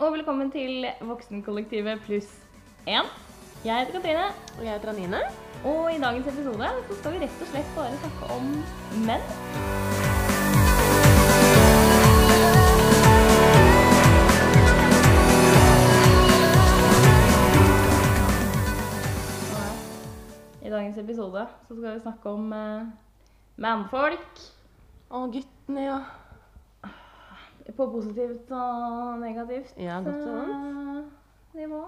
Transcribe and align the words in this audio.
og 0.00 0.14
velkommen 0.14 0.48
til 0.52 0.86
Voksenkollektivet 1.04 2.00
pluss 2.06 2.28
én. 2.88 3.08
Jeg 3.64 3.82
heter 3.82 3.92
Katrine, 3.98 4.28
Og 4.58 4.64
jeg 4.64 4.72
heter 4.72 4.88
Anine. 4.88 5.20
og 5.64 5.92
i 5.92 5.98
dagens 6.00 6.26
episode 6.26 6.68
så 6.88 6.96
skal 6.98 7.12
vi 7.12 7.18
rett 7.18 7.42
og 7.42 7.50
slett 7.50 7.74
bare 7.76 7.98
snakke 8.00 8.30
om 8.32 8.46
menn. 9.04 9.24
I 20.62 20.70
dagens 20.70 20.98
episode 20.98 21.46
så 21.68 21.76
skal 21.76 21.92
vi 21.94 22.00
snakke 22.00 22.30
om 22.30 22.52
eh, 22.52 22.88
mannfolk. 23.56 24.40
Og 25.10 25.32
guttene, 25.32 25.84
ja. 25.84 26.00
På 27.76 27.86
positivt 27.92 28.50
og 28.50 29.20
negativt 29.20 29.74
Ja, 29.78 30.00
godt 30.04 30.26
og 30.26 30.36
vondt. 30.36 31.12
nivå. 31.54 31.82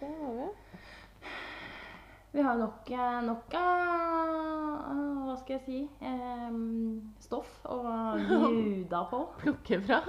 Det 0.00 0.08
har 0.08 0.32
vi. 0.38 0.48
Vi 2.32 2.42
har 2.42 2.56
nok, 2.56 2.90
eh, 2.90 3.20
nok 3.26 3.54
av 3.54 4.32
Hva 5.26 5.36
skal 5.36 5.58
jeg 5.58 5.64
si 5.66 5.80
eh, 6.00 6.52
stoff 7.20 7.50
å 7.68 7.78
bjuda 8.18 9.02
på. 9.10 9.22
Plukke 9.42 9.80
fra. 9.84 10.00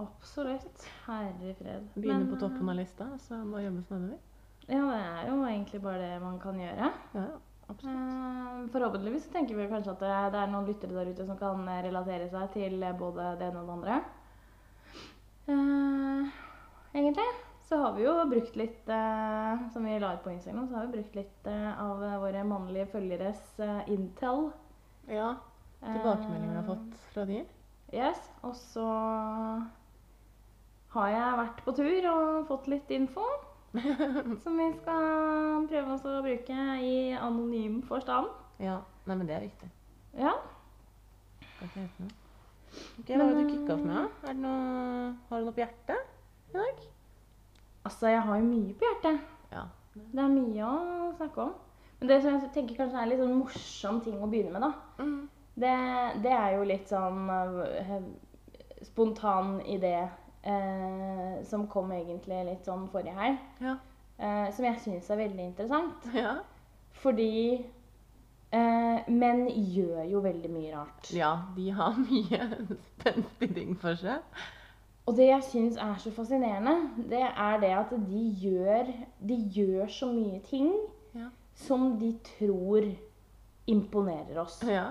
Absolutt. 0.00 0.86
Herre 1.06 1.54
fred. 1.58 1.88
Begynne 1.96 2.28
på 2.30 2.38
toppen 2.40 2.68
av 2.72 2.76
lista, 2.78 3.08
så 3.26 3.40
må 3.44 3.60
jobbes 3.64 3.88
nedover. 3.92 4.18
Ja, 4.70 4.82
det 4.86 5.00
er 5.00 5.28
jo 5.32 5.38
egentlig 5.48 5.80
bare 5.82 5.98
det 6.04 6.20
man 6.22 6.38
kan 6.40 6.60
gjøre. 6.60 6.90
Ja, 7.16 7.26
absolutt. 7.68 7.96
Eh, 7.96 8.70
Forhåpentligvis 8.72 9.28
tenker 9.32 9.56
vi 9.58 9.68
kanskje 9.72 9.96
at 9.96 10.04
det, 10.04 10.38
er 10.40 10.52
noen 10.52 10.68
lyttere 10.68 10.94
der 10.96 11.10
ute 11.12 11.26
som 11.26 11.36
kan 11.40 11.66
eh, 11.68 11.82
relatere 11.88 12.28
seg 12.32 12.52
til 12.54 12.82
eh, 12.82 12.96
både 12.96 13.32
det 13.40 13.50
ene 13.50 13.64
og 13.64 13.68
det 13.68 13.76
andre. 13.78 14.00
Eh, 15.46 16.28
egentlig 16.92 17.28
så 17.68 17.76
har 17.76 17.92
vi 17.94 18.02
jo 18.02 18.14
brukt 18.26 18.56
litt, 18.58 18.88
eh, 18.88 19.68
som 19.72 19.84
vi 19.86 19.98
la 20.02 20.14
ut 20.14 20.24
på 20.24 20.30
Instagram, 20.30 20.68
så 20.68 20.74
har 20.74 20.86
vi 20.86 20.96
brukt 20.98 21.14
litt 21.14 21.46
eh, 21.46 21.82
av 21.82 22.02
våre 22.22 22.44
mannlige 22.44 22.88
følgeres 22.96 23.60
intel. 23.86 24.50
Ja, 25.06 25.36
tilbakemeldinger 25.84 26.50
vi 26.50 26.56
har 26.56 26.66
fått 26.66 27.04
fra 27.14 27.24
de. 27.28 27.44
Yes, 27.94 28.18
og 28.42 28.56
så 28.58 28.86
har 30.94 31.08
jeg 31.14 31.38
vært 31.40 31.62
på 31.66 31.74
tur 31.78 32.10
og 32.10 32.50
fått 32.50 32.68
litt 32.70 32.90
info. 32.94 33.26
som 34.42 34.56
vi 34.58 34.66
skal 34.80 35.66
prøve 35.70 35.94
oss 35.94 36.06
å 36.08 36.22
bruke 36.24 36.62
i 36.82 37.12
anonym 37.14 37.78
forstand. 37.86 38.32
Ja, 38.58 38.80
nei, 39.06 39.14
men 39.14 39.28
det 39.28 39.36
er 39.36 39.46
viktig. 39.46 39.70
Ja. 40.18 40.34
Skal 41.44 41.68
ikke 41.68 41.84
helt 41.84 42.02
noe. 42.02 42.16
Ok, 43.00 43.08
Hva 43.10 43.16
er 43.24 43.34
det 43.34 43.42
du 43.44 43.50
kicka 43.50 43.74
off 43.74 43.82
med? 43.84 44.08
Er 44.24 44.32
det 44.34 44.42
noe, 44.44 45.16
har 45.30 45.40
du 45.40 45.44
noe 45.48 45.56
på 45.56 45.62
hjertet 45.64 45.98
i 46.50 46.56
dag? 46.56 46.84
Altså, 47.88 48.06
jeg 48.12 48.22
har 48.28 48.38
jo 48.40 48.46
mye 48.46 48.74
på 48.78 48.86
hjertet. 48.86 49.20
Ja. 49.52 49.64
Det 49.96 50.22
er 50.22 50.32
mye 50.36 50.70
å 50.70 51.10
snakke 51.18 51.44
om. 51.48 51.52
Men 52.00 52.08
det 52.08 52.18
som 52.22 52.36
jeg 52.38 52.52
tenker 52.54 52.78
kanskje 52.78 52.96
er 52.96 53.02
en 53.02 53.10
litt 53.12 53.20
sånn 53.20 53.38
morsom 53.40 54.00
ting 54.04 54.20
å 54.22 54.28
begynne 54.30 54.52
med, 54.54 54.62
da, 54.62 54.72
Mm. 55.02 55.28
det, 55.60 55.74
det 56.24 56.32
er 56.32 56.54
jo 56.56 56.64
litt 56.68 56.88
sånn 56.88 57.28
øh, 57.28 57.98
spontan 58.86 59.58
idé 59.66 59.96
eh, 60.42 61.42
som 61.44 61.66
kom 61.68 61.90
egentlig 61.92 62.44
litt 62.48 62.64
sånn 62.68 62.86
forrige 62.92 63.16
helg. 63.18 63.42
Ja. 63.60 63.74
Eh, 64.20 64.46
som 64.54 64.64
jeg 64.68 64.80
syns 64.84 65.10
er 65.10 65.20
veldig 65.24 65.44
interessant. 65.50 66.08
ja. 66.16 66.36
Fordi 67.02 67.64
eh, 68.52 69.10
menn 69.10 69.44
gjør 69.48 70.04
jo 70.10 70.22
veldig 70.24 70.50
mye 70.52 70.72
rart. 70.76 71.10
Ja, 71.14 71.34
de 71.56 71.68
har 71.76 71.98
mye 72.08 72.48
spenstige 72.94 73.54
ting 73.54 73.76
for 73.80 73.98
seg. 74.00 74.24
Og 75.08 75.16
det 75.18 75.26
jeg 75.30 75.42
syns 75.48 75.78
er 75.80 75.96
så 75.98 76.12
fascinerende, 76.14 76.74
det 77.10 77.22
er 77.26 77.60
det 77.62 77.70
at 77.74 77.94
de 78.06 78.24
gjør, 78.44 78.90
de 79.26 79.38
gjør 79.56 79.86
så 79.90 80.10
mye 80.12 80.40
ting 80.50 80.72
Ja. 81.16 81.26
som 81.54 81.96
de 81.98 82.12
tror 82.36 82.84
imponerer 83.66 84.38
oss. 84.38 84.60
Ja. 84.62 84.90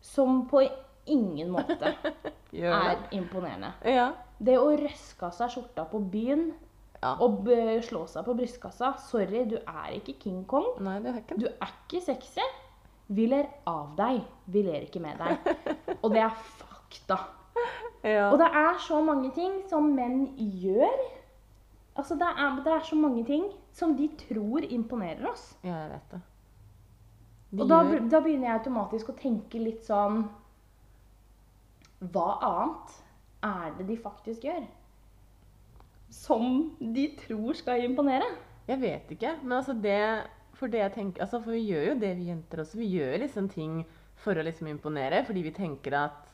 Som 0.00 0.46
på 0.48 0.62
ingen 1.06 1.50
måte 1.52 1.92
er 2.52 3.02
imponerende. 3.12 3.74
Ja. 3.84 4.12
Det 4.40 4.56
å 4.56 4.70
røske 4.80 5.26
av 5.28 5.36
seg 5.36 5.52
skjorta 5.52 5.84
på 5.90 6.00
byen 6.12 6.46
ja. 7.02 7.12
og 7.20 7.44
slå 7.84 8.06
seg 8.08 8.24
på 8.24 8.34
brystkassa 8.38 8.94
Sorry, 9.10 9.44
du 9.50 9.58
er 9.60 9.92
ikke 9.98 10.16
King 10.22 10.44
Kong. 10.48 10.70
Nei, 10.84 10.98
det 11.04 11.12
er 11.12 11.20
ikke 11.20 11.40
Du 11.42 11.48
er 11.50 11.74
ikke 11.74 12.00
sexy. 12.06 12.46
Vi 13.10 13.26
ler 13.26 13.48
av 13.66 13.94
deg. 13.98 14.20
Vi 14.54 14.62
ler 14.62 14.84
ikke 14.86 15.00
med 15.02 15.18
deg. 15.18 15.54
Og 16.04 16.12
det 16.14 16.22
er 16.22 16.34
fakta. 16.60 17.16
ja. 18.06 18.28
Og 18.30 18.38
det 18.38 18.46
er 18.54 18.78
så 18.86 19.00
mange 19.04 19.32
ting 19.34 19.56
som 19.68 19.88
menn 19.96 20.28
gjør. 20.38 20.94
Altså, 21.98 22.14
det 22.16 22.28
er, 22.30 22.60
det 22.64 22.72
er 22.72 22.84
så 22.86 22.96
mange 22.96 23.24
ting 23.26 23.48
som 23.76 23.96
de 23.98 24.06
tror 24.22 24.62
imponerer 24.64 25.26
oss. 25.32 25.50
ja, 25.66 25.74
jeg 25.82 25.90
vet 25.96 26.12
det. 26.14 26.20
De 27.50 27.62
Og 27.64 27.68
da, 27.68 27.80
gjør- 27.82 28.04
da 28.12 28.20
begynner 28.22 28.46
jeg 28.52 28.58
automatisk 28.60 29.08
å 29.10 29.16
tenke 29.18 29.58
litt 29.58 29.82
sånn 29.82 30.20
Hva 32.00 32.28
annet 32.46 32.92
er 33.44 33.72
det 33.78 33.86
de 33.88 33.96
faktisk 34.00 34.44
gjør? 34.46 34.62
Som 36.14 36.76
de 36.80 37.08
tror 37.26 37.58
skal 37.58 37.82
imponere? 37.84 38.28
Jeg 38.70 38.80
vet 38.80 39.10
ikke, 39.16 39.34
men 39.42 39.56
altså 39.58 39.74
det 39.82 39.98
For 40.60 40.72
det 40.72 40.82
jeg 40.82 40.92
tenker, 40.98 41.24
altså 41.24 41.40
for 41.40 41.56
vi 41.56 41.64
gjør 41.70 41.86
jo 41.90 41.96
det, 42.02 42.12
vi 42.18 42.28
jenter 42.28 42.60
også. 42.62 42.78
Vi 42.80 42.90
gjør 42.92 43.16
liksom 43.22 43.48
ting 43.52 43.80
for 44.20 44.36
å 44.36 44.44
liksom 44.44 44.68
imponere, 44.68 45.22
fordi 45.24 45.46
vi 45.46 45.54
tenker 45.56 45.96
at 45.96 46.28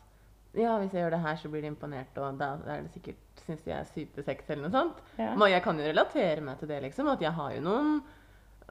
ja, 0.56 0.72
hvis 0.80 0.94
jeg 0.94 1.04
gjør 1.04 1.12
det 1.12 1.22
her, 1.22 1.36
så 1.38 1.50
blir 1.52 1.62
de 1.62 1.68
imponert, 1.68 2.16
og 2.16 2.38
da 2.40 2.54
er 2.64 2.86
det 2.86 2.94
sikkert 2.94 3.42
syns 3.44 3.64
de 3.66 3.74
er 3.76 3.88
supersexy 3.90 4.54
eller 4.54 4.64
noe 4.66 4.74
sånt. 4.74 5.02
Ja. 5.20 5.34
Men 5.36 5.52
jeg 5.52 5.62
kan 5.66 5.78
jo 5.78 5.86
relatere 5.86 6.44
meg 6.44 6.58
til 6.60 6.70
det, 6.70 6.80
liksom. 6.86 7.10
At 7.12 7.22
jeg 7.22 7.34
har 7.36 7.56
jo 7.56 7.64
noen 7.66 7.98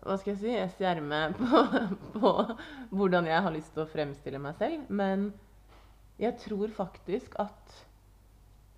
hva 0.05 0.17
skal 0.19 0.33
jeg 0.33 0.41
si, 0.41 0.51
ess 0.59 0.81
i 0.81 0.87
ermet 0.89 1.37
på, 1.39 1.61
på 2.17 2.31
hvordan 2.93 3.29
jeg 3.29 3.43
har 3.45 3.53
lyst 3.53 3.71
til 3.73 3.85
å 3.85 3.89
fremstille 3.89 4.41
meg 4.41 4.57
selv. 4.59 4.89
Men 4.89 5.29
jeg 6.21 6.35
tror 6.41 6.71
faktisk 6.75 7.35
at 7.43 7.75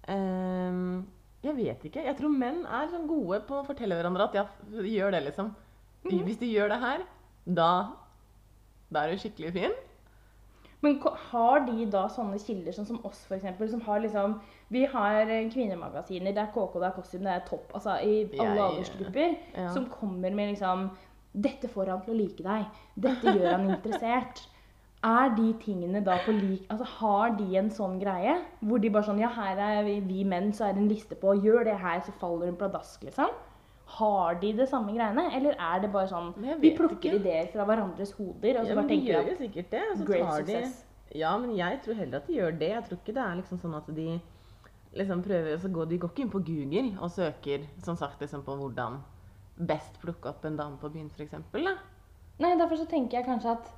ehm, 0.10 1.06
Jeg 1.46 1.54
vet 1.58 1.84
ikke. 1.86 2.04
Jeg 2.06 2.18
tror 2.18 2.34
menn 2.34 2.64
er 2.66 2.90
sånn 2.92 3.08
gode 3.10 3.42
på 3.48 3.60
å 3.60 3.66
fortelle 3.66 3.96
hverandre 3.98 4.26
at 4.28 4.38
ja, 4.40 4.46
gjør 4.74 5.16
det, 5.16 5.24
liksom. 5.30 5.52
Hvis 6.04 6.40
du 6.40 6.46
gjør 6.46 6.72
det 6.72 6.80
her, 6.80 7.04
da, 7.46 7.72
da 8.94 9.04
er 9.04 9.12
du 9.12 9.22
skikkelig 9.22 9.54
fin. 9.56 9.76
Men 10.86 11.00
har 11.32 11.64
de 11.66 11.88
da 11.90 12.04
sånne 12.14 12.38
kilder 12.42 12.76
sånn 12.76 12.88
som 12.88 13.00
oss, 13.08 13.24
f.eks., 13.26 13.72
som 13.72 13.82
har 13.88 14.04
liksom 14.04 14.36
Vi 14.74 14.84
har 14.92 15.32
kvinnemagasiner, 15.54 16.36
det 16.36 16.44
er 16.44 16.52
KK, 16.54 16.76
det 16.78 16.90
er 16.90 16.96
Costume, 16.96 17.26
det 17.26 17.34
er 17.34 17.48
Topp, 17.48 17.72
altså 17.74 17.98
i 18.06 18.20
alle 18.38 18.68
aldersgrupper, 18.68 19.34
ja. 19.56 19.72
som 19.74 19.88
kommer 19.90 20.36
med 20.38 20.54
liksom 20.54 20.90
Dette 21.34 21.70
får 21.70 21.92
han 21.92 22.06
til 22.06 22.14
å 22.14 22.18
like 22.18 22.46
deg. 22.46 22.78
Dette 22.98 23.34
gjør 23.34 23.52
han 23.52 23.68
interessert. 23.70 24.46
Er 25.06 25.34
de 25.38 25.52
tingene 25.62 26.00
da 26.02 26.16
på 26.26 26.34
lik 26.34 26.64
Altså 26.74 26.88
har 26.98 27.36
de 27.38 27.46
en 27.60 27.68
sånn 27.70 28.00
greie? 28.02 28.34
Hvor 28.66 28.82
de 28.82 28.90
bare 28.90 29.06
sånn 29.06 29.22
Ja, 29.22 29.30
her 29.36 29.60
er 29.62 29.84
vi, 29.86 30.00
vi 30.06 30.24
menn, 30.26 30.50
så 30.58 30.68
er 30.68 30.74
det 30.74 30.82
en 30.82 30.90
liste 30.90 31.18
på 31.20 31.36
Gjør 31.44 31.68
det 31.70 31.78
her, 31.82 32.02
så 32.06 32.16
faller 32.22 32.50
hun 32.50 32.58
pladask, 32.58 33.04
liksom. 33.06 33.34
Har 33.88 34.36
de 34.42 34.50
det 34.58 34.68
samme 34.70 34.92
greiene? 34.94 35.24
Eller 35.38 35.56
er 35.56 35.80
det 35.82 35.92
bare 35.94 36.10
sånn 36.12 36.34
Vi 36.62 36.74
plukker 36.76 36.98
ikke. 37.14 37.20
ideer 37.22 37.48
fra 37.54 37.64
hverandres 37.66 38.12
hoder, 38.18 38.60
og 38.60 38.66
så 38.66 38.74
Ja, 38.74 38.76
bare 38.76 38.90
tenker 38.90 39.06
de 39.08 39.14
gjør 39.14 39.22
at 39.22 39.30
jo 39.32 39.38
sikkert 39.46 39.70
det. 39.72 39.84
Og 39.92 39.98
så 39.98 40.08
Great 40.10 40.28
tar 40.28 40.48
de. 40.50 40.64
Ja, 41.16 41.38
men 41.40 41.54
jeg 41.56 41.80
tror 41.86 41.96
heller 41.96 42.18
at 42.20 42.28
de 42.28 42.34
gjør 42.36 42.58
det. 42.60 42.70
Jeg 42.74 42.84
tror 42.84 42.98
ikke 43.00 43.16
det 43.16 43.24
er 43.24 43.36
liksom 43.40 43.62
sånn 43.62 43.78
at 43.80 43.88
de 43.96 44.08
liksom 44.98 45.22
prøver 45.24 45.56
å 45.56 45.72
gå, 45.72 45.86
De 45.88 45.98
går 46.02 46.10
ikke 46.12 46.22
inn 46.26 46.34
på 46.34 46.44
Google 46.44 46.86
og 47.00 47.12
søker 47.12 47.64
som 47.86 47.96
sagt 47.96 48.22
liksom 48.22 48.44
på 48.44 48.56
hvordan 48.60 49.00
best 49.58 50.00
plukke 50.02 50.30
opp 50.30 50.44
en 50.46 50.58
dame 50.60 50.78
på 50.78 50.90
byen, 50.94 51.10
f.eks. 51.16 51.34
Nei, 52.38 52.56
derfor 52.60 52.78
så 52.78 52.86
tenker 52.86 53.18
jeg 53.18 53.26
kanskje 53.26 53.56
at 53.56 53.72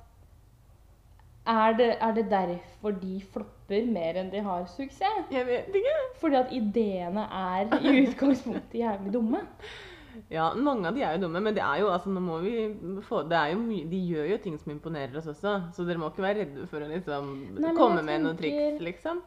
er 1.50 1.72
det, 1.78 1.86
er 2.04 2.12
det 2.12 2.26
derfor 2.30 2.92
de 3.00 3.14
flopper 3.32 3.86
mer 3.88 4.18
enn 4.20 4.28
de 4.30 4.42
har 4.44 4.66
suksess? 4.68 5.30
Jeg 5.32 5.46
vet 5.48 5.70
ikke. 5.80 5.94
Fordi 6.20 6.36
at 6.36 6.52
ideene 6.52 7.24
er 7.32 7.70
i 7.80 7.94
utgangspunktet 8.04 8.76
jævlig 8.82 9.12
dumme. 9.14 9.40
Ja, 10.30 10.52
mange 10.54 10.88
av 10.88 10.94
de 10.94 11.02
er 11.02 11.16
jo 11.16 11.22
dumme, 11.26 11.40
men 11.40 11.54
det 11.54 11.62
er 11.62 11.80
jo 11.80 11.88
altså, 11.88 12.10
nå 12.10 12.20
må 12.20 12.38
vi 12.44 12.52
få, 13.02 13.22
det 13.28 13.36
er 13.38 13.52
jo 13.54 13.58
mye, 13.58 13.88
de 13.90 14.00
gjør 14.12 14.30
jo 14.30 14.38
ting 14.38 14.58
som 14.58 14.72
imponerer 14.72 15.16
oss 15.18 15.26
også, 15.26 15.72
så 15.72 15.86
dere 15.86 15.98
må 15.98 16.10
ikke 16.10 16.22
være 16.22 16.44
redde 16.44 16.66
for 16.70 16.80
å 16.80 16.88
liksom 16.90 17.30
Nei, 17.60 17.74
komme 17.76 18.02
med 18.02 18.04
med 18.04 18.20
noen 18.26 18.36
triks, 18.36 18.80
liksom. 18.80 19.22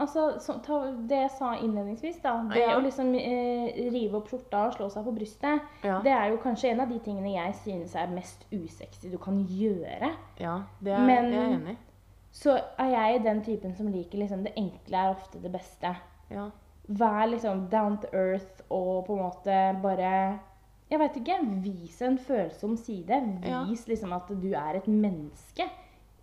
Altså, 0.00 0.40
så, 0.42 0.56
ta, 0.64 0.80
Det 1.06 1.20
jeg 1.20 1.30
sa 1.38 1.52
innledningsvis, 1.54 2.16
da, 2.22 2.32
det 2.50 2.58
Ja. 2.64 2.74
å 2.76 2.82
liksom 2.82 3.14
eh, 3.14 3.90
rive 3.94 4.16
opp 4.18 4.26
skjorta 4.28 4.64
og 4.66 4.74
slå 4.74 4.88
seg 4.90 5.04
på 5.06 5.12
brystet, 5.14 5.60
Ja. 5.84 6.00
det 6.02 6.10
er 6.12 6.30
jo 6.32 6.40
kanskje 6.42 6.72
en 6.72 6.80
av 6.80 6.88
de 6.90 6.98
tingene 6.98 7.30
jeg 7.36 7.54
synes 7.62 7.94
er 7.94 8.08
mest 8.08 8.42
usexy 8.50 9.08
du 9.12 9.18
kan 9.18 9.38
gjøre. 9.46 10.10
Ja, 10.40 10.62
det 10.82 10.92
er 10.92 11.06
Men- 11.06 11.30
jeg 11.32 11.42
er 11.44 11.56
enig. 11.60 11.76
Så 12.32 12.56
er 12.78 12.90
jeg 12.90 13.22
den 13.22 13.44
typen 13.44 13.76
som 13.76 13.86
liker 13.86 14.18
liksom 14.18 14.42
det 14.42 14.52
enkle 14.56 14.96
er 14.96 15.14
ofte 15.14 15.40
det 15.40 15.52
beste. 15.52 15.94
Ja. 16.28 16.50
Vær 16.88 17.28
liksom 17.30 17.68
down 17.70 17.98
to 17.98 18.08
earth 18.12 18.63
og 18.74 19.06
på 19.06 19.16
en 19.16 19.24
måte 19.24 19.60
bare 19.82 20.10
Jeg 20.90 21.00
vet 21.00 21.16
ikke. 21.20 21.38
Vis 21.64 22.00
en 22.04 22.18
følsom 22.20 22.76
side. 22.76 23.16
Ja. 23.42 23.62
Vis 23.68 23.86
liksom 23.88 24.12
at 24.12 24.28
du 24.28 24.50
er 24.52 24.76
et 24.78 24.88
menneske. 24.90 25.66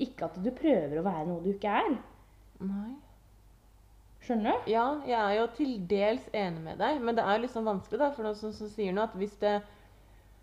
Ikke 0.02 0.28
at 0.30 0.38
du 0.38 0.52
prøver 0.54 1.00
å 1.00 1.06
være 1.06 1.26
noe 1.28 1.42
du 1.44 1.50
ikke 1.54 1.74
er. 1.82 1.96
Nei. 2.62 2.92
Skjønner 4.22 4.54
du? 4.62 4.70
Ja, 4.70 4.86
jeg 5.08 5.18
er 5.18 5.36
jo 5.40 5.48
til 5.58 5.74
dels 5.90 6.28
enig 6.38 6.62
med 6.62 6.78
deg, 6.82 7.00
men 7.02 7.18
det 7.18 7.26
er 7.26 7.48
sånn 7.50 7.66
vanskelig, 7.66 7.98
da. 8.04 8.12
For 8.14 8.28
noen 8.28 8.38
som, 8.38 8.54
som 8.54 8.70
sier 8.70 8.94
noe 8.94 9.08
at 9.10 9.18
hvis 9.18 9.34
det 9.42 9.56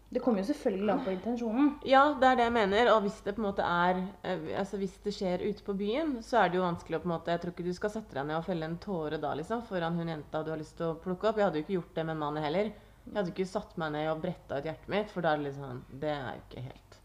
Det 0.08 0.22
kommer 0.24 0.40
jo 0.40 0.48
selvfølgelig 0.48 0.92
an 0.92 1.00
på 1.04 1.12
intensjonen. 1.12 1.66
Ja, 1.84 2.02
det 2.16 2.30
er 2.30 2.38
det 2.38 2.44
jeg 2.46 2.52
mener. 2.54 2.90
Og 2.94 3.02
hvis 3.04 3.18
det 3.26 3.34
på 3.36 3.42
en 3.42 3.48
måte 3.50 3.64
er 3.64 3.98
eh, 4.24 4.46
Altså 4.56 4.80
hvis 4.80 4.94
det 5.04 5.12
skjer 5.12 5.44
ute 5.44 5.64
på 5.66 5.74
byen, 5.76 6.14
så 6.24 6.40
er 6.40 6.48
det 6.48 6.56
jo 6.56 6.64
vanskelig 6.64 6.96
å 6.96 7.02
på 7.02 7.10
en 7.10 7.12
måte 7.12 7.34
Jeg 7.34 7.42
tror 7.42 7.52
ikke 7.52 7.66
du 7.66 7.74
skal 7.76 7.92
sette 7.92 8.16
deg 8.16 8.28
ned 8.30 8.38
og 8.38 8.46
felle 8.46 8.70
en 8.70 8.78
tåre 8.80 9.20
da, 9.20 9.34
liksom, 9.36 9.66
foran 9.68 10.00
hun 10.00 10.08
jenta 10.08 10.42
du 10.46 10.52
har 10.54 10.60
lyst 10.60 10.78
til 10.80 10.94
å 10.94 10.96
plukke 11.02 11.28
opp. 11.28 11.36
Jeg 11.40 11.50
hadde 11.50 11.60
jo 11.60 11.66
ikke 11.66 11.76
gjort 11.76 11.94
det 12.00 12.06
med 12.08 12.16
en 12.16 12.24
mann 12.24 12.40
heller. 12.40 12.72
Jeg 13.04 13.16
hadde 13.18 13.34
ikke 13.34 13.48
satt 13.52 13.76
meg 13.80 13.92
ned 13.98 14.08
og 14.14 14.24
bretta 14.24 14.58
ut 14.58 14.70
hjertet 14.70 14.92
mitt, 14.96 15.12
for 15.12 15.24
da 15.24 15.34
er 15.34 15.42
det 15.42 15.50
liksom 15.50 15.84
Det 16.00 16.12
er 16.14 16.26
jo 16.32 16.44
ikke 16.46 16.66
helt 16.70 17.00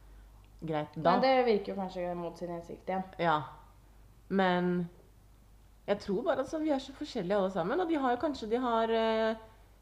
greit 0.63 0.95
da. 0.95 1.11
Men 1.11 1.23
det 1.27 1.35
virker 1.51 1.73
jo 1.73 1.79
kanskje 1.81 2.09
mot 2.15 2.39
sin 2.39 2.55
hensikt 2.55 2.87
igjen. 2.87 3.07
Ja. 3.19 3.37
Men 4.31 4.75
jeg 5.83 5.99
tror 5.99 6.23
bare 6.23 6.43
at 6.45 6.51
sånn, 6.51 6.63
vi 6.63 6.71
er 6.71 6.79
så 6.79 6.95
forskjellige 6.95 7.35
alle 7.35 7.51
sammen. 7.51 7.83
Og 7.83 7.89
de 7.89 7.99
har 7.99 8.15
jo 8.15 8.21
kanskje 8.21 8.47
de 8.53 8.61
har 8.63 8.93
eh, 8.95 9.41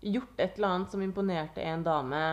gjort 0.09 0.39
et 0.41 0.57
eller 0.57 0.73
annet 0.73 0.95
som 0.95 1.03
imponerte 1.05 1.61
en 1.61 1.85
dame 1.85 2.23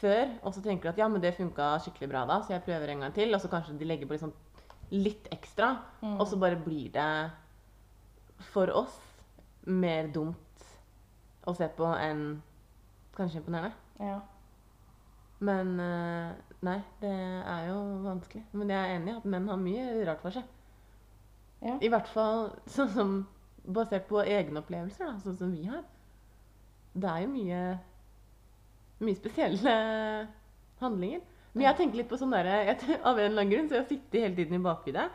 før, 0.00 0.30
og 0.42 0.54
så 0.54 0.62
tenker 0.64 0.88
de 0.88 0.94
at 0.94 0.98
ja, 1.02 1.08
men 1.12 1.22
det 1.22 1.34
funka 1.36 1.74
skikkelig 1.84 2.08
bra 2.12 2.24
da, 2.28 2.40
så 2.42 2.54
jeg 2.54 2.64
prøver 2.66 2.92
en 2.94 3.04
gang 3.04 3.14
til. 3.16 3.34
Og 3.36 3.40
så 3.42 3.50
kanskje 3.52 3.76
de 3.80 3.88
legger 3.88 4.08
på 4.10 4.16
liksom 4.16 4.32
litt 4.90 5.28
ekstra, 5.30 5.76
Mm. 6.02 6.16
og 6.20 6.26
så 6.26 6.38
bare 6.40 6.56
blir 6.64 6.90
det 6.92 7.30
for 8.50 8.70
oss 8.74 8.96
mer 9.66 10.08
dumt 10.08 10.64
å 11.46 11.54
se 11.56 11.68
på 11.76 11.86
enn 12.00 12.40
kanskje 13.16 13.40
imponerende. 13.42 13.72
Ja. 14.00 14.20
Men 15.40 15.78
eh, 15.80 16.32
nei, 16.66 16.78
det 17.00 17.12
er 17.12 17.68
jo 17.70 17.76
vanskelig. 18.04 18.42
Men 18.52 18.68
jeg 18.72 18.78
er 18.80 18.96
enig 18.98 19.12
i 19.12 19.16
at 19.20 19.24
menn 19.28 19.48
har 19.48 19.56
mye 19.60 20.06
rart 20.08 20.20
for 20.24 20.30
seg. 20.34 20.44
Ja. 21.62 21.76
I 21.80 21.88
hvert 21.92 22.08
fall 22.08 22.50
sånn 22.66 22.90
som 22.96 23.14
basert 23.68 24.08
på 24.08 24.22
egne 24.24 24.60
opplevelser, 24.62 25.06
da, 25.06 25.18
sånn 25.20 25.36
som 25.38 25.52
vi 25.52 25.66
har. 25.68 25.84
Det 26.96 27.08
er 27.08 27.22
jo 27.26 27.30
mye 27.36 27.60
mye 29.00 29.16
spesielle 29.16 29.74
handlinger. 30.80 31.20
Men 31.54 31.64
jeg 31.66 31.76
tenker 31.80 31.96
litt 31.98 32.08
på 32.08 32.16
sånn 32.20 32.30
derre 32.30 32.76
Av 33.02 33.18
en 33.18 33.24
eller 33.24 33.42
annen 33.42 33.50
grunn 33.50 33.68
så 33.68 33.74
jeg 33.74 33.82
har 33.82 33.88
sittet 33.88 34.20
hele 34.22 34.36
tiden 34.36 34.54
i 34.60 34.62
bakhodet. 34.62 35.08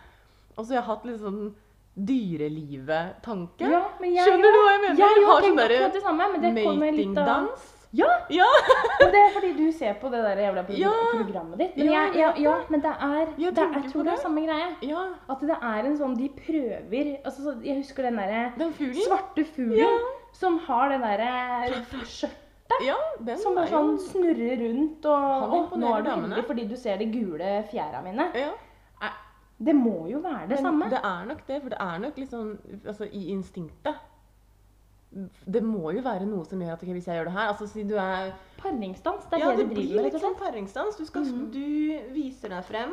Og 0.58 0.66
så 0.66 0.74
har 0.74 0.82
jeg 0.82 0.88
hatt 0.90 1.06
litt 1.06 1.22
sånn 1.22 1.56
dyrelivet-tanke. 1.96 3.70
Ja, 3.72 3.80
Skjønner 4.02 4.52
du 4.52 4.60
hva 4.60 4.74
jeg 4.74 4.82
mener? 4.84 5.00
Ja, 5.00 5.08
jeg 5.16 5.26
Har 5.30 5.46
sånn 5.46 5.62
derre 5.62 6.76
Matingdans. 6.82 7.72
Ja! 7.96 8.10
Ja! 8.34 8.48
Og 9.06 9.12
det 9.14 9.20
er 9.22 9.30
fordi 9.38 9.50
du 9.56 9.66
ser 9.72 9.94
på 10.02 10.10
det 10.12 10.20
der 10.26 10.42
jævla 10.44 10.66
pro 10.68 10.76
Ja. 10.76 10.92
programmet 11.14 11.62
ditt. 11.62 11.78
Men 11.80 11.88
Ja, 11.88 12.02
jeg, 12.12 12.16
jeg 12.20 12.44
ja, 12.44 12.56
men 12.70 12.82
det 12.84 12.92
er 12.92 13.28
Jeg 13.40 13.54
det, 13.56 13.64
er- 13.64 13.78
Jeg 13.80 13.92
tror 13.94 14.04
det 14.04 14.14
er 14.14 14.18
samme 14.26 14.42
greie. 14.44 14.68
ja. 14.90 15.04
At 15.30 15.40
det 15.40 15.56
er 15.62 15.86
en 15.88 15.98
sånn 15.98 16.18
De 16.20 16.28
prøver 16.36 17.14
altså, 17.24 17.56
Jeg 17.64 17.78
husker 17.78 18.04
den 18.04 18.18
derre 18.20 18.52
Den 18.60 18.74
svarte 19.00 19.46
fuglen 19.56 20.00
som 20.36 20.58
har 20.68 20.90
det 20.92 21.00
derre 21.00 21.86
skjørtet 22.04 22.42
Ja, 22.82 22.96
den 23.24 23.38
som 23.38 23.56
bare 23.56 23.68
sånn 23.70 23.92
jo 23.94 23.98
snurrer 24.10 24.58
rundt 24.60 25.06
og 25.06 25.74
«Å, 25.74 25.78
Nå 25.78 25.92
er 25.98 26.02
du 26.02 26.10
damene. 26.10 26.44
fordi 26.48 26.68
du 26.68 26.76
ser 26.76 26.98
de 26.98 27.06
gule 27.06 27.64
fjæra 27.72 28.02
mine. 28.04 28.32
ja. 28.36 28.52
Det 29.58 29.72
må 29.74 30.10
jo 30.12 30.20
være 30.20 30.50
det 30.50 30.58
Men 30.62 30.66
samme. 30.66 30.90
det 30.90 31.00
er 31.02 31.26
nok 31.26 31.46
det, 31.48 31.62
for 31.62 31.70
det 31.70 31.78
er 31.80 32.00
nok 32.00 32.16
sånn 32.28 32.58
altså, 32.86 33.06
i 33.08 33.30
instinktet. 33.32 33.96
Det 35.48 35.62
må 35.64 35.94
jo 35.96 36.02
være 36.04 36.26
noe 36.28 36.44
som 36.44 36.60
gjør 36.60 36.74
at 36.74 36.82
okay, 36.84 36.92
hvis 36.92 37.06
jeg 37.08 37.16
gjør 37.16 37.30
det 37.30 37.32
her 37.38 37.48
altså 37.54 37.68
Si 37.72 37.84
du 37.88 37.94
er 37.96 38.34
Paringsdans, 38.58 39.24
det 39.32 39.38
er 39.40 39.40
Ja, 39.46 39.52
det 39.56 39.58
det 39.58 39.70
de 39.70 39.76
blir 39.76 39.88
driver 39.94 40.04
med. 40.04 40.20
slett. 40.20 40.38
paringsdans. 40.42 40.98
Du, 40.98 41.06
skal, 41.06 41.22
Mhm. 41.24 41.52
du 41.52 42.14
viser 42.14 42.50
deg 42.50 42.64
frem. 42.66 42.92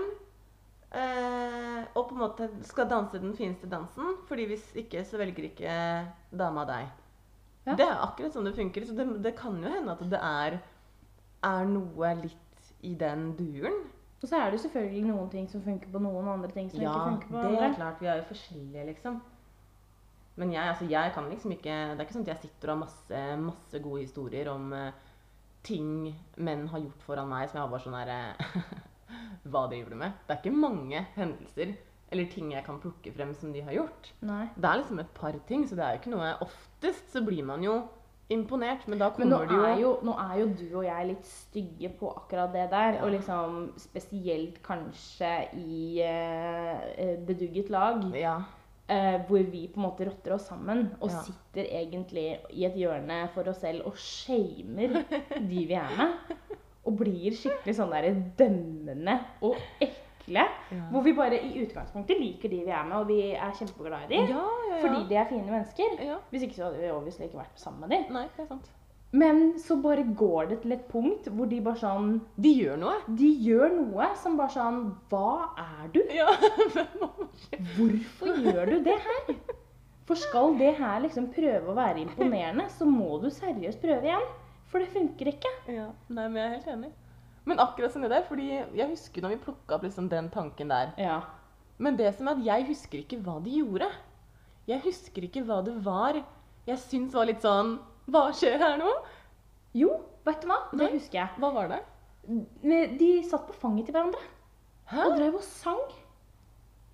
Eh, 0.92 1.84
og 1.96 2.08
på 2.08 2.12
en 2.14 2.20
måte 2.20 2.48
skal 2.68 2.86
danse 2.88 3.18
den 3.18 3.34
fineste 3.34 3.66
dansen. 3.68 4.16
fordi 4.28 4.46
hvis 4.46 4.72
ikke, 4.76 5.04
så 5.04 5.16
velger 5.18 5.44
ikke 5.50 6.06
dama 6.36 6.64
deg. 6.64 6.86
Ja. 7.66 7.74
Det 7.78 7.86
er 7.86 8.00
akkurat 8.02 8.34
sånn 8.34 8.48
det 8.48 8.56
funker. 8.56 8.86
Så 8.86 8.96
det, 8.98 9.06
det 9.22 9.34
kan 9.38 9.58
jo 9.62 9.70
hende 9.70 9.94
at 9.94 10.06
det 10.10 10.20
er, 10.20 10.58
er 11.46 11.68
noe 11.70 12.14
litt 12.22 12.72
i 12.82 12.94
den 12.98 13.30
duren. 13.38 13.84
Og 14.22 14.28
så 14.28 14.38
er 14.38 14.50
det 14.50 14.58
jo 14.58 14.64
selvfølgelig 14.68 15.04
noen 15.08 15.30
ting 15.30 15.46
som 15.50 15.62
funker 15.64 15.90
på 15.90 16.00
noen, 16.02 16.26
og 16.26 16.34
andre 16.36 16.50
ting 16.54 16.70
som 16.70 16.82
Ja, 16.82 16.92
ikke 16.92 17.08
funker 17.10 17.30
på 17.32 17.40
Ja, 17.42 17.52
det 17.54 17.68
er 17.68 17.78
klart. 17.78 18.02
Vi 18.02 18.10
er 18.10 18.20
jo 18.20 18.26
forskjellige, 18.30 18.84
liksom. 18.92 19.22
Men 20.40 20.52
jeg, 20.54 20.64
altså, 20.64 20.86
jeg 20.88 21.12
kan 21.12 21.26
liksom 21.28 21.52
ikke 21.52 21.72
Det 21.72 21.98
er 21.98 22.06
ikke 22.06 22.14
sånn 22.14 22.22
at 22.24 22.30
jeg 22.32 22.42
sitter 22.46 22.70
og 22.70 22.72
har 22.72 22.82
masse, 22.86 23.24
masse 23.42 23.80
gode 23.84 24.04
historier 24.06 24.48
om 24.48 24.70
uh, 24.72 25.10
ting 25.66 25.90
menn 26.40 26.64
har 26.72 26.80
gjort 26.82 27.04
foran 27.06 27.28
meg 27.30 27.50
som 27.50 27.58
jeg 27.58 27.66
har 27.66 27.72
bare 27.74 27.84
sånn 27.84 27.98
her 27.98 28.12
Hva 29.52 29.66
driver 29.68 29.92
du 29.92 29.98
med? 30.00 30.14
Det 30.24 30.34
er 30.34 30.40
ikke 30.40 30.62
mange 30.62 31.02
hendelser 31.18 31.74
eller 32.12 32.28
ting 32.30 32.52
jeg 32.52 32.64
kan 32.66 32.78
plukke 32.82 33.12
frem 33.16 33.32
som 33.34 33.52
de 33.54 33.64
har 33.64 33.74
gjort. 33.80 34.12
Nei. 34.28 34.44
Det 34.54 34.68
er 34.68 34.80
liksom 34.82 35.00
et 35.02 35.10
par 35.16 35.36
ting, 35.48 35.66
så 35.68 35.78
det 35.78 35.84
er 35.86 35.96
jo 35.96 36.02
ikke 36.02 36.14
noe 36.14 36.30
Oftest 36.44 37.12
så 37.14 37.24
blir 37.24 37.44
man 37.48 37.64
jo 37.64 37.80
imponert, 38.32 38.86
men 38.88 39.00
da 39.00 39.10
Men 39.18 39.28
nå 39.28 39.38
kommer 39.42 39.50
det 39.50 39.58
jo 39.58 39.66
er 39.66 39.80
jo, 39.82 39.90
nå 40.06 40.14
er 40.22 40.34
jo 40.40 40.46
du 40.56 40.66
og 40.78 40.84
jeg 40.86 41.08
litt 41.10 41.26
stygge 41.28 41.90
på 41.98 42.10
akkurat 42.16 42.52
det 42.54 42.66
der. 42.72 42.96
Ja. 42.98 43.04
Og 43.04 43.12
liksom 43.12 43.60
spesielt 43.80 44.62
kanskje 44.64 45.32
i 45.58 46.02
uh, 46.06 47.16
bedugget 47.26 47.70
lag. 47.72 48.04
Ja. 48.16 48.38
Uh, 48.92 49.18
hvor 49.28 49.44
vi 49.52 49.66
på 49.72 49.80
en 49.80 49.86
måte 49.86 50.04
rotter 50.08 50.34
oss 50.34 50.48
sammen 50.50 50.88
og 51.00 51.10
Ja. 51.12 51.20
sitter 51.24 51.68
egentlig 51.70 52.26
i 52.50 52.64
et 52.66 52.76
hjørne 52.76 53.28
for 53.32 53.48
oss 53.48 53.60
selv 53.62 53.86
og 53.86 53.96
shamer 53.96 54.98
de 55.50 55.66
vi 55.68 55.74
er 55.78 55.92
med. 55.96 56.16
Og 56.84 56.96
blir 56.98 57.30
skikkelig 57.36 57.76
sånn 57.78 57.92
der 57.94 58.08
dømmende 58.38 59.20
og 59.40 59.56
ekle. 59.80 60.01
Ja. 60.28 60.44
Hvor 60.90 61.02
vi 61.02 61.12
bare 61.16 61.38
i 61.42 61.64
utgangspunktet 61.64 62.20
liker 62.20 62.48
de 62.52 62.60
vi 62.64 62.70
er 62.70 62.84
med, 62.86 62.96
og 63.00 63.08
vi 63.08 63.20
er 63.32 63.50
kjempeglade 63.58 64.12
i 64.12 64.20
Ja, 64.20 64.26
dem. 64.26 64.36
ja, 64.36 64.44
ja. 64.70 64.78
Fordi 64.84 65.08
de 65.08 65.14
er 65.18 65.26
fine 65.28 65.50
mennesker. 65.50 65.96
Hvis 66.30 66.42
ikke 66.46 66.54
så 66.60 66.64
hadde 66.68 66.78
vi 66.84 66.90
obviously 66.94 67.24
ikke 67.26 67.38
vært 67.42 67.58
sammen 67.60 67.80
med 67.88 67.90
dem. 67.96 68.12
Nei, 68.14 68.28
det 68.36 68.44
er 68.44 68.52
sant. 68.54 68.70
Men 69.14 69.58
så 69.60 69.76
bare 69.82 70.06
går 70.16 70.46
det 70.48 70.60
til 70.62 70.72
et 70.72 70.86
punkt 70.88 71.26
hvor 71.28 71.44
de 71.50 71.58
bare 71.60 71.76
sånn 71.76 72.14
De 72.40 72.48
gjør 72.62 72.78
noe. 72.80 72.94
De 73.18 73.28
gjør 73.44 73.74
noe 73.74 74.06
som 74.16 74.38
bare 74.38 74.54
sånn 74.54 74.78
Hva 75.10 75.50
er 75.60 75.90
du? 75.92 76.00
Hvorfor 77.76 78.38
gjør 78.40 78.70
du 78.70 78.78
det 78.86 78.96
her? 79.04 79.34
For 80.08 80.18
skal 80.18 80.56
det 80.58 80.72
her 80.80 81.02
liksom 81.04 81.28
prøve 81.34 81.70
å 81.70 81.76
være 81.76 82.02
imponerende, 82.02 82.64
så 82.74 82.88
må 82.88 83.18
du 83.22 83.28
seriøst 83.30 83.80
prøve 83.84 84.08
igjen. 84.08 84.24
For 84.72 84.80
det 84.82 84.88
funker 84.94 85.28
ikke. 85.34 85.52
Ja, 85.70 85.90
nei, 86.08 86.24
men 86.32 86.40
jeg 86.40 86.46
er 86.48 86.54
helt 86.56 86.70
enig. 86.72 86.90
Men 87.48 87.58
akkurat 87.62 87.94
sånn 87.94 88.04
det 88.06 88.12
der, 88.12 88.26
fordi 88.28 88.50
jeg 88.52 88.88
husker 88.92 89.24
når 89.24 89.34
vi 89.34 89.40
plukka 89.46 89.76
opp 89.76 89.86
liksom 89.86 90.08
den 90.12 90.28
tanken 90.30 90.70
der. 90.70 90.92
Ja. 91.00 91.20
Men 91.82 91.96
det 91.98 92.12
som 92.14 92.28
er 92.30 92.36
at 92.38 92.44
jeg 92.46 92.68
husker 92.68 93.00
ikke 93.02 93.18
hva 93.24 93.40
de 93.42 93.56
gjorde. 93.58 93.88
Jeg 94.70 94.84
husker 94.84 95.26
ikke 95.26 95.42
hva 95.48 95.58
det 95.66 95.74
var 95.82 96.20
jeg 96.68 96.78
syns 96.78 97.14
var 97.16 97.26
litt 97.26 97.42
sånn 97.42 97.74
Hva 98.12 98.28
skjer 98.36 98.60
her 98.62 98.76
nå? 98.78 98.90
Jo, 99.74 99.96
vet 100.26 100.44
du 100.44 100.50
hva? 100.50 100.60
Det 100.70 100.84
Nei. 100.84 100.92
husker 100.94 101.18
jeg. 101.18 101.40
Hva 101.42 101.50
var 101.56 101.72
det? 101.72 101.80
De 103.00 103.10
satt 103.26 103.48
på 103.48 103.56
fanget 103.64 103.88
til 103.88 103.96
hverandre 103.96 104.20
Hæ? 104.92 105.06
og 105.08 105.16
drev 105.16 105.38
og 105.40 105.44
sang. 105.46 105.80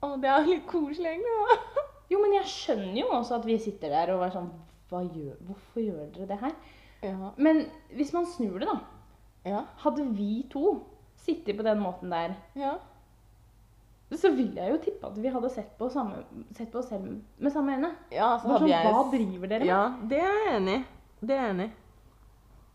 Å, 0.05 0.15
det 0.23 0.31
er 0.31 0.47
litt 0.47 0.67
koselig, 0.71 1.11
egentlig. 1.11 1.35
da. 1.51 1.85
Jo, 2.09 2.21
men 2.23 2.37
jeg 2.39 2.49
skjønner 2.53 3.01
jo 3.01 3.09
også 3.19 3.37
at 3.41 3.49
vi 3.49 3.57
sitter 3.61 3.93
der 3.93 4.13
og 4.15 4.23
er 4.25 4.33
sånn 4.37 4.53
gjør, 4.89 5.35
Hvorfor 5.49 5.83
gjør 5.83 6.07
dere 6.15 6.29
det 6.31 6.39
her? 6.41 6.55
Ja. 7.05 7.33
Men 7.37 7.67
hvis 7.99 8.15
man 8.17 8.29
snur 8.31 8.63
det, 8.63 8.71
da. 8.71 8.79
Ja. 9.49 9.65
Hadde 9.85 10.05
vi 10.15 10.43
to 10.53 10.77
sittet 11.19 11.57
på 11.59 11.65
den 11.67 11.81
måten 11.83 12.11
der, 12.13 12.37
ja. 12.55 12.77
så 14.15 14.31
vil 14.33 14.55
jeg 14.57 14.71
jo 14.73 14.79
tippe 14.81 15.07
at 15.11 15.19
vi 15.21 15.29
hadde 15.35 15.51
sett 15.53 15.75
på, 15.79 15.89
samme, 15.93 16.23
sett 16.57 16.71
på 16.73 16.79
oss 16.81 16.89
selv 16.89 17.11
med 17.39 17.53
samme 17.53 17.75
øyne. 17.77 17.91
ja 18.11 18.31
så 18.39 18.49
Bare 18.49 18.59
hadde 18.59 18.65
sånn, 18.65 18.71
jeg 18.73 18.95
Hva 18.95 19.03
driver 19.13 19.49
dere 19.53 19.59
med? 19.61 19.69
Ja, 19.69 19.83
det 20.09 20.21
er 20.23 20.33
jeg 20.33 20.55
enig 20.57 20.79
i. 20.79 20.85
Det 21.21 21.35
er 21.37 21.43
jeg 21.43 21.55
enig 21.57 21.67
i. 21.69 21.73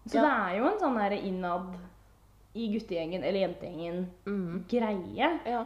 Så 0.09 0.15
Ja. 0.17 0.21
det 0.21 0.31
er 0.35 0.57
jo 0.59 0.67
en 0.67 0.79
sånn 0.83 0.99
der 0.99 1.15
innad 1.17 1.75
i 2.53 2.67
guttegjengen 2.73 3.23
eller 3.23 3.39
jentegjengen 3.47 4.09
Mm. 4.27 4.65
greie. 4.69 5.39
Ja. 5.47 5.65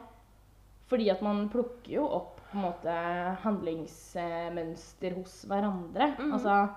Fordi 0.88 1.10
at 1.12 1.22
man 1.22 1.50
plukker 1.50 1.92
jo 1.92 2.06
opp 2.08 2.40
på 2.52 2.56
en 2.56 2.62
måte 2.64 3.38
handlingsmønster 3.44 5.16
hos 5.18 5.46
hverandre. 5.50 6.14
Mhm. 6.18 6.34
Altså 6.34 6.70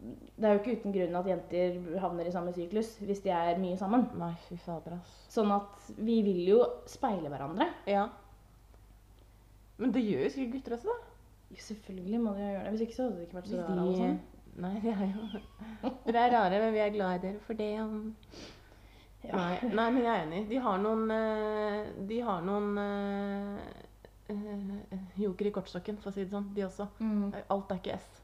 Det 0.00 0.48
er 0.48 0.54
jo 0.54 0.60
ikke 0.62 0.78
uten 0.78 0.94
grunn 0.94 1.16
at 1.18 1.28
jenter 1.28 1.76
havner 2.00 2.28
i 2.28 2.32
samme 2.32 2.52
syklus 2.56 2.94
hvis 3.04 3.20
de 3.24 3.32
er 3.36 3.58
mye 3.60 3.76
sammen. 3.76 4.06
Nei, 4.20 4.32
fy 4.46 4.56
fader, 4.64 4.96
ass. 4.96 5.18
Sånn 5.32 5.52
at 5.52 5.90
vi 5.98 6.20
vil 6.24 6.40
jo 6.48 6.60
speile 6.88 7.28
hverandre. 7.28 7.68
Ja. 7.90 8.06
Men 9.80 9.92
det 9.92 10.04
gjør 10.06 10.24
jo 10.26 10.32
sikkert 10.32 10.54
gutter 10.56 10.76
også, 10.78 10.94
da. 10.94 11.16
Jo, 11.50 11.60
selvfølgelig 11.66 12.20
må 12.22 12.32
de 12.36 12.44
jo 12.44 12.52
gjøre 12.52 12.64
det. 12.64 12.72
Hvis 12.74 12.86
ikke 12.86 12.96
så 12.96 13.06
hadde 13.06 13.18
det 13.18 13.26
ikke 13.26 13.38
vært 13.40 13.50
så 13.50 13.60
rare 13.66 13.84
de. 13.90 14.08
Nei, 14.60 14.72
vi 14.82 14.90
er 14.92 15.04
jo 15.08 15.90
Dere 16.06 16.24
er 16.24 16.34
rare, 16.34 16.62
men 16.64 16.74
vi 16.74 16.82
er 16.84 16.94
glad 16.94 17.18
i 17.18 17.22
dere 17.26 17.44
for 17.44 17.60
det. 17.60 17.70
um. 17.80 18.14
Ja. 19.20 19.36
Nei, 19.36 19.68
nei, 19.68 19.86
men 19.92 20.02
jeg 20.02 20.10
er 20.14 20.24
enig. 20.24 20.42
De 20.48 20.60
har 20.64 20.80
noen 20.80 21.10
eh, 21.12 21.90
De 22.08 22.20
har 22.24 22.40
noen 22.44 22.78
uh, 22.80 23.58
joker 25.20 25.50
i 25.50 25.52
kortstokken, 25.54 25.98
for 26.00 26.10
å 26.10 26.14
si 26.16 26.24
det 26.24 26.32
sånn. 26.32 26.48
De 26.56 26.64
også. 26.64 26.88
Mm. 27.00 27.34
Alt 27.52 27.74
er 27.74 27.82
ikke 27.82 27.98
S. 28.00 28.19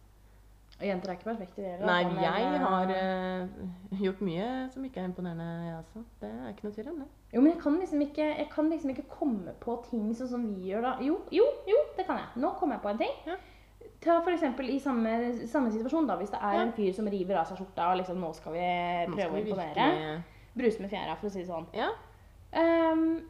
Og 0.77 0.85
jenter 0.85 1.09
er 1.09 1.17
ikke 1.17 1.25
perfekte, 1.31 1.63
de 1.63 1.69
heller. 1.71 1.87
Nei, 1.89 2.05
altså, 2.05 2.21
jeg 2.21 2.47
eh, 2.47 2.65
har 2.67 2.91
uh, 2.93 4.01
gjort 4.03 4.19
mye 4.27 4.49
som 4.75 4.85
ikke 4.85 5.01
er 5.01 5.05
imponerende, 5.09 5.47
jeg 5.65 5.77
også. 5.79 6.03
Det 6.21 6.29
er 6.29 6.49
ikke 6.51 6.67
noe 6.67 6.75
tvil 6.77 6.89
om 6.91 6.99
det. 7.01 7.07
Jo, 7.33 7.41
men 7.41 7.53
jeg 7.53 7.61
kan 7.63 7.79
liksom 7.81 8.01
ikke, 8.05 8.27
jeg 8.27 8.49
kan 8.53 8.69
liksom 8.71 8.91
ikke 8.93 9.05
komme 9.09 9.55
på 9.61 9.77
ting 9.91 10.11
sånn 10.19 10.29
som 10.35 10.45
vi 10.51 10.69
gjør 10.69 10.85
da. 10.85 10.91
Jo, 11.07 11.15
jo, 11.33 11.47
jo, 11.71 11.79
det 11.97 12.05
kan 12.09 12.21
jeg. 12.21 12.43
Nå 12.45 12.51
kommer 12.61 12.77
jeg 12.77 12.85
på 12.85 12.93
en 12.93 13.01
ting. 13.01 13.15
Ja. 13.27 13.37
Ta 14.05 14.19
for 14.21 14.35
eksempel 14.37 14.69
i 14.75 14.77
samme, 14.83 15.15
samme 15.49 15.73
situasjon, 15.73 16.11
da, 16.11 16.19
hvis 16.21 16.35
det 16.35 16.43
er 16.43 16.59
Ja. 16.59 16.67
en 16.67 16.75
fyr 16.77 16.93
som 16.93 17.09
river 17.09 17.41
av 17.41 17.49
seg 17.49 17.57
skjorta 17.57 17.87
og 17.93 17.97
liksom 18.03 18.21
'Nå 18.21 18.33
skal 18.37 18.53
vi 18.53 18.67
prøve 19.15 19.17
skal 19.17 19.33
å 19.33 19.45
imponere'. 19.45 19.87
virkelig- 19.87 20.23
Bruse 20.57 20.81
med 20.81 20.91
fjæra, 20.91 21.17
for 21.17 21.27
å 21.27 21.31
si 21.31 21.39
det 21.39 21.49
sånn. 21.49 21.67
Ja. 21.73 21.89
Um, 22.53 23.23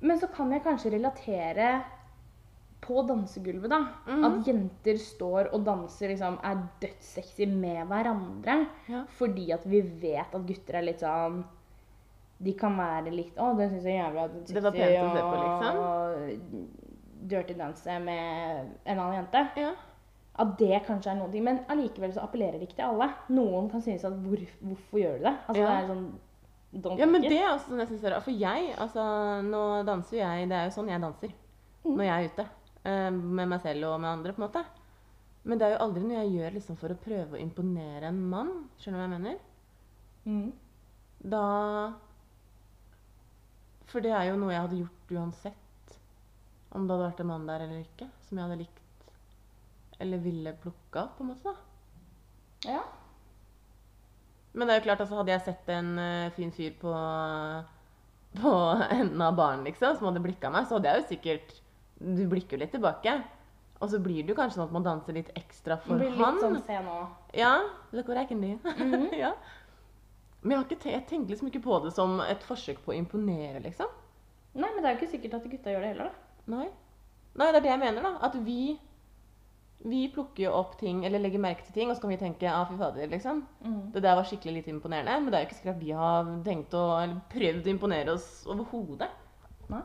men 0.00 0.18
så 0.18 0.26
kan 0.26 0.52
jeg 0.52 0.62
kanskje 0.62 0.92
relatere 0.92 1.82
på 2.90 3.04
dansegulvet, 3.06 3.70
da. 3.70 3.78
Mhm. 4.10 4.24
At 4.26 4.46
jenter 4.50 4.98
står 4.98 5.52
og 5.54 5.62
danser, 5.64 6.10
liksom, 6.10 6.40
er 6.42 6.60
dødssexy 6.82 7.46
med 7.46 7.86
hverandre. 7.86 8.58
Ja. 8.90 9.04
Fordi 9.20 9.46
at 9.54 9.64
vi 9.70 9.80
vet 10.02 10.34
at 10.34 10.46
gutter 10.50 10.80
er 10.82 10.88
litt 10.90 11.00
sånn 11.06 11.44
De 12.40 12.54
kan 12.56 12.72
være 12.72 13.10
litt 13.12 13.36
Å, 13.36 13.50
det 13.58 13.66
syns 13.70 13.84
jeg 13.84 13.98
er 14.00 14.06
jævlig 14.06 14.22
sexy. 14.40 14.54
Det 14.56 14.62
var 14.64 14.72
pent 14.72 15.02
å 15.04 15.10
se 15.12 15.22
på, 15.26 15.40
liksom. 15.44 15.80
Og 15.84 17.28
dirty 17.30 17.54
dance 17.58 17.98
med 18.00 18.70
en 18.86 18.98
annen 18.98 19.18
jente. 19.20 19.42
ja. 19.60 19.72
At 20.40 20.54
det 20.56 20.78
kanskje 20.86 21.10
er 21.12 21.18
noen 21.18 21.32
ting. 21.34 21.44
Men 21.44 21.58
allikevel 21.68 22.14
så 22.14 22.22
appellerer 22.24 22.56
det 22.56 22.68
ikke 22.70 22.78
til 22.78 22.86
alle. 22.86 23.10
Noen 23.28 23.66
kan 23.68 23.82
synes 23.84 24.06
at 24.08 24.14
hvor, 24.24 24.40
hvorfor 24.62 25.02
gjør 25.02 25.18
du 25.18 25.24
det? 25.26 25.34
Altså 25.48 25.60
Ja. 25.60 25.68
det 25.68 25.82
er 25.82 25.88
sånn 25.90 26.98
Ja, 26.98 27.06
men 27.10 27.20
det 27.26 27.32
er 27.36 27.48
også 27.50 27.68
sånn 27.68 27.78
jeg 27.82 27.88
synes 27.90 28.00
det 28.00 28.12
er. 28.12 28.20
For 28.24 28.30
jeg, 28.30 28.74
altså, 28.78 29.04
nå 29.42 29.84
danser 29.84 30.16
jo 30.16 30.22
jeg 30.22 30.48
Det 30.48 30.56
er 30.56 30.64
jo 30.70 30.74
sånn 30.78 30.88
jeg 30.88 31.00
danser. 31.02 31.32
Mm. 31.84 31.96
Når 31.96 32.04
jeg 32.04 32.24
er 32.24 32.28
ute. 32.30 32.46
Eh, 32.84 33.10
med 33.10 33.50
meg 33.52 33.60
selv 33.64 33.90
og 33.90 34.00
med 34.02 34.10
andre, 34.10 34.34
på 34.34 34.42
en 34.42 34.46
måte. 34.46 34.64
Men 35.42 35.60
det 35.60 35.66
er 35.66 35.74
jo 35.74 35.84
aldri 35.86 36.04
noe 36.04 36.18
jeg 36.20 36.34
gjør 36.36 36.56
liksom 36.58 36.78
for 36.80 36.92
å 36.92 37.00
prøve 37.00 37.38
å 37.38 37.40
imponere 37.40 38.10
en 38.10 38.20
mann. 38.32 38.52
Skjønner 38.80 38.98
du 38.98 39.02
hva 39.02 39.08
jeg 39.08 39.16
mener? 39.16 39.38
Mm. 40.28 40.50
Da 41.32 41.44
For 43.88 44.04
det 44.04 44.12
er 44.16 44.28
jo 44.28 44.36
noe 44.40 44.52
jeg 44.52 44.66
hadde 44.66 44.82
gjort 44.82 45.16
uansett. 45.16 45.96
Om 46.70 46.84
det 46.84 46.94
hadde 46.94 47.08
vært 47.08 47.24
en 47.24 47.30
mann 47.32 47.48
der 47.48 47.64
eller 47.64 47.80
ikke. 47.82 48.10
Som 48.28 48.38
jeg 48.38 48.46
hadde 48.46 48.60
likt 48.60 48.80
eller 50.00 50.18
ville 50.24 50.52
plukka 50.62 51.02
opp, 51.02 51.16
på 51.18 51.24
en 51.24 51.28
måte. 51.28 51.52
da. 51.52 52.72
Ja. 52.72 52.82
Men 54.52 54.66
det 54.66 54.74
er 54.74 54.80
jo 54.80 54.86
klart, 54.88 55.02
altså, 55.04 55.18
hadde 55.20 55.34
jeg 55.34 55.44
sett 55.46 55.68
en 55.74 55.90
uh, 56.00 56.30
fin 56.36 56.52
fyr 56.54 56.72
på, 56.80 56.92
på 58.40 58.54
enden 58.98 59.24
av 59.26 59.36
baren, 59.38 59.66
liksom, 59.68 59.98
som 59.98 60.08
hadde 60.08 60.24
blikka 60.24 60.50
meg, 60.52 60.66
så 60.66 60.78
hadde 60.78 60.94
jeg 60.94 61.02
jo 61.02 61.10
sikkert 61.12 61.52
Du 62.00 62.24
blikker 62.30 62.56
jo 62.56 62.64
litt 62.64 62.74
tilbake. 62.74 63.14
Og 63.80 63.88
så 63.88 64.00
blir 64.02 64.24
det 64.24 64.34
jo 64.34 64.36
kanskje 64.36 64.58
sånn 64.58 64.66
at 64.66 64.74
man 64.76 64.84
danser 64.84 65.16
litt 65.16 65.30
ekstra 65.38 65.78
for 65.80 65.96
blir 65.96 66.12
litt 66.12 66.20
han. 66.20 66.40
sånn 66.42 66.58
se 66.66 66.76
nå. 66.84 66.98
Ja, 67.36 67.54
look 67.96 68.10
what 68.12 68.20
I 68.20 68.26
can 68.28 68.42
do. 68.44 68.56
Mhm. 68.74 69.08
ja. 69.24 69.32
Men 70.42 70.54
jeg, 70.54 70.58
har 70.58 70.68
ikke 70.68 70.92
jeg 70.92 71.06
tenker 71.08 71.34
liksom 71.34 71.48
ikke 71.50 71.64
på 71.64 71.78
det 71.84 71.94
som 71.96 72.20
et 72.24 72.44
forsøk 72.48 72.80
på 72.84 72.92
å 72.94 72.96
imponere, 72.96 73.60
liksom. 73.64 73.88
Nei, 74.56 74.68
men 74.72 74.80
det 74.80 74.88
er 74.88 74.94
jo 74.94 75.00
ikke 75.02 75.14
sikkert 75.14 75.36
at 75.36 75.48
gutta 75.52 75.72
gjør 75.72 75.84
det 75.84 75.90
heller, 75.92 76.08
da. 76.10 76.44
Nei. 76.56 76.68
Nei, 77.36 77.48
det 77.52 77.60
er 77.60 77.64
det 77.66 77.70
jeg 77.70 77.82
mener, 77.84 78.06
da. 78.08 78.14
At 78.26 78.38
vi 78.44 78.62
vi 79.80 80.00
plukker 80.12 80.42
jo 80.44 80.50
opp 80.52 80.74
ting, 80.80 81.04
eller 81.08 81.22
legger 81.22 81.40
merke 81.40 81.64
til 81.64 81.72
ting, 81.72 81.88
og 81.88 81.96
så 81.96 82.02
kan 82.02 82.12
vi 82.12 82.18
tenke 82.20 82.48
ah, 82.52 82.66
fy 82.68 82.76
fader, 82.76 83.06
liksom. 83.08 83.46
Mm. 83.64 83.78
Det 83.94 84.02
der 84.04 84.18
var 84.18 84.28
skikkelig 84.28 84.58
lite 84.58 84.72
imponerende. 84.74 85.14
Men 85.22 85.32
det 85.32 85.38
er 85.38 85.44
jo 85.44 85.48
ikke 85.48 85.60
sikkert 85.60 85.76
at 85.78 85.84
vi 85.84 85.94
har 85.96 86.28
tenkt 86.44 86.76
å, 86.76 86.82
eller 87.00 87.22
prøvd 87.32 87.68
å 87.68 87.72
imponere 87.72 88.12
oss 88.12 88.28
overhodet. 88.50 89.08
Nei. 89.72 89.80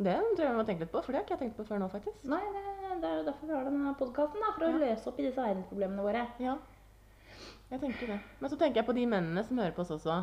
Det 0.00 0.14
tror 0.16 0.40
jeg 0.46 0.50
vi 0.54 0.56
må 0.56 0.64
tenke 0.64 0.84
litt 0.86 0.92
på, 0.94 1.00
for 1.04 1.12
det 1.12 1.18
har 1.20 1.24
ikke 1.26 1.34
jeg 1.36 1.42
tenkt 1.44 1.56
på 1.58 1.66
før 1.68 1.80
nå, 1.82 1.88
faktisk. 1.92 2.22
Nei, 2.24 2.40
det, 2.54 2.62
det 3.02 3.08
er 3.10 3.16
jo 3.20 3.24
derfor 3.26 3.50
vi 3.50 3.52
har 3.56 3.66
denne 3.68 3.94
podkasten, 4.00 4.44
for 4.56 4.64
å 4.64 4.70
Ja. 4.70 4.78
løse 4.80 5.10
opp 5.10 5.18
i 5.20 5.26
disse 5.26 5.42
verdensproblemene 5.44 6.04
våre. 6.06 6.22
Ja. 6.40 6.54
Jeg 7.70 7.80
tenker 7.84 8.06
det. 8.14 8.18
Men 8.40 8.50
så 8.50 8.56
tenker 8.58 8.80
jeg 8.80 8.86
på 8.88 8.94
de 8.96 9.04
mennene 9.06 9.44
som 9.46 9.60
hører 9.60 9.74
på 9.76 9.84
oss 9.84 9.92
også. 9.94 10.16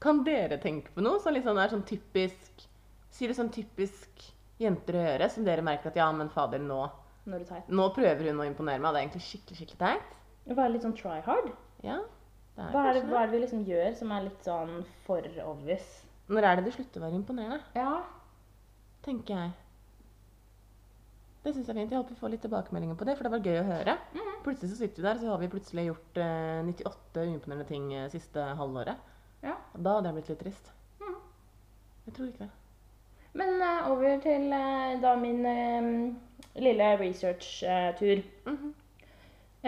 Kan 0.00 0.22
dere 0.24 0.58
tenke 0.62 0.90
på 0.94 1.02
noe 1.04 1.20
som 1.20 1.34
liksom 1.34 1.58
er 1.58 1.68
sånn 1.72 1.84
typisk 1.86 2.64
Si 3.10 3.26
det 3.26 3.34
sånn 3.34 3.48
typisk 3.50 4.20
jenter 4.60 4.94
å 4.98 5.00
gjøre, 5.02 5.28
som 5.32 5.44
dere 5.46 5.62
merker 5.64 5.88
at 5.88 5.96
ja, 5.96 6.06
men 6.12 6.28
fader, 6.28 6.60
nå, 6.60 6.82
Når 7.26 7.38
du 7.40 7.44
tar 7.48 7.62
nå 7.72 7.86
prøver 7.96 8.28
hun 8.28 8.42
å 8.42 8.46
imponere 8.46 8.78
meg. 8.84 8.92
Det 8.92 8.98
er 9.00 9.06
egentlig 9.06 9.22
skikkelig, 9.24 9.56
skikkelig 9.62 9.78
teit. 9.80 10.18
Være 10.58 10.72
litt 10.74 10.84
sånn 10.84 10.96
try 10.98 11.20
hard. 11.24 11.48
Ja, 11.82 11.96
det 12.56 12.66
er 12.66 12.70
Hva 12.74 12.82
er 12.90 12.92
det, 12.98 13.02
hva 13.08 13.22
er 13.22 13.26
det 13.30 13.32
vi 13.32 13.40
liksom 13.46 13.64
gjør 13.64 13.96
som 13.96 14.12
er 14.12 14.26
litt 14.28 14.44
sånn 14.44 14.74
for 15.06 15.24
obvious? 15.46 15.88
Når 16.28 16.44
er 16.50 16.56
det 16.60 16.64
det 16.68 16.74
slutter 16.76 17.00
å 17.00 17.06
være 17.06 17.18
imponerende? 17.22 17.60
Ja. 17.74 17.94
Tenker 19.08 19.34
jeg. 19.42 19.56
Det 21.44 21.54
syns 21.54 21.68
jeg 21.68 21.74
er 21.74 21.80
fint. 21.80 21.92
Jeg 21.94 22.00
håper 22.02 22.14
vi 22.16 22.20
får 22.20 22.32
litt 22.34 22.42
tilbakemeldinger 22.44 22.98
på 22.98 23.06
det, 23.08 23.14
for 23.16 23.26
det 23.26 23.32
var 23.34 23.46
gøy 23.46 23.60
å 23.60 23.68
høre. 23.68 23.94
Mhm. 24.14 24.34
Plutselig 24.44 24.72
så 24.72 24.80
sitter 24.80 25.02
vi 25.02 25.08
der, 25.08 25.20
så 25.20 25.30
har 25.32 25.42
vi 25.42 25.50
plutselig 25.52 25.84
gjort 25.88 26.20
eh, 26.22 26.62
98 26.66 27.24
uimponerende 27.24 27.68
ting 27.68 27.92
eh, 27.94 28.08
siste 28.12 28.44
halvåret. 28.58 29.00
Ja. 29.42 29.54
Da 29.76 29.96
hadde 29.96 30.10
jeg 30.10 30.18
blitt 30.18 30.32
litt 30.32 30.42
trist. 30.42 30.72
Mm. 31.00 31.14
Jeg 32.08 32.16
tror 32.16 32.28
ikke 32.28 32.46
det. 32.46 32.50
Men 33.38 33.62
eh, 33.62 33.88
over 33.92 34.20
til 34.24 34.52
eh, 34.56 34.98
da 35.02 35.14
min 35.20 35.46
eh, 35.46 35.88
lille 36.66 36.92
research-tur. 37.00 38.22
Mhm. 38.50 38.74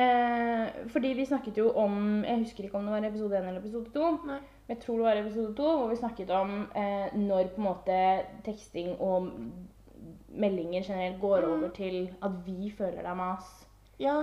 Eh, 0.00 0.66
fordi 0.94 1.08
vi 1.18 1.24
snakket 1.26 1.56
jo 1.58 1.72
om 1.74 2.22
Jeg 2.22 2.44
husker 2.44 2.64
ikke 2.64 2.78
om 2.78 2.84
det 2.86 2.92
var 2.94 3.06
episode 3.08 3.38
1 3.40 3.48
eller 3.48 3.60
episode 3.60 3.90
2. 3.94 4.10
Nei. 4.28 4.40
Jeg 4.70 4.78
tror 4.78 5.00
det 5.00 5.04
var 5.04 5.18
episode 5.18 5.54
2, 5.58 5.70
hvor 5.78 5.88
vi 5.90 5.96
snakket 5.98 6.30
om 6.30 6.50
eh, 6.78 7.16
når 7.18 7.48
på 7.54 7.58
en 7.58 7.66
måte 7.66 7.96
teksting 8.46 8.92
og 9.02 9.26
meldinger 10.30 10.82
generelt 10.86 11.20
går 11.20 11.40
Mm. 11.40 11.52
over 11.52 11.68
til 11.74 12.10
at 12.22 12.36
vi 12.46 12.70
føler 12.78 13.02
det 13.02 13.10
er 13.10 13.14
mas. 13.18 13.48
Ja. 14.00 14.20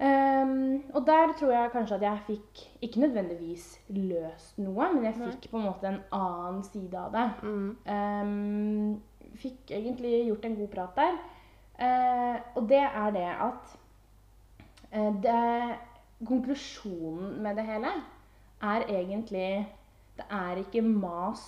Um, 0.00 0.82
og 0.94 1.02
der 1.06 1.32
tror 1.38 1.50
jeg 1.52 1.70
kanskje 1.72 1.94
at 1.94 2.02
jeg 2.02 2.18
fikk 2.26 2.60
ikke 2.82 3.00
nødvendigvis 3.00 3.80
løst 3.88 4.58
noe, 4.58 4.86
men 4.94 5.04
jeg 5.04 5.16
Nei. 5.18 5.30
fikk 5.30 5.50
på 5.50 5.58
en 5.58 5.66
måte 5.66 5.88
en 5.88 5.98
annen 6.12 6.62
side 6.64 6.96
av 6.98 7.10
det. 7.12 7.26
Mm. 7.42 7.76
Um, 7.90 9.02
fikk 9.34 9.70
egentlig 9.70 10.26
gjort 10.28 10.44
en 10.44 10.56
god 10.56 10.68
prat 10.68 10.96
der. 10.96 11.18
Uh, 11.80 12.40
og 12.54 12.68
det 12.68 12.80
er 12.80 13.10
det 13.10 13.28
at 13.48 13.76
uh, 14.94 15.22
det, 15.22 15.76
Konklusjonen 16.26 17.42
med 17.42 17.56
det 17.56 17.64
hele 17.64 17.92
er 18.62 18.84
egentlig 18.88 19.66
Det 20.16 20.24
er 20.30 20.56
ikke 20.60 20.82
mas 20.82 21.42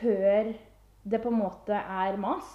før 0.00 0.52
det 1.04 1.20
på 1.22 1.28
en 1.28 1.38
måte 1.38 1.76
er 1.76 2.16
mas. 2.20 2.46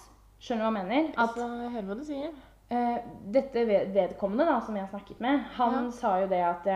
Skjønner 0.42 0.66
du 0.66 0.74
hva 0.74 0.80
jeg 0.82 0.88
mener? 0.88 1.12
At 1.22 1.36
jeg 1.38 1.70
hører 1.74 1.86
hva 1.86 1.96
du 2.00 2.04
sier. 2.08 2.32
Uh, 2.70 2.98
dette 3.34 3.62
vedkommende 3.94 4.46
da, 4.46 4.58
som 4.62 4.76
jeg 4.78 4.88
snakket 4.90 5.20
med, 5.22 5.40
han 5.56 5.74
Ja. 5.84 5.90
sa 5.90 6.12
jo 6.20 6.28
det 6.30 6.38
at 6.46 6.66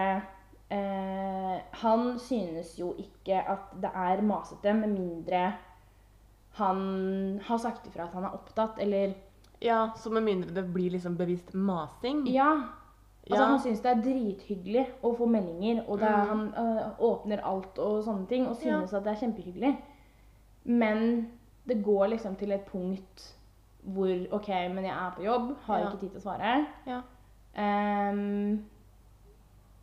eh, 0.71 1.61
Han 1.83 2.18
synes 2.18 2.73
jo 2.78 2.94
ikke 2.99 3.38
at 3.49 3.75
det 3.80 3.90
er 3.94 4.23
masete, 4.23 4.73
med 4.75 4.88
mindre 4.88 5.52
han 6.54 7.40
har 7.42 7.59
sagt 7.59 7.87
ifra 7.87 8.04
at 8.04 8.12
han 8.14 8.25
er 8.25 8.35
opptatt, 8.35 8.78
eller 8.78 9.14
Ja, 9.62 9.88
Så 9.97 10.11
med 10.11 10.23
mindre 10.23 10.54
det 10.54 10.73
blir 10.75 10.90
liksom 10.90 11.16
bevisst 11.16 11.54
masing. 11.54 12.26
Ja. 12.28 12.62
Altså, 13.31 13.43
Ja. 13.43 13.47
Han 13.50 13.61
syns 13.61 13.81
det 13.81 13.90
er 13.90 14.02
drithyggelig 14.02 14.87
å 15.02 15.14
få 15.16 15.26
meldinger, 15.26 15.85
og 15.88 15.99
det 15.99 16.09
er, 16.09 16.25
Mm. 16.25 16.28
han 16.28 16.54
eh, 16.78 16.90
åpner 17.00 17.40
alt 17.45 17.78
og 17.78 18.04
sånne 18.04 18.26
ting, 18.28 18.47
og 18.49 18.57
synes 18.57 18.93
at 18.93 19.04
det 19.04 19.12
er 19.12 19.26
kjempehyggelig. 19.26 19.78
Men 20.64 21.31
det 21.66 21.83
går 21.85 22.07
liksom 22.09 22.37
til 22.37 22.52
et 22.52 22.66
punkt 22.66 23.35
hvor 23.87 24.26
OK, 24.33 24.49
men 24.49 24.85
jeg 24.85 24.93
er 24.97 25.11
på 25.16 25.23
jobb, 25.25 25.57
har 25.66 25.78
Ja. 25.78 25.87
ikke 25.90 26.00
tid 26.00 26.11
til 26.11 26.21
å 26.21 26.23
svare. 26.23 26.66
Ja. 26.87 27.00
Um, 27.57 28.64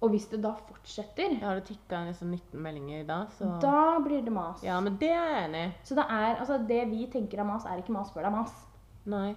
og 0.02 0.10
hvis 0.10 0.26
det 0.32 0.42
da 0.44 0.52
fortsetter, 0.68 1.36
har 1.44 1.56
det 1.56 1.66
tikka 1.70 2.00
inn 2.02 2.08
liksom 2.10 2.32
19 2.34 2.62
meldinger 2.62 3.04
da, 3.08 3.20
så 3.38 3.60
da 3.62 4.00
blir 4.00 4.24
det 4.26 4.34
mas. 4.34 4.64
Ja, 4.64 4.80
men 4.80 4.98
det 4.98 5.10
er 5.12 5.28
jeg 5.30 5.50
enig 5.50 5.68
i. 5.68 5.74
Så 5.84 5.96
det 5.96 6.06
er, 6.10 6.36
altså 6.42 6.58
det 6.68 6.88
vi 6.90 7.06
tenker 7.14 7.40
er 7.40 7.44
mas, 7.44 7.66
er 7.66 7.78
ikke 7.82 7.94
mas 7.94 8.10
før 8.12 8.22
det 8.26 8.32
er 8.32 8.38
mas. 8.40 8.66
Nei. 9.06 9.36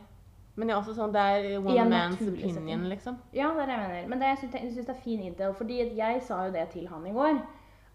Men 0.56 0.68
det 0.68 0.74
er 0.74 0.80
også 0.80 0.94
sånn, 0.94 1.12
det 1.12 1.20
er 1.20 1.58
one 1.58 1.74
man's 1.90 2.18
opinion, 2.54 2.84
liksom. 2.88 3.16
Ja, 3.34 3.48
det 3.54 3.62
er 3.62 3.66
det 3.66 3.76
jeg 3.78 3.88
mener. 3.88 4.08
Men 4.08 4.18
det, 4.20 4.26
jeg 4.28 4.38
syns 4.38 4.74
syns 4.74 4.86
det 4.86 4.88
er 4.96 5.00
fin 5.02 5.20
intel. 5.22 5.54
Fordi 5.54 5.78
jeg 5.96 6.22
sa 6.22 6.44
jo 6.46 6.52
det 6.52 6.68
til 6.70 6.86
han 6.88 7.06
i 7.06 7.12
går. 7.12 7.40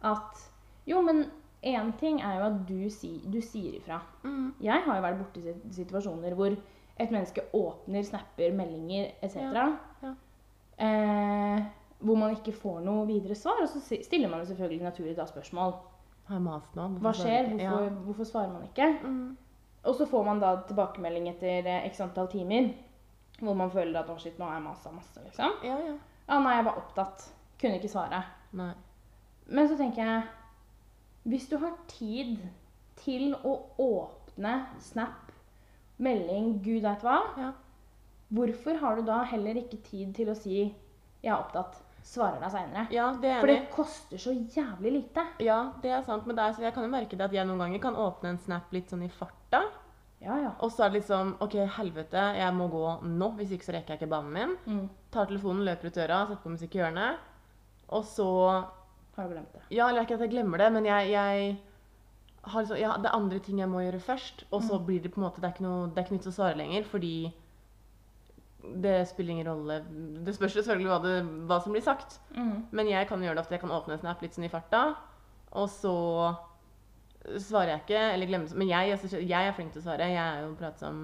At 0.03 0.49
jo, 0.87 1.01
men 1.01 1.25
én 1.63 1.91
ting 1.99 2.19
er 2.21 2.35
jo 2.39 2.45
at 2.49 2.67
du, 2.67 2.89
si, 2.89 3.21
du 3.31 3.39
sier 3.41 3.77
ifra. 3.79 4.01
Mm. 4.23 4.53
Jeg 4.61 4.81
har 4.85 4.95
jo 4.95 5.01
vært 5.01 5.17
borti 5.21 5.41
sit- 5.43 5.73
situasjoner 5.75 6.35
hvor 6.35 6.51
et 6.99 7.11
menneske 7.11 7.41
åpner, 7.53 8.03
snapper, 8.03 8.51
meldinger 8.51 9.11
etc. 9.23 9.35
Ja, 9.55 9.77
ja. 10.03 10.13
Eh, 10.79 11.63
hvor 11.99 12.15
man 12.15 12.31
ikke 12.35 12.53
får 12.55 12.81
noe 12.83 13.05
videre 13.07 13.35
svar. 13.35 13.61
Og 13.61 13.69
så 13.71 13.79
stiller 14.03 14.29
man 14.31 14.39
jo 14.43 14.45
selvfølgelig 14.51 14.83
naturlig 14.83 15.15
da 15.17 15.25
spørsmål. 15.27 15.73
Hva 17.01 17.11
skjer? 17.15 17.49
Hvorfor? 17.69 17.89
Hvorfor 18.05 18.23
svarer 18.29 18.51
man 18.53 18.63
ikke? 18.67 18.89
Mm. 19.03 19.37
Og 19.83 19.95
så 19.95 20.05
får 20.05 20.23
man 20.27 20.41
da 20.41 20.55
tilbakemelding 20.67 21.29
etter 21.31 21.67
eh, 21.67 21.85
x 21.87 22.01
antall 22.03 22.27
timer. 22.31 22.73
Hvor 23.39 23.55
man 23.55 23.71
føler 23.71 24.01
at 24.01 24.09
å 24.11 24.17
shit, 24.19 24.35
nå 24.39 24.45
har 24.45 24.57
jeg 24.57 24.65
masa 24.65 24.91
masse, 24.91 25.21
liksom. 25.23 25.55
Ja, 25.63 25.77
ja. 25.85 25.95
Ja, 26.29 26.39
nei, 26.43 26.55
jeg 26.57 26.65
var 26.67 26.81
opptatt. 26.81 27.29
Kunne 27.61 27.79
ikke 27.79 27.91
svare. 27.91 28.19
Nei. 28.59 28.73
Men 29.49 29.69
så 29.69 29.77
tenker 29.77 30.03
jeg 30.05 30.27
Hvis 31.29 31.47
du 31.49 31.57
har 31.61 31.73
tid 31.89 32.37
til 33.01 33.33
å 33.45 33.55
åpne 33.81 34.53
Snap, 34.81 35.31
melding, 35.97 36.59
gud 36.63 36.83
veit 36.85 37.03
hva, 37.03 37.17
Ja. 37.37 37.51
hvorfor 38.29 38.79
har 38.79 38.95
du 38.95 39.01
da 39.05 39.23
heller 39.23 39.57
ikke 39.59 39.81
tid 39.83 40.13
til 40.15 40.29
å 40.29 40.35
si 40.37 40.73
'jeg 41.23 41.33
er 41.33 41.43
opptatt', 41.43 41.81
svarer 42.09 42.39
deg 42.41 42.51
seinere? 42.53 42.87
ja, 42.95 43.07
det 43.21 43.29
er 43.35 43.39
For 43.43 43.51
det 43.51 43.69
koster 43.73 44.17
så 44.21 44.31
jævlig 44.33 44.91
lite. 44.95 45.25
Ja, 45.45 45.59
det 45.83 45.91
er 45.93 46.01
sant. 46.07 46.25
Men 46.25 46.39
er, 46.41 46.53
så 46.57 46.63
jeg 46.65 46.73
kan 46.73 46.83
jo 46.87 46.89
merke 46.93 47.17
det 47.19 47.27
at 47.27 47.35
jeg 47.37 47.45
noen 47.47 47.59
ganger 47.61 47.79
kan 47.83 47.95
åpne 47.95 48.31
en 48.33 48.41
snap 48.41 48.71
litt 48.73 48.89
sånn 48.89 49.03
i 49.05 49.11
farta. 49.13 49.61
Ja, 50.19 50.35
ja. 50.41 50.49
Og 50.59 50.71
så 50.75 50.83
er 50.83 50.89
det 50.91 50.99
liksom 50.99 51.35
OK, 51.39 51.53
helvete, 51.77 52.23
jeg 52.35 52.53
må 52.57 52.65
gå 52.73 52.81
nå, 53.07 53.29
hvis 53.37 53.53
ikke 53.55 53.69
så 53.69 53.75
rekker 53.77 53.93
jeg 53.95 54.01
ikke 54.01 54.11
banen 54.11 54.33
min. 54.35 54.55
Mm. 54.65 54.89
Tar 55.15 55.29
telefonen, 55.29 55.63
løper 55.63 55.87
ut 55.87 55.95
døra, 55.95 56.17
setter 56.27 56.43
på 56.43 56.51
musikk 56.57 56.75
i 56.75 56.81
hjørnet. 56.81 57.21
Og 57.95 58.03
så 58.05 58.25
Har 59.15 59.27
du 59.29 59.33
glemt 59.33 59.53
det? 59.55 59.61
Ja, 59.77 59.87
eller 59.89 60.03
ikke 60.03 60.17
at 60.19 60.25
jeg 60.25 60.33
glemmer 60.33 60.57
det, 60.59 60.71
men 60.75 60.85
jeg, 60.85 61.09
jeg 61.13 61.55
har 62.43 62.61
liksom 62.65 62.77
Ja, 62.81 62.97
det 62.97 63.05
er 63.09 63.15
andre 63.15 63.39
ting 63.39 63.59
jeg 63.59 63.69
må 63.71 63.79
gjøre 63.85 63.99
først. 64.03 64.43
Og 64.51 64.61
så 64.63 64.79
Mm. 64.79 64.85
blir 64.85 65.01
det 65.03 65.11
på 65.13 65.21
en 65.21 65.27
måte 65.27 65.41
Det 65.41 65.47
er 65.49 65.53
ikke 65.55 65.63
noe, 65.69 65.87
det 65.87 65.97
er 65.97 66.05
ikke 66.07 66.17
nytt 66.17 66.27
å 66.27 66.35
svare 66.35 66.57
lenger, 66.57 66.83
fordi 66.83 67.33
det 68.59 69.07
spiller 69.07 69.31
ingen 69.31 69.47
rolle 69.47 69.77
Det 70.25 70.33
spørs 70.35 70.57
selvfølgelig 70.59 70.89
hva, 70.91 70.99
det, 71.03 71.13
hva 71.47 71.59
som 71.63 71.75
blir 71.75 71.83
sagt. 71.85 72.19
Mm. 72.35 72.67
Men 72.75 72.91
jeg 72.91 73.07
kan 73.07 73.23
gjøre 73.23 73.37
det 73.37 73.43
ofte. 73.45 73.55
Jeg 73.55 73.63
kan 73.63 73.75
åpne 73.75 73.95
en 73.95 74.01
snap 74.03 74.23
litt 74.23 74.35
sånn 74.35 74.47
i 74.47 74.51
farta, 74.51 74.83
og 75.55 75.69
så 75.71 75.95
svarer 77.39 77.73
jeg 77.73 77.83
ikke, 77.83 78.01
eller 78.13 78.29
glemmer 78.29 78.57
Men 78.57 78.71
jeg, 78.71 78.91
altså, 78.95 79.19
jeg 79.19 79.47
er 79.47 79.55
flink 79.55 79.73
til 79.73 79.81
å 79.81 79.87
svare. 79.87 80.11
Jeg 80.11 80.23
er 80.23 80.43
jo 80.45 80.53
pratsom, 80.59 80.99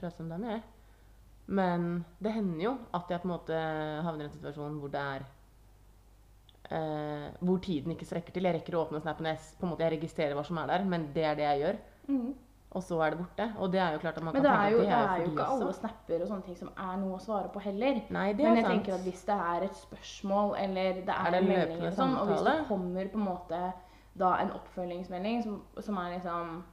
pratsom 0.00 0.32
dame, 0.32 0.56
jeg. 0.56 0.64
Men 1.46 2.04
det 2.24 2.32
hender 2.32 2.62
jo 2.64 2.74
at 2.96 3.10
jeg 3.12 3.20
på 3.20 3.28
en 3.28 3.34
måte 3.34 3.56
havner 4.06 4.24
i 4.24 4.28
en 4.30 4.32
situasjon 4.32 4.78
hvor 4.80 4.92
det 4.92 5.00
er 5.00 5.26
eh, 6.72 7.26
Hvor 7.44 7.60
tiden 7.64 7.92
ikke 7.92 8.08
strekker 8.08 8.32
til. 8.32 8.48
Jeg 8.48 8.60
rekker 8.60 8.78
å 8.78 8.86
åpne 8.86 9.02
snappen, 9.04 9.28
jeg, 9.28 9.42
på 9.58 9.66
en 9.68 9.74
måte, 9.74 9.84
jeg 9.84 9.98
registrerer 9.98 10.38
hva 10.38 10.46
som 10.46 10.60
er 10.62 10.72
der, 10.72 10.88
men 10.88 11.10
det 11.16 11.26
er 11.28 11.38
det 11.40 11.48
jeg 11.50 11.62
gjør. 11.64 11.82
Mm. 12.08 12.30
Og 12.74 12.82
så 12.82 12.98
er 13.04 13.14
det 13.14 13.18
borte. 13.20 13.44
Og 13.62 13.70
det 13.70 13.80
er 13.80 13.92
jo 13.94 13.98
klart 14.02 14.16
at 14.18 14.24
man 14.26 14.34
Men 14.34 14.42
kan 14.42 14.50
det 14.50 14.60
er, 14.60 14.68
jo, 14.72 14.78
Men 14.78 14.86
det 14.88 14.94
er 14.94 15.08
det 15.08 15.24
jo 15.24 15.30
ikke 15.30 15.44
for 15.44 15.52
alle 15.54 15.72
snapper 15.72 16.22
og 16.22 16.28
sånne 16.28 16.42
ting 16.48 16.56
som 16.58 16.70
er 16.76 16.96
noe 16.98 17.16
å 17.16 17.22
svare 17.22 17.48
på 17.54 17.60
heller. 17.62 18.00
Nei, 18.10 18.32
det 18.32 18.44
er 18.44 18.48
Men 18.48 18.56
er 18.56 18.60
jeg 18.60 18.64
sant. 18.66 18.74
tenker 18.74 18.94
at 18.94 19.04
hvis 19.06 19.24
det 19.28 19.36
er 19.54 19.66
et 19.68 19.76
spørsmål, 19.76 20.54
eller 20.58 20.92
det 20.94 21.14
er, 21.14 21.26
Er 21.26 21.30
det 21.30 21.40
en 21.42 21.48
melding, 21.48 21.78
eller 21.78 21.90
sånn, 21.98 22.16
og 22.18 22.26
hvis 22.32 22.42
det 22.48 22.54
kommer 22.68 23.10
på 23.12 23.20
en 23.20 23.28
måte 23.28 23.60
da 24.18 24.32
en 24.42 24.50
oppfølgingsmelding 24.58 25.42
som, 25.42 25.62
som 25.80 25.96
er 26.02 26.16
liksom 26.16 26.64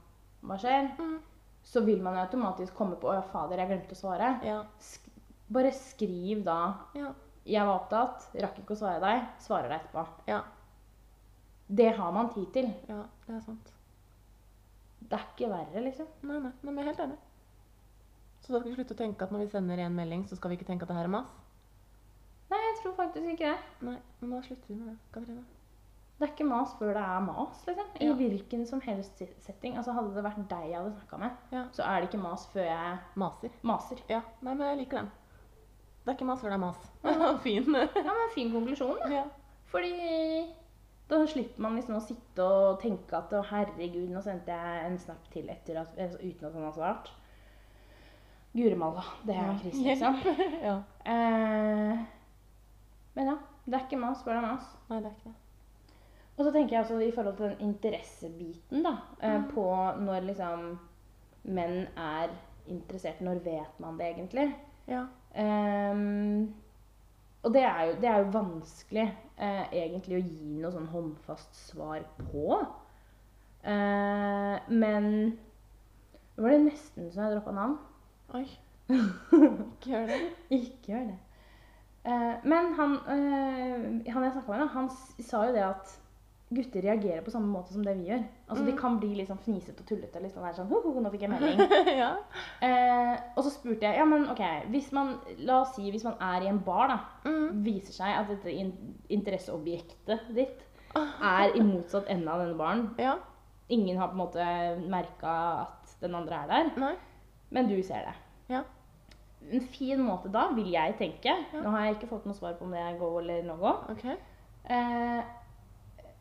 Hva 0.42 0.58
skjer? 0.58 0.90
Mm. 0.98 1.20
Så 1.62 1.84
vil 1.86 2.02
man 2.02 2.16
jo 2.18 2.24
automatisk 2.24 2.74
komme 2.74 2.96
på 2.98 3.06
Å 3.12 3.22
fader, 3.30 3.58
jeg 3.62 3.68
glemte 3.70 3.94
å 3.94 4.00
svare. 4.02 4.32
Ja. 4.42 4.62
Sk 4.82 5.06
bare 5.52 5.70
skriv 5.72 6.44
da 6.44 6.74
Ja. 6.96 7.12
'Jeg 7.44 7.66
var 7.66 7.80
opptatt, 7.80 8.28
rakk 8.38 8.58
ikke 8.58 8.74
å 8.74 8.78
svare 8.78 9.00
deg. 9.00 9.22
Svarer 9.38 9.68
deg 9.68 9.80
etterpå'. 9.80 10.06
Ja. 10.28 10.42
Det 11.68 11.96
har 11.96 12.12
man 12.12 12.28
tid 12.30 12.52
til. 12.52 12.74
ja, 12.88 13.02
det 13.26 13.36
er 13.36 13.40
sant. 13.40 13.72
Det 15.08 15.18
er 15.18 15.24
ikke 15.32 15.48
verre, 15.50 15.82
liksom. 15.84 16.06
Nei, 16.22 16.38
nei, 16.38 16.52
nei, 16.62 16.72
men 16.72 16.78
jeg 16.78 16.84
er 16.86 16.90
helt 16.92 17.04
enig. 17.06 17.18
Så 18.42 18.52
da 18.52 18.58
skal 18.60 18.70
vi 18.70 18.76
slutte 18.76 18.94
å 18.96 18.98
tenke 18.98 19.22
at 19.26 19.32
når 19.34 19.44
vi 19.44 19.50
sender 19.52 19.78
en 19.84 19.94
melding, 19.96 20.22
så 20.28 20.36
skal 20.38 20.50
vi 20.52 20.56
ikke 20.58 20.66
tenke 20.68 20.82
at 20.86 20.90
det 20.92 20.96
her 20.98 21.08
er 21.08 21.12
mas? 21.14 21.32
Nei, 22.50 22.58
jeg 22.66 22.78
tror 22.82 22.94
faktisk 22.98 23.28
ikke 23.32 23.50
det. 23.52 23.58
Nei, 23.86 23.96
men 24.20 24.30
da 24.34 24.40
slutter 24.44 24.68
vi 24.72 24.78
med 24.78 24.88
det, 24.92 24.96
Katrine. 25.14 25.44
Det 26.18 26.28
er 26.28 26.32
ikke 26.36 26.46
mas 26.46 26.72
før 26.78 26.92
det 26.94 27.02
er 27.02 27.22
mas, 27.26 27.62
liksom. 27.66 27.86
I 28.00 28.06
Ja. 28.06 28.12
hvilken 28.14 28.66
som 28.68 28.80
helst 28.84 29.22
setting. 29.42 29.76
Altså, 29.76 29.92
hadde 29.96 30.14
det 30.14 30.22
vært 30.24 30.42
deg 30.50 30.68
jeg 30.70 30.76
hadde 30.78 30.92
snakka 30.98 31.18
med, 31.18 31.30
Ja. 31.52 31.64
så 31.72 31.82
er 31.82 32.00
det 32.00 32.10
ikke 32.10 32.22
mas 32.22 32.46
før 32.52 32.64
jeg 32.68 32.98
Maser. 33.16 33.50
maser. 33.62 34.02
Ja, 34.08 34.20
nei, 34.42 34.54
men 34.54 34.66
jeg 34.68 34.78
liker 34.84 34.98
den. 35.02 35.10
Det 36.04 36.12
er 36.12 36.16
ikke 36.18 36.26
mas 36.28 36.40
før 36.40 36.50
det 36.50 36.58
er 36.58 36.64
mas. 36.66 36.90
fin. 37.42 37.74
Ja, 37.74 38.12
men 38.12 38.30
fin 38.34 38.52
konklusjon, 38.52 38.98
da. 39.02 39.08
ja. 39.08 39.24
Fordi 39.66 40.54
da 41.10 41.18
slipper 41.26 41.60
man 41.62 41.74
liksom 41.76 41.96
å 41.98 42.00
sitte 42.04 42.44
og 42.44 42.80
tenke 42.80 43.16
at 43.18 43.32
å, 43.36 43.42
herregud, 43.50 44.08
nå 44.10 44.22
sendte 44.24 44.54
jeg 44.54 44.86
en 44.86 44.98
snap 44.98 45.26
til 45.32 45.48
etter 45.52 45.80
at, 45.82 45.92
altså, 45.98 46.18
uten 46.22 46.46
at 46.48 46.54
han 46.54 46.64
har 46.68 46.72
svart. 46.76 47.10
Guremalla. 48.54 49.02
det 49.26 49.34
er 49.36 49.54
krise, 49.62 49.82
liksom. 49.82 50.16
ja. 50.68 50.74
Eh, 51.08 51.98
men 53.14 53.26
ja, 53.30 53.36
det 53.64 53.74
er 53.78 53.86
ikke 53.86 54.00
meg, 54.00 54.16
spør 54.20 54.38
det 54.38 54.42
meg. 54.46 54.66
Nei, 54.90 54.98
det 55.04 55.10
er 55.10 55.16
ikke 55.16 55.30
det. 55.32 55.38
Og 56.32 56.46
så 56.46 56.52
tenker 56.52 56.76
jeg 56.76 56.84
også 56.86 56.98
i 57.04 57.12
forhold 57.12 57.36
til 57.36 57.50
den 57.50 57.66
interessebiten, 57.70 58.82
da. 58.86 58.94
Eh, 59.20 59.38
Mm. 59.38 59.48
på 59.52 59.66
når 60.00 60.26
liksom 60.30 60.62
menn 61.44 61.86
er 61.98 62.30
interessert. 62.66 63.20
Når 63.20 63.40
vet 63.44 63.80
man 63.80 63.98
det 63.98 64.06
egentlig? 64.14 64.46
Ja. 64.88 65.06
Ehm, 65.34 66.52
og 67.42 67.54
det 67.54 67.62
er 67.66 67.84
jo, 67.88 67.94
det 68.00 68.08
er 68.08 68.18
jo 68.22 68.32
vanskelig 68.36 69.06
eh, 69.36 69.64
egentlig 69.72 70.18
å 70.18 70.22
gi 70.22 70.58
noe 70.62 70.72
sånn 70.74 70.90
håndfast 70.92 71.56
svar 71.58 72.04
på. 72.30 72.60
Eh, 73.66 74.68
men 74.70 75.08
nå 76.36 76.44
var 76.44 76.54
det 76.54 76.62
nesten 76.68 77.10
så 77.10 77.26
jeg 77.26 77.34
droppa 77.34 77.54
navn. 77.56 77.76
Oi. 78.38 78.46
Ikke 78.94 79.90
gjør 79.90 80.06
det. 80.12 80.20
Ikke 80.54 80.94
gjør 80.94 81.10
det. 81.10 81.18
Eh, 82.04 82.46
men 82.46 82.72
han, 82.78 82.94
eh, 83.10 84.12
han 84.12 84.24
jeg 84.26 84.32
snakka 84.36 84.54
med, 84.54 84.72
han 84.76 84.90
sa 85.22 85.44
jo 85.46 85.56
det 85.56 85.66
at 85.66 85.98
gutter 86.54 86.82
reagerer 86.84 87.22
på 87.24 87.30
samme 87.34 87.48
måte 87.52 87.72
som 87.74 87.82
det 87.84 87.94
vi 87.98 88.08
gjør. 88.10 88.22
Altså 88.48 88.64
De 88.66 88.72
Mm. 88.72 88.78
kan 88.78 88.98
bli 89.00 89.14
litt 89.14 89.28
sånn 89.28 89.38
fnisete 89.42 89.80
og 89.80 89.86
tullete. 89.86 90.20
Litt 90.22 90.32
sånn, 90.34 90.46
sånn, 90.54 90.68
«Ho, 90.68 90.80
ho, 90.84 91.00
nå 91.00 91.10
fikk 91.12 91.20
jeg 91.26 91.30
melding. 91.34 91.96
ja. 91.98 92.10
Eh, 92.62 93.16
og 93.36 93.44
så 93.44 93.50
spurte 93.54 93.82
jeg 93.88 93.96
ja, 93.98 94.04
men 94.04 94.28
ok, 94.30 94.42
hvis 94.70 94.92
man, 94.92 95.16
La 95.38 95.60
oss 95.62 95.74
si 95.76 95.90
hvis 95.90 96.04
man 96.04 96.14
er 96.20 96.42
i 96.42 96.48
en 96.52 96.58
bar, 96.60 96.88
da. 96.88 96.98
Mm. 97.24 97.62
Viser 97.64 97.92
seg 97.92 98.18
at 98.20 98.28
dette 98.28 98.50
in 98.52 98.72
interesseobjektet 99.10 100.28
ditt 100.34 100.62
er 100.96 101.56
i 101.56 101.60
motsatt 101.64 102.08
ende 102.12 102.28
av 102.30 102.40
denne 102.44 102.58
baren. 102.58 102.86
Ja. 102.98 103.16
Ingen 103.72 103.96
har 103.98 104.08
på 104.08 104.18
en 104.18 104.22
måte 104.26 104.88
merka 104.90 105.32
at 105.62 105.96
den 106.02 106.14
andre 106.18 106.42
er 106.42 106.48
der, 106.50 106.70
Nei. 106.76 106.94
men 107.50 107.68
du 107.70 107.78
ser 107.82 108.04
det. 108.08 108.14
Ja. 108.52 108.62
En 109.50 109.60
fin 109.74 109.98
måte 110.04 110.30
da, 110.30 110.48
vil 110.54 110.68
jeg 110.70 110.94
tenke. 110.98 111.32
Nå 111.54 111.70
har 111.70 111.86
jeg 111.86 111.96
ikke 111.96 112.10
fått 112.12 112.26
noe 112.28 112.34
svar 112.36 112.52
på 112.58 112.62
om 112.66 112.70
det 112.74 112.78
er 112.82 112.98
go 113.00 113.16
eller 113.18 113.42
no 113.46 113.56
go. 113.58 113.72
OK. 113.90 114.04
Eh, 114.70 115.22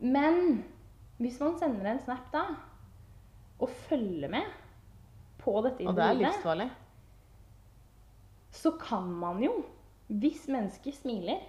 men 0.02 0.64
hvis 1.22 1.40
man 1.40 1.58
sender 1.60 1.92
en 1.92 2.00
snap 2.02 2.32
da, 2.34 2.42
og 3.62 3.70
følger 3.88 4.30
med 4.34 4.48
på 5.42 5.54
dette 5.66 5.86
Og 5.88 5.96
det 5.98 6.04
er 6.06 6.14
livsfarlig. 6.18 6.70
så 8.52 8.72
kan 8.82 9.04
man 9.22 9.44
jo, 9.44 9.52
hvis 10.08 10.48
mennesket 10.52 10.96
smiler 10.98 11.40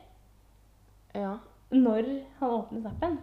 Ja. 1.14 1.34
når 1.72 2.06
han 2.38 2.50
åpner 2.50 2.80
snappen, 2.80 3.18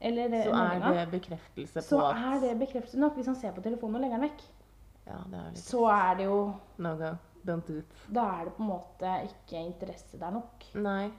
eller 0.00 0.28
Så 0.42 0.50
er 0.52 1.04
det 1.04 1.10
bekreftelse 1.10 1.80
så 1.82 1.98
på 1.98 2.06
at 2.06 2.16
er 2.16 2.40
det 2.40 2.58
bekreftelse 2.58 2.98
nok. 3.00 3.14
Hvis 3.14 3.26
han 3.26 3.36
ser 3.36 3.52
på 3.52 3.62
telefonen 3.62 3.94
og 3.96 4.00
legger 4.02 4.18
den 4.20 4.28
vekk, 4.30 4.42
Ja, 5.06 5.18
det 5.30 5.38
er 5.38 5.48
litt 5.50 5.58
så 5.64 5.84
er 5.92 6.14
det 6.16 6.24
jo 6.24 6.54
No 6.78 6.94
go. 6.96 7.10
Don't 7.44 7.66
do 7.68 7.74
it. 7.78 7.90
Da 8.14 8.20
er 8.40 8.44
det 8.44 8.54
på 8.56 8.62
en 8.62 8.68
måte 8.70 9.10
ikke 9.28 9.58
interesse 9.66 10.18
der 10.18 10.30
nok. 10.32 10.64
Nei. 10.74 11.10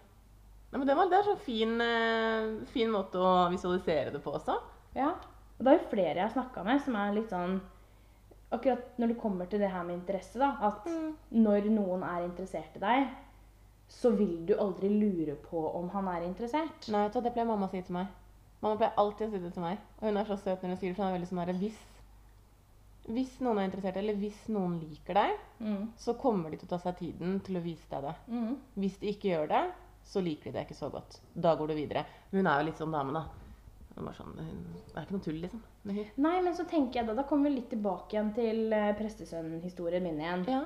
Nei, 0.75 0.79
men 0.81 0.89
det, 0.89 0.95
var, 0.99 1.07
det 1.07 1.15
er 1.21 1.23
sånn 1.29 1.38
fin, 1.39 1.69
eh, 1.79 2.47
fin 2.67 2.89
måte 2.91 3.15
å 3.23 3.29
visualisere 3.53 4.11
det 4.11 4.19
på 4.19 4.33
også. 4.35 4.57
Ja. 4.97 5.13
Og 5.55 5.63
det 5.63 5.71
er 5.71 5.77
jo 5.79 5.85
flere 5.88 6.17
jeg 6.19 6.25
har 6.25 6.33
snakka 6.33 6.65
med 6.67 6.81
som 6.83 6.97
er 6.99 7.13
litt 7.15 7.31
sånn 7.31 7.61
Akkurat 8.51 8.97
når 8.99 9.09
det 9.13 9.15
kommer 9.19 9.47
til 9.49 9.59
det 9.63 9.69
her 9.71 9.83
med 9.88 9.95
interesse, 9.97 10.35
da. 10.39 10.51
At 10.63 10.85
når 11.33 11.65
noen 11.71 12.03
er 12.05 12.25
interessert 12.27 12.75
i 12.77 12.81
deg, 12.83 13.07
så 13.89 14.11
vil 14.15 14.45
du 14.47 14.53
aldri 14.61 14.91
lure 14.91 15.33
på 15.47 15.63
om 15.79 15.88
han 15.95 16.07
er 16.11 16.27
interessert. 16.27 16.88
Nei, 16.93 17.07
det 17.09 17.31
pleier 17.33 17.47
mamma 17.49 17.67
å 17.67 17.71
si 17.73 17.81
til 17.88 17.95
meg. 17.97 18.11
Mamma 18.61 18.77
pleier 18.79 18.99
alltid 19.01 19.27
å 19.27 19.31
si 19.33 19.41
det 19.43 19.51
til 19.55 19.65
meg. 19.65 19.81
Og 19.99 20.07
hun 20.07 20.19
er 20.21 20.29
så 20.29 20.38
søt 20.38 20.61
når 20.63 20.75
hun 20.75 20.79
sier 20.83 20.91
det, 20.93 20.95
for 20.99 21.03
hun 21.03 21.09
er 21.11 21.17
veldig 21.17 21.31
sånn 21.31 21.41
her 21.41 21.53
hvis, 21.63 21.81
hvis 23.17 23.33
noen 23.47 23.59
er 23.63 23.67
interessert, 23.71 23.97
eller 24.03 24.19
hvis 24.21 24.43
noen 24.53 24.77
liker 24.83 25.19
deg, 25.23 25.41
Mm. 25.65 25.83
så 25.97 26.13
kommer 26.19 26.51
de 26.51 26.57
til 26.61 26.67
å 26.67 26.73
ta 26.75 26.79
seg 26.83 26.97
tiden 26.99 27.39
til 27.47 27.55
å 27.57 27.63
vise 27.63 27.88
deg 27.89 28.03
det. 28.03 28.15
Mm. 28.27 28.55
Hvis 28.75 28.97
de 28.99 29.11
ikke 29.13 29.29
gjør 29.33 29.47
det, 29.51 29.63
så 30.06 30.22
liker 30.24 30.52
de 30.52 30.56
det 30.60 30.65
ikke 30.68 30.78
så 30.78 30.89
godt. 30.94 31.20
Da 31.34 31.56
går 31.58 31.72
du 31.74 31.76
videre. 31.80 32.06
Hun 32.32 32.46
er 32.48 32.62
jo 32.62 32.68
litt 32.70 32.78
sånn 32.82 32.94
dame, 32.94 33.13
da. 33.18 33.26
Er 33.96 34.12
sånn, 34.13 34.34
det 34.36 34.96
er 35.00 35.06
ikke 35.06 35.15
noe 35.15 35.24
tull, 35.24 35.38
liksom. 35.39 35.62
Nei, 35.86 36.41
men 36.44 36.54
så 36.58 36.65
tenker 36.68 37.00
jeg 37.00 37.08
da, 37.08 37.13
da 37.15 37.24
kommer 37.24 37.50
vi 37.50 37.56
litt 37.62 37.70
tilbake 37.72 38.12
igjen 38.18 38.34
til 38.36 38.74
uh, 38.76 38.89
prestesønnhistorien 39.00 40.04
min 40.04 40.20
igjen. 40.20 40.44
Ja. 40.52 40.63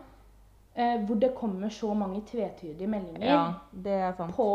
Eh, 0.79 0.95
hvor 1.05 1.17
det 1.19 1.33
kommer 1.37 1.69
så 1.73 1.91
mange 1.97 2.21
tvetydige 2.29 2.87
meldinger 2.87 3.25
ja, 3.25 3.39
det 3.73 3.95
er 3.99 4.13
sant. 4.17 4.35
på 4.37 4.45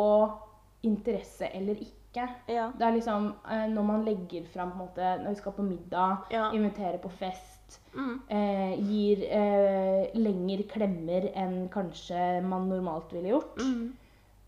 interesse 0.87 1.49
eller 1.55 1.81
ikke. 1.83 2.27
Ja. 2.49 2.68
Det 2.79 2.87
er 2.87 2.94
liksom 2.94 3.27
eh, 3.51 3.64
når 3.73 3.87
man 3.88 4.05
legger 4.07 4.47
fram 4.53 4.70
på 4.73 4.79
en 4.79 4.85
måte, 4.87 5.09
Når 5.25 5.29
vi 5.35 5.40
skal 5.40 5.53
på 5.57 5.62
middag, 5.66 6.16
Ja. 6.31 6.51
inviterer 6.53 6.99
på 7.03 7.11
fest, 7.18 7.81
Mm. 7.94 8.20
eh, 8.29 8.75
gir 8.90 9.23
eh, 9.31 10.11
lengre 10.14 10.62
klemmer 10.70 11.29
enn 11.35 11.68
kanskje 11.68 12.42
man 12.44 12.68
normalt 12.68 13.12
ville 13.12 13.29
gjort. 13.33 13.57
Mm. 13.59 13.92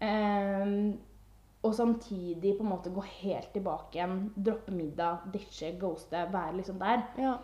Eh, 0.00 0.94
og 1.66 1.74
samtidig 1.74 2.56
på 2.58 2.62
en 2.64 2.70
måte 2.70 2.92
gå 2.94 3.02
helt 3.22 3.52
tilbake 3.54 3.98
igjen, 3.98 4.18
droppe 4.36 4.72
middag, 4.74 5.24
ditche, 5.32 5.72
ghoste, 5.80 6.26
være 6.32 6.56
liksom 6.60 6.78
der. 6.78 7.02
Ja. 7.18 7.36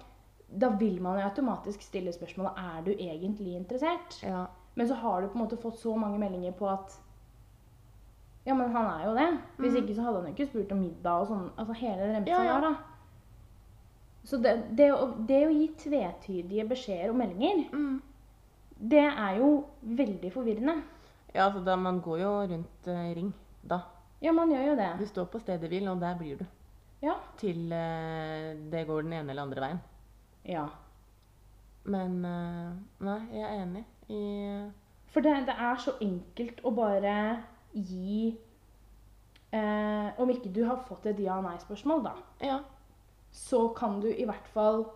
Da 0.52 0.68
vil 0.78 1.00
man 1.02 1.18
jo 1.18 1.24
automatisk 1.26 1.82
stille 1.82 2.12
spørsmålet 2.12 2.58
er 2.60 2.82
du 2.86 2.92
egentlig 2.92 3.54
interessert. 3.56 4.18
ja. 4.22 4.46
Men 4.74 4.88
så 4.88 4.94
har 4.94 5.20
du 5.20 5.26
på 5.28 5.36
en 5.36 5.44
måte 5.44 5.56
fått 5.60 5.76
så 5.78 5.96
mange 6.00 6.18
meldinger 6.18 6.52
på 6.56 6.64
at 6.68 6.94
ja, 8.46 8.54
men 8.54 8.70
han 8.72 8.86
er 8.88 9.02
jo 9.04 9.10
det. 9.14 9.26
Hvis 9.58 9.72
mm. 9.72 9.82
ikke 9.82 9.94
så 9.94 10.02
hadde 10.06 10.16
han 10.16 10.26
jo 10.26 10.32
ikke 10.32 10.46
spurt 10.46 10.72
om 10.72 10.80
middag 10.80 11.20
og 11.20 11.28
sånn. 11.28 11.50
Altså 11.60 11.76
hele 11.76 12.08
remsa 12.08 12.30
Ja, 12.32 12.44
ja. 12.46 12.54
der, 12.54 12.64
da. 12.70 12.72
Så 14.24 14.38
det, 14.42 14.54
det, 14.78 14.88
å, 14.94 15.10
det 15.28 15.42
å 15.46 15.52
gi 15.52 15.68
tvetydige 15.82 16.64
beskjeder 16.70 17.12
og 17.12 17.18
meldinger, 17.20 17.66
Mm. 17.72 18.00
det 18.94 19.04
er 19.04 19.36
jo 19.38 19.50
veldig 19.82 20.32
forvirrende. 20.32 20.76
Ja, 21.34 21.46
altså 21.46 21.62
da, 21.64 21.76
man 21.80 22.00
går 22.04 22.18
jo 22.20 22.30
rundt 22.50 22.88
uh, 22.88 23.04
i 23.10 23.14
ring 23.16 23.32
da. 23.62 23.78
Ja, 24.22 24.32
man 24.36 24.50
gjør 24.52 24.66
jo 24.72 24.74
det. 24.78 24.90
Du 25.00 25.06
står 25.08 25.24
på 25.32 25.40
stedet 25.42 25.70
hvil, 25.70 25.88
og 25.88 26.00
der 26.00 26.18
blir 26.18 26.36
du. 26.42 26.44
Ja. 27.02 27.14
Til 27.40 27.72
uh, 27.72 28.52
det 28.72 28.84
går 28.86 29.02
den 29.06 29.12
ene 29.16 29.32
eller 29.32 29.46
andre 29.46 29.64
veien. 29.64 29.80
Ja. 30.46 30.66
Men 31.84 32.20
uh, 32.24 32.76
nei, 33.02 33.18
jeg 33.32 33.42
er 33.48 33.62
enig 33.64 33.84
i 34.12 34.20
For 35.14 35.24
det, 35.24 35.32
det 35.48 35.54
er 35.58 35.80
så 35.82 35.96
enkelt 36.04 36.60
å 36.64 36.70
bare 36.76 37.14
gi 37.72 38.36
Om 39.52 40.30
ikke 40.32 40.48
du 40.54 40.62
har 40.64 40.78
fått 40.88 41.04
et 41.10 41.18
ja-nei-spørsmål, 41.20 41.98
da, 42.06 42.12
Ja. 42.40 42.54
så 43.30 43.66
kan 43.76 43.98
du 44.00 44.06
i 44.08 44.24
hvert 44.24 44.46
fall 44.54 44.86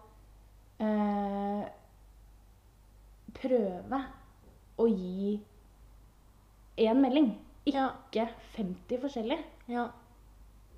prøve 3.36 4.00
å 4.80 4.86
gi 4.88 5.34
én 6.76 7.00
melding. 7.00 7.30
Ikke 7.66 8.28
50 8.56 9.00
forskjellige. 9.02 9.42
Ja. 9.72 9.88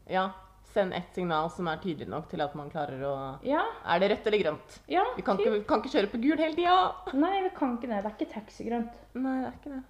ja. 0.09 0.29
Send 0.69 0.93
ett 0.93 1.15
signal 1.17 1.49
som 1.51 1.67
er 1.71 1.79
tydelig 1.81 2.07
nok 2.13 2.27
til 2.29 2.43
at 2.45 2.55
man 2.57 2.69
klarer 2.71 3.01
å 3.09 3.13
Ja, 3.45 3.63
Er 3.89 4.01
det 4.03 4.11
rødt 4.13 4.27
eller 4.29 4.43
grønt? 4.43 4.75
ja. 4.93 5.05
Vi 5.17 5.23
kan 5.25 5.39
ikke, 5.41 5.63
kan 5.69 5.81
ikke 5.81 5.93
kjøre 5.95 6.11
på 6.13 6.21
gul 6.21 6.37
hele 6.37 6.55
tida! 6.59 6.75
Nei, 7.17 7.39
vi 7.47 7.51
kan 7.57 7.77
ikke 7.79 7.89
det. 7.89 8.03
Det 8.05 8.11
er 8.11 8.17
ikke 8.19 8.33
taxigrønt. 8.35 8.99
Nei, 9.17 9.37
det 9.41 9.49
er 9.49 9.57
ikke 9.57 9.73
det. 9.73 9.83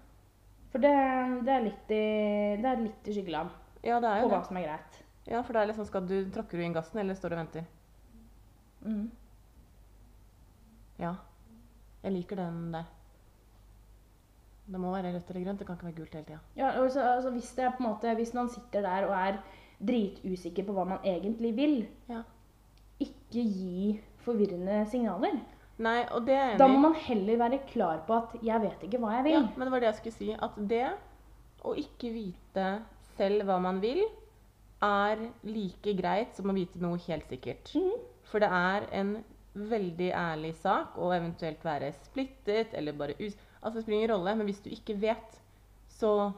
For 0.72 0.84
det, 0.84 0.92
det 1.48 1.52
er 1.56 1.64
litt 1.66 1.90
i, 1.96 2.02
det 2.62 2.70
er 2.70 2.82
litt 2.84 3.08
i 3.08 3.14
skyggeland 3.16 3.50
Ja, 3.82 3.98
det 4.04 4.08
er 4.10 4.22
på 4.22 4.28
det. 4.28 4.34
hva 4.36 4.40
som 4.46 4.58
er 4.60 4.66
greit. 4.68 4.98
Ja, 5.28 5.42
for 5.42 5.52
det 5.56 5.62
er 5.62 5.70
liksom, 5.72 5.86
skal 5.88 6.06
du, 6.08 6.16
Tråkker 6.34 6.58
du 6.60 6.64
inn 6.64 6.76
gassen, 6.76 7.00
eller 7.02 7.14
står 7.18 7.34
du 7.34 7.36
og 7.36 7.42
venter? 7.42 7.66
Mm. 8.86 9.06
Ja. 11.02 11.14
Jeg 12.04 12.14
liker 12.14 12.38
den 12.38 12.60
der. 12.72 12.86
Det 14.68 14.80
må 14.80 14.90
være 14.92 15.14
rødt 15.14 15.30
eller 15.30 15.44
grønt. 15.44 15.58
Det 15.58 15.66
kan 15.66 15.76
ikke 15.76 15.86
være 15.86 15.96
gult 15.96 16.14
hele 16.14 16.24
tida. 16.24 16.38
Ja, 16.56 16.70
altså, 16.82 17.00
altså 17.00 17.30
hvis, 17.30 17.52
det 17.56 17.64
er 17.64 17.70
på 17.70 17.82
en 17.82 17.88
måte, 17.88 18.14
hvis 18.14 18.34
man 18.34 18.48
sitter 18.52 18.84
der 18.84 19.06
og 19.08 19.14
er 19.16 19.38
dritusikker 19.88 20.66
på 20.66 20.74
hva 20.76 20.84
man 20.84 20.98
egentlig 21.04 21.54
vil, 21.56 21.76
Ja. 22.08 22.22
ikke 23.00 23.44
gi 23.44 24.00
forvirrende 24.26 24.82
signaler. 24.90 25.38
Nei, 25.78 26.02
og 26.10 26.26
det 26.26 26.34
er 26.34 26.48
enig. 26.50 26.58
Da 26.58 26.66
må 26.66 26.78
man 26.78 26.94
heller 26.94 27.36
være 27.38 27.60
klar 27.70 28.00
på 28.06 28.14
at 28.16 28.34
'jeg 28.42 28.60
vet 28.60 28.82
ikke 28.82 28.98
hva 28.98 29.12
jeg 29.16 29.24
vil'. 29.24 29.30
Ja, 29.30 29.48
men 29.56 29.66
det 29.66 29.72
var 29.72 29.80
det 29.80 29.86
jeg 29.86 29.94
skulle 29.94 30.14
si. 30.14 30.30
At 30.42 30.50
det 30.68 30.88
å 31.64 31.74
ikke 31.74 32.12
vite 32.12 32.82
selv 33.16 33.44
hva 33.44 33.58
man 33.60 33.80
vil, 33.80 34.02
er 34.82 35.16
like 35.44 35.94
greit 36.00 36.36
som 36.36 36.50
å 36.50 36.54
vite 36.54 36.80
noe 36.80 36.98
helt 36.98 37.28
sikkert. 37.28 37.74
Mhm. 37.74 37.92
For 38.24 38.38
det 38.38 38.48
er 38.50 38.86
en 38.92 39.24
veldig 39.54 40.12
ærlig 40.12 40.54
sak 40.54 40.98
å 40.98 41.12
eventuelt 41.16 41.64
være 41.64 41.92
splittet 42.04 42.74
eller 42.74 42.92
bare 42.92 43.14
us... 43.20 43.36
Altså, 43.62 43.76
det 43.78 43.84
spiller 43.84 43.98
ingen 43.98 44.14
rolle, 44.14 44.34
men 44.38 44.48
hvis 44.48 44.62
du 44.64 44.70
ikke 44.70 44.96
vet, 45.00 45.38
så 45.98 46.32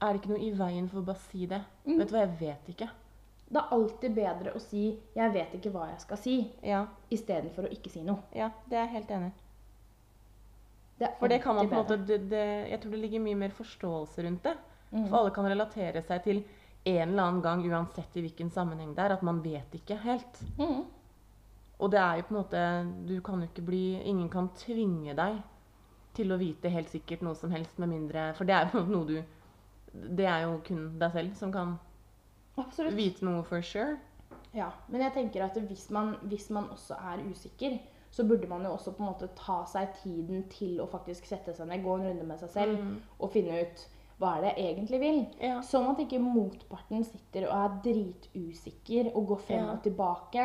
er 0.00 0.12
det 0.12 0.20
ikke 0.20 0.32
noe 0.34 0.44
i 0.44 0.52
veien 0.56 0.88
for 0.90 1.00
å 1.00 1.06
bare 1.06 1.22
si 1.30 1.46
det. 1.50 1.60
Mm. 1.84 1.98
Vet 1.98 2.10
du 2.10 2.14
hva, 2.14 2.24
jeg 2.24 2.36
vet 2.40 2.74
ikke. 2.74 2.90
Det 3.44 3.60
er 3.60 3.72
alltid 3.76 4.14
bedre 4.16 4.52
å 4.56 4.60
si 4.60 4.84
'jeg 5.14 5.32
vet 5.32 5.54
ikke 5.54 5.70
hva 5.70 5.88
jeg 5.90 6.00
skal 6.00 6.16
si', 6.16 6.50
Ja, 6.62 6.86
istedenfor 7.10 7.68
å 7.68 7.72
ikke 7.72 7.90
si 7.90 8.02
noe. 8.02 8.22
ja 8.34 8.50
det 8.68 8.78
er 8.78 8.86
jeg 8.86 8.94
helt 8.94 9.10
enig 9.10 9.32
i. 9.32 9.44
For 11.18 11.28
det 11.28 11.42
kan 11.42 11.54
man 11.54 11.68
på 11.68 11.74
en 11.74 11.82
måte 11.84 12.06
det, 12.06 12.30
det, 12.30 12.70
Jeg 12.70 12.80
tror 12.80 12.90
det 12.90 13.00
ligger 13.00 13.20
mye 13.20 13.36
mer 13.36 13.50
forståelse 13.50 14.22
rundt 14.24 14.42
det. 14.42 14.56
Mm. 14.92 15.08
For 15.08 15.18
alle 15.18 15.30
kan 15.30 15.44
relatere 15.44 16.02
seg 16.02 16.22
til 16.22 16.44
en 16.84 17.08
eller 17.08 17.22
annen 17.22 17.42
gang, 17.42 17.64
uansett 17.64 18.16
i 18.16 18.20
hvilken 18.20 18.50
sammenheng 18.50 18.94
det 18.94 19.04
er, 19.04 19.12
at 19.12 19.22
man 19.22 19.42
vet 19.42 19.74
ikke 19.74 19.96
helt. 19.96 20.40
Mm. 20.58 20.84
Og 21.78 21.90
det 21.90 21.98
er 22.00 22.16
jo 22.16 22.22
på 22.22 22.34
en 22.34 22.40
måte 22.40 22.60
Du 23.08 23.20
kan 23.20 23.40
jo 23.40 23.48
ikke 23.48 23.64
bli 23.66 24.00
Ingen 24.04 24.28
kan 24.30 24.48
tvinge 24.54 25.14
deg 25.16 25.40
til 26.14 26.32
å 26.32 26.38
vite 26.38 26.70
helt 26.70 26.88
sikkert 26.92 27.22
noe 27.22 27.34
som 27.34 27.50
helst, 27.50 27.78
med 27.78 27.88
mindre 27.88 28.34
For 28.38 28.44
det 28.44 28.54
er 28.54 28.70
jo 28.74 28.84
noe 28.94 29.06
du 29.06 29.22
Det 30.16 30.26
er 30.26 30.42
jo 30.46 30.60
kun 30.66 30.98
deg 30.98 31.12
selv 31.12 31.34
som 31.38 31.52
kan 31.52 31.76
Absolutt. 32.56 32.94
vite 32.94 33.24
noe 33.26 33.42
for 33.46 33.60
sure. 33.62 33.96
Ja, 34.54 34.68
men 34.88 35.00
jeg 35.02 35.12
tenker 35.16 35.42
at 35.48 35.56
hvis 35.66 35.88
man, 35.90 36.12
hvis 36.30 36.48
man 36.54 36.68
også 36.70 36.94
er 36.94 37.22
usikker, 37.30 37.78
så 38.14 38.22
burde 38.26 38.46
man 38.46 38.62
jo 38.62 38.70
også 38.76 38.92
på 38.94 39.02
en 39.02 39.08
måte 39.10 39.26
ta 39.34 39.56
seg 39.66 39.88
tiden 40.02 40.44
til 40.52 40.76
å 40.80 40.86
faktisk 40.86 41.26
sette 41.26 41.50
seg 41.56 41.66
ned, 41.66 41.82
gå 41.82 41.96
en 41.98 42.04
runde 42.06 42.22
med 42.28 42.38
seg 42.38 42.50
selv 42.54 42.78
Mm. 42.78 43.00
og 43.18 43.32
finne 43.34 43.56
ut 43.64 43.82
hva 44.20 44.36
er 44.36 44.40
det 44.44 44.52
jeg 44.56 44.76
egentlig 44.76 45.00
vil. 45.02 45.18
Ja. 45.42 45.56
Sånn 45.66 45.88
at 45.90 45.98
ikke 46.04 46.20
motparten 46.22 47.02
sitter 47.04 47.48
og 47.48 47.56
er 47.64 47.80
dritusikker 47.88 49.10
og 49.16 49.26
går 49.32 49.40
frem 49.48 49.64
Ja. 49.66 49.72
og 49.72 49.82
tilbake. 49.82 50.44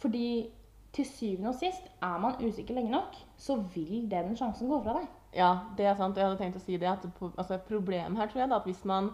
Fordi 0.00 0.50
til 0.92 1.06
syvende 1.06 1.52
og 1.52 1.58
sist, 1.58 1.86
er 2.02 2.18
man 2.18 2.38
usikker 2.42 2.74
lenge 2.74 2.90
nok, 2.90 3.16
så 3.38 3.56
vil 3.74 4.08
den 4.10 4.36
sjansen 4.38 4.70
gå 4.70 4.80
fra 4.82 4.96
deg. 4.98 5.08
Ja, 5.36 5.50
det 5.78 5.86
er 5.86 5.98
sant. 5.98 6.16
Jeg 6.18 6.26
hadde 6.26 6.40
tenkt 6.40 6.58
å 6.58 6.62
si 6.64 6.78
det. 6.80 6.90
At 6.90 7.04
altså, 7.36 7.60
problemet 7.68 8.18
her 8.18 8.30
tror 8.30 8.42
jeg 8.42 8.50
da, 8.50 8.58
at 8.58 8.66
hvis 8.66 8.84
man 8.84 9.12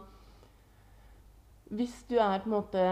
Hvis 1.66 2.04
du 2.08 2.14
er 2.16 2.38
på 2.40 2.46
en 2.46 2.54
måte 2.54 2.82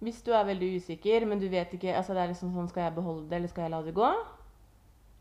Hvis 0.00 0.20
du 0.26 0.32
er 0.34 0.44
veldig 0.44 0.74
usikker, 0.76 1.24
men 1.26 1.40
du 1.40 1.48
vet 1.48 1.72
ikke 1.72 1.94
altså 1.96 2.12
det 2.12 2.22
er 2.22 2.32
liksom 2.32 2.52
sånn, 2.52 2.68
Skal 2.68 2.88
jeg 2.88 2.96
beholde 2.98 3.28
det, 3.30 3.38
eller 3.38 3.52
skal 3.52 3.64
jeg 3.64 3.74
la 3.74 3.80
det 3.86 3.96
gå? 3.96 4.10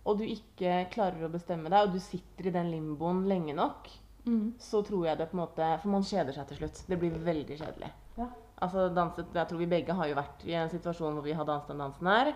Og 0.09 0.19
du 0.19 0.25
ikke 0.25 0.88
klarer 0.91 1.27
å 1.27 1.31
bestemme 1.31 1.69
deg, 1.69 1.85
og 1.85 1.93
du 1.93 1.99
sitter 2.01 2.47
i 2.49 2.53
den 2.55 2.71
limboen 2.71 3.25
lenge 3.29 3.53
nok, 3.53 3.89
så 4.59 4.81
tror 4.83 5.05
jeg 5.05 5.19
det 5.19 5.27
på 5.29 5.35
en 5.38 5.41
måte 5.43 5.67
For 5.81 5.91
man 5.91 6.05
kjeder 6.07 6.33
seg 6.33 6.47
til 6.49 6.62
slutt. 6.62 6.83
Det 6.88 6.97
blir 6.99 7.17
veldig 7.23 7.57
kjedelig. 7.59 7.91
Ja. 8.17 8.29
Altså 8.59 8.89
danset, 8.91 9.27
Jeg 9.33 9.47
tror 9.47 9.59
vi 9.59 9.69
begge 9.71 9.95
har 9.95 10.07
jo 10.07 10.15
vært 10.17 10.43
i 10.47 10.55
en 10.59 10.71
situasjon 10.71 11.13
hvor 11.13 11.23
vi 11.23 11.35
har 11.35 11.45
danset 11.47 11.71
den 11.71 11.83
dansen 11.83 12.07
her. 12.12 12.33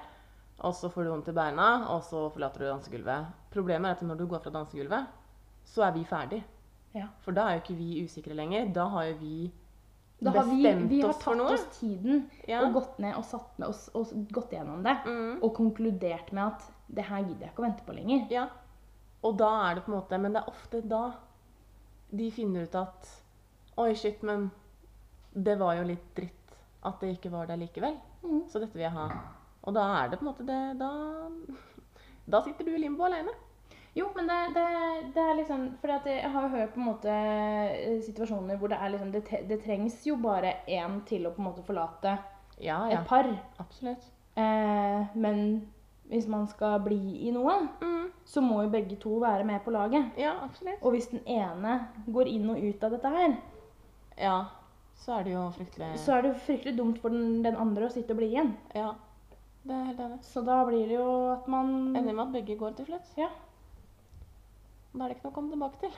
Og 0.62 0.76
så 0.78 0.90
får 0.94 1.04
du 1.04 1.10
vondt 1.10 1.28
i 1.32 1.36
beina, 1.36 1.88
og 1.92 2.04
så 2.06 2.28
forlater 2.32 2.64
du 2.64 2.70
dansegulvet. 2.70 3.32
Problemet 3.52 3.90
er 3.90 3.98
at 3.98 4.06
når 4.08 4.20
du 4.22 4.28
går 4.28 4.44
fra 4.44 4.54
dansegulvet, 4.54 5.08
så 5.66 5.84
er 5.88 5.92
vi 5.96 6.04
ferdig. 6.06 6.44
Ja. 6.94 7.08
For 7.26 7.34
da 7.36 7.48
er 7.50 7.58
jo 7.58 7.64
ikke 7.64 7.78
vi 7.80 8.04
usikre 8.06 8.38
lenger. 8.38 8.70
Da 8.74 8.86
har 8.94 9.10
jo 9.10 9.18
vi 9.20 9.52
Da 10.24 10.32
har 10.32 10.46
vi, 10.46 10.62
vi 10.88 11.02
har 11.02 11.14
tatt 11.20 11.42
oss 11.42 11.66
tiden 11.80 12.30
Ja. 12.48 12.62
og 12.64 12.74
gått 12.78 13.00
ned 13.00 13.18
og 13.18 13.26
satt 13.26 13.58
med 13.60 13.68
oss 13.68 13.90
og 13.94 14.14
gått 14.32 14.52
gjennom 14.54 14.84
det. 14.86 14.94
Mm. 15.06 15.42
Og 15.44 15.54
konkludert 15.58 16.32
med 16.32 16.46
at 16.54 16.64
det 16.88 17.04
her 17.10 17.26
gidder 17.26 17.48
jeg 17.48 17.52
ikke 17.52 17.64
å 17.64 17.66
vente 17.66 17.84
på 17.84 17.96
lenger. 17.98 18.28
Ja. 18.32 18.46
Og 19.24 19.38
da 19.38 19.50
er 19.70 19.76
det 19.76 19.84
på 19.86 19.92
en 19.92 19.98
måte 19.98 20.20
Men 20.20 20.34
det 20.34 20.42
er 20.44 20.50
ofte 20.52 20.82
da 20.88 21.14
de 22.12 22.30
finner 22.32 22.64
ut 22.68 22.76
at 22.76 23.12
Oi, 23.78 23.96
shit, 23.96 24.22
men 24.22 24.52
det 25.34 25.58
var 25.58 25.76
jo 25.80 25.84
litt 25.84 26.16
dritt 26.16 26.58
at 26.86 27.00
det 27.02 27.16
ikke 27.18 27.32
var 27.34 27.48
der 27.50 27.58
likevel. 27.58 27.96
Mm. 28.22 28.44
Så 28.48 28.60
dette 28.62 28.78
vil 28.78 28.84
jeg 28.86 28.94
ha. 28.94 29.08
Og 29.64 29.74
da 29.74 29.84
er 30.04 30.10
det 30.12 30.20
på 30.20 30.26
en 30.26 30.32
måte 30.34 30.46
det 30.48 30.78
Da, 30.80 30.90
da 32.28 32.42
sitter 32.44 32.66
du 32.68 32.72
i 32.76 32.82
limbo 32.84 33.06
alene. 33.08 33.32
Jo, 33.96 34.08
men 34.16 34.26
det, 34.28 34.40
det, 34.56 34.64
det 35.14 35.22
er 35.24 35.36
liksom 35.38 35.68
For 35.82 35.92
jeg 36.10 36.30
har 36.34 36.48
hørt 36.50 36.72
på 36.74 36.80
en 36.82 36.88
måte 36.88 37.14
eh, 37.14 38.00
situasjoner 38.02 38.58
hvor 38.58 38.72
det 38.72 38.80
er 38.82 38.90
liksom 38.90 39.12
Det, 39.14 39.22
det 39.50 39.60
trengs 39.64 40.00
jo 40.08 40.16
bare 40.18 40.56
én 40.68 41.00
til 41.06 41.28
å 41.30 41.34
på 41.36 41.44
en 41.44 41.48
måte 41.52 41.66
forlate 41.68 42.16
Ja, 42.62 42.80
et 42.88 42.96
ja. 42.98 43.04
par. 43.08 43.30
Absolutt. 43.62 44.10
Eh, 44.36 45.06
men 45.16 45.46
hvis 46.10 46.28
man 46.30 46.48
skal 46.48 46.80
bli 46.84 47.00
i 47.28 47.32
noe, 47.34 47.54
Mm. 47.82 48.10
så 48.26 48.42
må 48.44 48.62
jo 48.64 48.70
begge 48.70 48.96
to 49.02 49.16
være 49.22 49.44
med 49.48 49.62
på 49.66 49.72
laget. 49.72 50.12
Ja, 50.20 50.34
absolutt. 50.44 50.82
Og 50.84 50.92
hvis 50.94 51.08
den 51.10 51.22
ene 51.26 51.88
går 52.08 52.28
inn 52.30 52.50
og 52.52 52.60
ut 52.62 52.84
av 52.84 52.92
dette 52.98 53.10
her, 53.10 53.38
Ja. 54.18 54.36
Så 54.96 55.16
er 55.20 55.24
det 55.24 55.34
jo 55.34 55.48
fryktelig 55.56 55.98
så 56.00 56.14
er 56.18 56.22
det 56.22 56.30
jo 56.34 56.40
fryktelig 56.46 56.78
dumt 56.78 57.00
for 57.02 57.10
den, 57.10 57.42
den 57.44 57.56
andre 57.60 57.88
å 57.88 57.92
sitte 57.92 58.14
og 58.14 58.18
bli 58.22 58.28
igjen. 58.34 58.54
Ja. 58.76 58.92
Det 59.64 59.76
er 59.76 59.84
helt 59.90 60.02
enig. 60.04 60.18
Så 60.28 60.44
da 60.44 60.58
blir 60.68 60.88
det 60.90 60.98
jo 60.98 61.10
at 61.32 61.46
man 61.48 61.70
Ender 61.96 62.14
med 62.14 62.26
at 62.26 62.34
begge 62.34 62.58
går 62.60 62.74
til 62.78 62.90
slutt. 62.90 63.14
Ja. 63.18 63.30
Da 64.94 65.06
er 65.06 65.08
det 65.12 65.16
ikke 65.18 65.30
noe 65.30 65.34
å 65.34 65.38
komme 65.38 65.54
tilbake 65.54 65.80
til. 65.86 65.94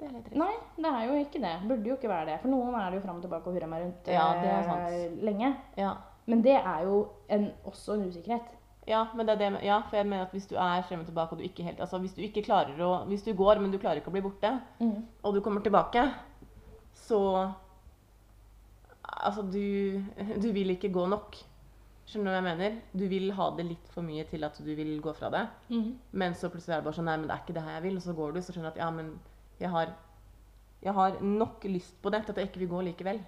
Det 0.00 0.08
er 0.08 0.16
litt 0.16 0.26
trist. 0.26 0.40
Nei, 0.40 0.54
det 0.82 0.90
er 0.90 1.04
jo 1.06 1.20
ikke 1.22 1.44
det. 1.44 1.52
Burde 1.70 1.92
jo 1.92 1.96
ikke 1.96 2.10
være 2.10 2.26
det. 2.32 2.40
For 2.42 2.50
noen 2.52 2.74
er 2.74 2.90
det 2.90 2.98
jo 2.98 3.04
fram 3.06 3.20
og 3.20 3.24
tilbake 3.24 3.48
og 3.48 3.56
hurra 3.56 3.70
meg 3.70 3.86
rundt 3.86 4.10
Ja, 4.10 4.26
det 4.40 4.50
er 4.50 4.58
eh, 4.58 4.66
sant. 4.72 5.22
lenge. 5.28 5.54
Ja. 5.78 5.94
Men 6.26 6.42
det 6.44 6.58
er 6.58 6.84
jo 6.88 6.98
en, 7.36 7.48
også 7.68 7.94
en 7.94 8.06
usikkerhet. 8.08 8.52
Ja, 8.88 9.06
men 9.16 9.24
det 9.26 9.36
er 9.36 9.40
det, 9.40 9.62
ja, 9.64 9.78
for 9.88 9.96
jeg 9.96 10.06
mener 10.10 10.26
at 10.26 10.34
hvis 10.34 10.48
du 10.50 10.58
er 10.60 10.82
frem 10.84 11.00
og 11.00 11.06
tilbake, 11.08 11.32
og 11.32 11.40
du 11.40 11.46
ikke 11.46 11.64
helt 11.64 11.78
Altså 11.80 11.96
hvis 12.02 12.12
du 12.12 12.20
ikke 12.20 12.42
klarer 12.44 12.76
å 12.84 12.90
Hvis 13.08 13.22
du 13.24 13.30
går, 13.32 13.56
men 13.62 13.72
du 13.72 13.78
klarer 13.80 14.02
ikke 14.02 14.12
å 14.12 14.16
bli 14.16 14.20
borte, 14.20 14.50
og 15.22 15.34
du 15.34 15.40
kommer 15.40 15.64
tilbake, 15.64 16.02
så 17.06 17.20
Altså, 19.24 19.42
du, 19.42 20.02
du 20.42 20.48
vil 20.52 20.74
ikke 20.74 20.90
gå 20.92 21.06
nok. 21.06 21.36
Skjønner 22.04 22.30
du 22.30 22.34
hva 22.34 22.40
jeg 22.40 22.46
mener? 22.50 22.80
Du 22.92 23.04
vil 23.08 23.30
ha 23.32 23.50
det 23.56 23.64
litt 23.64 23.86
for 23.94 24.04
mye 24.04 24.24
til 24.28 24.44
at 24.44 24.58
du 24.60 24.72
vil 24.76 25.00
gå 25.00 25.12
fra 25.16 25.30
det. 25.32 25.44
Men 26.12 26.34
så 26.36 26.50
plutselig 26.52 26.74
er 26.76 26.82
det 26.82 26.88
bare 26.88 26.98
sånn 26.98 27.06
Nei, 27.08 27.16
men 27.16 27.28
det 27.30 27.36
er 27.36 27.44
ikke 27.44 27.56
det 27.56 27.62
her 27.64 27.78
jeg 27.78 27.86
vil. 27.86 27.96
Og 27.96 28.02
så 28.04 28.16
går 28.18 28.34
du, 28.34 28.40
så 28.44 28.52
skjønner 28.52 28.70
du 28.70 28.74
at 28.74 28.82
ja, 28.84 28.90
men 28.90 29.14
jeg 29.60 29.70
har, 29.72 29.94
jeg 30.84 30.92
har 30.98 31.16
nok 31.22 31.64
lyst 31.64 31.96
på 32.02 32.12
det 32.12 32.24
til 32.26 32.34
at 32.34 32.42
jeg 32.42 32.50
ikke 32.50 32.64
vil 32.64 32.72
gå 32.74 32.82
likevel. 32.90 33.22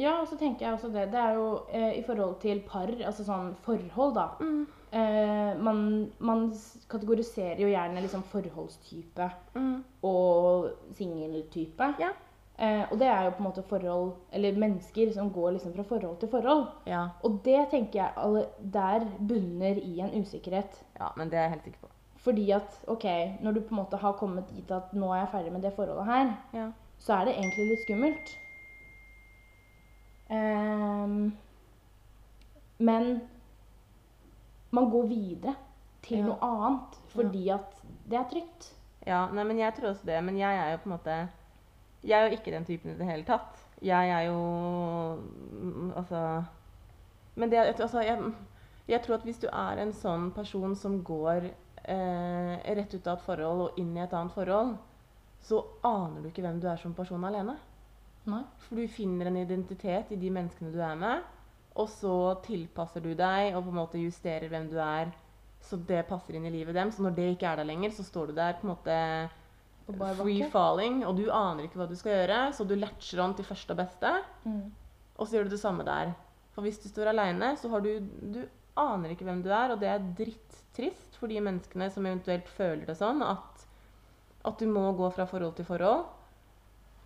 Ja, 0.00 0.14
og 0.22 0.28
så 0.28 0.36
tenker 0.40 0.66
jeg 0.66 0.74
også 0.74 0.88
det. 0.88 1.06
Det 1.12 1.20
er 1.20 1.34
jo 1.36 1.48
eh, 1.72 1.98
i 1.98 2.02
forhold 2.06 2.38
til 2.40 2.62
par, 2.68 2.88
altså 3.04 3.24
sånn 3.26 3.54
forhold, 3.64 4.14
da. 4.16 4.28
Eh, 4.92 5.52
man, 5.60 5.82
man 6.20 6.46
kategoriserer 6.88 7.60
jo 7.60 7.68
gjerne 7.68 8.00
liksom 8.04 8.24
forholdstype 8.32 9.30
og 10.08 10.70
singeltype. 10.96 11.94
Ja. 12.00 12.12
Eh, 12.62 12.84
og 12.92 12.98
det 13.00 13.06
er 13.10 13.24
jo 13.24 13.30
på 13.30 13.42
en 13.42 13.44
måte 13.48 13.62
forhold, 13.66 14.12
eller 14.32 14.58
mennesker 14.58 15.12
som 15.12 15.32
går 15.34 15.50
liksom 15.56 15.72
fra 15.74 15.82
forhold 15.82 16.18
til 16.20 16.28
forhold. 16.30 16.66
Ja. 16.86 17.08
Og 17.26 17.40
det 17.44 17.64
tenker 17.72 17.98
jeg 17.98 18.12
alle 18.16 18.44
der 18.74 19.06
bunner 19.18 19.80
i 19.82 19.98
en 20.00 20.12
usikkerhet. 20.22 20.78
ja, 21.00 21.08
men 21.16 21.30
det 21.30 21.38
er 21.38 21.42
jeg 21.42 21.50
helt 21.56 21.64
sikker 21.64 21.80
på. 21.80 21.88
Fordi 22.22 22.50
at 22.54 22.84
ok, 22.86 23.04
når 23.42 23.52
du 23.52 23.60
på 23.60 23.74
en 23.74 23.80
måte 23.82 23.96
har 23.98 24.12
kommet 24.12 24.44
dit 24.54 24.70
at 24.70 24.92
nå 24.94 25.08
er 25.12 25.18
jeg 25.24 25.28
ferdig 25.32 25.52
med 25.52 25.62
det 25.62 25.72
forholdet 25.74 26.04
her, 26.06 26.30
Ja. 26.54 26.68
så 26.98 27.12
er 27.14 27.24
det 27.24 27.34
egentlig 27.34 27.68
litt 27.68 27.82
skummelt. 27.82 28.38
Um, 30.30 31.36
men 32.78 33.20
man 34.70 34.90
går 34.90 35.06
videre. 35.06 35.54
til 36.02 36.16
Ja. 36.18 36.24
noe 36.24 36.38
annet 36.42 36.96
fordi 37.08 37.48
at 37.48 37.82
det 38.10 38.18
er 38.18 38.24
trygt. 38.30 38.72
Ja, 39.06 39.26
nei, 39.32 39.44
men 39.44 39.58
jeg 39.58 39.74
tror 39.74 39.88
også 39.90 40.04
det. 40.06 40.24
Men 40.24 40.36
jeg 40.38 40.56
er 40.56 40.70
jo 40.72 40.76
på 40.76 40.88
en 40.90 40.96
måte 40.98 41.28
Jeg 42.02 42.18
er 42.18 42.28
jo 42.28 42.38
ikke 42.38 42.54
den 42.54 42.66
typen 42.66 42.92
i 42.92 42.98
det 42.98 43.06
hele 43.06 43.26
tatt. 43.26 43.60
Jeg 43.82 44.10
er 44.10 44.28
jo 44.28 44.38
mm, 45.50 45.92
Altså 45.96 46.42
Men 47.34 47.50
det 47.50 47.58
altså, 47.58 48.00
jeg, 48.00 48.32
jeg 48.88 49.02
tror 49.02 49.14
at 49.14 49.26
hvis 49.26 49.38
du 49.42 49.48
er 49.48 49.82
en 49.82 49.92
sånn 49.96 50.30
person 50.36 50.74
som 50.76 50.98
går 51.04 51.48
eh, 51.48 52.74
rett 52.76 52.94
ut 52.94 53.06
av 53.06 53.18
et 53.18 53.26
forhold 53.26 53.62
og 53.66 53.78
inn 53.80 53.94
i 53.96 54.02
et 54.02 54.12
annet 54.12 54.34
forhold, 54.34 54.74
så 55.42 55.62
aner 55.86 56.20
du 56.20 56.28
ikke 56.28 56.44
hvem 56.44 56.60
du 56.60 56.68
er 56.70 56.78
som 56.78 56.94
person 56.94 57.24
alene. 57.24 57.56
Nei. 58.28 58.42
For 58.66 58.78
du 58.78 58.86
finner 58.90 59.30
en 59.30 59.40
identitet 59.40 60.12
i 60.12 60.18
de 60.20 60.30
menneskene 60.30 60.70
du 60.74 60.78
er 60.84 60.98
med, 60.98 61.24
og 61.74 61.88
så 61.90 62.16
tilpasser 62.44 63.02
du 63.02 63.14
deg 63.18 63.56
og 63.56 63.64
på 63.64 63.72
en 63.72 63.80
måte 63.80 64.02
justerer 64.02 64.50
hvem 64.52 64.68
du 64.70 64.76
er, 64.82 65.10
så 65.62 65.78
det 65.88 66.04
passer 66.08 66.36
inn 66.36 66.46
i 66.46 66.52
livet 66.52 66.76
dem. 66.76 66.92
Så 66.92 67.02
når 67.02 67.16
det 67.16 67.30
ikke 67.32 67.48
er 67.48 67.62
der 67.62 67.70
lenger, 67.70 67.94
så 67.94 68.04
står 68.06 68.30
du 68.30 68.36
der 68.36 68.58
på 68.58 68.66
en 68.66 68.74
måte 68.74 68.96
free 70.18 70.48
falling, 70.50 71.02
og 71.06 71.16
du 71.18 71.26
aner 71.30 71.66
ikke 71.66 71.80
hva 71.80 71.88
du 71.90 71.96
skal 71.98 72.14
gjøre, 72.16 72.40
så 72.54 72.66
du 72.68 72.74
latcher 72.78 73.22
on 73.24 73.34
til 73.38 73.44
første 73.48 73.74
og 73.74 73.80
beste, 73.82 74.12
Mm. 74.44 74.72
og 75.18 75.26
så 75.26 75.36
gjør 75.36 75.44
du 75.44 75.50
det 75.50 75.60
samme 75.60 75.84
der. 75.84 76.14
For 76.54 76.62
hvis 76.62 76.78
du 76.78 76.88
står 76.88 77.08
aleine, 77.12 77.56
så 77.56 77.68
har 77.70 77.80
du 77.80 78.00
Du 78.00 78.46
aner 78.76 79.10
ikke 79.10 79.24
hvem 79.24 79.42
du 79.42 79.50
er, 79.50 79.72
og 79.72 79.80
det 79.80 79.88
er 79.88 79.98
drittrist 80.16 81.16
for 81.18 81.28
de 81.28 81.40
menneskene 81.40 81.90
som 81.90 82.06
eventuelt 82.06 82.48
føler 82.48 82.86
det 82.86 82.96
sånn, 82.96 83.22
at, 83.22 83.66
at 84.44 84.58
du 84.58 84.66
må 84.66 84.92
gå 84.96 85.10
fra 85.12 85.26
forhold 85.28 85.54
til 85.56 85.64
forhold 85.64 86.06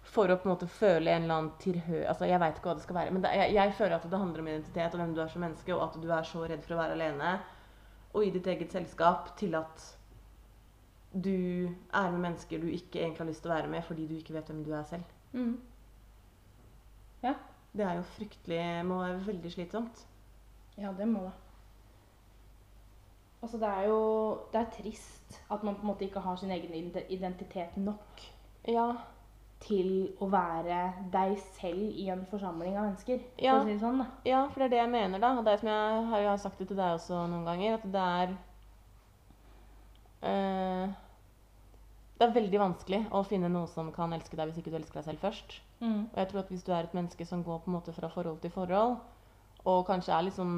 for 0.07 0.31
å 0.31 0.37
på 0.39 0.47
en 0.47 0.53
måte 0.55 0.69
føle 0.71 1.11
en 1.11 1.25
eller 1.25 1.35
annen 1.35 1.53
tilhør... 1.59 2.05
Altså, 2.07 2.29
jeg 2.31 2.39
veit 2.39 2.57
ikke 2.61 2.69
hva 2.69 2.75
det 2.79 2.85
skal 2.85 2.95
være, 2.95 3.11
men 3.11 3.23
det, 3.23 3.33
jeg, 3.35 3.55
jeg 3.57 3.75
føler 3.75 3.97
at 3.97 4.07
det 4.11 4.19
handler 4.23 4.41
om 4.41 4.49
identitet 4.49 4.95
og 4.95 5.01
hvem 5.01 5.15
du 5.17 5.21
er 5.21 5.33
som 5.33 5.43
menneske, 5.43 5.75
og 5.75 5.83
at 5.83 5.99
du 6.03 6.09
er 6.15 6.23
så 6.23 6.45
redd 6.47 6.63
for 6.63 6.77
å 6.77 6.79
være 6.79 6.95
alene 6.95 7.33
og 8.15 8.25
i 8.25 8.31
ditt 8.31 8.47
eget 8.47 8.73
selskap 8.73 9.35
til 9.37 9.57
at 9.59 9.83
du 11.25 11.69
er 11.95 12.11
med 12.11 12.19
mennesker 12.21 12.61
du 12.61 12.67
ikke 12.67 13.01
egentlig 13.01 13.19
har 13.23 13.31
lyst 13.31 13.43
til 13.43 13.51
å 13.51 13.55
være 13.55 13.71
med 13.73 13.85
fordi 13.87 14.07
du 14.07 14.15
ikke 14.19 14.35
vet 14.37 14.51
hvem 14.53 14.65
du 14.67 14.73
er 14.77 14.85
selv. 14.89 15.05
Mm. 15.33 15.57
Det 17.77 17.85
er 17.85 17.99
jo 17.99 18.03
fryktelig 18.03 18.61
Må 18.89 19.03
være 19.03 19.27
veldig 19.27 19.53
slitsomt. 19.53 20.07
Ja, 20.79 20.93
det 20.99 21.09
må 21.09 21.27
det. 21.27 21.33
Altså, 23.43 23.59
det 23.59 23.69
er 23.69 23.83
jo 23.89 23.99
Det 24.53 24.61
er 24.61 24.71
trist 24.83 25.43
at 25.51 25.63
man 25.63 25.75
på 25.75 25.81
en 25.85 25.87
måte 25.87 26.05
ikke 26.05 26.21
har 26.21 26.37
sin 26.37 26.51
egen 26.51 26.75
identitet 27.09 27.77
nok 27.77 28.23
Ja. 28.69 28.93
til 29.61 30.17
å 30.21 30.27
være 30.31 30.93
deg 31.13 31.39
selv 31.39 31.83
i 31.83 32.09
en 32.11 32.27
forsamling 32.31 32.77
av 32.77 32.85
mennesker. 32.85 33.21
Ja. 33.39 33.53
For 33.53 33.61
å 33.61 33.65
si 33.65 33.73
det 33.73 33.81
sånn, 33.81 33.99
da. 33.99 34.07
Ja, 34.25 34.49
for 34.49 34.61
det 34.61 34.67
er 34.67 34.69
det 34.69 34.79
jeg 34.79 34.91
mener, 34.91 35.19
da. 35.19 35.31
Og 35.39 35.45
det 35.45 35.53
er 35.53 35.57
som 35.57 35.69
jeg 35.69 36.27
har 36.29 36.37
sagt 36.37 36.59
det 36.59 36.69
til 36.69 36.77
deg 36.77 36.93
også 36.99 37.27
noen 37.31 37.45
ganger, 37.45 37.75
at 37.75 37.87
det 37.93 38.03
er 38.03 38.37
eh, 40.23 40.95
Det 42.17 42.25
er 42.25 42.33
veldig 42.33 42.61
vanskelig 42.61 43.01
å 43.13 43.21
finne 43.29 43.49
noe 43.53 43.69
som 43.69 43.91
kan 43.93 44.13
elske 44.17 44.37
deg 44.39 44.49
hvis 44.49 44.63
ikke 44.63 44.73
du 44.73 44.79
elsker 44.79 45.01
deg 45.01 45.09
selv 45.11 45.25
først. 45.25 45.57
Mm. 45.81 46.03
Og 46.09 46.19
jeg 46.21 46.29
tror 46.31 46.41
at 46.41 46.53
hvis 46.53 46.65
du 46.65 46.73
er 46.73 46.87
et 46.87 46.97
menneske 46.97 47.27
som 47.29 47.43
går 47.45 47.59
på 47.65 47.71
en 47.71 47.77
måte 47.77 47.93
fra 47.93 48.09
forhold 48.09 48.41
til 48.41 48.55
forhold, 48.55 48.97
og 49.67 49.81
kanskje 49.89 50.15
er 50.17 50.29
liksom 50.29 50.53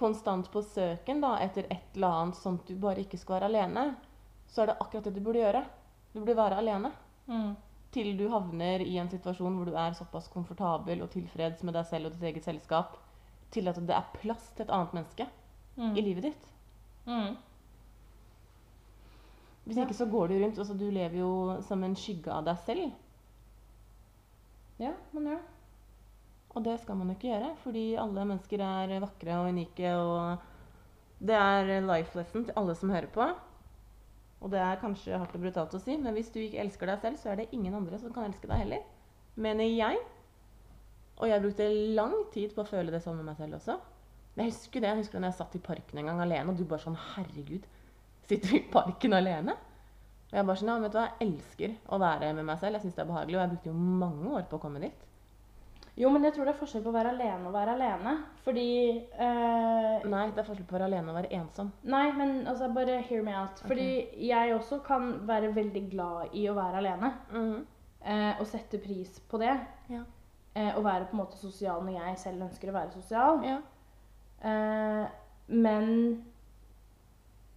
konstant 0.00 0.48
på 0.50 0.62
søken 0.64 1.20
da, 1.22 1.36
etter 1.44 1.68
et 1.70 1.94
eller 1.94 2.16
annet 2.22 2.40
sånn 2.40 2.58
at 2.58 2.70
du 2.70 2.78
bare 2.80 3.04
ikke 3.04 3.20
skal 3.20 3.36
være 3.38 3.50
alene, 3.52 3.84
så 4.50 4.64
er 4.64 4.72
det 4.72 4.78
akkurat 4.80 5.06
det 5.06 5.14
du 5.14 5.20
burde 5.22 5.44
gjøre. 5.44 5.64
Du 6.14 6.20
burde 6.22 6.38
være 6.40 6.58
alene. 6.58 6.90
Mm. 7.30 7.52
Til 7.94 8.16
du 8.18 8.28
havner 8.32 8.82
i 8.82 8.96
en 8.98 9.10
situasjon 9.10 9.58
hvor 9.58 9.68
du 9.68 9.76
er 9.78 9.94
såpass 9.98 10.30
komfortabel 10.32 11.04
og 11.04 11.12
tilfreds 11.14 11.62
med 11.66 11.76
deg 11.78 11.86
selv 11.86 12.08
og 12.08 12.16
ditt 12.16 12.26
eget 12.32 12.48
selskap, 12.48 12.96
til 13.50 13.68
at 13.70 13.78
det 13.82 13.94
er 13.94 14.10
plass 14.16 14.50
til 14.56 14.66
et 14.66 14.74
annet 14.74 14.96
menneske 14.96 15.26
Mm. 15.80 15.96
i 15.96 16.02
livet 16.02 16.22
ditt. 16.28 16.48
Mm. 17.06 17.36
Hvis 19.70 19.78
Ja. 19.78 19.84
ikke 19.86 19.94
så 19.94 20.06
går 20.10 20.28
du 20.28 20.34
rundt 20.34 20.58
altså 20.58 20.74
Du 20.74 20.88
lever 20.90 21.20
jo 21.20 21.62
som 21.62 21.84
en 21.86 21.94
skygge 21.94 22.32
av 22.34 22.44
deg 22.44 22.58
selv. 22.66 22.92
Ja, 24.80 24.90
man 25.14 25.28
gjør 25.28 25.36
det. 25.36 25.56
Og 26.56 26.64
det 26.64 26.80
skal 26.82 26.96
man 26.98 27.06
jo 27.06 27.14
ikke 27.14 27.28
gjøre, 27.30 27.50
fordi 27.62 27.84
alle 27.94 28.24
mennesker 28.26 28.64
er 28.64 29.00
vakre 29.04 29.36
og 29.38 29.52
unike. 29.52 29.92
Og 29.94 30.38
det 31.22 31.36
er 31.36 31.86
life 31.86 32.18
lesson 32.18 32.48
til 32.48 32.56
alle 32.56 32.74
som 32.74 32.90
hører 32.90 33.06
på. 33.14 33.28
Og 34.40 34.50
det 34.50 34.58
er 34.58 34.80
kanskje 34.80 35.18
hardt 35.20 35.36
og 35.36 35.44
brutalt 35.44 35.76
å 35.76 35.80
si, 35.84 35.94
men 36.00 36.16
hvis 36.16 36.32
du 36.34 36.40
ikke 36.40 36.58
elsker 36.64 36.90
deg 36.90 36.98
selv, 37.04 37.20
så 37.20 37.30
er 37.30 37.36
det 37.36 37.50
ingen 37.52 37.76
andre 37.76 37.98
som 38.00 38.12
kan 38.12 38.26
elske 38.26 38.48
deg 38.48 38.64
heller. 38.64 38.82
Mener 39.36 39.68
jeg. 39.68 40.00
Og 41.20 41.28
jeg 41.28 41.42
brukte 41.44 41.68
lang 41.94 42.16
tid 42.32 42.54
på 42.56 42.64
å 42.64 42.66
føle 42.66 42.90
det 42.90 43.02
sånn 43.04 43.20
med 43.20 43.28
meg 43.28 43.36
selv 43.36 43.60
også. 43.60 43.76
Jeg 44.40 44.50
husker 44.50 44.80
det, 44.80 44.88
jeg 44.88 45.02
husker 45.04 45.20
da 45.20 45.28
jeg 45.28 45.38
satt 45.38 45.54
i 45.54 45.62
parken 45.62 45.98
en 46.00 46.08
gang 46.08 46.20
alene, 46.24 46.48
og 46.50 46.56
du 46.56 46.64
bare 46.64 46.80
sånn 46.82 46.96
Herregud, 46.96 47.66
sitter 48.30 48.54
vi 48.54 48.62
i 48.62 48.70
parken 48.72 49.18
alene? 49.18 49.58
Og 50.30 50.38
jeg 50.38 50.46
bare 50.46 50.60
sånn, 50.60 50.70
ja, 50.70 50.80
vet 50.84 50.94
du 50.94 50.98
hva, 51.00 51.06
jeg 51.10 51.26
elsker 51.26 51.78
å 51.90 52.00
være 52.00 52.34
med 52.38 52.46
meg 52.46 52.58
selv. 52.62 52.78
Jeg 52.78 52.86
syns 52.86 52.98
det 52.98 53.02
er 53.02 53.08
behagelig, 53.08 53.36
og 53.36 53.42
jeg 53.42 53.52
brukte 53.54 53.72
jo 53.72 53.78
mange 54.02 54.34
år 54.38 54.44
på 54.50 54.60
å 54.60 54.62
komme 54.62 54.82
dit. 54.82 55.06
Jo, 55.98 56.08
men 56.14 56.22
jeg 56.24 56.32
tror 56.32 56.46
det 56.46 56.52
er 56.54 56.60
forskjell 56.60 56.84
på 56.84 56.92
å 56.92 56.94
være 56.94 57.10
alene 57.12 57.48
og 57.50 57.56
være 57.56 57.74
alene. 57.74 58.12
Fordi 58.44 58.68
øh, 59.26 60.06
Nei, 60.08 60.22
det 60.30 60.40
er 60.40 60.46
forskjell 60.46 60.68
på 60.68 60.76
å 60.76 60.78
være 60.78 60.86
alene 60.86 61.12
og 61.12 61.18
være 61.18 61.32
ensom. 61.40 61.72
Nei, 61.92 62.06
men 62.16 62.46
altså, 62.48 62.70
bare 62.72 63.00
hear 63.08 63.26
me 63.26 63.34
out. 63.36 63.60
Fordi 63.66 63.90
jeg 64.28 64.54
også 64.54 64.80
kan 64.86 65.12
være 65.28 65.50
veldig 65.58 65.82
glad 65.90 66.38
i 66.38 66.46
å 66.48 66.56
være 66.56 66.80
alene. 66.80 67.12
Eh, 68.00 68.32
og 68.38 68.46
sette 68.48 68.80
pris 68.80 69.18
på 69.28 69.42
det. 69.42 69.52
Ja. 69.92 70.06
Eh, 70.54 70.70
og 70.76 70.86
være 70.86 71.10
på 71.10 71.18
en 71.18 71.24
måte 71.24 71.42
sosial 71.42 71.82
når 71.84 71.98
jeg 71.98 72.22
selv 72.22 72.46
ønsker 72.48 72.70
å 72.70 72.78
være 72.78 72.94
sosial. 72.94 73.42
Ja. 73.44 73.58
Eh, 74.46 75.04
men 75.50 75.90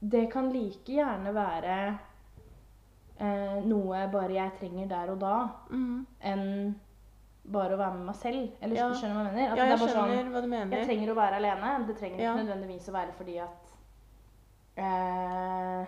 det 0.03 0.25
kan 0.33 0.49
like 0.51 0.91
gjerne 0.97 1.31
være 1.35 1.75
eh, 3.19 3.59
noe 3.63 4.01
bare 4.11 4.33
jeg 4.35 4.51
trenger 4.59 4.87
der 4.91 5.11
og 5.13 5.19
da, 5.21 5.35
enn 5.71 6.73
bare 7.43 7.75
å 7.75 7.79
være 7.79 7.97
med 7.97 8.05
meg 8.09 8.15
selv. 8.15 8.49
Eller 8.61 8.75
Ja. 8.77 8.87
du 8.89 8.95
skjønner 8.99 9.15
hva 9.19 9.23
jeg 9.29 9.35
mener? 9.35 9.51
At 9.51 9.57
ja, 9.57 9.63
det 9.63 9.69
jeg 9.71 9.79
sånn, 9.79 9.89
skjønner 10.09 10.31
hva 10.33 10.41
du 10.41 10.47
mener. 10.51 10.77
jeg 10.77 10.87
trenger 10.87 11.11
å 11.11 11.15
være 11.17 11.39
alene. 11.41 11.71
Det 11.87 11.95
trenger 11.97 12.17
ikke 12.17 12.23
Ja. 12.23 12.35
nødvendigvis 12.39 12.89
å 12.89 12.93
være 12.95 13.15
fordi 13.17 13.37
at 13.43 13.73
eh, 14.77 15.85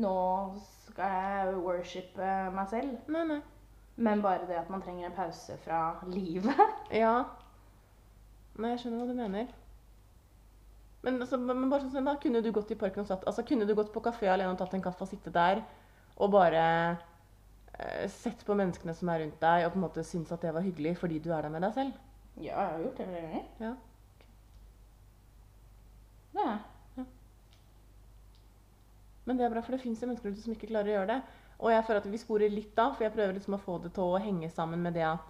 Nå 0.00 0.14
skal 0.62 1.10
jeg 1.10 1.54
worshipe 1.64 2.28
meg 2.54 2.68
selv. 2.70 2.98
Nei, 3.10 3.24
nei. 3.26 3.40
Men 3.96 4.22
bare 4.22 4.46
det 4.46 4.56
at 4.56 4.70
man 4.70 4.80
trenger 4.82 5.06
en 5.08 5.16
pause 5.16 5.56
fra 5.64 5.80
livet. 6.06 6.60
Ja. 6.94 7.24
Nei, 8.56 8.70
jeg 8.70 8.78
skjønner 8.84 9.00
hva 9.02 9.08
du 9.10 9.14
mener. 9.18 9.50
Men, 11.02 11.20
altså, 11.22 11.38
men 11.40 11.70
bare 11.72 11.88
sånn, 11.88 12.08
da 12.08 12.16
kunne 12.20 12.42
du 12.44 12.50
gått 12.52 12.74
i 12.74 12.78
parken 12.80 13.04
og 13.04 13.08
satt 13.08 13.22
Altså, 13.28 13.44
kunne 13.48 13.64
du 13.64 13.72
gått 13.76 13.92
på 13.94 14.02
kafé 14.04 14.28
alene 14.28 14.52
og 14.52 14.58
tatt 14.60 14.74
en 14.76 14.84
kaffe 14.84 15.06
og 15.06 15.08
sitte 15.08 15.32
der 15.32 15.62
og 16.20 16.34
bare 16.34 16.64
eh, 17.78 18.04
sett 18.12 18.42
på 18.44 18.52
menneskene 18.58 18.92
som 18.92 19.08
er 19.08 19.22
rundt 19.22 19.38
deg, 19.40 19.64
og 19.64 19.72
på 19.72 19.78
en 19.80 19.84
måte 19.86 20.04
syns 20.04 20.32
at 20.34 20.42
det 20.44 20.52
var 20.52 20.66
hyggelig 20.66 20.98
fordi 21.00 21.20
du 21.24 21.30
er 21.32 21.46
der 21.46 21.54
med 21.54 21.64
deg 21.64 21.72
selv? 21.78 22.02
Ja, 22.36 22.50
jeg 22.50 22.58
har 22.58 22.82
gjort 22.84 23.00
det 23.00 23.06
flere 23.08 23.30
ganger. 23.30 23.46
Ja. 23.64 23.72
Det 26.34 26.44
er 26.50 26.60
Men 29.30 29.38
det 29.38 29.44
er 29.46 29.52
bra, 29.52 29.62
for 29.62 29.76
det 29.76 29.84
fins 29.84 30.00
mennesker 30.02 30.32
ute 30.32 30.42
som 30.42 30.54
ikke 30.56 30.68
klarer 30.72 30.90
å 30.90 30.94
gjøre 30.96 31.08
det. 31.12 31.18
Og 31.60 31.70
jeg 31.70 31.84
føler 31.86 32.00
at 32.00 32.08
vi 32.10 32.18
sporer 32.18 32.52
litt 32.52 32.78
av, 32.80 32.96
for 32.96 33.06
jeg 33.06 33.14
prøver 33.14 33.36
liksom 33.36 33.54
å 33.54 33.62
få 33.62 33.76
det 33.84 33.92
til 33.94 34.14
å 34.14 34.20
henge 34.22 34.48
sammen 34.50 34.80
med 34.82 34.96
det 34.96 35.04
at 35.06 35.28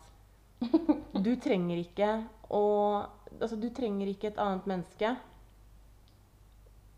du 1.27 1.35
trenger 1.41 1.83
ikke 1.83 2.13
å 2.51 2.65
Altså, 3.31 3.55
du 3.57 3.69
trenger 3.71 4.09
ikke 4.11 4.27
et 4.33 4.41
annet 4.43 4.65
menneske. 4.67 5.13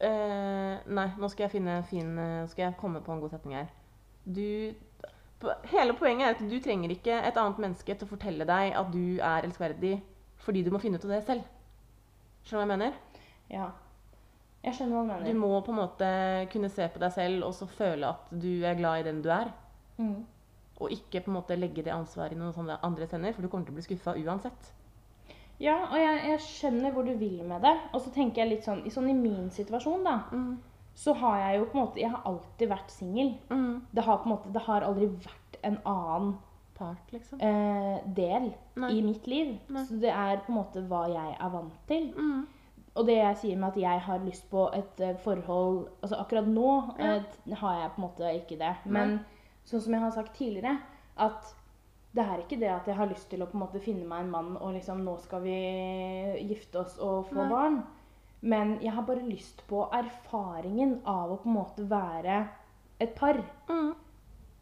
Eh, 0.03 0.79
nei, 0.91 1.09
nå 1.15 1.29
skal 1.31 1.47
jeg 1.47 1.55
finne 1.55 1.77
en 1.79 1.87
fin 1.87 2.09
uh, 2.19 2.49
skal 2.51 2.65
jeg 2.67 2.79
komme 2.81 3.03
på 3.05 3.15
en 3.15 3.21
god 3.23 3.37
setning 3.37 3.55
her. 3.61 3.69
Du 4.27 4.75
Hele 5.67 5.95
poenget 5.99 6.29
er 6.29 6.37
at 6.37 6.43
du 6.47 6.59
trenger 6.63 6.93
ikke 6.95 7.17
et 7.19 7.39
annet 7.41 7.57
menneske 7.59 7.95
til 7.99 8.07
å 8.07 8.11
fortelle 8.13 8.45
deg 8.47 8.77
at 8.79 8.93
du 8.95 9.19
er 9.19 9.43
elskverdig, 9.43 9.97
fordi 10.45 10.61
du 10.63 10.69
må 10.71 10.79
finne 10.79 11.01
ut 11.01 11.07
av 11.09 11.17
det 11.17 11.19
selv. 11.27 11.49
Skjønner 12.47 12.53
du 12.53 12.59
hva 12.61 12.63
jeg 12.63 12.71
mener? 12.71 13.01
Ja. 13.51 13.65
Jeg 14.63 14.77
skjønner 14.79 15.09
hva 15.09 15.17
du 15.19 15.27
Du 15.27 15.41
må 15.41 15.51
på 15.67 15.75
en 15.75 15.81
måte 15.81 16.11
kunne 16.53 16.71
se 16.71 16.87
på 16.87 17.03
deg 17.03 17.15
selv 17.17 17.49
og 17.49 17.57
så 17.59 17.67
føle 17.67 18.13
at 18.15 18.31
du 18.31 18.63
er 18.63 18.79
glad 18.79 19.03
i 19.03 19.09
den 19.09 19.19
du 19.25 19.33
er. 19.35 19.51
Mm. 19.99 20.21
Og 20.79 20.95
ikke 20.95 21.25
på 21.25 21.33
en 21.33 21.39
måte 21.41 21.59
legge 21.59 21.83
det 21.83 21.95
ansvaret 21.95 22.39
i 22.39 22.39
noen 22.39 22.71
andre 22.79 23.11
hender, 23.11 23.35
for 23.35 23.43
du 23.43 23.51
kommer 23.51 23.67
til 23.67 23.75
å 23.75 23.81
bli 23.81 23.89
skuffa 23.89 24.15
uansett. 24.23 24.71
Ja, 25.63 25.77
og 25.93 25.97
jeg, 26.01 26.21
jeg 26.27 26.41
skjønner 26.43 26.91
hvor 26.93 27.07
du 27.07 27.13
vil 27.21 27.41
med 27.47 27.63
det. 27.63 27.73
Og 27.95 28.01
så 28.03 28.11
tenker 28.15 28.43
jeg 28.43 28.51
litt 28.57 28.65
sånn, 28.67 28.81
i- 28.87 28.91
sånn 28.91 29.09
i 29.11 29.15
min 29.15 29.51
situasjon, 29.55 30.03
da, 30.05 30.17
så 30.95 31.15
har 31.17 31.39
jeg 31.39 31.59
jo 31.61 31.65
på 31.71 31.79
en 31.79 31.85
måte 31.87 32.01
Jeg 32.03 32.11
har 32.11 32.23
alltid 32.29 32.69
vært 32.69 32.91
singel. 32.91 33.31
Det 33.95 34.05
har 34.05 34.19
på 34.19 34.27
en 34.29 34.33
måte, 34.37 34.53
det 34.53 34.63
har 34.67 34.83
aldri 34.83 35.07
vært 35.09 35.61
en 35.65 35.79
annen 35.87 36.35
Part, 36.75 37.13
liksom. 37.13 37.39
eh, 37.41 38.01
del 38.15 38.53
Nei. 38.77 38.91
i 38.91 39.03
mitt 39.03 39.27
liv. 39.27 39.59
Nei. 39.71 39.85
Så 39.85 40.01
det 40.01 40.11
er 40.11 40.39
på 40.43 40.51
en 40.53 40.59
måte 40.59 40.83
hva 40.89 41.05
jeg 41.09 41.37
er 41.39 41.49
vant 41.53 41.73
til. 41.87 42.13
Mm. 42.17 42.47
Og 42.97 43.07
det 43.07 43.17
jeg 43.17 43.37
sier 43.37 43.57
med 43.57 43.69
at 43.69 43.77
jeg 43.81 44.01
har 44.01 44.19
lyst 44.19 44.51
på 44.51 44.67
et 44.75 45.01
eh, 45.01 45.15
forhold 45.23 45.87
Altså 46.03 46.17
akkurat 46.19 46.47
nå 46.49 46.95
Ja. 46.99 47.15
eh, 47.21 47.55
har 47.55 47.81
jeg 47.81 47.91
på 47.93 48.03
en 48.03 48.09
måte 48.09 48.35
ikke 48.35 48.59
det. 48.59 48.75
Men 48.85 49.21
sånn 49.65 49.81
som 49.81 49.93
jeg 49.93 50.01
har 50.03 50.11
sagt 50.11 50.35
tidligere, 50.35 50.79
at 51.17 51.55
det 52.13 52.25
er 52.25 52.43
ikke 52.43 52.59
det 52.61 52.69
at 52.69 52.89
jeg 52.89 52.97
har 52.99 53.09
lyst 53.09 53.31
til 53.33 53.43
å 53.43 53.49
på 53.49 53.57
en 53.57 53.65
måte 53.65 53.81
finne 53.81 54.05
meg 54.09 54.27
en 54.27 54.33
mann 54.35 54.53
og 54.59 54.75
liksom 54.77 55.01
Nå 55.07 55.17
skal 55.25 55.45
vi 55.47 55.57
gifte 56.45 56.83
oss 56.83 56.99
og 57.01 57.31
få 57.31 57.41
Nei. 57.41 57.49
barn. 57.49 57.79
Men 58.43 58.75
jeg 58.83 58.93
har 58.93 59.07
bare 59.07 59.23
lyst 59.25 59.63
på 59.71 59.85
erfaringen 59.95 60.99
av 61.09 61.31
å 61.31 61.39
på 61.41 61.49
en 61.49 61.57
måte 61.57 61.87
være 61.89 62.43
et 63.01 63.15
par. 63.17 63.39
Mm. 63.71 63.93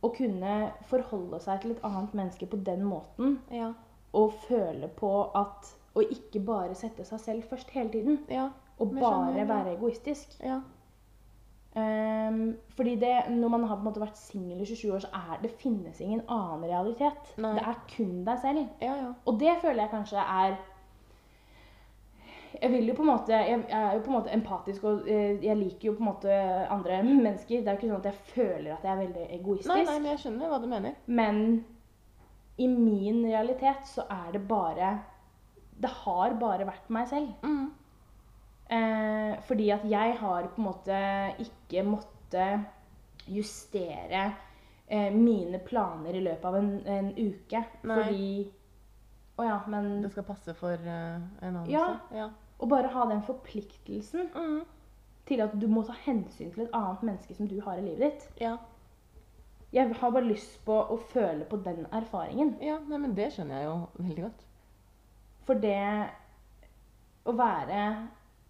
Og 0.00 0.16
kunne 0.16 0.54
forholde 0.88 1.40
seg 1.44 1.62
til 1.62 1.74
et 1.74 1.82
annet 1.84 2.14
menneske 2.16 2.46
på 2.48 2.60
den 2.64 2.84
måten. 2.86 3.40
Ja. 3.52 3.72
Og 4.16 4.32
føle 4.46 4.88
på 4.88 5.12
at 5.34 5.76
Og 5.98 6.06
ikke 6.06 6.38
bare 6.46 6.74
sette 6.78 7.02
seg 7.02 7.18
selv 7.18 7.48
først 7.50 7.72
hele 7.74 7.90
tiden. 7.90 8.20
Ja. 8.30 8.44
Og 8.78 8.92
bare 8.94 9.24
skjønner, 9.26 9.38
ja. 9.40 9.46
være 9.48 9.72
egoistisk. 9.74 10.36
Ja. 10.38 10.60
Ehm, 11.78 12.56
fordi 12.74 12.96
det, 12.98 13.30
når 13.30 13.48
man 13.48 13.64
har 13.64 13.76
på 13.76 13.84
en 13.84 13.88
måte 13.90 14.02
vært 14.02 14.18
singel 14.18 14.60
i 14.60 14.66
27 14.66 14.94
år, 14.94 15.04
så 15.04 15.10
er 15.14 15.38
det 15.42 15.52
finnes 15.60 16.00
ingen 16.00 16.22
annen 16.26 16.66
realitet. 16.66 17.30
Nei. 17.38 17.54
Det 17.58 17.62
er 17.62 17.78
kun 17.94 18.24
deg 18.26 18.42
selv. 18.42 18.66
Ja, 18.82 18.96
ja. 19.04 19.12
Og 19.24 19.40
det 19.40 19.56
føler 19.62 19.84
jeg 19.84 19.94
kanskje 19.94 20.26
er 20.26 20.58
jeg 22.60 22.72
vil 22.72 22.88
jo 22.90 22.94
på 22.98 23.04
en 23.04 23.08
måte, 23.12 23.32
jeg 23.32 23.60
er 23.70 23.92
jo 23.94 24.00
på 24.04 24.10
en 24.10 24.16
måte 24.16 24.32
empatisk, 24.34 24.84
og 24.84 25.08
eh, 25.08 25.38
jeg 25.44 25.56
liker 25.56 25.88
jo 25.88 25.92
på 25.96 26.02
en 26.02 26.08
måte 26.10 26.38
andre 26.74 26.98
mennesker. 27.06 27.60
Det 27.60 27.70
er 27.70 27.76
jo 27.76 27.78
ikke 27.78 27.90
sånn 27.92 28.00
at 28.00 28.08
jeg 28.10 28.32
føler 28.34 28.72
at 28.74 28.84
jeg 28.84 28.92
er 28.92 29.02
veldig 29.04 29.26
egoistisk. 29.36 29.70
Nei, 29.70 29.84
nei, 29.86 29.98
men 30.00 30.10
jeg 30.10 30.22
skjønner 30.24 30.50
hva 30.50 30.58
du 30.60 30.66
mener. 30.70 30.96
Men 31.06 31.40
i 32.60 32.66
min 32.68 33.22
realitet 33.24 33.86
så 33.88 34.04
er 34.10 34.34
det 34.34 34.42
bare 34.48 34.90
Det 35.80 35.88
har 36.02 36.34
bare 36.36 36.66
vært 36.68 36.90
meg 36.92 37.06
selv. 37.08 37.30
Mm. 37.46 37.70
Eh, 38.70 39.32
fordi 39.48 39.70
at 39.74 39.82
jeg 39.90 40.12
har 40.20 40.46
på 40.54 40.60
en 40.62 40.66
måte 40.68 40.98
ikke 41.42 41.82
måttet 41.82 42.68
justere 43.26 44.32
eh, 44.86 45.10
mine 45.14 45.58
planer 45.66 46.14
i 46.14 46.22
løpet 46.22 46.44
av 46.46 46.58
en, 46.60 46.70
en 46.86 47.08
uke. 47.18 47.64
Nei. 47.82 47.96
Fordi 47.96 48.52
Å 49.40 49.44
ja, 49.46 49.56
men 49.72 50.02
Det 50.04 50.10
skal 50.12 50.26
passe 50.28 50.52
for 50.58 50.76
uh, 50.84 51.16
en 51.40 51.54
annen 51.56 51.70
Ja. 51.72 51.86
Ja. 52.12 52.28
Og 52.60 52.68
bare 52.68 52.90
ha 52.92 53.06
den 53.08 53.22
forpliktelsen 53.24 54.28
Mm. 54.36 54.60
til 55.26 55.40
at 55.40 55.54
du 55.60 55.66
må 55.70 55.82
ta 55.86 55.94
hensyn 56.04 56.50
til 56.52 56.66
et 56.66 56.74
annet 56.76 57.02
menneske 57.06 57.34
som 57.34 57.48
du 57.48 57.56
har 57.64 57.78
i 57.78 57.84
livet 57.86 58.00
ditt. 58.04 58.26
Ja. 58.40 58.56
Jeg 59.72 59.94
har 59.96 60.10
bare 60.10 60.26
lyst 60.28 60.58
på 60.66 60.74
å 60.76 60.98
føle 61.12 61.44
på 61.48 61.56
den 61.64 61.86
erfaringen. 61.92 62.56
ja. 62.60 62.78
Nei, 62.88 62.98
men 62.98 63.14
det 63.16 63.30
skjønner 63.32 63.56
jeg 63.62 63.64
jo 63.70 63.76
veldig 63.98 64.22
godt. 64.26 64.44
For 65.46 65.54
det 65.54 66.10
å 67.24 67.32
være 67.38 67.84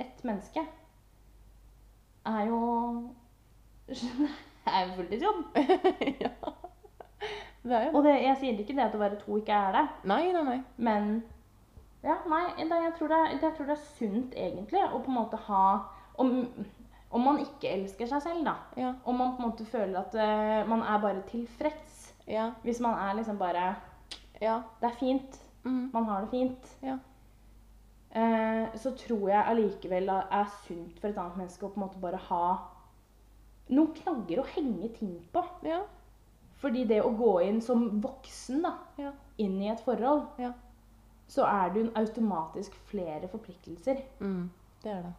et 0.01 0.25
menneske 0.25 0.65
er 2.27 2.41
jo 2.49 2.61
er 4.67 4.87
jo 4.87 4.95
fulltidsjobb. 4.97 5.45
ja. 6.25 6.31
Det 7.63 7.77
er 7.77 7.85
jo 7.87 7.97
Og 7.99 8.05
det, 8.05 8.15
jeg 8.23 8.37
sier 8.41 8.59
ikke 8.59 8.77
det 8.77 8.87
at 8.87 8.97
å 8.97 9.03
være 9.03 9.21
to 9.21 9.37
ikke 9.41 9.53
er 9.53 9.77
det, 9.77 9.87
Nei, 10.09 10.23
nei, 10.33 10.45
nei. 10.47 10.59
men 10.77 11.11
ja, 12.01 12.17
nei, 12.29 12.47
det, 12.57 12.77
jeg, 12.85 12.93
tror 12.99 13.13
det, 13.13 13.19
jeg 13.43 13.53
tror 13.57 13.67
det 13.69 13.75
er 13.75 13.89
sunt 13.99 14.37
egentlig 14.37 14.85
å 14.87 15.03
på 15.03 15.11
en 15.13 15.19
måte 15.19 15.41
ha 15.51 15.65
Om, 16.21 16.31
om 17.11 17.27
man 17.27 17.41
ikke 17.43 17.69
elsker 17.75 18.09
seg 18.09 18.23
selv, 18.25 18.41
da. 18.47 18.55
Ja. 18.81 18.95
Om 19.05 19.21
man 19.21 19.35
på 19.37 19.43
en 19.43 19.51
måte 19.51 19.67
føler 19.69 20.01
at 20.01 20.17
uh, 20.17 20.69
man 20.69 20.83
er 20.85 20.99
bare 21.03 21.23
tilfreds. 21.29 22.11
Ja. 22.29 22.51
Hvis 22.63 22.81
man 22.85 22.97
er 23.01 23.17
liksom 23.19 23.39
bare 23.41 23.75
Ja. 24.41 24.61
Det 24.81 24.91
er 24.91 24.99
fint. 25.01 25.41
Mm. 25.65 25.91
Man 25.93 26.05
har 26.09 26.21
det 26.25 26.31
fint. 26.31 26.69
Ja. 26.85 26.99
Eh, 28.13 28.73
så 28.75 28.91
tror 28.99 29.29
jeg 29.31 29.47
allikevel 29.47 30.09
er 30.11 30.49
sunt 30.67 30.99
for 30.99 31.09
et 31.13 31.19
annet 31.23 31.37
menneske 31.39 31.63
å 31.67 31.71
på 31.71 31.79
en 31.81 31.85
måte 31.87 32.01
bare 32.03 32.17
ha 32.17 32.59
noen 33.71 33.93
knagger 33.95 34.41
å 34.43 34.47
henge 34.57 34.89
ting 34.97 35.13
på. 35.33 35.45
Ja. 35.63 35.83
Fordi 36.61 36.83
det 36.91 36.99
å 37.07 37.13
gå 37.17 37.37
inn 37.47 37.61
som 37.65 38.01
voksen 38.03 38.63
da, 38.63 38.73
Ja. 38.99 39.13
inn 39.39 39.61
i 39.63 39.69
et 39.71 39.81
forhold, 39.81 40.27
Ja. 40.39 40.53
så 41.29 41.45
er 41.47 41.71
det 41.73 41.85
jo 41.85 41.91
automatisk 41.95 42.75
flere 42.91 43.29
forpliktelser. 43.29 44.03
Mm. 44.21 44.51
Det 44.83 44.91
er 44.93 45.03
det. 45.03 45.15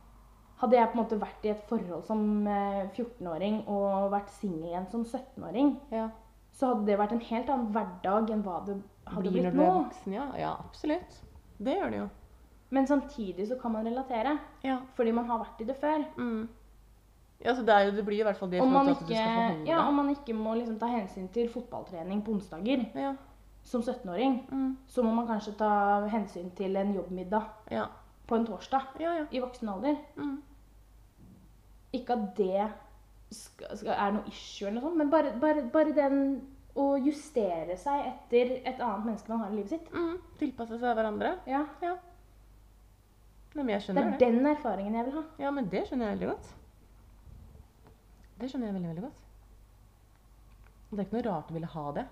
Hadde 0.58 0.76
jeg 0.76 0.92
på 0.92 0.98
en 1.00 1.04
måte 1.06 1.20
vært 1.20 1.46
i 1.46 1.50
et 1.50 1.64
forhold 1.68 2.04
som 2.06 2.46
eh, 2.48 2.88
14-åring 2.94 3.64
og 3.68 4.12
vært 4.12 4.30
singel 4.30 4.68
igjen 4.70 4.90
som 4.92 5.04
17-åring, 5.06 5.80
Ja. 5.92 6.10
så 6.52 6.68
hadde 6.76 6.86
det 6.86 7.00
vært 7.00 7.14
en 7.14 7.20
helt 7.22 7.48
annen 7.50 7.72
hverdag 7.74 8.30
enn 8.30 8.44
hva 8.44 8.66
det 8.66 8.82
hadde 9.08 9.22
Blir 9.32 9.32
blitt 9.32 9.54
du 9.54 9.58
nå. 9.58 9.86
voksen, 9.86 10.14
ja. 10.14 10.28
Ja, 10.38 10.52
absolutt. 10.60 11.22
Det 11.58 11.78
gjør 11.80 11.90
det 11.90 11.98
jo. 12.00 12.10
Men 12.72 12.88
samtidig 12.88 13.48
så 13.48 13.58
kan 13.62 13.72
man 13.72 13.86
relatere, 13.86 14.38
Ja. 14.64 14.78
fordi 14.96 15.12
man 15.14 15.26
har 15.26 15.40
vært 15.40 15.62
i 15.62 15.64
det 15.68 15.76
før. 15.76 16.06
Mm. 16.18 16.48
Ja, 17.44 17.54
så 17.56 17.66
det, 17.66 17.76
jo, 17.86 17.92
det 17.98 18.06
blir 18.06 18.20
i 18.20 18.24
hvert 18.24 18.38
fall 18.38 18.50
det 18.52 18.60
som 18.62 18.68
Om 18.68 18.74
man 18.74 18.90
ikke, 18.96 19.66
ja, 19.68 19.80
om 19.88 19.96
man 19.96 20.10
ikke 20.10 20.34
må 20.34 20.54
liksom 20.56 20.78
ta 20.80 20.86
hensyn 20.88 21.28
til 21.34 21.50
fotballtrening 21.50 22.24
på 22.24 22.32
onsdager 22.36 22.86
Ja. 22.96 23.16
som 23.64 23.82
17-åring, 23.82 24.48
Mm. 24.52 24.78
så 24.88 25.04
må 25.04 25.14
man 25.16 25.28
kanskje 25.28 25.58
ta 25.58 26.08
hensyn 26.08 26.52
til 26.56 26.76
en 26.78 26.94
jobbmiddag 26.94 27.44
Ja. 27.72 27.86
på 28.28 28.36
en 28.36 28.46
torsdag 28.46 28.82
Ja, 29.00 29.14
ja. 29.18 29.26
i 29.32 29.40
voksen 29.40 29.70
alder. 29.70 29.96
Mm. 30.16 30.42
Ikke 31.94 32.14
at 32.14 32.36
det 32.38 32.72
skal, 33.32 33.78
skal, 33.78 33.92
er 33.98 34.12
noe 34.12 34.24
issue, 34.28 34.68
eller 34.68 34.80
noe 34.82 34.90
sånt, 34.90 34.98
men 34.98 35.10
bare, 35.12 35.34
bare, 35.42 35.64
bare 35.74 35.94
den 35.96 36.42
å 36.76 36.94
justere 37.04 37.76
seg 37.78 38.06
etter 38.14 38.62
et 38.66 38.80
annet 38.80 39.06
menneske 39.06 39.30
man 39.30 39.40
har 39.40 39.52
i 39.52 39.56
livet 39.56 39.70
sitt. 39.74 39.92
Mm. 39.92 40.18
Tilpasse 40.40 40.80
seg 40.80 40.96
hverandre. 40.96 41.34
Ja, 41.48 41.66
Ja. 41.84 41.96
Nei, 43.54 43.64
men 43.64 43.70
jeg 43.74 43.80
Det 43.82 43.86
skjønner 43.88 44.06
er 44.08 44.18
det. 44.18 44.20
den 44.32 44.46
erfaringen 44.48 44.94
jeg 44.96 45.06
vil 45.06 45.14
ha. 45.20 45.24
Ja, 45.40 45.52
men 45.52 45.68
det 45.70 45.82
skjønner 45.88 46.08
jeg 46.08 46.20
veldig 46.20 46.30
godt. 46.32 46.54
Det 48.40 48.50
skjønner 48.50 48.68
jeg 48.68 48.76
veldig, 48.78 48.90
veldig 48.90 49.04
godt. 49.04 49.22
Og 50.92 50.98
det 50.98 51.00
er 51.00 51.08
ikke 51.10 51.18
noe 51.20 51.28
rart 51.32 51.52
å 51.52 51.54
ville 51.54 51.68
ha 51.76 51.92
det. 51.98 52.06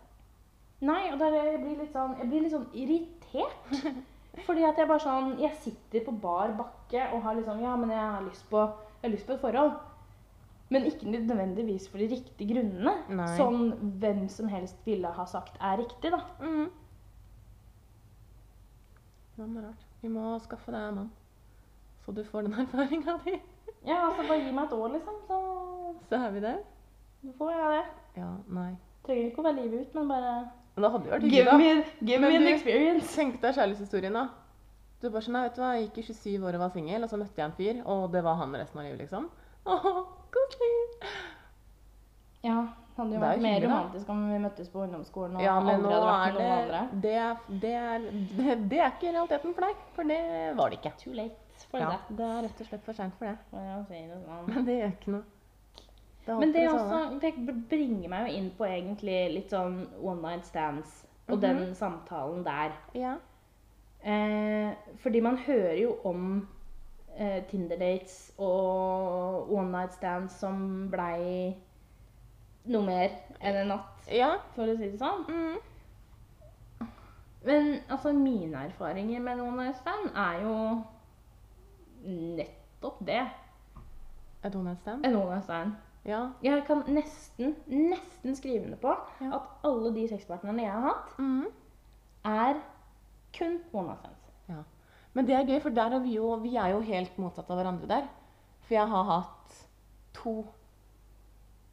Nei, 0.81 1.01
og 1.11 1.19
der 1.19 1.33
jeg 1.35 1.61
blir 1.63 1.77
litt 1.81 1.91
sånn, 1.95 2.13
jeg 2.19 2.29
blir 2.31 2.41
litt 2.45 2.53
sånn 2.53 2.67
irritert. 2.73 4.03
Fordi 4.47 4.63
at 4.63 4.77
jeg 4.77 4.87
bare 4.87 5.01
sånn 5.03 5.31
Jeg 5.41 5.51
sitter 5.59 6.03
på 6.05 6.11
bar 6.21 6.51
bakke 6.55 7.07
og 7.15 7.23
har 7.25 7.35
liksom 7.35 7.59
Ja, 7.63 7.73
men 7.75 7.89
jeg 7.91 7.99
har 7.99 8.21
lyst 8.23 8.45
på, 8.51 8.61
jeg 9.01 9.09
har 9.09 9.15
lyst 9.15 9.27
på 9.27 9.33
et 9.35 9.41
forhold. 9.41 9.73
Men 10.69 10.85
ikke 10.85 11.09
nødvendigvis 11.09 11.87
for 11.89 11.97
de 11.97 12.07
riktige 12.11 12.53
grunnene. 12.53 12.93
Nei. 13.09 13.29
Som 13.39 13.71
hvem 13.99 14.27
som 14.29 14.47
helst 14.53 14.77
ville 14.85 15.07
ha 15.17 15.25
sagt 15.25 15.57
er 15.59 15.79
riktig, 15.81 16.11
da. 16.13 16.19
Mm. 16.39 16.69
Det 19.35 19.47
var 19.55 19.65
rart. 19.69 19.85
Vi 20.03 20.11
må 20.13 20.37
skaffe 20.43 20.71
deg 20.71 20.83
en 20.91 20.95
mann. 21.01 21.09
Så 22.05 22.13
du 22.15 22.23
får 22.23 22.47
den 22.47 22.53
erfaringa 22.63 23.17
di. 23.25 23.35
Ja, 23.87 23.97
altså 24.09 24.25
bare 24.27 24.41
gi 24.43 24.51
meg 24.51 24.65
et 24.67 24.73
år, 24.75 24.89
liksom, 24.97 25.17
så, 25.27 25.39
Så 26.09 26.15
er 26.19 26.31
vi 26.35 26.39
der. 26.43 26.57
så 27.23 27.33
får 27.37 27.51
jeg 27.51 27.69
det. 27.77 27.85
Ja, 28.21 28.29
nei. 28.59 28.71
Trenger 29.05 29.29
ikke 29.29 29.39
å 29.41 29.47
være 29.47 29.61
livet 29.63 29.87
ut, 29.87 29.95
men 29.95 30.07
bare 30.11 30.33
Men 30.75 30.83
det 30.85 30.91
hadde 30.91 31.05
jo 31.07 31.11
vært 31.13 31.21
Give 31.29 31.45
hyggelig, 31.45 31.77
me, 31.77 32.07
give 32.07 32.19
Men 32.21 32.29
me 32.31 32.35
an 32.37 32.43
du- 32.43 32.53
experience. 32.53 33.15
Tenk 33.15 33.39
deg 33.41 33.55
kjærlighetshistorien, 33.55 34.13
da. 34.13 34.27
Du 35.01 35.09
bare 35.09 35.21
sånn, 35.23 35.33
nei, 35.37 35.43
vet 35.47 35.55
du 35.55 35.61
hva, 35.61 35.69
Jeg 35.77 35.85
gikk 35.89 35.97
i 35.97 36.07
27 36.13 36.43
år 36.49 36.55
og 36.57 36.59
var 36.65 36.69
singel, 36.75 37.03
og 37.03 37.09
så 37.09 37.17
møtte 37.21 37.39
jeg 37.39 37.45
en 37.45 37.57
fyr, 37.59 37.81
og 37.87 38.11
det 38.11 38.23
var 38.23 38.35
han 38.41 38.53
resten 38.59 38.79
av 38.81 38.85
livet, 38.89 38.99
liksom. 39.05 39.29
Åh, 39.65 39.87
koselig! 40.35 40.73
Ja, 42.43 42.55
det 42.95 42.99
hadde 42.99 43.15
jo 43.15 43.19
Det 43.19 43.19
er 43.19 43.23
vært 43.23 43.41
mer 43.43 43.53
hyggelig, 43.55 43.69
da. 43.69 43.75
romantisk 43.79 44.09
om 44.13 44.21
vi 44.31 44.39
møttes 44.43 44.69
på 44.71 44.81
ungdomsskolen 44.85 45.35
og 45.39 45.43
Ja, 45.43 45.55
men 45.59 45.75
aldri 45.75 45.89
nå 45.89 45.91
hadde 45.95 46.09
vært 46.09 46.27
er 46.27 46.33
med 46.33 46.43
noen 46.43 46.59
andre. 46.59 46.81
det 46.91 47.01
det 47.03 47.15
er, 47.19 47.35
det, 47.63 47.73
er, 47.75 47.99
det, 48.39 48.69
det 48.71 48.79
er 48.83 48.91
ikke 48.93 49.13
realiteten 49.15 49.53
for 49.55 49.67
deg. 49.67 49.75
For 49.95 50.03
det 50.11 50.19
var 50.59 50.69
det 50.73 50.79
ikke. 50.79 50.93
Too 51.03 51.13
late 51.13 51.35
for 51.71 51.79
Ja, 51.79 51.89
det. 51.91 52.17
det 52.17 52.25
er 52.25 52.41
rett 52.47 52.61
og 52.61 52.67
slett 52.67 52.83
for 52.85 52.93
seint 52.93 53.13
for 53.19 53.25
det. 53.25 53.37
for 53.51 53.85
si 53.87 53.99
det 54.07 54.17
sånn. 54.25 54.47
Men 54.47 54.65
det 54.65 54.77
gjør 54.79 54.91
ikke 54.97 55.11
noe. 55.11 55.23
Det 56.25 56.39
Men 56.39 56.51
det, 56.53 56.67
også, 56.69 57.19
det 57.21 57.33
bringer 57.69 58.09
meg 58.09 58.27
jo 58.27 58.37
inn 58.37 58.49
på 58.57 58.65
egentlig 58.67 59.33
litt 59.33 59.49
sånn 59.49 59.87
one 60.01 60.21
night 60.21 60.45
stands 60.45 61.05
og 61.29 61.37
Mhm. 61.37 61.41
den 61.41 61.75
samtalen 61.75 62.43
der. 62.45 62.71
Ja. 62.93 63.15
Eh, 64.03 64.73
fordi 65.03 65.19
man 65.21 65.37
hører 65.37 65.75
jo 65.81 65.95
om 66.05 66.47
eh, 67.17 67.43
Tinder-dates 67.49 68.31
og 68.37 69.51
one 69.51 69.71
night 69.71 69.93
stands 69.93 70.33
som 70.39 70.87
blei 70.89 71.55
noe 72.65 72.85
mer 72.85 73.09
enn 73.41 73.55
en 73.55 73.67
natt, 73.67 74.07
ja. 74.11 74.37
for 74.55 74.63
å 74.67 74.77
si 74.77 74.89
det 74.91 74.99
sånn. 74.99 75.25
Mm. 75.27 75.57
Men 77.45 77.79
altså, 77.89 78.11
mine 78.13 78.57
erfaringer 78.69 79.19
med 79.19 79.39
one 79.41 79.55
night 79.65 79.75
stand 79.79 80.11
er 80.15 80.41
jo 80.43 80.55
nettopp 82.05 82.99
det. 83.07 83.21
Et 84.45 84.55
one 84.55 84.63
night 84.69 84.81
stand? 84.81 85.05
En 85.05 85.15
one 85.15 85.29
night 85.35 85.43
stand. 85.43 85.71
Ja. 86.05 86.29
Jeg 86.43 86.63
kan 86.67 86.83
nesten, 86.87 87.55
nesten 87.67 88.35
skrive 88.35 88.63
under 88.65 88.77
på 88.77 88.93
Ja. 89.21 89.35
at 89.35 89.41
alle 89.67 89.91
de 89.95 90.07
sexpartnerne 90.07 90.61
jeg 90.63 90.71
har 90.71 90.81
hatt, 90.81 91.17
Mm. 91.19 91.45
er 92.25 92.53
kun 93.37 93.59
one 93.73 93.87
night 93.87 93.99
stands. 93.99 94.31
ja. 94.49 94.63
Men 95.13 95.25
det 95.27 95.35
er 95.35 95.45
gøy, 95.45 95.59
for 95.61 95.69
er 95.69 95.99
vi 95.99 96.15
jo 96.15 96.35
Vi 96.35 96.55
er 96.55 96.67
jo 96.67 96.79
helt 96.79 97.17
motsatt 97.17 97.49
av 97.49 97.57
hverandre 97.57 97.87
der. 97.87 98.07
For 98.61 98.73
jeg 98.73 98.87
har 98.87 99.03
hatt 99.03 99.65
to 100.13 100.45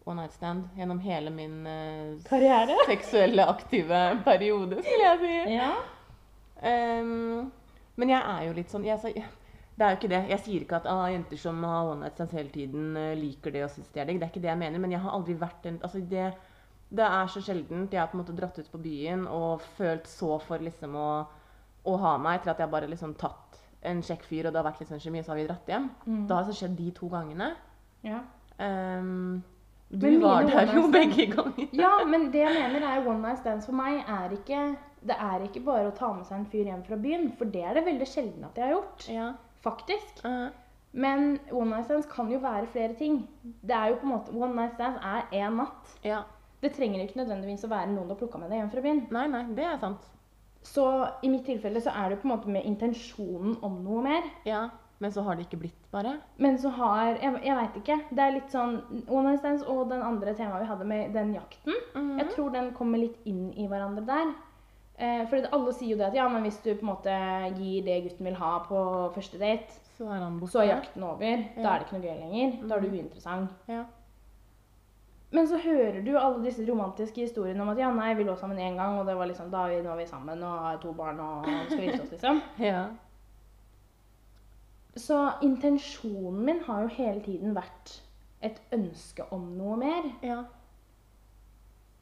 one 0.06 0.16
night 0.20 0.32
stand 0.32 0.64
gjennom 0.76 0.98
hele 0.98 1.30
min 1.30 1.66
uh, 1.66 2.18
seksuelle 2.86 3.44
aktive 3.46 4.20
periode, 4.24 4.82
skulle 4.82 5.04
jeg 5.04 5.18
si. 5.20 5.52
Ja. 5.54 5.70
Um, 7.00 7.52
men 7.96 8.08
jeg 8.08 8.22
er 8.22 8.46
jo 8.46 8.52
litt 8.52 8.70
sånn 8.72 8.84
jeg, 8.84 9.24
Det 9.76 9.84
er 9.84 9.92
jo 9.92 9.96
ikke 9.98 10.08
det. 10.08 10.22
Jeg 10.30 10.40
sier 10.40 10.62
ikke 10.64 10.78
at 10.78 10.86
ah, 10.88 11.06
jenter 11.12 11.40
som 11.40 11.64
har 11.68 11.90
one 11.90 12.00
night 12.00 12.16
stands 12.16 12.32
hele 12.32 12.48
tiden, 12.52 12.96
eh, 12.96 13.14
liker 13.18 13.52
det 13.52 13.64
og 13.66 13.72
syns 13.74 13.90
det 13.92 14.00
er 14.00 14.08
digg. 14.08 14.20
Det 14.20 14.26
er 14.28 14.32
ikke 14.32 14.44
det 14.44 14.52
jeg 14.52 14.60
mener. 14.62 14.80
Men 14.80 14.94
jeg 14.94 15.02
har 15.04 15.16
aldri 15.16 15.36
vært 15.40 15.68
en 15.68 15.80
altså 15.84 16.00
det, 16.00 16.30
det 16.88 17.08
er 17.08 17.32
så 17.32 17.42
sjeldent. 17.44 17.92
Jeg 17.92 18.00
har 18.00 18.08
på 18.12 18.16
en 18.16 18.22
måte 18.22 18.36
dratt 18.36 18.58
ut 18.58 18.70
på 18.72 18.80
byen 18.80 19.26
og 19.28 19.64
følt 19.76 20.08
så 20.08 20.38
for 20.40 20.64
liksom 20.64 20.96
å, 20.96 21.10
å 21.84 21.96
ha 22.06 22.14
meg 22.16 22.40
til 22.42 22.54
at 22.54 22.62
jeg 22.64 22.72
bare 22.72 22.88
liksom 22.88 23.12
tatt 23.20 23.60
en 23.86 24.00
kjekk 24.02 24.24
fyr, 24.26 24.46
og 24.46 24.54
det 24.54 24.58
har 24.58 24.66
vært 24.66 24.80
litt 24.82 24.90
sånn 24.90 25.02
kjemi, 25.02 25.22
så 25.22 25.34
har 25.34 25.40
vi 25.40 25.46
dratt 25.46 25.68
hjem. 25.70 25.90
Mm. 26.06 26.24
Da 26.26 26.38
har 26.38 26.46
det 26.46 26.54
så 26.54 26.64
skjedd 26.64 26.80
de 26.80 26.88
to 26.96 27.10
gangene. 27.12 27.52
Ja. 28.06 28.22
Um, 28.56 29.44
du 29.92 30.08
var 30.22 30.48
der 30.48 30.72
jo 30.74 30.88
begge 30.90 31.28
ganger. 31.30 31.68
ja, 31.76 31.92
men 32.08 32.30
det 32.32 32.42
jeg 32.42 32.54
mener 32.56 32.88
er 32.88 33.06
one 33.06 33.20
night 33.22 33.38
stands 33.42 33.68
for 33.68 33.76
meg 33.76 34.00
er 34.00 34.32
ikke 34.32 34.62
Det 35.06 35.14
er 35.14 35.44
ikke 35.44 35.60
bare 35.62 35.90
å 35.90 35.94
ta 35.94 36.08
med 36.16 36.24
seg 36.26 36.40
en 36.40 36.48
fyr 36.50 36.66
hjem 36.66 36.80
fra 36.88 36.96
byen, 36.98 37.28
for 37.38 37.52
det 37.52 37.62
er 37.62 37.76
det 37.78 37.84
veldig 37.86 38.08
sjelden 38.10 38.48
at 38.48 38.56
jeg 38.58 38.64
har 38.66 38.72
gjort. 38.72 39.04
Ja. 39.12 39.28
Faktisk. 39.66 40.22
Eh, 40.24 40.48
Men 40.96 41.38
one 41.52 41.70
night 41.74 41.84
stands 41.90 42.06
kan 42.08 42.30
jo 42.32 42.38
være 42.40 42.66
flere 42.72 42.94
ting. 42.96 43.18
Det 43.44 43.74
er 43.76 43.90
jo 43.90 43.98
på 44.00 44.06
en 44.06 44.12
måte 44.14 44.32
One 44.32 44.54
night 44.56 44.74
stands 44.78 45.02
er 45.04 45.26
én 45.42 45.58
natt. 45.60 45.96
ja. 46.06 46.22
Det 46.62 46.70
trenger 46.72 47.02
ikke 47.04 47.18
nødvendigvis 47.20 47.66
å 47.66 47.68
være 47.68 47.90
noen 47.92 48.08
du 48.08 48.14
har 48.14 48.18
plukka 48.22 48.38
med 48.40 48.48
deg 48.50 48.58
hjem 48.62 48.70
fra 48.72 48.80
byen. 48.80 49.02
Nei, 49.12 49.26
nei, 49.28 49.42
det 49.54 49.64
er 49.68 49.76
sant. 49.78 50.06
Så 50.64 50.86
i 51.22 51.28
mitt 51.28 51.44
tilfelle 51.46 51.82
så 51.84 51.92
er 51.92 52.08
det 52.14 52.22
på 52.22 52.26
en 52.26 52.32
måte 52.32 52.48
med 52.50 52.64
intensjonen 52.66 53.58
om 53.62 53.76
noe 53.84 54.00
mer. 54.02 54.24
Ja. 54.48 54.62
Men 54.98 55.12
så 55.12 55.20
har 55.26 55.36
det 55.36 55.44
ikke 55.44 55.58
blitt, 55.60 55.82
bare. 55.92 56.14
Men 56.40 56.56
så 56.58 56.70
har 56.72 57.18
Jeg, 57.20 57.34
jeg 57.44 57.56
veit 57.58 57.76
ikke. 57.82 57.98
Det 58.16 58.24
er 58.24 58.32
litt 58.38 58.50
sånn 58.50 58.78
One 59.12 59.28
night 59.28 59.42
stands 59.44 59.62
og 59.68 59.90
den 59.92 60.00
andre 60.02 60.32
temaet 60.34 60.62
vi 60.64 60.70
hadde 60.72 60.86
med 60.88 61.12
den 61.12 61.34
jakten. 61.36 61.74
Mhm. 61.94 62.18
Jeg 62.22 62.30
tror 62.32 62.50
den 62.56 62.72
kommer 62.72 62.98
litt 62.98 63.20
inn 63.26 63.52
i 63.52 63.68
hverandre 63.68 64.06
der. 64.06 64.32
Eh, 64.96 65.26
for 65.28 65.44
alle 65.52 65.72
sier 65.76 65.92
jo 65.92 65.98
det 66.00 66.06
at 66.06 66.14
ja, 66.16 66.24
men 66.32 66.46
hvis 66.46 66.56
du 66.64 66.70
på 66.70 66.80
en 66.86 66.88
måte 66.94 67.16
gir 67.58 67.84
det 67.84 67.98
gutten 68.06 68.30
vil 68.30 68.38
ha 68.40 68.52
på 68.64 68.78
første 69.12 69.40
date, 69.40 69.82
Så 69.98 70.08
er 70.08 70.20
han 70.20 70.40
så 70.48 70.62
er 70.62 70.70
jakten 70.70 71.04
over. 71.04 71.44
Da 71.56 71.68
er 71.68 71.78
det 71.78 71.86
ikke 71.86 71.98
noe 71.98 72.06
gøy 72.06 72.18
lenger. 72.20 72.56
Da 72.68 72.76
er 72.76 72.80
du 72.80 72.88
uinteressant. 72.94 73.68
Ja. 73.68 73.84
Men 75.36 75.48
så 75.48 75.58
hører 75.58 76.00
du 76.04 76.12
alle 76.16 76.44
disse 76.44 76.64
romantiske 76.68 77.26
historiene 77.26 77.60
om 77.64 77.72
at 77.72 77.80
ja, 77.80 77.90
nei, 77.92 78.14
vi 78.16 78.24
lå 78.24 78.36
sammen 78.40 78.60
én 78.62 78.76
gang, 78.78 78.98
og 79.00 79.08
det 79.08 79.16
var 79.18 79.28
liksom 79.28 79.50
da 79.52 79.66
vi, 79.68 79.80
nå 79.84 79.92
er 79.92 80.00
vi 80.00 80.06
sammen 80.08 80.44
og 80.46 80.62
har 80.64 80.78
to 80.80 80.92
barn 80.96 81.20
og 81.20 81.48
skal 81.66 81.82
gifte 81.82 82.04
oss, 82.04 82.12
liksom. 82.14 82.40
ja. 82.70 82.84
Så 84.96 85.18
intensjonen 85.44 86.44
min 86.44 86.62
har 86.64 86.86
jo 86.86 86.94
hele 86.96 87.20
tiden 87.24 87.56
vært 87.56 87.98
et 88.46 88.62
ønske 88.72 89.26
om 89.34 89.50
noe 89.58 89.76
mer. 89.80 90.08
Ja. 90.24 90.38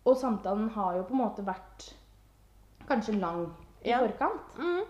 Og 0.04 0.18
samtalen 0.20 0.68
har 0.76 1.00
jo 1.00 1.06
på 1.08 1.16
en 1.16 1.22
måte 1.24 1.46
vært 1.46 1.88
kanskje 2.88 3.18
lang 3.20 3.46
i 3.84 3.88
Ja. 3.90 3.98
forkant. 4.06 4.56
Mm. 4.58 4.84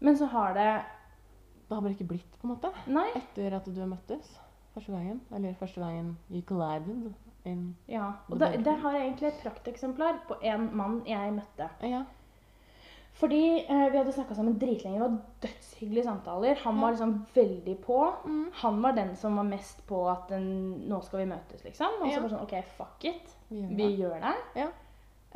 Men 0.00 0.16
så 0.16 0.26
har 0.26 0.54
det 0.54 0.84
Det 1.68 1.74
har 1.74 1.80
bare 1.82 1.90
ikke 1.92 2.08
blitt, 2.08 2.38
på 2.40 2.46
en 2.48 2.54
måte. 2.56 2.70
Nei. 2.86 3.08
Etter 3.16 3.52
at 3.56 3.64
du 3.66 3.78
har 3.80 3.86
møttes 3.86 4.38
første 4.74 4.92
gangen. 4.92 5.20
Eller 5.34 5.54
første 5.54 5.80
gangen 5.80 6.16
you 6.30 6.40
collided. 6.42 7.12
In, 7.44 7.76
Ja. 7.88 8.12
Og 8.30 8.38
Det 8.38 8.64
der, 8.64 8.76
har 8.76 8.92
jeg 8.92 9.02
egentlig 9.02 9.26
et 9.28 9.42
prakteksemplar 9.42 10.18
på 10.28 10.34
en 10.42 10.70
mann 10.76 11.02
jeg 11.06 11.32
møtte. 11.32 11.68
ja. 11.82 12.04
Fordi 13.18 13.64
eh, 13.68 13.90
vi 13.92 13.96
hadde 13.98 14.12
snakka 14.12 14.34
sammen 14.34 14.58
dritlenge. 14.60 14.98
Det 14.98 15.00
var 15.10 15.18
dødshyggelige 15.42 16.04
samtaler. 16.04 16.54
Han 16.64 16.74
Ja. 16.74 16.80
var 16.80 16.90
liksom 16.90 17.26
veldig 17.34 17.78
på. 17.84 18.12
Mm. 18.24 18.50
Han 18.52 18.82
var 18.82 18.92
den 18.92 19.16
som 19.16 19.36
var 19.36 19.42
mest 19.42 19.86
på 19.86 20.08
at 20.10 20.28
den, 20.28 20.84
nå 20.88 21.00
skal 21.04 21.18
vi 21.18 21.24
møtes, 21.32 21.64
liksom. 21.64 21.86
Og 22.00 22.06
så 22.08 22.12
Ja. 22.14 22.20
bare 22.20 22.30
sånn 22.30 22.42
OK, 22.42 22.64
fuck 22.76 23.04
it. 23.04 23.34
Vi 23.50 23.56
gjør 23.60 23.68
Vi 23.68 23.76
det. 23.76 23.98
gjør 23.98 24.20
det. 24.20 24.34
Ja. 24.56 24.66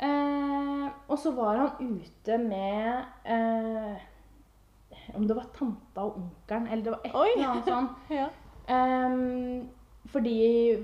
Eh, 0.03 0.85
og 1.07 1.19
så 1.19 1.31
var 1.35 1.59
han 1.61 1.93
ute 1.95 2.37
med 2.41 3.05
eh, 3.25 4.01
Om 5.15 5.27
det 5.29 5.35
var 5.37 5.47
tanta 5.55 6.03
og 6.03 6.17
onkelen, 6.19 6.67
eller 6.67 6.83
det 6.83 6.91
var 6.91 7.05
et 7.05 7.15
eller 7.37 7.49
annet 7.53 7.69
sånt. 7.71 7.97
Ja. 8.19 8.27
eh, 8.67 9.65
fordi 10.11 10.37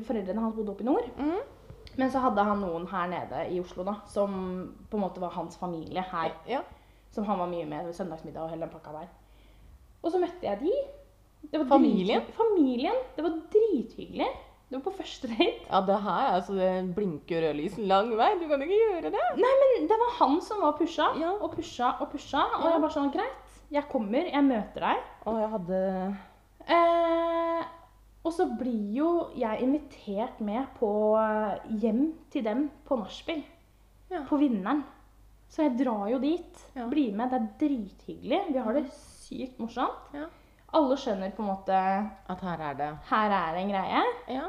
foreldrene 0.07 0.41
hans 0.45 0.55
bodde 0.55 0.71
oppe 0.71 0.85
i 0.85 0.87
nord. 0.87 1.07
Mm. 1.19 1.39
Men 1.99 2.11
så 2.13 2.21
hadde 2.23 2.43
han 2.47 2.61
noen 2.63 2.85
her 2.87 3.09
nede 3.11 3.41
i 3.51 3.59
Oslo 3.59 3.83
da, 3.83 3.97
som 4.07 4.31
på 4.89 4.95
en 4.97 5.03
måte 5.03 5.19
var 5.19 5.33
hans 5.35 5.57
familie 5.59 6.03
her. 6.13 6.31
ja. 6.47 6.61
Som 7.11 7.25
han 7.25 7.39
var 7.41 7.49
mye 7.49 7.65
med 7.65 7.87
ved 7.89 7.95
søndagsmiddag 7.97 8.43
og 8.43 8.51
hele 8.53 8.61
den 8.67 8.69
pakka 8.71 8.91
der. 8.93 9.07
Og 10.03 10.11
så 10.13 10.19
møtte 10.21 10.45
jeg 10.45 10.59
de. 10.61 10.73
Det 11.51 11.59
var 11.59 11.65
Familien? 11.71 12.21
Familien. 12.37 12.95
Det 13.15 13.23
var 13.25 13.33
drithyggelig. 13.51 14.27
Det 14.69 14.77
var 14.77 14.83
på 14.85 14.91
første 14.99 15.27
date. 15.27 15.65
Ja, 15.69 15.79
det 15.81 15.95
her 16.03 16.19
er 16.27 16.35
altså 16.37 16.53
det 16.53 16.95
blinker 16.95 17.41
rødlys 17.41 17.77
lang 17.89 18.11
vei. 18.19 18.27
Du 18.39 18.47
kan 18.47 18.61
ikke 18.61 18.77
gjøre 18.77 19.09
det. 19.15 19.23
Nei, 19.41 19.53
men 19.63 19.87
det 19.89 19.97
var 19.97 20.11
han 20.19 20.35
som 20.45 20.61
var 20.61 20.75
pusha 20.77 21.07
Ja. 21.19 21.31
og 21.41 21.55
pusha 21.55 21.95
og 21.99 22.11
pusha. 22.11 22.43
Og 22.59 22.65
Ja. 22.67 22.71
jeg 22.75 22.81
bare 22.81 22.91
sånn, 22.93 23.11
greit, 23.11 23.55
jeg 23.71 23.83
kommer, 23.89 24.29
jeg 24.31 24.43
møter 24.45 24.79
deg. 24.85 24.97
Og 25.25 25.39
jeg 25.41 25.49
hadde 25.49 26.17
Eh, 26.69 27.63
og 28.23 28.33
så 28.35 28.45
blir 28.59 28.93
jo 28.93 29.29
jeg 29.35 29.61
invitert 29.63 30.39
med 30.39 30.67
på 30.77 30.89
eh, 31.17 31.55
hjem 31.81 32.13
til 32.29 32.43
dem 32.45 32.67
på 32.85 32.97
nachspiel. 32.99 33.41
Ja. 34.11 34.21
På 34.29 34.37
Vinneren. 34.37 34.83
Så 35.49 35.63
jeg 35.65 35.79
drar 35.79 36.07
jo 36.11 36.19
dit. 36.21 36.61
Ja. 36.75 36.85
Blir 36.91 37.15
med. 37.17 37.31
Det 37.31 37.39
er 37.39 37.47
drithyggelig. 37.63 38.41
Vi 38.53 38.59
har 38.59 38.73
det 38.77 38.85
sykt 38.93 39.57
morsomt. 39.57 40.13
Ja. 40.13 40.27
Alle 40.77 40.93
skjønner 41.01 41.31
på 41.33 41.41
en 41.41 41.49
måte 41.49 41.73
At 42.29 42.41
her 42.45 42.61
er 42.61 42.73
det 42.77 42.89
her 43.09 43.31
er 43.33 43.55
det 43.55 43.61
en 43.63 43.71
greie. 43.73 44.03
Ja. 44.29 44.43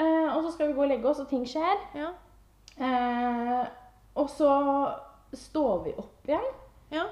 Eh, 0.00 0.28
og 0.32 0.42
så 0.44 0.52
skal 0.54 0.70
vi 0.70 0.76
gå 0.78 0.84
og 0.84 0.90
legge 0.90 1.08
oss, 1.10 1.20
og 1.22 1.28
ting 1.30 1.44
skjer. 1.48 1.82
Ja. 1.98 2.10
Eh, 2.80 3.64
og 4.20 4.30
så 4.32 4.52
står 5.36 5.82
vi 5.84 5.94
opp 6.00 6.30
igjen. 6.30 6.46
Ja. 6.90 7.04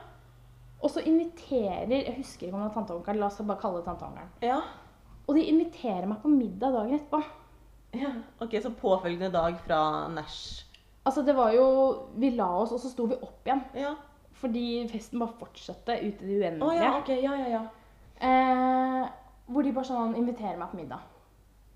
Og 0.78 0.90
så 0.90 1.02
inviterer 1.06 1.90
Jeg 1.90 2.14
husker 2.16 2.46
ikke 2.46 2.54
om 2.54 2.62
det 2.62 2.68
var 2.68 2.74
tante 2.76 2.94
og 2.94 3.00
onkel. 3.02 3.18
La 3.20 3.28
oss 3.28 3.40
bare 3.42 3.60
kalle 3.62 3.80
det 3.82 3.88
tante 3.88 4.06
og 4.06 4.14
onkel. 4.14 4.30
Ja. 4.46 4.60
Og 5.28 5.36
de 5.36 5.44
inviterer 5.50 6.06
meg 6.08 6.22
på 6.22 6.30
middag 6.32 6.72
dagen 6.72 6.96
etterpå. 6.96 7.20
ja. 7.98 8.12
Ok, 8.40 8.56
så 8.62 8.72
påfølgende 8.74 9.32
dag 9.34 9.58
fra 9.66 9.80
Nash. 10.12 10.64
Altså, 11.04 11.22
det 11.24 11.34
var 11.36 11.52
jo 11.56 11.66
Vi 12.16 12.30
la 12.36 12.48
oss, 12.62 12.72
og 12.72 12.80
så 12.80 12.90
sto 12.92 13.06
vi 13.10 13.18
opp 13.22 13.46
igjen. 13.46 13.62
Ja. 13.74 13.94
Fordi 14.38 14.86
festen 14.92 15.18
bare 15.18 15.34
fortsatte 15.40 15.96
ut 15.98 16.22
i 16.22 16.26
det 16.26 16.40
uendelige. 16.40 16.64
uendelige. 16.64 16.84
ja, 16.84 16.98
ok. 16.98 17.08
Ja, 17.08 17.34
ja, 17.34 17.48
ja. 17.58 17.62
eh, 18.28 19.08
hvor 19.48 19.62
de 19.66 19.72
bare 19.74 19.88
sånn 19.88 20.14
inviterer 20.20 20.58
meg 20.60 20.70
på 20.70 20.78
middag 20.78 21.00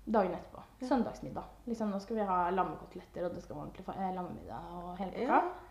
dagen 0.05 0.33
etterpå. 0.35 0.63
Søndagsmiddag. 0.87 1.45
Liksom, 1.69 1.91
nå 1.91 1.99
skal 2.03 2.19
vi 2.19 2.27
ha 2.27 2.39
lammekoteletter, 2.53 3.27
og 3.27 3.35
det 3.35 3.43
skal 3.43 3.55
være 3.55 3.65
ordentlig 3.67 3.85
eh, 3.95 4.15
lammemiddag 4.15 4.73
og 4.79 4.97
hele 4.99 5.11
pakka. 5.17 5.37
Ja. 5.37 5.69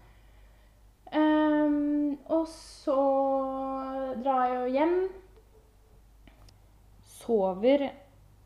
Um, 1.13 2.15
og 2.33 2.47
så 2.49 2.97
drar 4.25 4.47
jeg 4.49 4.55
jo 4.57 4.77
hjem. 4.79 4.95
Sover 7.23 7.85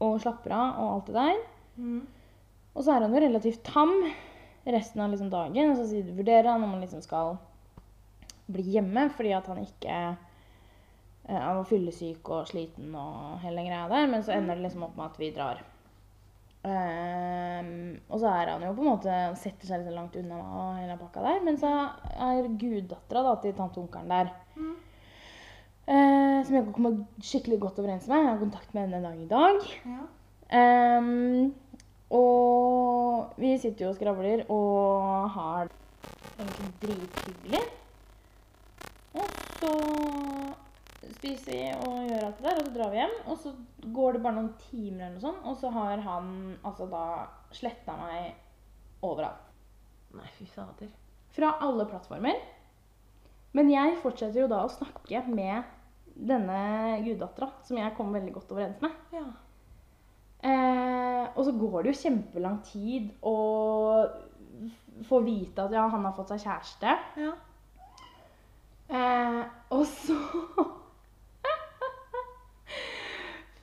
og 0.02 0.18
slapper 0.20 0.54
av 0.56 0.80
og 0.82 0.94
alt 0.94 1.10
det 1.10 1.16
der. 1.16 1.42
Mm. 1.76 2.00
Og 2.74 2.84
så 2.84 2.92
er 2.92 3.06
han 3.06 3.14
jo 3.14 3.22
relativt 3.22 3.62
tam 3.64 3.94
resten 4.66 5.00
av 5.00 5.12
liksom 5.12 5.30
dagen. 5.32 5.72
Og 5.72 5.78
så 5.78 6.02
vurderer 6.10 6.50
han 6.50 6.64
om 6.64 6.74
han 6.74 6.82
liksom 6.82 7.04
skal 7.04 7.36
bli 8.50 8.66
hjemme 8.76 9.08
fordi 9.14 9.32
at 9.34 9.48
han 9.50 9.58
ikke 9.64 9.94
eh, 9.94 10.18
Han 11.26 11.56
var 11.58 11.64
fyllesyk 11.66 12.28
og 12.30 12.46
sliten 12.46 12.92
og 12.94 13.40
hele 13.42 13.62
den 13.62 13.70
greia 13.70 13.88
der. 13.90 14.10
Men 14.10 14.26
så 14.26 14.36
ender 14.36 14.58
det 14.58 14.68
liksom 14.68 14.84
opp 14.88 14.98
med 14.98 15.06
at 15.08 15.22
vi 15.22 15.32
drar. 15.34 15.62
Ehm, 16.66 18.00
og 18.10 18.18
så 18.18 18.30
er 18.32 18.50
han 18.50 18.64
jo 18.66 18.72
på 18.74 18.82
en 18.82 18.88
måte 18.88 19.12
han 19.12 19.36
setter 19.38 19.68
seg 19.68 19.84
litt 19.84 19.94
langt 19.94 20.16
unna 20.18 20.40
meg 20.40 20.56
og 20.58 20.80
hele 20.80 20.96
pakka 20.98 21.22
der. 21.26 21.38
Men 21.46 21.60
så 21.60 21.70
er 22.26 22.50
guddattera 22.58 23.36
til 23.42 23.54
tante 23.54 23.80
og 23.80 23.86
onkelen 23.86 24.10
der. 24.10 24.32
Mm. 24.56 24.74
Uh, 25.86 26.40
som 26.42 26.56
jeg 26.56 26.64
kommer 26.74 26.96
skikkelig 27.22 27.60
godt 27.62 27.78
overens 27.78 28.08
med. 28.10 28.24
Jeg 28.24 28.32
har 28.32 28.42
kontakt 28.42 28.74
med 28.74 28.88
henne 28.88 28.98
en 28.98 29.06
dag 29.06 29.20
i 29.22 29.28
dag. 29.30 29.68
Ja. 29.86 30.02
Um, 30.98 31.54
og 32.16 33.38
vi 33.38 33.52
sitter 33.58 33.86
jo 33.86 33.92
og 33.92 33.98
skravler 33.98 34.42
og 34.50 35.30
har 35.36 35.70
det 35.70 36.48
egentlig 36.48 36.72
drithyggelig. 36.82 37.62
Og 39.14 39.30
så 39.60 39.72
spiser 41.14 41.52
vi 41.52 41.62
og 41.86 42.08
gjør 42.08 42.26
alt 42.26 42.40
det 42.40 42.46
der, 42.46 42.58
og 42.58 42.66
så 42.66 42.74
drar 42.74 42.92
vi 42.92 43.00
hjem. 43.00 43.16
Og 43.26 43.38
så 43.42 43.52
går 43.96 44.16
det 44.16 44.22
bare 44.24 44.38
noen 44.38 44.52
timer, 44.66 45.06
eller 45.06 45.16
noe 45.16 45.24
sånt, 45.24 45.46
og 45.46 45.56
så 45.60 45.72
har 45.76 46.04
han 46.04 46.28
altså 46.66 46.88
da 46.90 47.06
sletta 47.56 47.96
meg 48.00 49.06
overalt. 49.06 49.48
Nei, 50.16 50.28
fy 50.38 50.46
fader. 50.50 50.92
Fra 51.36 51.56
alle 51.64 51.86
plattformer. 51.88 52.38
Men 53.56 53.72
jeg 53.72 53.96
fortsetter 54.02 54.42
jo 54.42 54.50
da 54.50 54.62
å 54.64 54.72
snakke 54.72 55.22
med 55.30 55.74
denne 56.16 56.60
guddattera, 57.04 57.50
som 57.64 57.78
jeg 57.80 57.94
kom 57.96 58.14
veldig 58.14 58.32
godt 58.34 58.54
overens 58.56 58.80
med. 58.84 58.94
Ja. 59.16 59.26
Eh, 60.46 61.24
og 61.32 61.42
så 61.44 61.52
går 61.56 61.82
det 61.82 61.92
jo 61.92 62.00
kjempelang 62.02 62.60
tid 62.64 63.10
å 63.24 63.36
få 65.06 65.20
vite 65.24 65.64
at 65.64 65.74
ja, 65.76 65.84
han 65.92 66.04
har 66.06 66.16
fått 66.16 66.32
seg 66.34 66.44
kjæreste. 66.46 66.96
Ja. 67.20 67.34
Eh, 68.86 69.42
og 69.74 69.84
så 69.90 70.16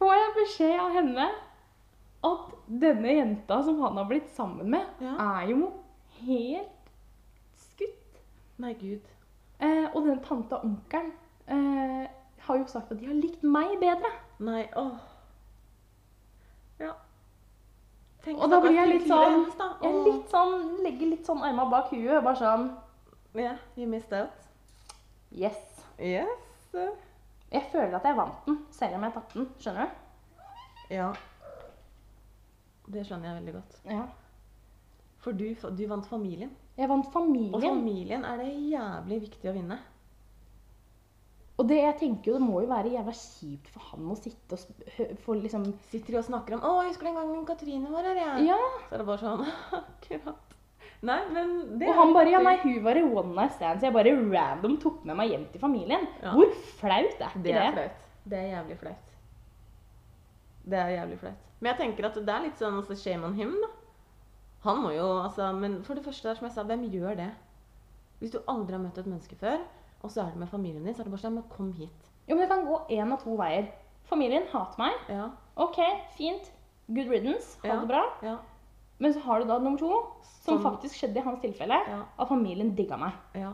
får 0.03 0.13
jeg 0.19 0.35
beskjed 0.37 0.75
av 0.83 0.91
henne 0.99 1.29
at 2.23 2.51
denne 2.83 3.15
jenta 3.17 3.57
som 3.63 3.79
han 3.83 3.97
har 3.99 4.05
blitt 4.11 4.29
sammen 4.35 4.69
med, 4.71 4.85
Ja. 5.03 5.15
er 5.39 5.47
jo 5.49 5.71
helt 6.19 6.91
skutt. 7.59 8.19
Nei, 8.59 8.73
gud. 8.79 9.01
Eh, 9.59 9.87
og 9.95 10.05
den 10.05 10.19
tanta 10.23 10.55
og 10.59 10.65
onkelen 10.65 11.11
eh, 11.47 12.07
har 12.43 12.57
jo 12.59 12.65
sagt 12.67 12.91
at 12.91 12.99
de 12.99 13.07
har 13.07 13.15
likt 13.15 13.43
meg 13.43 13.77
bedre. 13.79 14.11
Nei, 14.39 14.65
åh. 14.75 14.95
Ja. 16.79 16.93
Tenk 18.23 18.39
Og 18.39 18.49
da 18.51 18.59
blir 18.63 18.75
jeg 18.75 18.87
litt 18.87 19.07
sånn 19.07 19.25
hennes, 19.31 19.55
da. 19.59 19.69
Jeg 19.83 20.03
litt 20.07 20.29
sånn, 20.31 20.83
legger 20.83 21.09
litt 21.11 21.25
sånn 21.27 21.43
arma 21.43 21.65
bak 21.71 21.91
huet. 21.91 22.23
Bare 22.23 22.35
sånn 22.39 22.69
Ja, 23.35 23.55
you 23.75 23.87
missed 23.87 24.13
out. 24.13 24.29
Yes. 25.31 25.57
Yes. 25.99 26.27
Jeg 27.53 27.69
føler 27.71 27.95
at 27.99 28.07
jeg 28.09 28.17
vant 28.17 28.47
den, 28.47 28.57
selv 28.73 28.97
om 28.97 29.05
jeg 29.05 29.13
tapte 29.13 29.39
den. 29.39 29.47
Skjønner 29.61 29.85
du? 29.85 30.89
Ja. 30.93 31.11
Det 32.93 33.05
skjønner 33.07 33.29
jeg 33.29 33.39
veldig 33.39 33.55
godt. 33.59 33.79
Ja. 33.87 34.03
For 35.23 35.37
du, 35.37 35.45
du 35.53 35.83
vant 35.87 36.07
familien. 36.09 36.51
Jeg 36.77 36.89
vant 36.89 37.09
familien. 37.13 37.55
Og 37.55 37.63
familien. 37.63 38.25
er 38.25 38.41
det 38.41 38.51
jævlig 38.73 39.19
viktig 39.27 39.51
å 39.51 39.55
vinne. 39.55 39.77
Og 41.61 41.67
det 41.69 41.77
jeg 41.77 41.97
tenker 41.99 42.31
jo, 42.31 42.39
det 42.39 42.47
må 42.47 42.63
jo 42.63 42.69
være 42.71 42.95
jævla 42.95 43.13
kjipt 43.13 43.69
for 43.75 43.91
han 43.91 44.07
å 44.09 44.15
sitte 44.17 44.57
og 44.57 45.19
for 45.21 45.37
liksom 45.37 45.67
Sitter 45.91 46.15
de 46.15 46.19
og 46.23 46.25
snakker 46.25 46.57
om 46.57 46.63
'Å, 46.65 46.71
jeg 46.81 46.89
husker 46.89 47.05
den 47.07 47.19
gangen 47.19 47.45
Katrine 47.45 47.91
var 47.93 48.09
her', 48.09 48.21
jeg. 48.23 48.47
Ja. 48.49 48.57
Så 48.89 48.95
er 48.95 49.03
det 49.03 49.05
bare 49.11 49.21
sånn 49.21 49.45
Akkurat. 49.83 50.52
Nei, 51.03 51.19
men 51.35 51.49
det 51.79 51.87
Og 51.91 51.95
han 51.97 52.13
bare 52.15 52.31
Ja, 52.31 52.39
nei, 52.39 52.55
hun 52.63 52.77
var 52.85 52.95
i 52.95 53.01
one 53.03 53.33
night 53.35 53.51
stand, 53.57 53.79
så 53.81 53.89
jeg 53.89 53.93
bare 53.93 54.13
random 54.15 54.77
tok 54.79 55.01
med 55.05 55.17
meg 55.19 55.29
hjem 55.33 55.45
til 55.51 55.59
familien. 55.61 56.05
Ja. 56.21 56.31
Hvor 56.31 56.53
flaut 56.79 57.19
er 57.19 57.27
ikke 57.33 57.43
Det 57.43 57.53
det? 57.53 57.55
er 57.65 57.73
flaut. 57.75 58.05
Det 58.31 58.39
er 58.39 58.49
jævlig 58.53 58.77
flaut. 58.79 59.09
Det 60.63 60.79
er 60.79 60.93
jævlig 60.95 61.17
flaut. 61.19 61.41
Men 61.59 61.69
jeg 61.73 61.77
tenker 61.81 62.05
at 62.07 62.15
det 62.15 62.33
er 62.35 62.45
litt 62.45 62.59
sånn 62.59 62.77
altså, 62.79 62.95
shame 62.95 63.27
on 63.27 63.35
him, 63.35 63.51
da. 63.61 63.67
Han 64.63 64.79
må 64.79 64.93
jo 64.95 65.07
altså 65.25 65.49
Men 65.59 65.81
for 65.83 65.93
det 65.99 66.05
første, 66.05 66.29
der, 66.29 66.35
som 66.39 66.47
jeg 66.47 66.55
sa, 66.55 66.63
hvem 66.63 66.85
gjør 66.91 67.17
det? 67.19 67.29
Hvis 68.21 68.31
du 68.31 68.39
aldri 68.47 68.77
har 68.77 68.83
møtt 68.85 68.97
et 69.01 69.07
menneske 69.11 69.35
før, 69.35 69.59
og 70.03 70.11
så 70.11 70.23
er 70.23 70.31
du 70.31 70.39
med 70.39 70.47
familien 70.51 70.85
din, 70.85 70.93
så 70.95 71.01
er 71.03 71.09
det 71.09 71.11
bare 71.17 71.25
sånn 71.25 71.35
Men 71.35 71.43
kom 71.51 71.73
hit. 71.75 72.09
Jo, 72.29 72.35
men 72.37 72.45
det 72.45 72.49
kan 72.53 72.63
gå 72.65 72.79
én 72.95 73.11
av 73.11 73.19
to 73.23 73.35
veier. 73.35 73.67
Familien 74.07 74.47
hater 74.51 74.79
meg. 74.79 74.93
Ja. 75.11 75.29
OK, 75.59 75.79
fint. 76.15 76.51
Good 76.87 77.09
riddance. 77.11 77.57
Ha 77.63 77.67
Ja. 77.73 77.79
det 77.81 77.87
bra. 77.91 78.03
Ja. 78.23 78.37
Men 79.03 79.13
så 79.13 79.19
har 79.25 79.41
du 79.43 79.47
da 79.49 79.57
nummer 79.59 79.77
to, 79.81 79.91
som 80.23 80.57
Som- 80.57 80.63
faktisk 80.63 80.95
skjedde 81.01 81.19
i 81.19 81.23
hans 81.27 81.41
tilfelle, 81.43 81.77
Ja. 81.91 82.01
at 82.19 82.27
familien 82.31 82.73
digga 82.75 82.97
meg. 82.97 83.11
ja. 83.35 83.51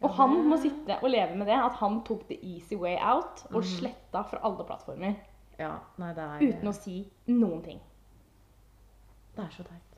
Og 0.00 0.10
han 0.14 0.30
må 0.46 0.56
sitte 0.62 0.94
og 1.02 1.10
leve 1.10 1.34
med 1.36 1.46
det, 1.48 1.56
at 1.58 1.72
han 1.80 1.96
tok 2.06 2.20
the 2.28 2.36
easy 2.46 2.76
way 2.78 2.94
out 3.02 3.40
og 3.50 3.56
mm. 3.64 3.66
sletta 3.66 4.20
fra 4.30 4.38
alle 4.46 4.64
plattformer 4.68 5.14
Ja. 5.58 5.72
Nei, 5.98 6.12
det 6.14 6.22
er 6.22 6.44
uten 6.52 6.68
å 6.70 6.72
si 6.76 7.00
noen 7.26 7.62
ting. 7.64 7.80
Det 9.34 9.44
er 9.44 9.48
så 9.50 9.64
teit. 9.66 9.96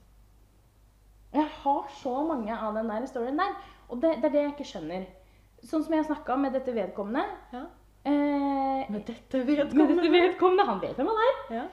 Jeg 1.34 1.44
har 1.62 1.84
så 2.00 2.14
mange 2.26 2.56
av 2.56 2.74
den 2.74 2.88
der 2.88 3.04
storyen 3.06 3.36
der, 3.38 3.52
og 3.90 4.00
det, 4.00 4.14
det 4.22 4.24
er 4.24 4.32
det 4.34 4.42
jeg 4.46 4.52
ikke 4.54 4.70
skjønner. 4.72 5.04
Sånn 5.68 5.84
som 5.84 5.92
jeg 5.94 6.06
snakka 6.08 6.36
med 6.40 6.52
dette 6.56 6.72
vedkommende. 6.74 7.26
Ja. 7.52 7.66
Eh, 8.04 8.90
Med 8.90 9.04
dette 9.06 9.42
vedkommende? 9.44 9.74
med 9.76 9.88
dette 9.88 10.10
vedkommende. 10.10 10.10
vedkommende, 10.16 10.64
Han 10.66 10.80
vet 10.80 10.96
hvem 10.96 11.06
han 11.12 11.20
er. 11.28 11.54
Ja. 11.54 11.66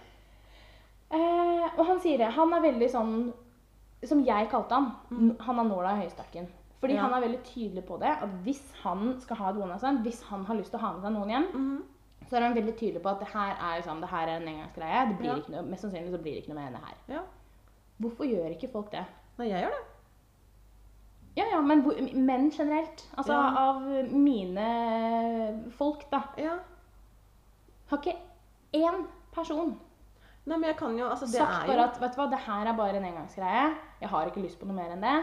Eh, 1.11 1.67
og 1.77 1.85
han 1.87 1.99
sier 2.03 2.17
det. 2.17 2.31
Han 2.35 2.53
er 2.53 2.61
veldig 2.71 2.89
sånn 2.91 3.33
Som 4.05 4.19
jeg 4.25 4.49
kalte 4.51 4.75
han. 4.75 4.91
Mm. 5.09 5.37
Han 5.39 5.55
har 5.57 5.65
nåla 5.65 5.93
i 5.97 6.01
høystakken. 6.05 6.47
Fordi 6.79 6.93
Mm. 6.93 6.97
Ja. 6.97 7.01
han 7.07 7.13
er 7.13 7.27
veldig 7.27 7.43
tydelig 7.43 7.83
på 7.87 7.97
det. 7.99 8.11
At 8.21 8.29
hvis 8.43 8.61
han 8.83 9.19
skal 9.19 9.37
ha 9.37 9.49
et 9.49 9.55
one 9.57 9.67
night 9.67 9.79
stand, 9.79 10.03
hvis 10.05 10.21
han 10.29 10.45
har 10.45 10.55
lyst 10.55 10.69
til 10.69 10.77
å 10.79 10.81
ha 10.83 10.91
med 10.93 11.01
seg 11.01 11.11
noen 11.13 11.29
hjem, 11.29 11.47
mm. 11.53 11.83
så 12.29 12.35
er 12.37 12.41
han 12.41 12.53
veldig 12.55 12.75
tydelig 12.77 13.01
på 13.01 13.09
at 13.09 13.19
det 13.19 13.27
her 13.33 13.55
er, 13.57 13.77
liksom, 13.81 13.99
det 14.01 14.09
her 14.09 14.27
er 14.27 14.35
en 14.37 14.47
engangsgreie. 14.47 15.07
Det 15.09 15.17
blir 15.17 15.29
Ja. 15.31 15.35
ikke 15.37 15.49
noe, 15.55 15.61
mest 15.63 15.81
sannsynlig 15.81 16.11
så 16.11 16.21
blir 16.21 16.33
det 16.35 16.43
ikke 16.43 16.53
noe 16.53 16.61
med 16.61 16.63
henne 16.69 16.85
her. 16.85 16.95
ja. 17.15 17.21
Hvorfor 17.99 18.23
gjør 18.29 18.51
ikke 18.53 18.71
folk 18.71 18.91
det? 18.91 19.05
Nei, 19.39 19.47
jeg 19.49 19.63
gjør 19.63 19.73
det. 19.73 19.85
Ja, 21.37 21.45
ja, 21.51 21.61
men 21.61 21.81
menn 22.25 22.51
generelt. 22.51 23.07
Altså 23.17 23.33
Ja. 23.33 23.55
av 23.57 23.81
mine 24.11 25.63
folk, 25.71 26.09
da. 26.11 26.21
Ja. 26.37 26.59
Har 27.89 27.97
ikke 27.97 28.15
én 28.73 29.05
person 29.33 29.79
Nei, 30.47 30.55
men 30.57 30.69
jeg 30.69 30.77
kan 30.79 30.97
jo 30.97 31.07
Altså, 31.11 31.25
det 31.27 31.35
sagt 31.41 31.63
er 31.63 31.67
bare 31.67 31.77
jo 31.81 31.83
at 31.89 31.97
vet 32.01 32.13
du 32.15 32.21
hva, 32.21 32.29
det 32.31 32.39
her 32.45 32.67
er 32.71 32.77
bare 32.77 32.95
en 33.01 33.07
engangsgreie. 33.09 33.63
Jeg 34.01 34.09
har 34.09 34.29
ikke 34.31 34.43
lyst 34.45 34.59
på 34.61 34.67
noe 34.69 34.77
mer 34.77 34.93
enn 34.95 35.01
det. 35.03 35.15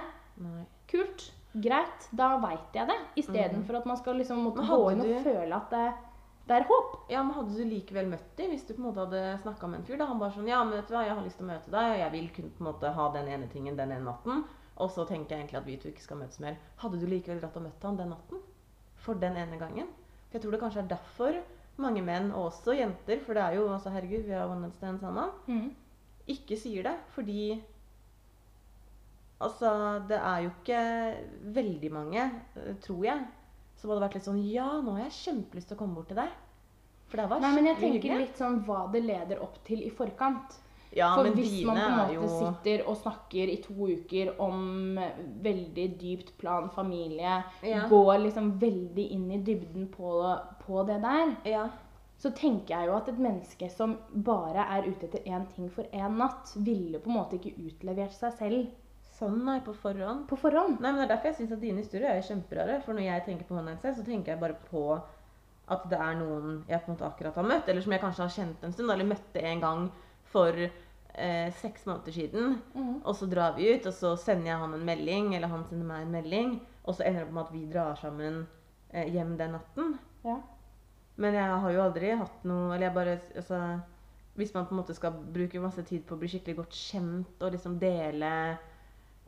Nei. 0.44 0.64
Kult. 0.90 1.30
Greit. 1.54 2.08
Da 2.12 2.36
veit 2.42 2.74
jeg 2.76 2.88
det. 2.90 2.96
Istedenfor 3.22 3.78
at 3.78 3.86
man 3.86 3.96
skal 3.96 4.18
liksom 4.20 4.42
måtte 4.44 4.64
gå 4.68 4.90
inn 4.92 5.00
og 5.00 5.06
du- 5.06 5.22
føle 5.24 5.54
at 5.56 5.70
det, 5.70 5.94
det 6.48 6.56
er 6.58 6.66
håp. 6.68 6.96
Ja, 7.08 7.22
men 7.22 7.32
Hadde 7.38 7.54
du 7.56 7.64
likevel 7.64 8.10
møtt 8.10 8.36
dem 8.36 8.50
hvis 8.50 8.66
du 8.66 8.74
på 8.74 8.82
en 8.82 8.88
måte 8.92 9.06
hadde 9.06 9.38
snakka 9.42 9.66
med 9.70 9.80
en 9.80 9.84
fyr? 9.86 9.96
da 9.98 10.06
Han 10.06 10.18
bare 10.18 10.32
sånn 10.36 10.48
Ja, 10.48 10.62
men 10.64 10.74
vet 10.76 10.88
du 10.88 10.94
hva, 10.94 11.04
jeg 11.06 11.14
har 11.14 11.22
lyst 11.24 11.38
til 11.38 11.46
å 11.46 11.52
møte 11.54 11.70
deg, 11.70 11.90
og 11.94 11.98
jeg 12.02 12.12
vil 12.12 12.28
kun 12.36 12.50
på 12.50 12.60
en 12.66 12.72
måte 12.72 12.92
ha 12.92 13.08
den 13.12 13.28
ene 13.28 13.48
tingen 13.48 13.76
den 13.76 13.92
ene 13.92 14.04
natten. 14.04 14.44
Og 14.76 14.90
så 14.90 15.06
tenker 15.06 15.36
jeg 15.36 15.46
egentlig 15.46 15.58
at 15.62 15.66
vi 15.66 15.76
to 15.78 15.88
ikke 15.88 16.02
skal 16.02 16.16
møtes 16.18 16.40
mer. 16.40 16.56
Hadde 16.82 16.98
du 17.00 17.06
likevel 17.06 17.40
dratt 17.40 17.56
og 17.56 17.62
møtt 17.62 17.82
han 17.82 17.96
den 17.96 18.10
natten? 18.10 18.40
For 18.96 19.14
den 19.14 19.36
ene 19.36 19.56
gangen? 19.58 19.86
For 20.28 20.38
jeg 20.38 20.42
tror 20.42 20.50
det 20.50 20.60
kanskje 20.60 20.82
er 20.82 20.88
derfor 20.96 21.42
mange 21.78 22.02
menn, 22.06 22.30
og 22.32 22.50
også 22.52 22.74
jenter, 22.78 23.18
for 23.24 23.34
det 23.34 23.42
er 23.42 23.54
jo 23.58 23.68
altså 23.72 23.90
herregud, 23.90 24.24
vi 24.26 24.32
har 24.36 24.46
one 24.48 24.60
night 24.62 24.76
stand 24.76 25.00
sammen, 25.00 25.30
ikke 26.28 26.56
sier 26.56 26.82
det. 26.86 26.96
Fordi 27.14 27.62
Altså, 29.44 29.70
det 30.08 30.16
er 30.16 30.38
jo 30.44 30.50
ikke 30.54 30.78
veldig 31.54 31.90
mange, 31.92 32.22
eh, 32.56 32.74
tror 32.80 33.02
jeg, 33.04 33.24
som 33.76 33.90
hadde 33.90 34.00
vært 34.06 34.14
litt 34.14 34.24
sånn 34.28 34.38
Ja, 34.48 34.80
nå 34.80 34.94
har 34.94 35.02
jeg 35.08 35.16
kjempelyst 35.18 35.68
til 35.68 35.76
å 35.76 35.78
komme 35.80 35.94
bort 35.98 36.08
til 36.08 36.16
deg. 36.16 36.30
For 37.10 37.18
det 37.20 37.26
var 37.28 37.40
Nei, 37.42 37.50
men 37.54 37.66
jeg 37.66 37.76
tenker 37.76 37.98
hyggelig. 37.98 38.18
litt 38.28 38.38
sånn 38.40 38.60
hva 38.64 38.90
det 38.92 39.02
leder 39.04 39.42
opp 39.42 39.58
til 39.66 39.82
i 39.84 39.90
forkant. 39.90 40.56
Ja, 40.96 41.14
For 41.16 41.24
men 41.26 41.32
hvis 41.34 41.64
man 41.66 41.76
på 41.76 41.82
en 41.82 41.96
måte 41.98 42.14
jo 42.14 42.26
sitter 42.28 42.84
og 42.88 42.96
snakker 43.00 43.50
i 43.50 43.56
to 43.64 43.74
uker 43.96 44.28
om 44.40 44.98
veldig 45.42 45.86
dypt 46.00 46.36
plan 46.38 46.68
familie, 46.70 47.42
Ja. 47.62 47.88
går 47.88 48.18
liksom 48.28 48.52
veldig 48.60 49.10
inn 49.10 49.30
i 49.32 49.38
dybden 49.42 49.88
på, 49.90 50.12
på 50.66 50.84
det 50.86 51.00
der, 51.02 51.34
Ja. 51.44 51.68
så 52.16 52.30
tenker 52.30 52.76
jeg 52.78 52.86
jo 52.86 52.94
at 52.96 53.08
et 53.08 53.18
menneske 53.18 53.68
som 53.70 53.98
bare 54.14 54.64
er 54.70 54.86
ute 54.88 55.06
etter 55.08 55.24
én 55.26 55.46
ting 55.54 55.68
for 55.68 55.82
én 55.92 56.16
natt, 56.16 56.54
ville 56.56 56.98
på 57.00 57.10
en 57.10 57.16
måte 57.18 57.38
ikke 57.40 57.56
utlevert 57.58 58.12
seg 58.12 58.32
selv 58.38 58.66
Sånn, 59.14 59.44
nei, 59.44 59.60
på 59.60 59.72
forhånd. 59.72 60.26
på 60.26 60.36
forhånd. 60.36 60.80
Nei, 60.80 60.90
men 60.90 60.96
Det 60.96 61.10
er 61.10 61.16
derfor 61.16 61.28
jeg 61.28 61.36
syns 61.36 61.52
at 61.52 61.60
dine 61.60 61.76
historier 61.78 62.10
er 62.16 62.20
kjemperare. 62.20 62.82
For 62.82 62.92
når 62.94 63.02
jeg 63.04 63.24
tenker 63.24 63.44
på 63.46 63.54
Stand, 63.62 63.94
så 63.96 64.04
tenker 64.04 64.32
jeg 64.32 64.40
bare 64.40 64.56
på 64.70 65.00
at 65.68 65.88
det 65.88 65.98
er 66.00 66.14
noen 66.18 66.64
jeg 66.68 66.80
på 66.84 66.88
en 66.90 66.96
måte 66.96 67.06
akkurat 67.06 67.34
har 67.36 67.44
møtt, 67.44 67.68
eller 67.68 67.80
som 67.80 67.92
jeg 67.92 68.00
kanskje 68.00 68.22
har 68.26 68.28
kjent 68.28 68.64
en 68.64 68.72
stund, 68.72 68.90
eller 68.90 69.04
møtte 69.04 69.40
en 69.40 69.60
gang 69.60 69.92
for 70.24 70.52
eh, 71.14 71.52
seks 71.60 71.86
måneder 71.86 72.12
siden. 72.12 72.56
Mm. 72.74 73.02
Og 73.04 73.14
så 73.16 73.26
drar 73.30 73.54
vi 73.56 73.68
ut, 73.74 73.86
og 73.86 73.92
så 73.94 74.16
sender 74.16 74.50
jeg 74.52 74.58
han 74.58 74.74
en 74.74 74.84
melding, 74.86 75.34
eller 75.36 75.48
han 75.48 75.64
sender 75.64 75.86
meg 75.86 76.02
en 76.02 76.12
melding, 76.12 76.54
og 76.84 76.94
så 76.94 77.04
ender 77.06 77.20
det 77.20 77.28
opp 77.28 77.32
med 77.34 77.44
at 77.44 77.52
vi 77.52 77.64
drar 77.72 77.94
sammen 78.00 78.46
eh, 78.90 79.08
hjem 79.14 79.36
den 79.38 79.52
natten. 79.56 79.98
Ja. 80.24 80.36
Men 81.16 81.34
jeg 81.34 81.58
har 81.62 81.70
jo 81.70 81.82
aldri 81.84 82.08
hatt 82.18 82.44
noe 82.44 82.72
Eller 82.74 82.88
jeg 82.88 82.94
bare 82.96 83.12
altså, 83.36 83.58
Hvis 84.34 84.50
man 84.54 84.64
på 84.66 84.74
en 84.74 84.80
måte 84.80 84.94
skal 84.96 85.12
bruke 85.12 85.60
masse 85.62 85.84
tid 85.86 86.00
på 86.08 86.16
å 86.16 86.18
bli 86.18 86.26
skikkelig 86.32 86.56
godt 86.58 86.74
kjent 86.74 87.44
og 87.44 87.52
liksom 87.54 87.76
dele 87.78 88.30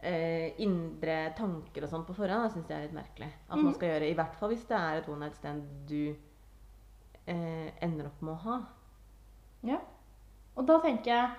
eh, 0.03 0.57
indre 0.65 1.33
tanker 1.39 1.85
og 1.87 1.93
sånn 1.93 2.03
på 2.09 2.17
forhånd, 2.17 2.43
det 2.49 2.53
syns 2.57 2.73
jeg 2.73 2.79
er 2.81 2.89
litt 2.89 2.97
merkelig. 2.97 3.29
At 3.47 3.55
man 3.57 3.69
Mhm. 3.71 3.75
skal 3.79 3.89
gjøre, 3.93 4.11
I 4.11 4.15
hvert 4.19 4.35
fall 4.41 4.49
hvis 4.51 4.65
det 4.67 4.77
er 4.81 4.97
et 4.99 5.09
one 5.09 5.21
night 5.21 5.37
stand 5.39 5.63
du 5.87 6.17
eh, 7.29 7.71
ender 7.83 8.07
opp 8.11 8.23
med 8.23 8.35
å 8.35 8.43
ha. 8.49 8.59
Ja. 9.63 9.79
Og 10.57 10.67
da 10.67 10.81
tenker 10.83 11.13
jeg 11.13 11.31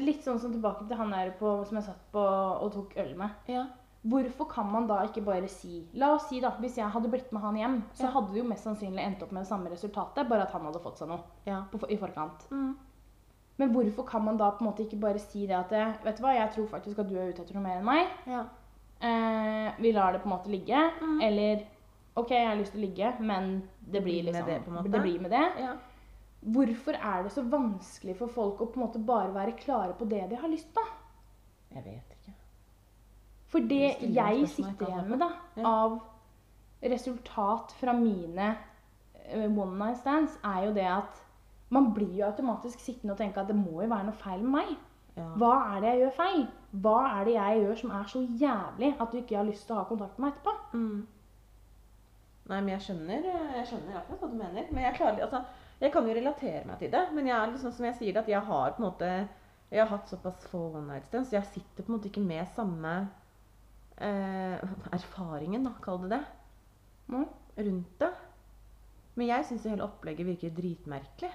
litt 0.00 0.22
sånn 0.24 0.38
som 0.40 0.52
tilbake 0.54 0.86
til 0.88 0.96
han 0.96 1.10
der 1.12 1.34
på, 1.38 1.50
som 1.68 1.76
jeg 1.76 1.84
satt 1.88 2.06
på 2.12 2.22
og 2.22 2.70
tok 2.72 2.94
øl 3.02 3.12
med. 3.18 3.30
Ja. 3.52 3.66
Hvorfor 4.06 4.46
kan 4.48 4.68
man 4.70 4.86
da 4.86 5.00
ikke 5.02 5.24
bare 5.26 5.48
si 5.50 5.80
La 5.98 6.12
oss 6.14 6.28
si 6.30 6.38
da, 6.40 6.52
hvis 6.62 6.76
jeg 6.78 6.88
hadde 6.94 7.10
blitt 7.10 7.32
med 7.34 7.42
han 7.42 7.56
hjem, 7.58 7.76
så 7.92 8.04
Ja. 8.06 8.10
hadde 8.14 8.32
det 8.32 8.38
jo 8.42 8.48
mest 8.48 8.64
sannsynlig 8.64 9.02
endt 9.02 9.22
opp 9.22 9.32
med 9.32 9.42
det 9.42 9.48
samme 9.48 9.70
resultatet, 9.72 10.28
bare 10.28 10.42
at 10.46 10.52
han 10.54 10.64
hadde 10.64 10.78
fått 10.84 10.98
seg 10.98 11.08
noe 11.08 11.20
ja. 11.44 11.64
på, 11.72 11.80
i 11.90 11.96
forkant. 11.96 12.46
Mm. 12.50 12.76
Men 13.58 13.72
hvorfor 13.72 14.06
kan 14.06 14.24
man 14.24 14.36
da 14.36 14.50
på 14.50 14.62
en 14.64 14.70
måte 14.70 14.84
ikke 14.84 15.00
bare 15.00 15.18
si 15.18 15.46
det 15.46 15.56
at 15.56 15.72
eh, 15.72 15.94
Vet 16.04 16.18
du 16.18 16.22
hva, 16.22 16.34
jeg 16.36 16.52
tror 16.54 16.66
faktisk 16.68 16.98
at 16.98 17.08
du 17.08 17.16
er 17.16 17.32
ute 17.32 17.42
etter 17.42 17.54
noe 17.56 17.62
mer 17.64 17.78
enn 17.80 17.84
meg. 17.84 18.06
ja. 18.26 18.44
Eh, 19.00 19.72
vi 19.78 19.92
lar 19.92 20.12
det 20.12 20.22
på 20.22 20.28
en 20.30 20.38
måte 20.38 20.48
ligge. 20.48 20.78
Mm. 21.02 21.20
Eller 21.20 21.66
OK, 22.16 22.30
jeg 22.30 22.48
har 22.48 22.56
lyst 22.56 22.72
til 22.72 22.80
å 22.80 22.86
ligge, 22.86 23.10
men 23.20 23.68
det 23.80 24.02
blir 24.02 24.22
liksom 24.24 24.46
det. 24.46 24.62
Det 24.90 25.00
blir 25.02 25.20
med 25.20 25.30
det. 25.30 25.44
Hvorfor 26.40 26.94
er 26.94 27.22
det 27.22 27.32
så 27.32 27.42
vanskelig 27.42 28.16
for 28.18 28.30
folk 28.30 28.60
å 28.60 28.66
på 28.70 28.78
en 28.80 28.86
måte 28.86 29.00
bare 29.06 29.32
være 29.34 29.56
klare 29.58 29.94
på 29.98 30.04
det 30.08 30.28
de 30.30 30.36
har 30.36 30.48
lyst 30.48 30.68
på? 30.74 30.82
Jeg 31.74 31.84
vet 31.84 32.12
ikke. 32.18 32.34
For 33.50 33.58
det 33.60 34.12
jeg 34.14 34.48
sitter 34.48 34.86
igjen 34.88 35.08
med 35.10 35.18
da, 35.22 35.30
Ja. 35.56 35.66
av 35.66 36.00
resultat 36.82 37.72
fra 37.80 37.92
mine 37.92 38.56
eh, 39.24 39.46
one 39.46 39.78
night 39.78 39.98
stands, 39.98 40.38
er 40.44 40.66
jo 40.66 40.74
det 40.74 40.86
at 40.86 41.22
man 41.70 41.92
blir 41.94 42.12
jo 42.20 42.26
automatisk 42.26 42.78
sittende 42.80 43.12
og 43.14 43.18
tenke 43.18 43.40
at 43.40 43.48
det 43.48 43.56
må 43.56 43.82
jo 43.82 43.88
være 43.90 44.04
noe 44.06 44.20
feil 44.20 44.42
med 44.42 44.52
meg. 44.60 44.76
Ja. 45.16 45.24
Hva 45.40 45.52
er 45.76 45.80
det 45.80 45.88
jeg 45.90 46.00
gjør 46.04 46.16
feil? 46.16 46.46
Hva 46.84 46.96
er 47.20 47.24
det 47.24 47.34
jeg 47.34 47.60
gjør 47.62 47.76
som 47.80 47.90
er 47.90 48.04
så 48.12 48.22
jævlig 48.22 48.94
at 49.00 49.12
du 49.12 49.18
ikke 49.18 49.36
har 49.36 49.48
lyst 49.48 49.66
til 49.66 49.74
å 49.74 49.78
ha 49.80 49.84
kontakt 49.88 50.18
med 50.18 50.28
meg 50.28 50.34
etterpå? 50.36 50.56
Mm. 50.76 51.06
Nei, 52.46 52.60
men 52.60 52.68
jeg 52.68 52.80
skjønner, 52.84 53.24
jeg 53.56 53.66
skjønner 53.66 53.96
akkurat 53.98 54.20
hva 54.20 54.28
du 54.30 54.36
mener. 54.38 54.66
Men 54.70 54.84
jeg, 54.84 54.94
klarer, 55.00 55.22
altså, 55.24 55.40
jeg 55.80 55.92
kan 55.92 56.06
jo 56.08 56.14
relatere 56.16 56.64
meg 56.66 56.78
til 56.80 56.90
det. 56.92 57.02
Men 57.12 57.26
jeg 57.28 57.36
er 57.36 57.52
liksom, 57.52 57.72
som 57.76 57.84
jeg 57.88 57.98
sier, 57.98 58.12
det, 58.16 58.22
at 58.24 58.30
jeg 58.32 58.40
har 58.48 58.72
på 58.76 58.82
en 58.82 58.88
måte 58.88 59.10
Jeg 59.70 59.80
har 59.82 59.90
hatt 59.90 60.08
såpass 60.08 60.44
få 60.46 60.60
one 60.78 60.86
night 60.86 61.06
stands, 61.08 61.28
så 61.28 61.40
jeg 61.40 61.48
sitter 61.50 61.82
på 61.82 61.90
en 61.90 61.96
måte 61.96 62.06
ikke 62.06 62.22
med 62.22 62.46
samme 62.54 62.92
eh, 63.98 64.60
erfaringen, 64.94 65.64
da, 65.66 65.72
kall 65.82 65.98
det 66.04 66.12
det, 66.14 66.24
Mm. 67.08 67.26
rundt 67.58 67.98
det. 67.98 68.12
Men 69.16 69.26
jeg 69.26 69.44
syns 69.48 69.66
hele 69.66 69.82
opplegget 69.82 70.26
virker 70.26 70.54
dritmerkelig. 70.54 71.32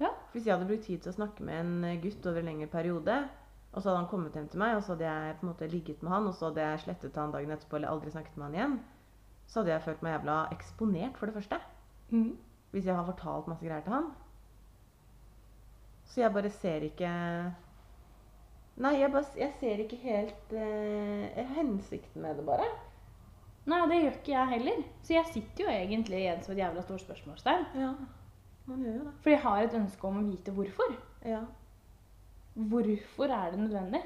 Ja. 0.00 0.10
Hvis 0.32 0.44
jeg 0.46 0.54
hadde 0.54 0.68
brukt 0.68 0.84
tid 0.84 1.00
til 1.00 1.12
å 1.12 1.16
snakke 1.16 1.44
med 1.46 1.60
en 1.60 2.00
gutt 2.02 2.26
over 2.26 2.42
en 2.42 2.50
lengre 2.50 2.66
periode, 2.68 3.16
og 3.72 3.82
så 3.82 3.88
hadde 3.88 4.02
han 4.02 4.08
kommet 4.10 4.36
hjem 4.36 4.48
til 4.48 4.60
meg, 4.60 4.76
og 4.76 4.82
så 4.82 4.92
hadde 4.94 5.08
jeg 5.08 5.36
på 5.38 5.46
en 5.46 5.52
måte 5.52 5.68
ligget 5.72 6.02
med 6.02 6.12
han, 6.12 6.26
og 6.28 6.34
så 6.34 6.50
hadde 6.50 6.64
jeg 6.66 6.82
slettet 6.84 7.16
han 7.20 7.32
dagen 7.32 7.52
etterpå 7.54 7.76
eller 7.78 7.92
aldri 7.92 8.12
snakket 8.12 8.36
med 8.36 8.46
han 8.46 8.54
igjen, 8.58 8.76
så 9.46 9.60
hadde 9.60 9.72
jeg 9.72 9.84
følt 9.86 10.02
meg 10.04 10.16
jævla 10.16 10.36
eksponert, 10.56 11.16
for 11.16 11.26
det 11.30 11.36
første. 11.36 11.60
Mm. 12.10 12.36
Hvis 12.76 12.84
jeg 12.90 12.94
har 12.98 13.06
fortalt 13.08 13.46
masse 13.48 13.64
greier 13.64 13.84
til 13.86 13.94
han. 13.96 14.10
Så 16.06 16.20
jeg 16.20 16.32
bare 16.34 16.50
ser 16.52 16.84
ikke 16.86 17.10
Nei, 18.76 18.90
jeg, 19.00 19.08
bare, 19.14 19.24
jeg 19.40 19.54
ser 19.56 19.78
ikke 19.80 19.96
helt 20.02 20.50
eh, 20.52 21.38
hensikten 21.56 22.20
med 22.20 22.36
det, 22.36 22.42
bare. 22.44 22.66
Nei, 23.66 23.78
det 23.88 24.00
gjør 24.02 24.18
ikke 24.18 24.34
jeg 24.34 24.50
heller. 24.50 24.82
Så 25.02 25.14
jeg 25.16 25.30
sitter 25.32 25.64
jo 25.64 25.70
egentlig 25.72 26.18
igjen 26.20 26.42
som 26.44 26.52
et 26.52 26.60
jævla 26.60 26.82
stort 26.84 27.00
spørsmålstegn. 27.06 27.64
Ja, 27.80 27.94
man 28.68 28.82
gjør 28.84 28.98
jo 28.98 29.06
det. 29.06 29.14
For 29.24 29.32
jeg 29.32 29.40
har 29.46 29.62
et 29.64 29.78
ønske 29.80 30.10
om 30.10 30.18
å 30.20 30.26
vite 30.28 30.52
hvorfor. 30.58 30.92
Ja. 31.24 31.40
Hvorfor 32.56 33.32
er 33.32 33.56
det 33.56 33.62
nødvendig? 33.64 34.02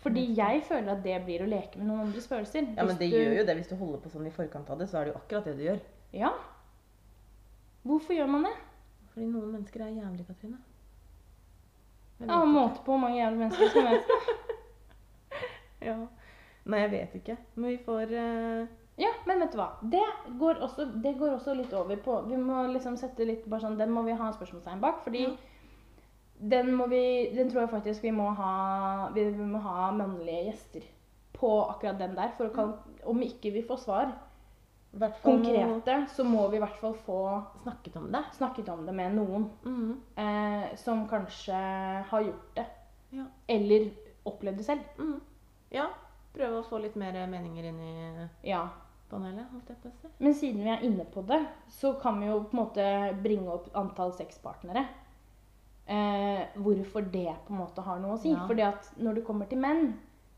Fordi 0.00 0.24
jeg 0.36 0.64
føler 0.68 0.96
at 0.96 1.04
det 1.04 1.20
blir 1.28 1.44
å 1.44 1.48
leke 1.52 1.76
med 1.80 1.90
noen 1.90 2.06
andres 2.06 2.26
følelser. 2.28 2.72
ja, 2.72 2.88
men 2.88 2.96
det 2.96 3.10
du- 3.12 3.18
gjør 3.20 3.36
jo 3.42 3.44
det. 3.50 3.56
Hvis 3.60 3.68
du 3.68 3.76
holder 3.76 4.00
på 4.00 4.10
sånn 4.16 4.26
i 4.26 4.32
forkant 4.32 4.70
av 4.72 4.78
det, 4.80 4.88
så 4.88 4.98
er 4.98 5.04
det 5.04 5.12
jo 5.12 5.20
akkurat 5.20 5.44
det 5.44 5.56
du 5.60 5.62
gjør. 5.68 5.80
Ja. 6.24 6.32
Hvorfor 7.84 8.16
gjør 8.16 8.30
man 8.32 8.46
det? 8.48 8.54
Fordi 9.12 9.26
noen 9.30 9.50
mennesker 9.52 9.84
er 9.84 9.92
jævlig, 9.94 10.26
Katrine. 10.26 10.58
Jeg 12.20 12.28
vet 12.28 12.48
måte 12.48 12.80
på 12.84 12.94
hvor 12.94 13.00
mange 13.02 13.18
jævlige 13.18 13.42
mennesker 13.42 13.68
som 13.74 13.88
vet 13.90 14.12
Ja. 15.88 15.96
Nei, 16.64 16.80
jeg 16.80 16.90
vet 16.94 17.16
ikke. 17.18 17.36
Men 17.54 17.70
vi 17.74 17.78
får 17.84 18.14
uh... 18.14 18.72
Ja, 18.96 19.10
men 19.26 19.42
vet 19.42 19.52
du 19.52 19.58
hva? 19.58 19.68
Det 19.92 20.02
går 20.40 20.62
også, 20.64 20.86
det 21.02 21.16
går 21.18 21.34
også 21.34 21.54
litt 21.58 21.72
over 21.74 21.98
på 22.00 22.20
Vi 22.28 22.38
må 22.40 22.62
liksom 22.70 22.96
sette 22.96 23.26
litt 23.26 23.44
bare 23.50 23.66
sånn 23.66 23.78
Den 23.80 23.90
må 23.92 24.04
vi 24.06 24.14
ha 24.16 24.30
spørsmålstegn 24.32 24.80
bak. 24.80 25.02
Fordi 25.04 25.26
Ja. 25.26 25.32
den 26.54 26.72
må 26.78 26.86
vi 26.88 27.02
Den 27.34 27.50
tror 27.50 27.66
jeg 27.66 27.74
faktisk 27.74 28.06
vi 28.06 28.14
må 28.14 28.30
ha 28.38 29.10
Vi, 29.14 29.26
vi 29.34 29.48
må 29.50 29.60
ha 29.66 29.90
mannlige 29.92 30.46
gjester 30.48 30.86
på 31.34 31.50
akkurat 31.68 31.98
den 31.98 32.14
der. 32.16 32.32
For 32.38 32.48
å 32.48 32.68
om 33.10 33.20
ikke 33.26 33.52
vi 33.52 33.66
får 33.66 33.82
svar 33.84 34.14
konkrete, 35.22 36.06
så 36.08 36.24
må 36.24 36.48
vi 36.50 36.56
i 36.56 36.60
hvert 36.60 36.76
fall 36.80 36.94
få 36.94 37.18
snakket 37.62 37.96
om 37.96 38.10
det. 38.12 38.24
snakket 38.32 38.68
om 38.68 38.86
det 38.86 38.94
med 38.94 39.14
noen 39.16 39.50
Mhm. 39.64 40.00
eh, 40.16 40.76
som 40.76 41.08
kanskje 41.08 42.04
har 42.08 42.22
gjort 42.22 42.54
det. 42.54 42.66
Ja. 43.10 43.24
Eller 43.48 43.90
opplevd 44.26 44.56
det 44.56 44.64
selv. 44.64 44.80
Mm. 44.98 45.20
ja. 45.70 45.86
Prøve 46.34 46.58
å 46.62 46.64
få 46.66 46.80
litt 46.82 46.96
mer 46.96 47.12
meninger 47.26 47.64
inn 47.64 47.80
i 47.80 48.28
Ja. 48.42 48.68
panelet. 49.10 49.46
Men 50.18 50.34
siden 50.34 50.62
vi 50.64 50.70
er 50.70 50.82
inne 50.82 51.04
på 51.04 51.22
det, 51.26 51.46
så 51.68 52.00
kan 52.00 52.18
vi 52.20 52.26
jo 52.26 52.40
på 52.44 52.54
en 52.58 52.64
måte 52.66 53.22
bringe 53.22 53.48
opp 53.48 53.68
antall 53.76 54.12
sexpartnere. 54.12 54.86
Eh, 55.86 56.46
hvorfor 56.56 57.02
det 57.12 57.34
på 57.46 57.52
en 57.52 57.58
måte 57.60 57.82
har 57.82 57.98
noe 58.00 58.14
å 58.16 58.18
si. 58.18 58.30
Ja. 58.32 58.46
Fordi 58.48 58.62
at 58.62 58.90
når 58.98 59.14
det 59.14 59.24
kommer 59.26 59.46
til 59.48 59.58
menn, 59.58 59.94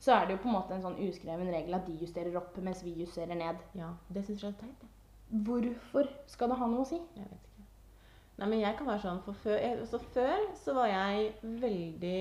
så 0.07 0.15
er 0.15 0.27
det 0.27 0.37
jo 0.37 0.43
på 0.45 0.51
en 0.51 0.55
måte 0.55 0.77
en 0.77 0.85
sånn 0.85 1.01
uskreven 1.03 1.49
regel 1.51 1.75
at 1.75 1.89
de 1.89 1.97
justerer 1.99 2.37
opp 2.39 2.55
mens 2.63 2.85
vi 2.87 2.93
justerer 3.01 3.35
ned. 3.35 3.59
Ja, 3.75 3.91
det 4.15 4.23
syns 4.27 4.45
jeg 4.45 4.55
er 4.55 4.61
teit. 4.61 4.85
Hvorfor 5.47 6.11
skal 6.31 6.53
det 6.53 6.59
ha 6.61 6.69
noe 6.71 6.85
å 6.85 6.87
si? 6.87 7.01
Jeg 7.17 7.27
vet 7.27 7.49
ikke. 7.51 7.65
Nei, 8.37 8.49
men 8.53 8.61
jeg 8.61 8.77
kan 8.79 8.87
være 8.87 9.03
sånn, 9.03 9.23
for 9.25 9.39
før, 9.43 9.57
jeg, 9.59 9.81
altså 9.83 9.99
før 10.15 10.45
så 10.61 10.75
var 10.77 10.91
jeg 10.93 11.31
veldig 11.65 12.21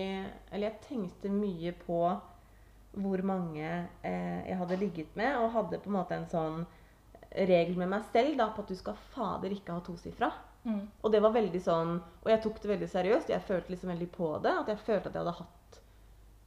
Eller 0.56 0.70
jeg 0.70 0.80
tenkte 0.88 1.30
mye 1.30 1.76
på 1.84 2.00
hvor 2.96 3.22
mange 3.28 3.68
eh, 4.08 4.42
jeg 4.48 4.58
hadde 4.58 4.78
ligget 4.80 5.18
med, 5.20 5.36
og 5.36 5.52
hadde 5.52 5.82
på 5.84 5.92
en 5.92 5.98
måte 5.98 6.16
en 6.16 6.30
sånn 6.32 6.62
regel 7.36 7.76
med 7.76 7.92
meg 7.92 8.06
selv 8.14 8.38
da, 8.40 8.48
på 8.56 8.64
at 8.64 8.72
du 8.72 8.78
skal 8.80 9.02
fader 9.12 9.52
ikke 9.52 9.76
ha 9.76 9.84
tosifra. 9.84 10.30
Mm. 10.64 10.86
Og 11.04 11.12
det 11.14 11.20
var 11.22 11.36
veldig 11.36 11.60
sånn 11.62 11.92
Og 12.00 12.30
jeg 12.32 12.42
tok 12.42 12.56
det 12.64 12.70
veldig 12.72 12.88
seriøst. 12.90 13.28
Jeg 13.30 13.46
følte 13.46 13.76
liksom 13.76 13.92
veldig 13.92 14.08
på 14.16 14.32
det. 14.42 14.54
At 14.64 14.72
jeg 14.72 14.82
følte 14.88 15.12
at 15.12 15.18
jeg 15.20 15.22
hadde 15.22 15.36
hatt, 15.44 15.78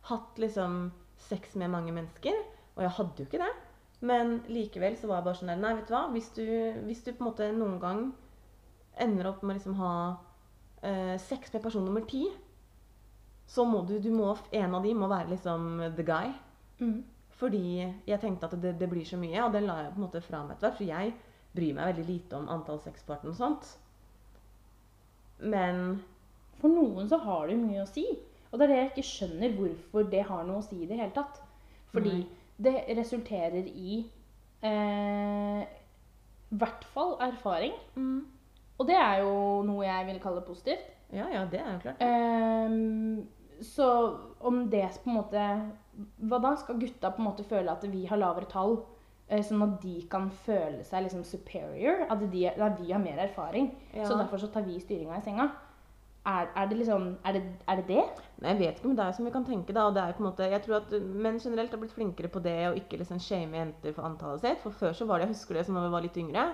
hatt 0.08 0.40
liksom 0.42 0.80
sex 1.28 1.56
med 1.58 1.72
mange 1.72 1.94
mennesker. 1.94 2.36
Og 2.76 2.84
jeg 2.84 2.94
hadde 2.98 3.22
jo 3.22 3.28
ikke 3.28 3.42
det. 3.42 3.52
Men 4.00 4.36
likevel 4.46 4.96
så 4.96 5.10
var 5.10 5.20
jeg 5.20 5.26
bare 5.26 5.38
sånn 5.40 5.50
der 5.50 5.60
Nei, 5.62 5.74
vet 5.78 5.88
du 5.90 5.94
hva. 5.96 6.04
Hvis 6.14 6.30
du, 6.36 6.44
hvis 6.86 7.02
du 7.04 7.12
på 7.12 7.24
en 7.24 7.30
måte 7.30 7.50
noen 7.54 7.78
gang 7.82 8.02
ender 9.02 9.30
opp 9.30 9.42
med 9.42 9.56
å 9.56 9.58
liksom 9.58 9.78
ha 9.78 9.94
eh, 10.86 11.16
sex 11.22 11.52
med 11.54 11.64
person 11.64 11.84
nummer 11.86 12.06
ti, 12.06 12.24
så 13.48 13.64
må 13.64 13.82
du, 13.88 13.96
du 14.02 14.10
må, 14.12 14.34
En 14.52 14.74
av 14.76 14.84
de 14.84 14.92
må 14.94 15.08
være 15.08 15.32
liksom 15.32 15.80
the 15.96 16.04
guy. 16.06 16.30
Mm. 16.78 17.00
Fordi 17.38 17.64
jeg 18.06 18.20
tenkte 18.20 18.46
at 18.46 18.56
det, 18.62 18.74
det 18.80 18.90
blir 18.90 19.06
så 19.06 19.18
mye, 19.18 19.40
og 19.44 19.54
den 19.54 19.66
la 19.66 19.82
jeg 19.84 19.92
på 19.94 20.00
en 20.00 20.06
måte 20.06 20.22
fra 20.22 20.42
meg 20.44 20.56
etter 20.56 20.68
hvert. 20.68 20.78
For 20.78 20.88
jeg 20.90 21.14
bryr 21.54 21.74
meg 21.76 21.92
veldig 21.92 22.06
lite 22.06 22.38
om 22.38 22.50
antall 22.52 22.80
sexpartnere 22.82 23.34
og 23.34 23.38
sånt. 23.38 23.74
Men 25.38 26.00
For 26.58 26.70
noen 26.74 27.06
så 27.06 27.20
har 27.22 27.46
det 27.46 27.58
mye 27.60 27.84
å 27.84 27.90
si. 27.90 28.04
Og 28.50 28.58
det 28.58 28.64
er 28.64 28.72
det 28.72 28.78
jeg 28.78 28.90
ikke 28.92 29.08
skjønner 29.10 29.56
hvorfor 29.58 30.10
det 30.12 30.22
har 30.28 30.44
noe 30.48 30.62
å 30.62 30.64
si 30.64 30.80
i 30.82 30.88
det 30.88 30.98
hele 31.00 31.14
tatt. 31.16 31.40
Fordi 31.92 32.14
Nei. 32.14 32.26
det 32.64 32.74
resulterer 32.98 33.68
i 33.68 33.98
eh, 34.64 35.64
hvert 36.48 36.86
fall 36.94 37.16
erfaring. 37.28 37.74
Og 38.78 38.86
det 38.88 38.96
er 38.96 39.24
jo 39.24 39.34
noe 39.68 39.84
jeg 39.86 40.06
vil 40.12 40.20
kalle 40.22 40.44
positivt. 40.46 40.86
Ja, 41.12 41.26
ja, 41.32 41.44
det 41.48 41.60
er 41.60 41.72
jo 41.72 41.82
klart. 41.82 42.02
Eh, 42.04 43.64
så 43.64 43.88
om 44.40 44.68
det 44.70 44.84
på 45.02 45.10
en 45.10 45.16
måte 45.18 45.44
Hva 46.30 46.38
da? 46.38 46.52
Skal 46.60 46.78
gutta 46.78 47.10
på 47.10 47.18
en 47.18 47.26
måte 47.26 47.46
føle 47.48 47.72
at 47.72 47.82
vi 47.90 48.04
har 48.06 48.20
lavere 48.20 48.46
tall? 48.50 48.76
eh, 49.28 49.42
Sånn 49.44 49.64
at 49.64 49.80
de 49.82 49.96
kan 50.10 50.28
føle 50.44 50.84
seg 50.86 51.06
liksom 51.06 51.24
superior? 51.26 52.04
At 52.08 52.22
de, 52.32 52.44
at 52.48 52.78
vi 52.80 52.92
har 52.92 53.02
mer 53.02 53.18
erfaring? 53.24 53.72
Ja. 53.92 54.06
Så 54.06 54.18
derfor 54.18 54.38
så 54.38 54.50
tar 54.52 54.66
vi 54.68 54.78
styringa 54.80 55.18
i 55.18 55.24
senga? 55.24 55.48
Er, 56.26 56.48
er 56.56 56.66
det 56.68 56.76
liksom 56.76 57.04
er 57.24 57.32
det, 57.38 57.42
er 57.68 57.76
det 57.78 57.84
det? 57.88 58.02
Nei, 58.42 58.50
jeg 58.50 58.58
vet 58.58 58.80
ikke, 58.80 58.88
men 58.90 58.96
det 58.98 59.04
er 59.04 59.14
som 59.16 59.24
vi 59.24 59.30
kan 59.32 59.46
tenke, 59.46 59.72
da. 59.72 59.86
Og 59.88 59.94
det 59.96 60.02
er 60.02 60.16
på 60.16 60.20
en 60.22 60.26
måte, 60.28 60.48
jeg 60.50 60.60
tror 60.64 60.76
at 60.82 60.90
menn 60.98 61.38
generelt 61.40 61.72
har 61.72 61.80
blitt 61.80 61.94
flinkere 61.94 62.28
på 62.28 62.42
det 62.44 62.56
å 62.68 62.74
ikke 62.76 62.98
liksom 63.00 63.20
shame 63.22 63.56
jenter 63.56 63.94
for 63.96 64.04
antallet 64.04 64.42
sitt. 64.44 64.60
For 64.60 64.70
før 64.76 64.92
så 64.98 65.06
var 65.08 65.18
det, 65.18 65.28
jeg 65.28 65.36
husker 65.36 65.54
det 65.56 65.64
som 65.66 65.78
da 65.78 65.86
vi 65.86 65.94
var 65.94 66.04
litt 66.04 66.18
yngre, 66.20 66.44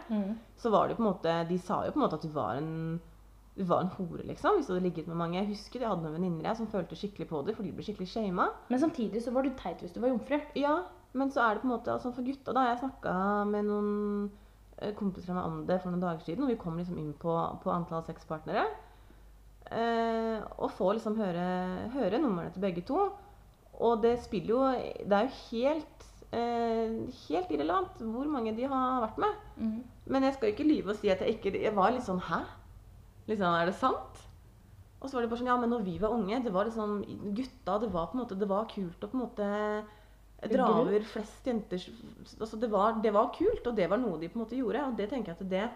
så 0.60 0.70
var 0.70 0.88
det 0.88 0.96
på 0.98 1.02
en 1.02 1.08
måte 1.10 1.34
De 1.48 1.58
sa 1.58 1.80
jo 1.86 1.92
på 1.96 1.98
en 1.98 2.04
måte 2.06 2.20
at 2.20 2.28
du 2.28 2.30
var 2.36 2.60
en 2.60 3.00
du 3.54 3.62
var 3.62 3.84
en 3.84 3.90
hore, 3.94 4.24
liksom, 4.26 4.56
hvis 4.56 4.66
du 4.66 4.72
hadde 4.74 4.82
ligget 4.82 5.06
med 5.06 5.14
mange. 5.16 5.38
Jeg 5.38 5.46
husker 5.52 5.78
jeg 5.78 5.86
hadde 5.88 6.02
noen 6.02 6.16
venninner 6.16 6.56
som 6.58 6.66
følte 6.66 6.96
skikkelig 6.98 7.28
på 7.30 7.42
det, 7.46 7.54
for 7.54 7.62
de 7.62 7.70
ble 7.70 7.84
skikkelig 7.86 8.08
shama. 8.10 8.48
Men 8.68 8.80
samtidig 8.82 9.22
så 9.22 9.30
var 9.30 9.46
du 9.46 9.52
teit 9.54 9.78
hvis 9.78 9.94
du 9.94 10.00
var 10.02 10.10
jomfru. 10.10 10.40
Ja, 10.58 10.80
men 11.14 11.30
så 11.30 11.44
er 11.44 11.54
det 11.54 11.62
på 11.62 11.68
en 11.68 11.74
måte 11.76 11.92
altså 11.92 12.10
for 12.10 12.26
gutta 12.26 12.54
da, 12.56 12.64
Jeg 12.72 12.80
snakka 12.80 13.12
med 13.46 13.68
noen 13.68 13.92
eh, 14.82 14.90
kompiser 14.98 15.30
av 15.30 15.38
meg 15.38 15.46
om 15.46 15.60
det 15.68 15.78
for 15.84 15.94
noen 15.94 16.02
dager 16.02 16.26
siden, 16.26 16.42
og 16.42 16.50
vi 16.50 16.58
kom 16.64 16.80
liksom 16.80 16.98
inn 16.98 17.12
på, 17.14 17.36
på 17.62 17.70
antall 17.70 18.02
sexpartnere. 18.08 18.66
Eh, 19.72 20.40
og 20.60 20.74
får 20.76 20.98
liksom 20.98 21.16
høre, 21.16 21.44
høre 21.94 22.20
numrene 22.20 22.52
til 22.52 22.64
begge 22.64 22.84
to. 22.84 23.06
Og 23.80 24.02
det 24.02 24.18
spiller 24.22 24.52
jo 24.52 24.60
Det 25.08 25.16
er 25.16 25.24
jo 25.24 25.38
helt, 25.50 26.04
eh, 26.30 26.92
helt 27.28 27.50
irrelevant 27.50 27.96
hvor 27.98 28.28
mange 28.30 28.54
de 28.56 28.68
har 28.68 29.00
vært 29.06 29.18
med. 29.18 29.40
Men 30.06 30.22
jeg 30.22 30.34
skal 30.34 30.52
ikke 30.52 30.68
lyve 30.68 30.90
og 30.92 30.96
si 30.96 31.08
at 31.08 31.20
jeg 31.20 31.38
ikke 31.38 31.62
Jeg 31.62 31.74
var 31.74 31.90
litt 31.90 32.04
sånn 32.04 32.20
Hæ? 32.20 32.44
Liksom, 33.26 33.48
er 33.48 33.66
det 33.66 33.74
sant? 33.74 34.22
Og 35.00 35.08
så 35.08 35.16
var 35.16 35.22
det 35.22 35.30
bare 35.30 35.40
sånn 35.40 35.50
Ja, 35.50 35.56
men 35.56 35.70
når 35.70 35.84
vi 35.84 35.98
var 35.98 36.14
unge, 36.14 36.42
det 36.44 36.52
var 36.52 36.66
liksom 36.66 37.02
Gutta, 37.34 37.78
det 37.80 37.92
var 37.92 38.06
på 38.06 38.18
en 38.18 38.24
måte 38.24 38.38
Det 38.38 38.48
var 38.48 38.68
kult 38.68 39.02
å 39.02 39.08
på 39.08 39.16
en 39.16 39.24
måte 39.26 39.48
dra 40.44 40.68
over 40.76 41.00
flest 41.08 41.46
jenters 41.46 41.88
Altså, 42.38 42.56
det 42.60 42.70
var, 42.70 43.00
det 43.02 43.12
var 43.12 43.32
kult, 43.32 43.66
og 43.66 43.74
det 43.74 43.88
var 43.88 43.98
noe 43.98 44.20
de 44.20 44.28
på 44.28 44.38
en 44.38 44.44
måte 44.44 44.58
gjorde. 44.58 44.84
Og 44.84 44.96
det 44.96 45.08
tenker 45.08 45.32
jeg 45.32 45.40
at 45.40 45.50
det 45.50 45.70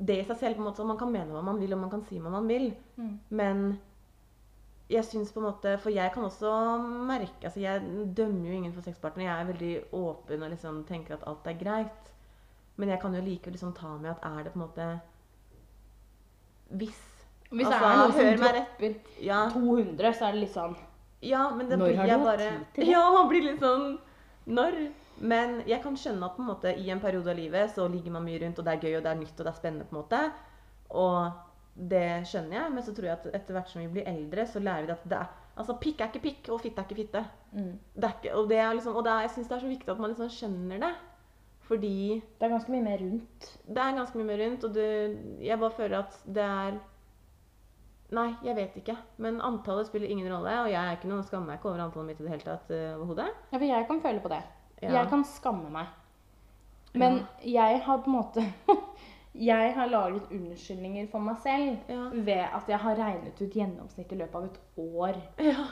Det 0.00 0.16
i 0.20 0.24
seg 0.24 0.36
selv 0.40 0.56
på 0.56 0.62
en 0.64 0.68
måte 0.70 0.84
Man 0.86 0.96
kan 0.98 1.10
mene 1.12 1.32
hva 1.34 1.42
man 1.44 1.58
vil, 1.60 1.72
og 1.76 1.80
man 1.82 1.90
kan 1.92 2.02
si 2.08 2.18
hva 2.18 2.30
man 2.32 2.46
vil, 2.48 2.70
Mm. 2.96 3.18
men 3.30 3.80
jeg 4.90 5.04
syns 5.04 5.30
på 5.32 5.38
en 5.40 5.46
måte 5.52 5.78
For 5.80 5.90
jeg 5.90 6.10
kan 6.12 6.24
også 6.24 6.50
merke 7.06 7.44
altså 7.46 7.60
Jeg 7.60 7.80
dømmer 8.16 8.48
jo 8.48 8.56
ingen 8.56 8.72
for 8.72 8.82
sexpartner. 8.82 9.24
Jeg 9.24 9.40
er 9.40 9.52
veldig 9.52 9.84
åpen 9.92 10.42
og 10.42 10.50
liksom 10.50 10.84
tenker 10.88 11.14
at 11.14 11.26
alt 11.26 11.46
er 11.46 11.58
greit. 11.60 12.10
Men 12.76 12.88
jeg 12.88 13.00
kan 13.00 13.14
jo 13.14 13.20
likevel 13.20 13.52
liksom 13.52 13.72
ta 13.76 13.96
med 13.98 14.10
at 14.10 14.18
er 14.24 14.42
det 14.44 14.52
på 14.52 14.58
en 14.60 14.66
måte 14.66 15.00
Hvis 16.70 17.00
Hvis 17.50 17.66
Altså, 17.66 17.78
det 17.78 17.90
er 17.90 17.96
noen 17.98 18.12
som 18.12 18.54
dropper 18.54 18.94
Ja, 19.26 19.40
200, 19.50 20.12
så 20.14 20.28
er 20.28 20.32
det 20.32 20.40
litt 20.46 20.54
sånn 20.54 20.76
ja 21.22 21.50
men 21.52 21.68
det 21.68 21.76
Når 21.78 21.86
blir 21.90 21.96
har 22.00 22.06
jeg 22.08 22.20
bare 22.24 22.36
tid 22.38 22.60
til 22.74 22.84
det? 22.86 22.92
Ja, 22.94 23.00
man 23.12 23.26
blir 23.28 23.42
litt 23.44 23.60
sånn 23.60 23.98
Når? 24.46 24.76
Men 25.20 25.60
jeg 25.68 25.82
kan 25.84 25.96
skjønne 26.00 26.26
at 26.26 26.36
på 26.36 26.42
en 26.42 26.48
måte 26.48 26.72
i 26.80 26.88
en 26.90 27.00
periode 27.02 27.28
av 27.30 27.36
livet 27.36 27.74
så 27.74 27.84
ligger 27.92 28.14
man 28.16 28.24
mye 28.24 28.40
rundt, 28.40 28.58
og 28.58 28.66
det 28.66 28.72
er 28.72 28.86
gøy, 28.86 28.94
og 28.98 29.04
det 29.04 29.10
er 29.12 29.20
nytt, 29.20 29.36
og 29.36 29.44
det 29.44 29.52
er 29.52 29.58
spennende, 29.58 29.86
på 29.88 29.94
en 29.96 30.00
måte. 30.00 30.20
Og 30.90 31.86
det 31.90 32.06
skjønner 32.28 32.56
jeg, 32.56 32.72
men 32.74 32.86
så 32.86 32.94
tror 32.96 33.08
jeg 33.10 33.18
at 33.18 33.28
etter 33.40 33.56
hvert 33.56 33.70
som 33.70 33.82
vi 33.82 33.90
blir 33.98 34.08
eldre, 34.08 34.46
så 34.48 34.62
lærer 34.64 34.88
vi 34.88 34.96
at 34.96 35.06
det 35.12 35.20
er 35.20 35.36
Altså, 35.60 35.74
pikk 35.76 36.00
er 36.00 36.08
ikke 36.08 36.22
pikk, 36.24 36.46
og 36.54 36.60
fitte 36.62 36.80
er 36.80 36.86
ikke 36.86 36.96
fitte. 37.02 37.20
mm. 37.52 37.72
Det 37.92 38.06
er 38.06 38.12
ikke, 38.16 38.34
og 38.38 38.46
det 38.48 38.58
er 38.62 38.72
liksom, 38.72 38.94
og 38.96 39.04
det 39.04 39.12
er, 39.12 39.24
jeg 39.26 39.30
syns 39.34 39.48
det 39.48 39.56
er 39.56 39.60
så 39.64 39.68
viktig 39.68 39.90
at 39.92 39.98
man 40.00 40.10
liksom 40.12 40.30
skjønner 40.32 40.78
det. 40.80 40.92
Fordi 41.70 42.22
Det 42.40 42.46
er 42.46 42.48
ganske 42.54 42.72
mye 42.72 42.82
mer 42.82 43.02
rundt. 43.02 43.48
det 43.66 43.82
er 43.82 43.96
ganske 43.98 44.18
mye 44.18 44.26
mer 44.26 44.40
rundt, 44.44 44.64
og 44.64 44.74
det, 44.74 44.86
jeg 45.44 45.58
bare 45.60 45.70
føler 45.76 45.98
at 45.98 46.16
det 46.24 46.42
er 46.46 46.78
Nei, 48.10 48.30
jeg 48.42 48.56
vet 48.56 48.76
ikke. 48.80 48.96
Men 49.22 49.36
antallet 49.40 49.86
spiller 49.86 50.08
ingen 50.10 50.32
rolle, 50.32 50.54
og 50.64 50.70
jeg 50.70 50.80
er 50.80 50.96
ikke 50.96 51.10
noe 51.12 51.22
skammer 51.22 51.52
meg 51.52 51.60
ikke 51.60 51.68
over 51.70 51.84
antallet 51.84 52.08
mitt 52.08 52.20
i 52.20 52.24
det 52.26 52.32
hele 52.32 52.42
tatt 52.42 52.72
uh, 52.74 52.96
overhodet. 52.96 53.28
Ja, 53.52 53.58
for 53.58 53.66
jeg 53.68 53.86
kan 53.86 54.00
føle 54.02 54.24
på 54.24 54.32
det. 54.32 54.40
Ja. 54.82 54.90
Jeg 54.92 55.08
kan 55.10 55.24
skamme 55.24 55.70
meg. 55.70 55.86
Men 56.94 57.20
jeg 57.44 57.82
har 57.84 57.98
på 57.98 58.10
en 58.10 58.16
måte 58.16 58.44
Jeg 59.34 59.74
har 59.76 59.86
laget 59.86 60.22
unnskyldninger 60.34 61.06
for 61.12 61.18
meg 61.22 61.36
selv 61.38 61.76
Ja. 61.88 62.08
ved 62.12 62.46
at 62.56 62.68
jeg 62.68 62.78
har 62.82 62.94
regnet 62.98 63.40
ut 63.40 63.52
gjennomsnitt 63.54 64.10
i 64.12 64.16
løpet 64.18 64.34
av 64.34 64.44
et 64.44 64.58
år. 64.76 65.20
Ja. 65.38 65.66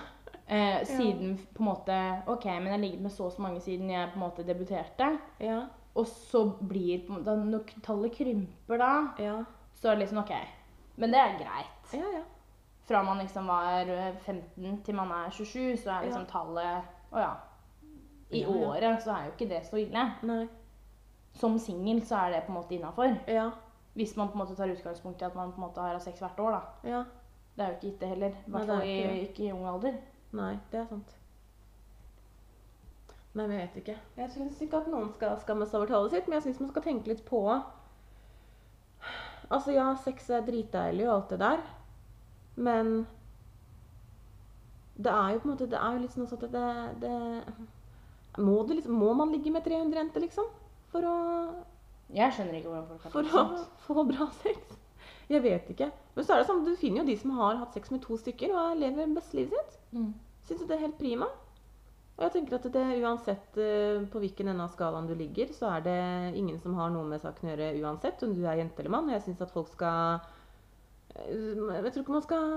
Eh, 0.48 0.84
siden 0.86 1.34
på 1.54 1.60
en 1.62 1.66
måte 1.66 1.96
Ok, 2.26 2.44
men 2.44 2.64
jeg 2.70 2.72
har 2.72 2.78
ligget 2.84 3.00
med 3.02 3.10
så 3.12 3.24
og 3.26 3.32
så 3.32 3.42
mange 3.42 3.60
siden 3.60 3.90
jeg 3.90 4.08
på 4.12 4.14
en 4.20 4.20
måte 4.28 4.46
debuterte. 4.46 5.18
Ja. 5.40 5.58
Og 5.94 6.06
så 6.06 6.44
blir 6.68 7.02
på 7.06 7.12
en 7.12 7.18
måte 7.18 7.34
Når 7.50 7.66
tallet 7.82 8.12
krymper 8.14 8.78
da, 8.78 8.92
Ja. 9.18 9.42
så 9.74 9.88
er 9.88 9.94
det 9.96 9.98
liksom 10.06 10.18
OK. 10.22 10.32
Men 10.96 11.10
det 11.10 11.18
er 11.18 11.36
greit. 11.38 11.92
Ja, 11.92 12.06
ja. 12.18 12.22
Fra 12.88 13.02
man 13.02 13.18
liksom 13.18 13.46
var 13.46 13.80
eh, 13.90 14.14
15 14.24 14.82
til 14.84 14.94
man 14.94 15.10
er 15.10 15.30
27, 15.30 15.76
så 15.76 15.90
er 15.90 16.04
liksom 16.06 16.22
Ja. 16.22 16.30
tallet 16.30 16.82
Å 17.12 17.18
ja. 17.18 17.34
I 18.30 18.42
Ja, 18.42 18.48
ja. 18.48 18.68
året 18.68 19.02
så 19.02 19.10
er 19.14 19.24
jo 19.24 19.32
ikke 19.36 19.48
det 19.48 19.62
så 19.66 19.76
ille. 19.80 20.04
Nei. 20.22 20.42
Som 21.38 21.58
singel 21.58 22.02
så 22.06 22.16
er 22.26 22.34
det 22.34 22.42
på 22.46 22.52
en 22.52 22.58
måte 22.58 22.74
innafor. 22.74 23.14
Ja. 23.28 23.50
Hvis 23.94 24.16
man 24.16 24.28
på 24.28 24.38
en 24.38 24.44
måte 24.44 24.56
tar 24.56 24.70
utgangspunkt 24.72 25.22
i 25.22 25.24
at 25.24 25.34
man 25.34 25.52
på 25.52 25.60
en 25.62 25.66
måte 25.68 25.80
har 25.80 25.98
sex 25.98 26.20
hvert 26.20 26.40
år, 26.40 26.50
da. 26.50 26.90
Ja. 26.90 27.04
Det 27.56 27.64
er 27.64 27.70
jo 27.70 27.74
ikke 27.74 27.86
gitt 27.86 28.00
det 28.00 28.08
heller. 28.08 28.28
I 28.46 28.50
hvert 28.50 28.62
er 28.62 28.66
fall 28.66 28.82
ikke 28.82 29.20
ikke 29.28 29.46
i 29.48 29.52
ung 29.52 29.64
alder. 29.66 29.96
Nei, 30.32 30.52
det 30.72 30.80
er 30.80 30.86
sant. 30.86 31.16
Nei, 33.34 33.46
men 33.46 33.58
jeg 33.58 33.68
vet 33.68 33.76
ikke. 33.82 33.96
Jeg 34.16 34.30
syns 34.34 34.60
ikke 34.60 34.76
at 34.82 34.88
noen 34.92 35.10
skal 35.14 35.36
skamme 35.42 35.66
seg 35.66 35.80
over 35.80 35.90
tallet 35.90 36.14
sitt, 36.14 36.28
men 36.28 36.38
jeg 36.38 36.46
syns 36.48 36.60
man 36.60 36.70
skal 36.72 36.82
tenke 36.86 37.10
litt 37.12 37.24
på 37.28 37.42
Altså, 39.48 39.72
ja, 39.72 39.94
sex 39.96 40.28
er 40.30 40.44
dritdeilig 40.44 41.06
og 41.08 41.14
alt 41.14 41.30
det 41.30 41.38
der, 41.40 41.60
men 42.56 43.06
det 44.98 45.12
er 45.12 45.30
jo 45.32 45.38
på 45.38 45.48
en 45.48 45.52
måte 45.54 45.68
Det 45.70 45.78
er 45.78 45.94
jo 45.94 46.02
litt 46.02 46.12
sånn 46.16 46.26
at 46.26 46.44
det, 46.52 46.64
det 47.00 47.12
må, 48.38 48.60
det 48.68 48.80
liksom, 48.80 48.98
må 49.00 49.14
man 49.18 49.32
ligge 49.34 49.52
med 49.54 49.66
300 49.66 50.02
jenter, 50.02 50.24
liksom? 50.24 50.48
For 50.92 51.04
å, 51.04 51.16
Jeg 52.14 52.34
skjønner 52.36 52.58
ikke 52.58 52.72
hvordan 52.72 52.86
folk 52.88 53.02
har 53.06 53.14
for 53.14 53.32
å 53.44 53.64
få 53.88 54.06
bra 54.08 54.28
sex? 54.42 54.78
Jeg 55.28 55.44
vet 55.44 55.68
ikke. 55.74 55.90
Men 56.16 56.24
så 56.24 56.34
er 56.34 56.40
det 56.40 56.48
sånn, 56.48 56.64
du 56.64 56.72
finner 56.80 57.02
jo 57.02 57.10
de 57.10 57.18
som 57.20 57.34
har 57.36 57.58
hatt 57.60 57.74
sex 57.76 57.92
med 57.92 58.00
to 58.04 58.16
stykker 58.16 58.54
og 58.56 58.78
lever 58.80 59.10
bestelivet 59.12 59.74
sitt. 59.74 59.76
Mm. 59.92 60.14
Syns 60.48 60.64
det 60.64 60.76
er 60.78 60.86
helt 60.86 60.96
prima. 61.00 61.28
Og 62.18 62.24
jeg 62.24 62.32
tenker 62.34 62.56
at 62.56 62.64
det 62.74 62.84
uansett 62.98 63.58
eh, 63.62 64.00
på 64.10 64.22
hvilken 64.22 64.48
ende 64.50 64.64
av 64.64 64.72
skalaen 64.72 65.06
du 65.06 65.12
ligger, 65.14 65.52
så 65.54 65.68
er 65.76 65.84
det 65.84 65.98
ingen 66.40 66.56
som 66.58 66.74
har 66.74 66.90
noe 66.90 67.06
med 67.06 67.22
saken 67.22 67.46
å 67.46 67.52
gjøre 67.52 67.68
uansett 67.84 68.24
om 68.26 68.32
du 68.34 68.40
er 68.42 68.58
jente 68.58 68.82
eller 68.82 68.94
mann. 68.96 69.06
Og 69.06 69.14
jeg 69.14 69.26
syns 69.28 69.44
at 69.44 69.52
folk 69.54 69.70
skal 69.70 70.24
eh, 71.14 71.28
Jeg 71.28 71.92
tror 71.92 72.02
ikke 72.02 72.16
man 72.16 72.26
skal 72.26 72.48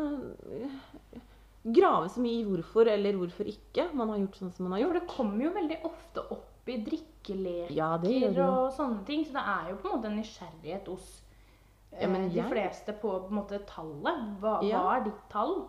grave 1.64 2.10
så 2.10 2.22
mye 2.24 2.40
i 2.42 2.46
hvorfor 2.48 2.88
eller 2.90 3.14
hvorfor 3.20 3.46
ikke 3.46 3.94
man 3.94 4.10
har 4.10 4.18
gjort 4.24 4.36
sånn 4.40 4.52
som 4.56 4.66
man 4.68 4.74
har 4.74 4.80
gjort. 4.86 4.94
For 4.94 5.00
det 5.00 5.16
kommer 5.16 5.44
jo 5.46 5.52
veldig 5.54 5.78
ofte 5.86 6.24
opp 6.32 6.70
i 6.70 6.78
drikkeleker 6.86 7.74
Ja, 7.76 7.98
det 7.98 8.34
det 8.36 8.40
og 8.46 8.72
sånne 8.74 9.06
ting, 9.06 9.26
så 9.26 9.34
det 9.34 9.44
er 9.46 9.70
jo 9.72 9.76
på 9.82 9.90
en 9.90 9.96
måte 9.98 10.10
en 10.12 10.18
nysgjerrighet 10.22 10.88
hos 10.88 11.22
eh, 11.92 12.02
Ja, 12.04 12.08
men 12.08 12.30
de 12.30 12.36
jeg- 12.40 12.50
fleste 12.50 12.94
på, 13.02 13.10
på 13.26 13.28
en 13.30 13.36
måte 13.42 13.60
tallet. 13.66 14.40
Hva, 14.40 14.62
Ja. 14.64 14.80
hva 14.82 14.98
er 14.98 15.04
ditt 15.04 15.30
tall? 15.30 15.68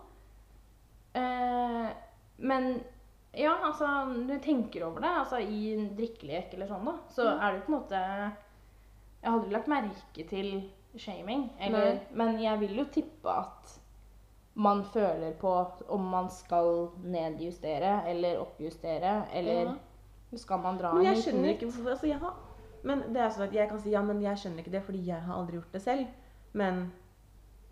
Eh, 1.14 1.88
men 2.38 2.80
ja, 3.34 3.54
altså 3.64 3.86
Du 4.26 4.38
tenker 4.38 4.84
over 4.86 5.00
det. 5.00 5.08
Altså 5.10 5.40
i 5.40 5.74
en 5.74 5.90
drikkelek 5.96 6.54
eller 6.54 6.66
sånn, 6.68 6.84
da, 6.84 6.94
så 7.08 7.24
Mm. 7.26 7.40
er 7.42 7.52
det 7.52 7.60
jo 7.60 7.66
på 7.66 7.72
en 7.72 7.80
måte 7.80 8.32
Jeg 9.22 9.30
hadde 9.30 9.44
jo 9.44 9.52
lagt 9.52 9.68
merke 9.68 10.28
til 10.28 10.70
shaming, 10.98 11.50
eller, 11.60 12.00
men 12.12 12.38
jeg 12.42 12.58
vil 12.60 12.74
jo 12.76 12.84
tippe 12.84 13.24
at 13.30 13.78
man 14.54 14.84
føler 14.84 15.32
på 15.40 15.52
om 15.88 16.08
man 16.12 16.30
skal 16.30 16.90
nedjustere 17.04 18.02
eller 18.10 18.40
oppjustere, 18.42 19.26
eller 19.32 19.74
skal 20.36 20.60
man 20.60 20.80
dra 20.80 20.92
Men 20.92 21.00
en 21.00 21.06
jeg 21.06 21.16
liten 21.16 21.30
skjønner 21.30 21.54
ikke 21.54 21.68
hvorfor 21.68 21.90
altså, 21.94 22.06
jeg 22.06 22.18
har, 22.20 22.34
Men 22.82 23.04
det 23.14 23.22
er 23.22 23.30
sånn 23.30 23.46
at 23.46 23.54
jeg 23.54 23.70
kan 23.70 23.80
si 23.80 23.92
ja, 23.94 24.02
men 24.02 24.20
jeg 24.22 24.42
skjønner 24.42 24.64
ikke 24.64 24.74
det 24.74 24.82
fordi 24.84 25.04
jeg 25.06 25.22
har 25.22 25.38
aldri 25.38 25.58
gjort 25.60 25.76
det 25.76 25.82
selv. 25.84 26.06
Men 26.52 26.80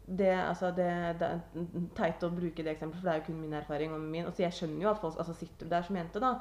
det, 0.07 0.31
altså, 0.35 0.70
det, 0.74 0.87
det 1.20 1.26
er 1.26 1.41
teit 1.99 2.22
å 2.26 2.31
bruke 2.35 2.62
det 2.64 2.72
eksempelet, 2.74 3.01
for 3.01 3.09
det 3.09 3.14
er 3.14 3.20
jo 3.20 3.26
kun 3.28 3.41
min 3.43 3.57
erfaring. 3.59 3.93
Og 3.95 4.01
min, 4.01 4.28
altså, 4.31 4.45
jeg 4.45 4.57
skjønner 4.57 4.87
jo 4.87 4.91
at 4.93 5.03
folk 5.03 5.18
altså, 5.18 5.35
Sitter 5.35 5.70
der 5.70 5.87
som 5.87 5.99
jente, 5.99 6.22
da, 6.22 6.33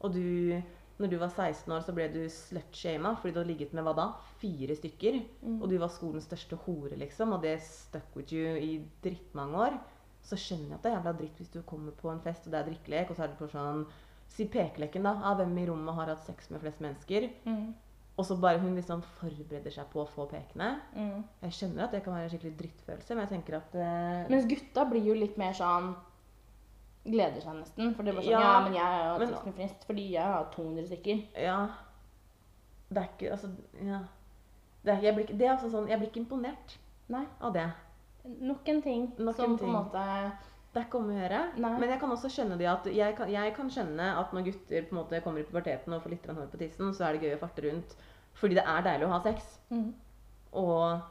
og 0.00 0.14
du 0.14 0.60
når 1.00 1.12
du 1.12 1.16
var 1.20 1.32
16 1.32 1.72
år, 1.72 1.84
så 1.84 1.94
ble 1.96 2.06
du 2.12 2.20
slutshama 2.32 3.14
fordi 3.18 3.32
du 3.32 3.40
hadde 3.40 3.52
ligget 3.52 3.72
med 3.76 3.86
hva 3.86 3.94
da? 3.96 4.06
Fire 4.42 4.76
stykker. 4.76 5.20
Mm. 5.40 5.56
Og 5.58 5.66
du 5.72 5.78
var 5.80 5.92
skolens 5.94 6.28
største 6.28 6.58
hore, 6.66 6.98
liksom, 7.00 7.34
og 7.36 7.44
det 7.46 7.56
stuck 7.64 8.16
with 8.18 8.34
you 8.36 8.54
i 8.60 8.74
drittmange 9.04 9.64
år. 9.66 9.80
Så 10.26 10.36
skjønner 10.36 10.74
jeg 10.74 10.78
at 10.78 10.84
det 10.84 10.90
er 10.92 10.98
jævla 10.98 11.16
dritt 11.16 11.38
hvis 11.40 11.52
du 11.54 11.60
kommer 11.66 11.96
på 11.96 12.12
en 12.12 12.20
fest, 12.24 12.46
og 12.46 12.52
det 12.52 12.60
er 12.60 12.68
drikkelek, 12.68 13.10
og 13.10 13.16
så 13.16 13.24
er 13.24 13.32
det 13.32 13.40
på 13.40 13.50
sånn 13.50 13.84
Si 14.30 14.44
pekeleken, 14.46 15.02
da. 15.02 15.16
Av 15.26 15.40
hvem 15.40 15.56
i 15.58 15.64
rommet 15.66 15.96
har 15.96 16.12
hatt 16.12 16.20
sex 16.22 16.52
med 16.54 16.60
flest 16.62 16.78
mennesker. 16.84 17.24
Mm. 17.50 17.72
Og 18.14 18.26
så 18.28 18.36
bare 18.38 18.60
hun 18.62 18.76
liksom 18.76 19.00
forbereder 19.16 19.72
seg 19.74 19.88
på 19.90 20.02
å 20.02 20.06
få 20.06 20.26
pekene. 20.30 20.68
Mm. 20.94 21.24
Jeg 21.46 21.56
skjønner 21.56 21.86
at 21.86 21.96
det 21.96 22.02
kan 22.04 22.14
være 22.14 22.28
en 22.28 22.32
skikkelig 22.34 22.52
drittfølelse, 22.60 23.16
men 23.16 23.24
jeg 23.24 23.32
tenker 23.32 23.56
at 23.58 23.74
eh, 23.80 24.30
Mens 24.30 24.46
gutta 24.50 24.84
blir 24.90 25.08
jo 25.08 25.16
litt 25.16 25.40
mer 25.40 25.56
sånn 25.56 25.94
Gleder 27.04 27.40
seg 27.40 27.54
nesten. 27.56 27.94
For 27.96 28.02
det 28.04 28.14
bare 28.14 28.24
sånn 28.24 28.30
Ja, 28.32 28.40
Ja, 28.40 28.60
men 28.64 28.74
jeg 28.74 28.82
har 28.82 29.18
men- 29.18 29.28
hatt 29.28 29.36
sex 29.36 29.46
med 29.46 29.54
flest 29.54 29.86
fordi 29.86 30.10
jeg 30.12 30.22
har 30.22 30.44
200 30.52 30.86
stykker. 30.86 31.22
Ja. 31.42 31.68
Det 32.92 32.98
er 32.98 33.08
ikke 33.08 33.30
Altså, 33.32 33.50
ja. 33.84 34.00
Det 34.84 34.92
er, 34.96 35.00
jeg, 35.02 35.14
blir, 35.14 35.24
ikke- 35.26 35.38
det 35.38 35.46
er 35.46 35.56
altså 35.56 35.70
sånn, 35.70 35.88
jeg 35.88 35.98
blir 35.98 36.08
ikke 36.10 36.20
imponert 36.26 36.76
Nei. 37.08 37.26
av 37.40 37.52
det. 37.52 37.70
Nok 38.40 38.68
en 38.68 38.82
ting 38.82 39.12
Nok 39.18 39.36
som 39.36 39.52
en 39.52 39.58
på 39.58 39.64
en 39.64 39.72
måte 39.72 40.32
Det 40.72 40.80
er 40.82 40.86
ikke 40.86 40.98
om 40.98 41.08
å 41.08 41.14
gjøre. 41.18 41.56
Nei. 41.58 41.78
Men 41.80 41.88
jeg 41.88 41.98
kan 42.00 42.10
også 42.10 42.28
skjønne 42.30 42.56
det 42.58 42.66
at 42.68 42.84
jeg 42.94 43.16
kan, 43.16 43.28
jeg 43.28 43.54
kan 43.56 43.68
skjønne 43.70 44.18
at 44.20 44.30
når 44.32 44.44
gutter 44.44 44.82
på 44.82 44.92
en 44.92 44.98
måte 45.04 45.22
kommer 45.24 45.40
i 45.40 45.42
puberteten 45.42 45.92
og 45.92 46.02
får 46.02 46.10
litt 46.10 46.22
grann 46.22 46.36
hår 46.36 46.46
på 46.46 46.58
tissen, 46.58 46.92
så 46.94 47.08
er 47.08 47.12
det 47.18 47.22
gøy 47.22 47.34
å 47.36 47.40
farte 47.40 47.62
rundt. 47.64 47.96
Fordi 48.34 48.54
det 48.54 48.64
er 48.64 48.82
deilig 48.82 49.06
å 49.08 49.10
ha 49.10 49.20
sex. 49.20 49.58
mm. 49.70 49.92
Og 50.52 51.02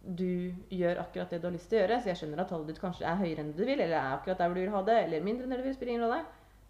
du 0.00 0.54
gjør 0.70 1.00
akkurat 1.02 1.30
det 1.30 1.40
du 1.42 1.46
har 1.48 1.52
lyst 1.56 1.68
til 1.70 1.78
å 1.78 1.82
gjøre. 1.82 2.00
Så 2.02 2.08
jeg 2.12 2.16
skjønner 2.20 2.40
at 2.44 2.48
tallet 2.52 2.66
ditt 2.70 2.80
kanskje 2.80 3.04
er 3.08 3.16
høyere 3.20 3.42
enn 3.44 3.52
du 3.56 3.64
vil, 3.64 3.80
eller 3.80 3.96
er 3.98 4.14
akkurat 4.16 4.38
der 4.38 4.54
du 4.54 4.60
vil 4.60 4.70
ha 4.74 4.82
det, 4.86 4.98
eller 5.04 5.24
mindre 5.26 5.44
enn 5.48 5.56
du 5.58 5.62
vil, 5.66 5.74
spiller 5.74 5.94
ingen 5.96 6.06
rolle. 6.06 6.20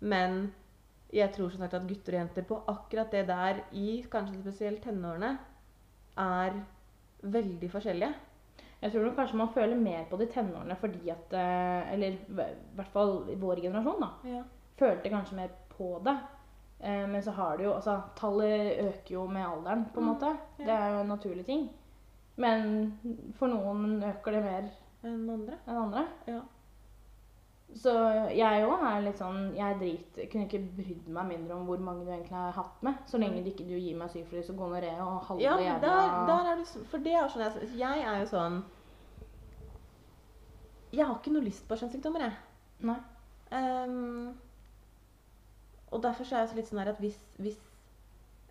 Men 0.01 0.39
jeg 1.13 1.33
tror 1.33 1.51
som 1.51 1.61
sagt 1.65 1.75
at 1.75 1.87
gutter 1.89 2.17
og 2.17 2.21
jenter 2.23 2.43
på 2.49 2.63
akkurat 2.69 3.11
det 3.13 3.27
der, 3.29 3.61
i 3.73 4.03
kanskje 4.11 4.41
spesielt 4.43 4.83
tenårene, 4.85 5.35
er 6.19 6.59
veldig 7.23 7.71
forskjellige. 7.73 8.15
Jeg 8.83 8.93
tror 8.95 9.15
kanskje 9.17 9.37
man 9.41 9.49
føler 9.55 9.77
mer 9.81 10.05
på 10.11 10.17
det 10.21 10.29
i 10.29 10.33
tenårene 10.37 10.77
fordi 10.79 11.09
at 11.11 11.33
eh, 11.35 11.93
Eller 11.95 12.13
i 12.15 12.19
hvert 12.79 12.93
fall 12.93 13.25
i 13.33 13.35
vår 13.35 13.59
generasjon, 13.65 14.01
da. 14.05 14.11
Ja. 14.31 14.43
Følte 14.79 15.11
kanskje 15.11 15.35
mer 15.41 15.49
på 15.73 15.97
det. 16.07 16.15
Eh, 16.81 17.07
men 17.11 17.23
så 17.23 17.33
har 17.35 17.57
det 17.59 17.65
jo 17.67 17.73
Altså, 17.75 17.97
tallet 18.15 18.79
øker 18.85 19.15
jo 19.17 19.27
med 19.27 19.43
alderen, 19.47 19.85
på 19.95 19.99
en 20.01 20.07
Mm, 20.07 20.13
måte. 20.13 20.31
ja. 20.61 20.65
Det 20.65 20.75
er 20.77 20.91
jo 20.95 21.01
en 21.01 21.09
naturlig 21.09 21.45
ting. 21.47 21.69
Men 22.39 23.33
for 23.39 23.51
noen 23.51 23.99
øker 24.07 24.37
det 24.37 24.45
mer 24.45 24.71
Enn 25.07 25.29
andre. 25.31 25.59
enn 25.67 25.77
andre. 25.79 26.05
Ja. 26.27 26.41
Så 27.77 27.93
jeg 28.33 28.65
òg 28.65 28.81
er 28.89 29.03
litt 29.05 29.19
sånn 29.21 29.51
Jeg 29.53 29.77
driter 29.77 30.29
kunne 30.33 30.47
ikke 30.47 30.63
brydd 30.79 31.09
meg 31.13 31.27
mindre 31.29 31.59
om 31.59 31.67
hvor 31.69 31.83
mange 31.85 32.07
du 32.07 32.11
egentlig 32.15 32.39
har 32.39 32.55
hatt 32.57 32.81
med. 32.87 32.97
Så 33.11 33.21
lenge 33.21 33.43
du 33.45 33.51
ikke 33.51 33.67
du 33.69 33.75
gir 33.77 33.99
meg 33.99 34.11
syfilis 34.15 34.49
og 34.55 34.57
gonoré 34.63 34.95
og 35.05 35.19
halve 35.29 35.45
Ja, 35.45 35.59
jævla 35.61 35.83
der, 35.85 36.17
der 36.31 36.51
er 36.53 36.63
du 36.63 36.65
For 36.89 37.05
det 37.05 37.15
er 37.19 37.29
sånn 37.29 37.45
jeg, 37.45 37.71
jeg 37.83 38.07
er 38.09 38.23
jo 38.23 38.31
sånn 38.33 38.59
Jeg 40.97 41.05
har 41.05 41.19
ikke 41.19 41.35
noe 41.35 41.45
lyst 41.45 41.67
på 41.69 41.77
kjønnssykdommer, 41.77 42.25
jeg. 42.25 42.33
Nei. 42.89 42.97
Um, 43.53 44.39
og 45.93 46.03
derfor 46.03 46.25
så 46.25 46.37
er 46.37 46.41
jeg 46.47 46.51
så 46.55 46.57
litt 46.57 46.69
sånn 46.71 46.81
her 46.81 46.91
at 46.95 47.01
hvis 47.03 47.19
hvis, 47.37 47.59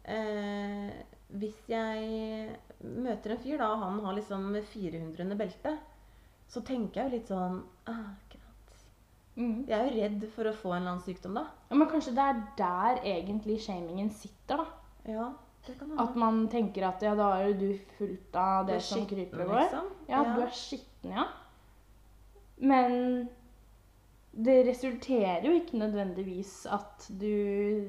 eh, 0.06 0.94
hvis 1.28 1.58
jeg 1.68 2.56
møter 2.84 3.34
en 3.34 3.42
fyr, 3.44 3.58
da, 3.60 3.74
og 3.74 3.84
han 3.84 4.00
har 4.06 4.16
liksom 4.16 4.50
400 4.56 5.26
under 5.26 5.40
beltet, 5.40 5.80
så 6.48 6.64
tenker 6.64 7.02
jeg 7.02 7.10
jo 7.10 7.18
litt 7.18 7.32
sånn 7.34 7.62
ah. 7.92 8.08
Mm. 9.38 9.68
Jeg 9.70 9.78
er 9.78 9.84
jo 9.86 9.98
redd 10.02 10.24
for 10.34 10.50
å 10.50 10.56
få 10.58 10.72
en 10.74 10.80
eller 10.80 10.96
annen 10.96 11.04
sykdom, 11.06 11.36
da. 11.38 11.44
Ja, 11.70 11.78
men 11.78 11.90
kanskje 11.92 12.14
det 12.18 12.24
er 12.26 12.40
der 12.58 13.02
egentlig 13.06 13.60
shamingen 13.62 14.10
sitter, 14.10 14.64
da. 14.64 15.12
Ja, 15.14 15.28
det 15.68 15.76
kan 15.78 15.92
være. 15.92 16.06
At 16.08 16.16
man 16.18 16.40
tenker 16.50 16.88
at 16.88 17.06
ja, 17.06 17.14
da 17.18 17.28
er 17.36 17.52
jo 17.52 17.58
du 17.60 17.92
fullt 18.00 18.40
av 18.42 18.66
det 18.72 18.80
som 18.82 19.04
skitten, 19.04 19.12
kryper 19.12 19.44
og 19.44 19.52
går. 19.52 19.60
liksom. 19.62 19.92
Ja, 20.10 20.24
du 20.26 20.42
er 20.42 20.56
skitten, 20.58 21.14
ja. 21.14 21.28
Men 22.58 22.98
det 24.48 24.58
resulterer 24.72 25.46
jo 25.46 25.54
ikke 25.60 25.78
nødvendigvis 25.84 26.66
at 26.74 27.06
du 27.22 27.86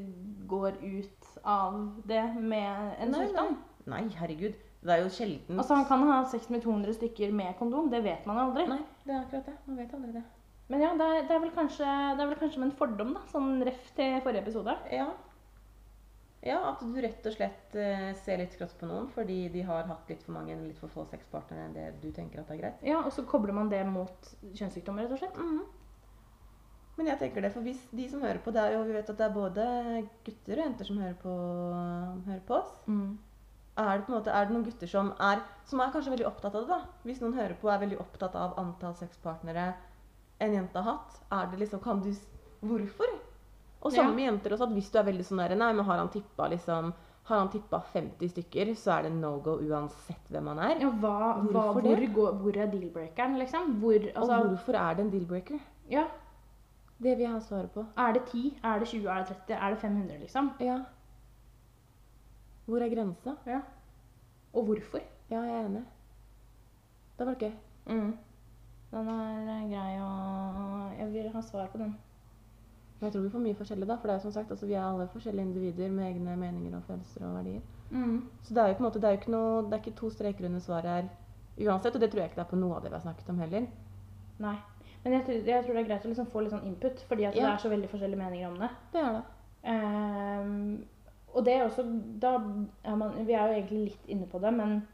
går 0.48 0.76
ut 0.84 1.17
av 1.44 1.76
det 2.08 2.24
med 2.38 2.94
en 2.98 3.12
Nei, 3.14 3.26
sykdom. 3.26 3.58
Nei, 3.88 4.02
herregud. 4.18 4.56
Det 4.78 4.94
er 4.94 5.00
jo 5.02 5.10
sjelden 5.10 5.58
Altså, 5.58 5.74
Han 5.74 5.86
kan 5.88 6.04
ha 6.06 6.18
sex 6.30 6.50
med 6.54 6.62
200 6.62 6.94
stykker 6.94 7.32
med 7.34 7.56
kondom, 7.58 7.88
det 7.90 8.02
vet 8.04 8.26
man 8.30 8.38
aldri. 8.38 8.66
Nei, 8.70 8.82
det 9.04 9.14
er 9.14 9.24
akkurat 9.24 9.48
det. 9.50 9.56
Man 9.66 9.80
vet 9.80 9.94
aldri 9.94 10.12
det. 10.18 10.24
Men 10.68 10.84
ja, 10.84 10.90
det 10.94 11.06
er, 11.06 11.22
det 11.26 11.34
er, 11.34 11.40
vel 11.40 11.54
kanskje, 11.56 11.86
det 12.18 12.22
er 12.22 12.28
vel 12.28 12.38
kanskje 12.42 12.60
med 12.60 12.68
en 12.68 12.76
fordom, 12.76 13.14
da. 13.16 13.24
Sånn 13.32 13.62
ref 13.66 13.88
til 13.96 14.20
forrige 14.22 14.44
episode. 14.44 14.76
Ja. 14.92 15.08
Ja, 16.44 16.58
at 16.70 16.82
du 16.84 16.94
rett 17.02 17.24
og 17.26 17.34
slett 17.34 17.74
eh, 17.74 18.12
ser 18.22 18.38
litt 18.38 18.52
skrått 18.54 18.76
på 18.78 18.86
noen 18.86 19.08
fordi 19.10 19.48
de 19.50 19.64
har 19.66 19.88
hatt 19.88 20.10
litt 20.12 20.20
for 20.22 20.36
mange 20.36 20.52
eller 20.54 20.68
litt 20.68 20.78
for 20.78 20.92
få 20.92 21.02
sexpartnere 21.10 21.64
enn 21.66 21.74
det 21.74 21.86
du 21.98 22.12
tenker 22.14 22.44
at 22.44 22.52
er 22.54 22.60
greit. 22.60 22.84
Ja, 22.86 23.00
Og 23.02 23.10
så 23.16 23.24
kobler 23.26 23.56
man 23.56 23.72
det 23.72 23.80
mot 23.88 24.30
kjønnssykdommer, 24.44 25.08
rett 25.08 25.16
og 25.16 25.22
slett. 25.24 25.40
Mhm. 25.42 25.64
Men 26.98 27.06
jeg 27.12 27.18
tenker 27.20 27.44
det, 27.44 27.52
for 27.54 27.62
hvis 27.62 27.78
de 27.94 28.08
som 28.10 28.20
hører 28.24 28.40
på, 28.42 28.50
det 28.50 28.64
jo, 28.74 28.80
vi 28.88 28.96
vet 28.96 29.10
at 29.12 29.18
det 29.20 29.26
er 29.28 29.34
både 29.34 29.64
gutter 30.26 30.58
og 30.58 30.64
jenter 30.64 30.88
som 30.88 30.98
hører 30.98 31.14
på, 31.22 31.34
hører 32.26 32.40
på 32.48 32.56
oss. 32.58 32.72
Mm. 32.90 33.12
Er 33.78 33.92
det, 34.00 34.06
på 34.08 34.10
en 34.10 34.16
måte, 34.18 34.32
er 34.34 34.48
det 34.48 34.54
noen 34.56 34.64
gutter 34.66 34.90
som 34.90 35.12
er, 35.22 35.42
som 35.70 35.78
er 35.84 35.92
kanskje 35.94 36.10
veldig 36.16 36.26
opptatt 36.26 36.56
av 36.58 36.64
det? 36.66 36.74
da? 36.74 36.80
Hvis 37.06 37.20
noen 37.22 37.36
hører 37.38 37.54
på 37.60 37.68
og 37.68 37.74
er 37.76 37.84
veldig 37.84 38.00
opptatt 38.02 38.34
av 38.34 38.56
antall 38.58 38.96
sexpartnere 38.98 39.68
en 40.42 40.54
jente 40.58 40.82
har 40.82 40.96
hatt, 40.98 41.20
er 41.38 41.46
det 41.52 41.60
liksom, 41.62 41.80
kan 41.86 42.02
du, 42.02 42.10
hvorfor? 42.66 43.14
Og 43.78 43.92
Ja. 43.94 44.02
samme 44.02 44.16
med 44.18 44.24
jenter 44.26 44.56
også, 44.56 44.66
at 44.66 44.74
hvis 44.74 44.90
du 44.90 44.98
er 44.98 45.06
veldig 45.06 45.24
sånn 45.28 45.38
der, 45.44 45.54
nei, 45.54 45.72
men 45.72 45.84
har 45.86 45.98
han 46.02 46.10
tippa 46.10 46.48
liksom, 46.50 46.92
Har 47.28 47.42
han 47.42 47.50
tippa 47.52 47.82
50 47.92 48.30
stykker, 48.32 48.70
så 48.74 48.94
er 48.98 49.02
det 49.04 49.10
no 49.12 49.34
go 49.44 49.58
uansett 49.60 50.30
hvem 50.32 50.46
han 50.48 50.58
er. 50.64 50.78
Ja, 50.80 50.88
hva, 50.88 51.34
hva, 51.44 51.64
hvor, 51.76 51.82
går, 52.14 52.38
hvor 52.40 52.56
er 52.56 52.70
deal-breakeren, 52.72 53.36
liksom? 53.38 53.74
Hvor, 53.82 53.98
altså, 54.16 54.38
Og 54.38 54.46
hvorfor 54.54 54.74
er 54.80 54.94
det 54.96 55.04
en 55.04 55.10
deal-breaker? 55.12 55.60
ja, 55.92 56.06
Det 56.98 57.16
vil 57.16 57.24
jeg 57.24 57.32
ha 57.32 57.40
svaret 57.40 57.70
på. 57.70 57.84
Er 57.96 58.12
det 58.12 58.22
10? 58.32 58.58
Er 58.64 58.78
det 58.78 58.88
20? 58.88 59.08
Er 59.08 59.18
det 59.18 59.26
30? 59.26 59.54
Er 59.54 59.70
det 59.70 59.78
500, 59.78 60.18
liksom? 60.18 60.50
Ja. 60.60 60.78
Hvor 62.66 62.82
er 62.82 62.94
grensa? 62.94 63.34
Ja. 63.46 63.60
Og 64.52 64.64
hvorfor? 64.64 64.98
Ja, 65.30 65.40
jeg 65.40 65.54
er 65.60 65.66
enig. 65.66 65.84
Det 67.18 67.26
var 67.26 67.34
gøy. 67.34 67.52
Mm. 67.86 68.16
Den 68.90 69.08
er 69.08 69.48
eh, 69.52 69.64
grei 69.70 69.94
å 70.00 70.10
Jeg 70.98 71.08
vil 71.12 71.30
ha 71.32 71.40
svar 71.42 71.66
på 71.72 71.78
den. 71.78 71.94
Men 72.98 73.06
jeg 73.06 73.12
tror 73.12 73.22
vi 73.22 73.32
får 73.32 73.44
mye 73.44 73.58
forskjellig, 73.58 73.88
da. 73.88 73.96
For 73.96 74.10
det 74.10 74.16
er 74.16 74.24
som 74.24 74.34
sagt, 74.34 74.50
altså, 74.50 74.66
vi 74.66 74.74
er 74.74 74.84
alle 74.84 75.08
forskjellige 75.12 75.46
individer 75.46 75.90
med 75.90 76.06
egne 76.08 76.36
meninger 76.36 76.76
og 76.76 76.86
følelser 76.88 77.26
og 77.28 77.36
verdier. 77.38 77.60
Mm. 77.90 78.24
Så 78.42 78.54
det 78.54 78.62
er 78.62 78.68
jo 78.68 78.78
på 78.78 78.82
en 78.82 78.88
måte, 78.88 79.00
det 79.00 79.08
er 79.08 79.14
jo 79.14 79.20
ikke 79.22 79.34
noe, 79.36 79.62
det 79.64 79.76
er 79.76 79.84
ikke 79.84 80.00
to 80.00 80.10
streker 80.10 80.48
under 80.48 80.64
svaret 80.64 80.90
her 80.90 81.68
uansett. 81.68 81.94
Og 81.94 82.00
det 82.00 82.10
tror 82.10 82.22
jeg 82.22 82.32
ikke 82.32 82.40
det 82.40 82.46
er 82.46 82.50
på 82.54 82.60
noe 82.60 82.76
av 82.76 82.82
det 82.82 82.90
vi 82.90 82.98
har 82.98 83.06
snakket 83.06 83.30
om 83.32 83.44
heller. 83.44 83.68
Nei. 84.42 84.56
Men 85.04 85.12
jeg, 85.12 85.24
tror- 85.24 85.46
jeg 85.46 85.64
tror 85.64 85.74
det 85.74 85.82
er 85.84 85.88
greit 85.88 86.04
å 86.04 86.08
liksom 86.12 86.26
få 86.32 86.40
litt 86.42 86.52
sånn 86.52 86.66
input, 86.66 87.00
fordi 87.08 87.24
at 87.24 87.34
det 87.34 87.40
Ja. 87.42 87.52
er 87.54 87.56
så 87.62 87.68
veldig 87.70 87.88
forskjellige 87.88 88.18
meninger 88.18 88.48
om 88.48 88.58
det. 88.58 88.70
Det 88.92 89.00
er 89.00 89.12
det. 89.12 89.22
Ehm, 89.64 90.84
og 91.34 91.44
det 91.44 91.54
er 91.54 91.64
også 91.68 91.82
da 92.20 92.34
er 92.84 92.94
man, 92.96 93.26
Vi 93.26 93.32
er 93.32 93.46
jo 93.48 93.54
egentlig 93.62 93.84
litt 93.84 94.06
inne 94.08 94.26
på 94.26 94.40
det, 94.40 94.52
men 94.54 94.86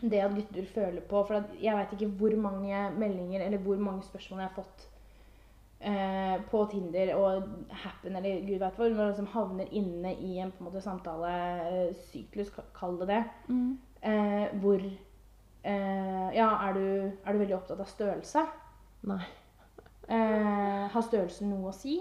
det 0.00 0.20
at 0.22 0.34
gutter 0.34 0.64
føler 0.64 1.00
på 1.00 1.26
For 1.26 1.34
at 1.34 1.44
jeg 1.60 1.74
veit 1.74 1.90
ikke 1.92 2.10
hvor 2.18 2.36
mange 2.36 2.90
meldinger 2.98 3.40
eller 3.44 3.58
hvor 3.58 3.76
mange 3.76 4.02
spørsmål 4.02 4.40
jeg 4.40 4.48
har 4.48 4.62
fått 4.62 4.86
eh, 5.80 6.38
på 6.50 6.70
Tinder 6.70 7.14
og 7.16 7.42
Happen 7.70 8.16
eller 8.16 8.40
gud 8.46 8.58
veit 8.60 8.76
hvor, 8.76 8.88
når 8.88 8.96
man 8.96 9.08
liksom 9.08 9.26
havner 9.26 9.66
inne 9.72 10.14
i 10.14 10.38
en 10.38 10.50
på 10.52 10.60
en 10.64 10.70
måte 10.70 10.82
samtalesyklus, 10.82 12.50
ka- 12.54 12.62
kall 12.74 12.98
det 13.00 13.08
det, 13.08 13.24
eh, 14.02 14.48
hvor 14.60 14.80
eh, 15.64 16.30
Ja, 16.34 16.68
er 16.68 16.72
du, 16.74 17.12
er 17.26 17.32
du 17.32 17.38
veldig 17.38 17.56
opptatt 17.56 17.80
av 17.80 17.86
størrelse? 17.86 18.46
Nei. 19.06 19.22
Eh, 20.08 20.86
har 20.90 21.04
størrelsen 21.04 21.50
noe 21.52 21.70
å 21.70 21.76
si? 21.76 22.00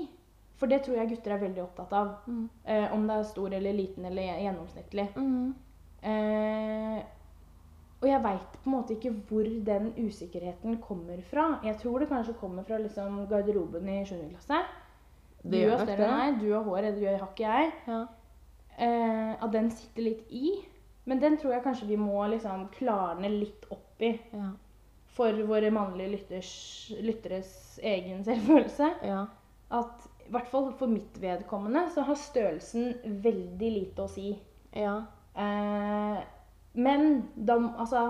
For 0.58 0.72
det 0.72 0.82
tror 0.86 0.98
jeg 0.98 1.12
gutter 1.12 1.36
er 1.36 1.44
veldig 1.44 1.62
opptatt 1.64 1.94
av. 1.94 2.14
Mm. 2.26 2.48
Eh, 2.66 2.94
om 2.96 3.06
det 3.08 3.18
er 3.18 3.30
stor 3.30 3.54
eller 3.54 3.78
liten 3.78 4.08
eller 4.10 4.40
gjennomsnittlig. 4.42 5.08
Mm. 5.18 5.54
Eh, 6.02 7.04
og 7.98 8.08
jeg 8.10 8.24
veit 8.24 8.58
på 8.62 8.70
en 8.70 8.76
måte 8.76 8.94
ikke 8.94 9.14
hvor 9.30 9.48
den 9.68 9.92
usikkerheten 9.98 10.78
kommer 10.82 11.22
fra. 11.30 11.48
Jeg 11.66 11.78
tror 11.82 12.00
det 12.00 12.10
kanskje 12.10 12.38
kommer 12.40 12.66
fra 12.66 12.78
liksom 12.82 13.24
garderoben 13.30 13.90
i 13.90 14.04
7. 14.06 14.16
klasse. 14.32 14.62
Det 15.44 15.64
du 15.64 15.72
har 15.72 15.84
større 15.86 16.08
enn 16.08 16.18
meg, 16.18 16.40
du 16.42 16.52
har 16.54 16.66
hår, 16.66 16.90
det 16.98 17.14
har 17.14 17.28
ikke 17.28 17.52
jeg. 17.52 17.72
Ja. 17.88 18.02
Eh, 18.78 19.34
at 19.44 19.52
den 19.54 19.70
sitter 19.74 20.10
litt 20.10 20.30
i. 20.30 20.58
Men 21.06 21.22
den 21.22 21.38
tror 21.38 21.54
jeg 21.56 21.64
kanskje 21.64 21.88
vi 21.88 21.98
må 21.98 22.20
liksom 22.30 22.68
klarne 22.76 23.30
litt 23.32 23.66
opp 23.72 24.02
i 24.02 24.18
Ja. 24.34 24.54
For 25.18 25.34
våre 25.50 25.72
mannlige 25.74 26.14
lytters, 26.14 26.52
lytteres 27.02 27.50
egen 27.84 28.24
selvfølelse. 28.28 28.94
ja. 29.10 29.26
At 29.74 30.06
i 30.28 30.32
hvert 30.32 30.48
fall 30.48 30.70
for 30.80 30.88
mitt 30.92 31.18
vedkommende 31.20 31.86
så 31.92 32.04
har 32.08 32.16
størrelsen 32.20 32.94
veldig 33.24 33.70
lite 33.74 34.04
å 34.06 34.08
si. 34.12 34.30
Ja. 34.76 34.94
Eh, 35.36 36.18
men 36.80 37.08
da, 37.36 37.56
altså, 37.80 38.02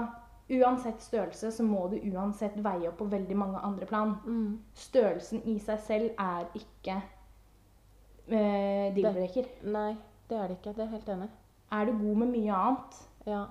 uansett 0.54 1.02
størrelse 1.06 1.52
så 1.56 1.66
må 1.66 1.88
du 1.92 1.98
uansett 2.12 2.58
veie 2.66 2.90
opp 2.92 2.98
på 3.02 3.10
veldig 3.12 3.38
mange 3.38 3.62
andre 3.66 3.86
plan. 3.90 4.16
Mm. 4.26 4.60
Størrelsen 4.78 5.42
i 5.50 5.58
seg 5.62 5.80
selv 5.86 6.22
er 6.22 6.46
ikke 6.58 6.98
eh, 8.28 8.90
deal-breaker. 8.98 9.50
Nei, 9.72 9.92
det 10.30 10.38
er 10.42 10.48
det 10.52 10.58
ikke. 10.60 10.74
Det 10.78 10.86
er 10.86 10.94
helt 10.94 11.10
enig. 11.16 11.30
Er 11.78 11.86
du 11.90 11.98
god 12.02 12.22
med 12.24 12.34
mye 12.34 12.54
annet, 12.62 13.00
Ja. 13.28 13.42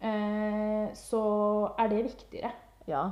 eh, 0.00 0.92
så 0.94 1.22
er 1.78 1.88
det 1.92 2.04
viktigere. 2.10 2.52
Ja. 2.88 3.10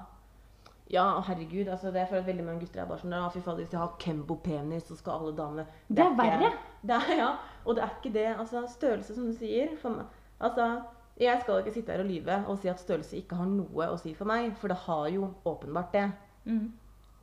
Ja, 0.93 1.21
herregud. 1.21 1.69
altså 1.69 1.91
det 1.91 2.01
er 2.03 2.07
for 2.07 2.17
at 2.17 2.27
veldig 2.27 2.45
mange 2.45 2.61
gutter 2.61 2.83
er 2.83 2.87
bare 2.87 2.99
sånn 3.01 3.13
ja, 3.17 3.29
fy 3.33 3.41
faen, 3.41 3.57
Hvis 3.57 3.73
jeg 3.73 3.81
har 3.81 3.95
Kembo-penis, 3.99 4.85
så 4.85 4.97
skal 4.99 5.13
alle 5.13 5.37
damene 5.37 5.67
Det 5.89 5.99
er 5.99 6.11
ikke- 6.11 6.23
verre. 6.23 6.53
Det 6.83 6.91
er, 6.99 7.17
ja, 7.17 7.31
og 7.65 7.75
det 7.77 7.83
er 7.85 7.95
ikke 8.03 8.13
det. 8.13 8.27
altså 8.39 8.67
Størrelse, 8.69 9.15
som 9.15 9.25
du 9.27 9.33
sier 9.33 9.77
for 9.81 10.05
altså, 10.41 10.83
Jeg 11.19 11.41
skal 11.41 11.59
ikke 11.63 11.73
sitte 11.73 11.93
her 11.93 12.01
og 12.01 12.07
lyve 12.11 12.45
og 12.49 12.59
si 12.59 12.69
at 12.69 12.81
størrelse 12.81 13.17
ikke 13.17 13.37
har 13.37 13.47
noe 13.47 13.87
å 13.89 13.97
si 13.99 14.13
for 14.15 14.25
meg, 14.25 14.57
for 14.57 14.69
det 14.69 14.77
har 14.77 15.09
jo 15.09 15.29
åpenbart 15.47 15.93
det. 15.93 16.13
Eh, 16.47 16.53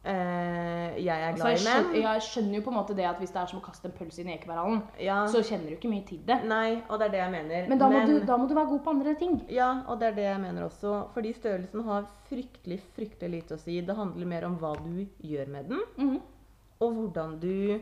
jeg 0.04 1.08
er 1.22 1.28
Altså, 1.32 1.44
glad 1.44 1.52
jeg, 1.52 1.62
i 1.62 1.92
menn. 1.94 2.02
jeg 2.02 2.22
skjønner 2.26 2.56
jo 2.58 2.62
på 2.66 2.72
en 2.72 2.78
måte 2.78 2.96
det 2.98 3.06
at 3.06 3.20
hvis 3.22 3.32
det 3.36 3.42
er 3.42 3.46
som 3.52 3.60
å 3.60 3.64
kaste 3.66 3.86
en 3.86 3.92
pølse 3.94 4.22
inn 4.24 4.30
i 4.32 4.34
Ekeberghallen, 4.38 4.82
Ja. 5.00 5.20
så 5.30 5.44
kjenner 5.46 5.70
du 5.70 5.76
ikke 5.76 5.92
mye 5.92 6.06
til 6.08 6.18
det. 6.26 6.40
Nei, 6.50 6.82
og 6.90 6.98
det 7.00 7.06
er 7.08 7.12
det 7.12 7.20
jeg 7.22 7.32
mener. 7.32 7.68
Men 7.70 7.78
da 7.78 7.90
må, 7.90 8.06
Du, 8.08 8.20
da 8.26 8.38
må 8.38 8.48
du 8.50 8.56
være 8.56 8.68
god 8.72 8.80
på 8.84 8.90
andre 8.90 9.14
ting. 9.16 9.46
Ja, 9.50 9.84
og 9.88 10.00
det 10.00 10.08
er 10.08 10.16
det 10.18 10.24
jeg 10.26 10.40
mener 10.42 10.64
også. 10.66 11.08
Fordi 11.14 11.34
størrelsen 11.34 11.84
har 11.86 12.08
fryktelig, 12.30 12.80
fryktelig 12.96 13.30
lite 13.32 13.54
å 13.56 13.60
si. 13.60 13.80
Det 13.82 13.96
handler 13.96 14.26
mer 14.26 14.46
om 14.46 14.58
hva 14.58 14.74
du 14.84 15.06
gjør 15.24 15.48
med 15.48 15.70
den, 15.70 15.82
Mhm. 15.98 16.22
og 16.82 16.94
hvordan 16.94 17.40
du 17.40 17.80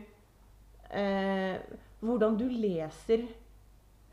eh, 0.90 1.58
Hvordan 2.02 2.36
du 2.38 2.46
leser 2.48 3.26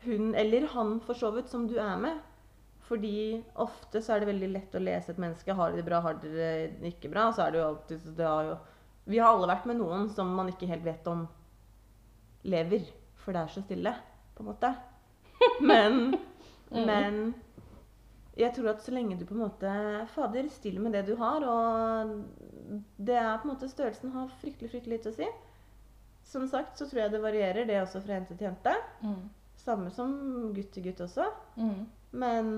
hun 0.04 0.34
eller 0.34 0.66
han 0.68 1.00
for 1.00 1.14
så 1.14 1.30
vidt 1.34 1.48
som 1.48 1.66
du 1.66 1.76
er 1.78 1.96
med. 1.98 2.18
Fordi 2.88 3.42
ofte 3.60 4.00
så 4.00 4.14
er 4.14 4.22
det 4.22 4.30
veldig 4.30 4.48
lett 4.54 4.76
å 4.78 4.82
lese 4.82 5.12
et 5.12 5.20
menneske. 5.20 5.56
Har 5.56 5.72
de 5.72 5.80
det 5.80 5.86
bra, 5.86 6.00
har 6.04 6.16
de 6.22 6.30
det 6.32 6.92
ikke 6.94 7.10
bra? 7.12 7.28
Så 7.36 7.44
er 7.44 7.52
det 7.52 7.60
jo 7.60 7.66
alltid 7.66 8.06
det 8.16 8.28
har 8.28 8.52
jo, 8.52 8.54
Vi 9.08 9.20
har 9.20 9.34
alle 9.34 9.50
vært 9.50 9.66
med 9.68 9.80
noen 9.80 10.08
som 10.12 10.30
man 10.36 10.48
ikke 10.52 10.68
helt 10.70 10.86
vet 10.86 11.10
om 11.10 11.26
lever. 12.48 12.86
For 13.20 13.36
det 13.36 13.42
er 13.42 13.52
så 13.52 13.64
stille, 13.64 13.92
på 14.36 14.44
en 14.44 14.50
måte. 14.52 14.72
Men, 15.68 16.16
men 16.74 17.18
jeg 18.38 18.52
tror 18.54 18.72
at 18.72 18.82
så 18.84 18.92
lenge 18.94 19.16
du 19.18 19.24
på 19.26 19.34
en 19.34 19.44
måte 19.44 19.70
Fader, 20.14 20.48
stiller 20.52 20.82
med 20.82 20.94
det 20.94 21.04
du 21.08 21.14
har, 21.18 21.42
og 21.42 22.12
det 22.96 23.16
er 23.18 23.38
på 23.38 23.48
en 23.48 23.52
måte 23.52 23.68
Størrelsen 23.70 24.12
har 24.14 24.30
fryktelig, 24.40 24.70
fryktelig 24.72 24.98
lite 24.98 25.12
å 25.12 25.16
si. 25.16 25.28
Som 26.28 26.44
sagt 26.50 26.78
så 26.78 26.86
tror 26.86 27.04
jeg 27.04 27.14
det 27.14 27.22
varierer, 27.22 27.66
det 27.66 27.80
også 27.80 28.02
fra 28.04 28.18
jente 28.18 28.36
til 28.36 28.50
jente. 28.50 28.74
Mm. 29.02 29.22
Samme 29.58 29.90
som 29.94 30.12
gutt 30.54 30.70
til 30.74 30.86
gutt 30.86 31.00
også. 31.06 31.26
Mm. 31.56 31.86
Men 32.22 32.52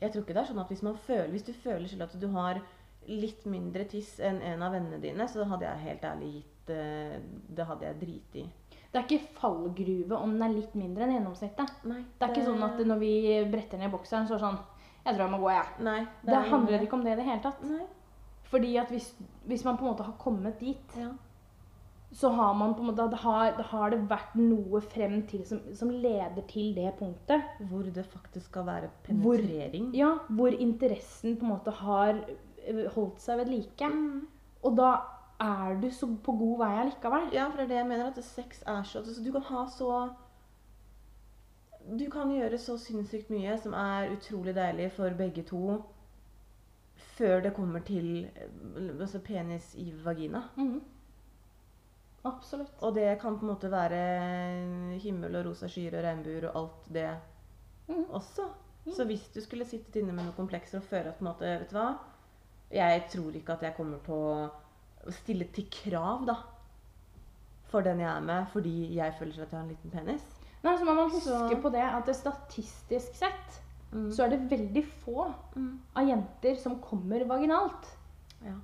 jeg 0.00 0.12
tror 0.12 0.22
ikke 0.22 0.34
det 0.36 0.42
er 0.42 0.48
sånn 0.50 0.60
at 0.62 0.72
hvis, 0.72 0.82
man 0.84 0.96
føler, 1.06 1.30
hvis 1.32 1.46
du 1.46 1.52
føler 1.52 1.88
selv 1.88 2.06
at 2.06 2.16
du 2.20 2.28
har 2.34 2.60
litt 3.06 3.44
mindre 3.46 3.86
tiss 3.88 4.16
enn 4.20 4.40
en 4.42 4.62
av 4.66 4.74
vennene 4.74 4.98
dine, 5.00 5.28
så 5.30 5.46
hadde 5.48 5.66
jeg 5.68 5.84
helt 5.84 6.06
ærlig 6.08 6.30
gitt 6.34 6.70
eh, 6.74 7.18
Det 7.56 7.66
hadde 7.68 7.86
jeg 7.86 8.00
driti 8.00 8.42
i. 8.42 8.46
Det 8.90 8.98
er 8.98 9.04
ikke 9.06 9.34
fallgruve 9.40 10.16
om 10.18 10.32
den 10.32 10.42
er 10.46 10.54
litt 10.54 10.74
mindre 10.78 11.04
enn 11.04 11.14
gjennomsnittet. 11.16 11.84
Nei, 11.84 12.02
Det 12.16 12.26
er 12.26 12.32
ikke 12.32 12.46
sånn 12.48 12.64
at 12.66 12.80
når 12.86 12.98
vi 13.02 13.12
bretter 13.52 13.78
ned 13.80 13.92
bokseren, 13.92 14.26
så 14.26 14.34
er 14.36 14.40
det 14.40 14.46
sånn 14.46 14.58
Jeg 15.06 15.14
tror 15.14 15.22
jeg 15.22 15.32
må 15.34 15.38
gå, 15.42 15.50
jeg. 15.52 15.66
Nei, 15.86 16.00
Det, 16.22 16.32
det 16.32 16.42
handler 16.50 16.82
ikke 16.86 16.98
om 16.98 17.04
det 17.04 17.12
i 17.12 17.20
det 17.20 17.28
hele 17.28 17.42
tatt. 17.44 17.62
Nei. 17.62 17.86
Fordi 18.50 18.76
at 18.78 18.90
hvis, 18.90 19.08
hvis 19.46 19.64
man 19.66 19.76
på 19.78 19.84
en 19.86 19.90
måte 19.92 20.06
har 20.06 20.18
kommet 20.18 20.58
dit, 20.60 20.98
Ja. 20.98 21.12
Så 22.16 22.30
har 22.32 22.54
man 22.56 22.72
på 22.74 22.80
en 22.80 22.86
måte 22.88 23.04
det 23.12 23.18
har, 23.20 23.50
det 23.58 23.64
har 23.68 23.90
det 23.92 23.98
vært 24.08 24.36
noe 24.40 24.80
frem 24.80 25.18
til 25.28 25.42
som, 25.44 25.58
som 25.76 25.90
leder 25.92 26.46
til 26.48 26.70
det 26.76 26.94
punktet. 26.98 27.44
Hvor 27.68 27.82
det 27.92 28.06
faktisk 28.08 28.46
skal 28.48 28.64
være 28.66 28.88
Hvor- 29.10 29.36
penetrering. 29.42 29.90
Ja, 29.96 30.14
hvor 30.28 30.48
interessen 30.54 31.36
på 31.36 31.44
en 31.44 31.52
måte 31.52 31.74
har 31.82 32.22
eh, 32.64 32.86
holdt 32.94 33.20
seg 33.20 33.42
ved 33.42 33.50
like. 33.52 33.90
Mm. 33.92 34.22
Og 34.64 34.78
da 34.78 34.94
er 35.44 35.76
du 35.82 35.90
så 35.92 36.08
på 36.24 36.32
god 36.40 36.56
vei 36.62 36.70
allikevel. 36.80 37.28
Ja, 37.36 37.50
for 37.50 37.60
det 37.60 37.66
er 37.66 37.74
det 37.74 37.80
jeg 37.82 37.90
mener. 37.90 38.06
At 38.14 38.24
sex 38.24 38.62
er 38.66 38.82
så 38.88 39.02
altså, 39.02 39.20
Du 39.24 39.32
kan 39.36 39.44
ha 39.50 39.66
så 39.76 39.90
Du 41.98 42.08
kan 42.10 42.32
gjøre 42.32 42.58
så 42.58 42.78
sinnssykt 42.80 43.28
mye 43.30 43.58
som 43.62 43.76
er 43.78 44.08
utrolig 44.16 44.54
deilig 44.56 44.88
for 44.96 45.10
begge 45.18 45.44
to 45.46 45.82
før 47.16 47.40
det 47.44 47.52
kommer 47.54 47.80
til 47.86 48.24
eh, 48.24 49.00
altså 49.00 49.20
penis 49.24 49.74
i 49.78 49.92
vagina. 50.04 50.42
Mhm. 50.56 50.80
Absolutt. 52.26 52.72
Og 52.82 52.94
det 52.96 53.06
kan 53.22 53.36
på 53.38 53.46
en 53.46 53.52
måte 53.54 53.70
være 53.72 54.98
himmel 55.02 55.36
og 55.38 55.46
rosa 55.50 55.68
skyer 55.70 55.94
og 55.98 56.04
regnbuer 56.06 56.48
og 56.50 56.56
alt 56.62 56.88
det 56.96 57.08
mm. 57.88 58.04
også. 58.18 58.48
Så 58.96 59.04
hvis 59.08 59.24
du 59.34 59.40
skulle 59.42 59.66
sittet 59.66 59.96
inne 60.00 60.12
med 60.14 60.24
noen 60.24 60.36
komplekser 60.36 60.78
og 60.78 60.84
føle 60.86 61.10
at 61.10 61.18
på 61.18 61.24
en 61.24 61.30
måte, 61.32 61.48
vet 61.60 61.70
du 61.72 61.76
hva 61.78 61.88
Jeg 62.70 63.04
tror 63.12 63.34
ikke 63.38 63.52
at 63.56 63.62
jeg 63.62 63.74
kommer 63.76 63.98
til 64.06 64.14
å 64.14 65.12
stille 65.14 65.46
til 65.54 65.66
krav, 65.70 66.24
da. 66.26 66.34
For 67.70 67.82
den 67.86 68.00
jeg 68.02 68.10
er 68.10 68.20
med, 68.26 68.46
fordi 68.52 68.72
jeg 68.96 69.14
føler 69.18 69.42
at 69.42 69.52
jeg 69.52 69.58
har 69.58 69.64
en 69.64 69.70
liten 69.70 69.90
penis. 69.90 70.24
Nei, 70.64 70.74
så 70.78 70.84
må 70.86 70.94
man 70.98 71.10
huske 71.10 71.30
Så- 71.30 71.60
på 71.62 71.70
det 71.70 71.82
at 71.82 72.06
det 72.06 72.16
statistisk 72.16 73.14
sett 73.14 73.62
Mm. 73.92 74.10
så 74.10 74.24
er 74.24 74.28
det 74.30 74.50
veldig 74.50 74.84
få 75.04 75.32
Mm. 75.54 75.78
av 75.94 76.08
jenter 76.08 76.56
som 76.56 76.80
kommer 76.80 77.24
vaginalt. 77.24 77.86
Ja. 78.44 78.54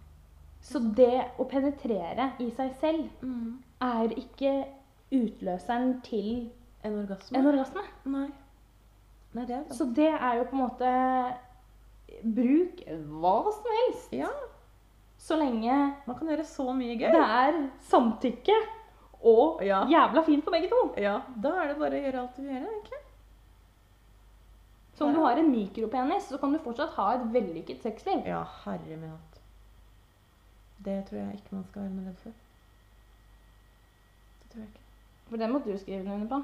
Så 0.62 0.78
det 0.94 1.24
å 1.38 1.44
penetrere 1.50 2.30
i 2.40 2.50
seg 2.54 2.74
selv 2.80 3.08
Mm. 3.22 3.58
er 3.82 4.08
ikke 4.16 4.52
utløseren 5.12 6.00
til 6.02 6.50
En 6.84 6.94
orgasme? 7.04 7.36
en 7.38 7.46
orgasme. 7.46 7.82
Nei. 8.06 8.28
Nei, 9.34 9.44
det 9.46 9.56
er. 9.56 9.64
Så 9.74 9.86
det 9.94 10.08
er 10.12 10.36
jo 10.38 10.44
på 10.44 10.52
en 10.52 10.68
måte 10.68 11.34
Bruk 12.22 12.82
hva 13.08 13.52
som 13.52 13.64
helst. 13.72 14.12
Ja, 14.12 14.28
Så 15.18 15.36
lenge 15.38 15.94
man 16.06 16.16
kan 16.18 16.28
gjøre 16.28 16.44
så 16.44 16.64
mye 16.74 16.96
gøy. 16.98 17.12
det 17.12 17.22
er 17.22 17.70
samtykke, 17.80 18.56
og 19.24 19.62
Ja. 19.64 19.84
jævla 19.86 20.24
fint 20.24 20.44
for 20.44 20.50
begge 20.50 20.68
to. 20.68 20.94
Ja, 21.00 21.20
da 21.40 21.48
er 21.62 21.68
det 21.68 21.78
bare 21.78 21.90
å 21.92 22.02
gjøre 22.02 22.18
alt 22.20 22.36
du 22.36 22.42
vil 22.42 22.50
gjøre, 22.54 22.68
egentlig. 22.68 22.98
Så 24.94 25.06
om 25.06 25.14
du 25.14 25.20
har 25.20 25.36
en 25.38 25.50
mikropenis, 25.50 26.28
så 26.28 26.38
kan 26.40 26.52
du 26.52 26.58
fortsatt 26.58 26.90
ha 26.90 27.14
et 27.14 27.32
vellykket 27.32 27.80
sexliv. 27.82 28.26
Ja, 28.26 28.44
herre 28.64 28.96
min. 28.96 29.12
Det 30.84 31.04
tror 31.08 31.18
jeg 31.18 31.34
ikke 31.38 31.52
man 31.56 31.64
skal 31.70 31.82
være 31.82 31.94
noe 31.96 32.06
redd 32.08 32.18
for. 32.22 32.32
Det 34.42 34.50
tror 34.52 34.60
jeg 34.64 34.68
ikke. 34.68 34.80
For 35.30 35.36
det 35.42 35.50
måtte 35.52 35.72
du 35.72 35.78
skrive 35.78 36.14
under 36.14 36.28
på. 36.28 36.42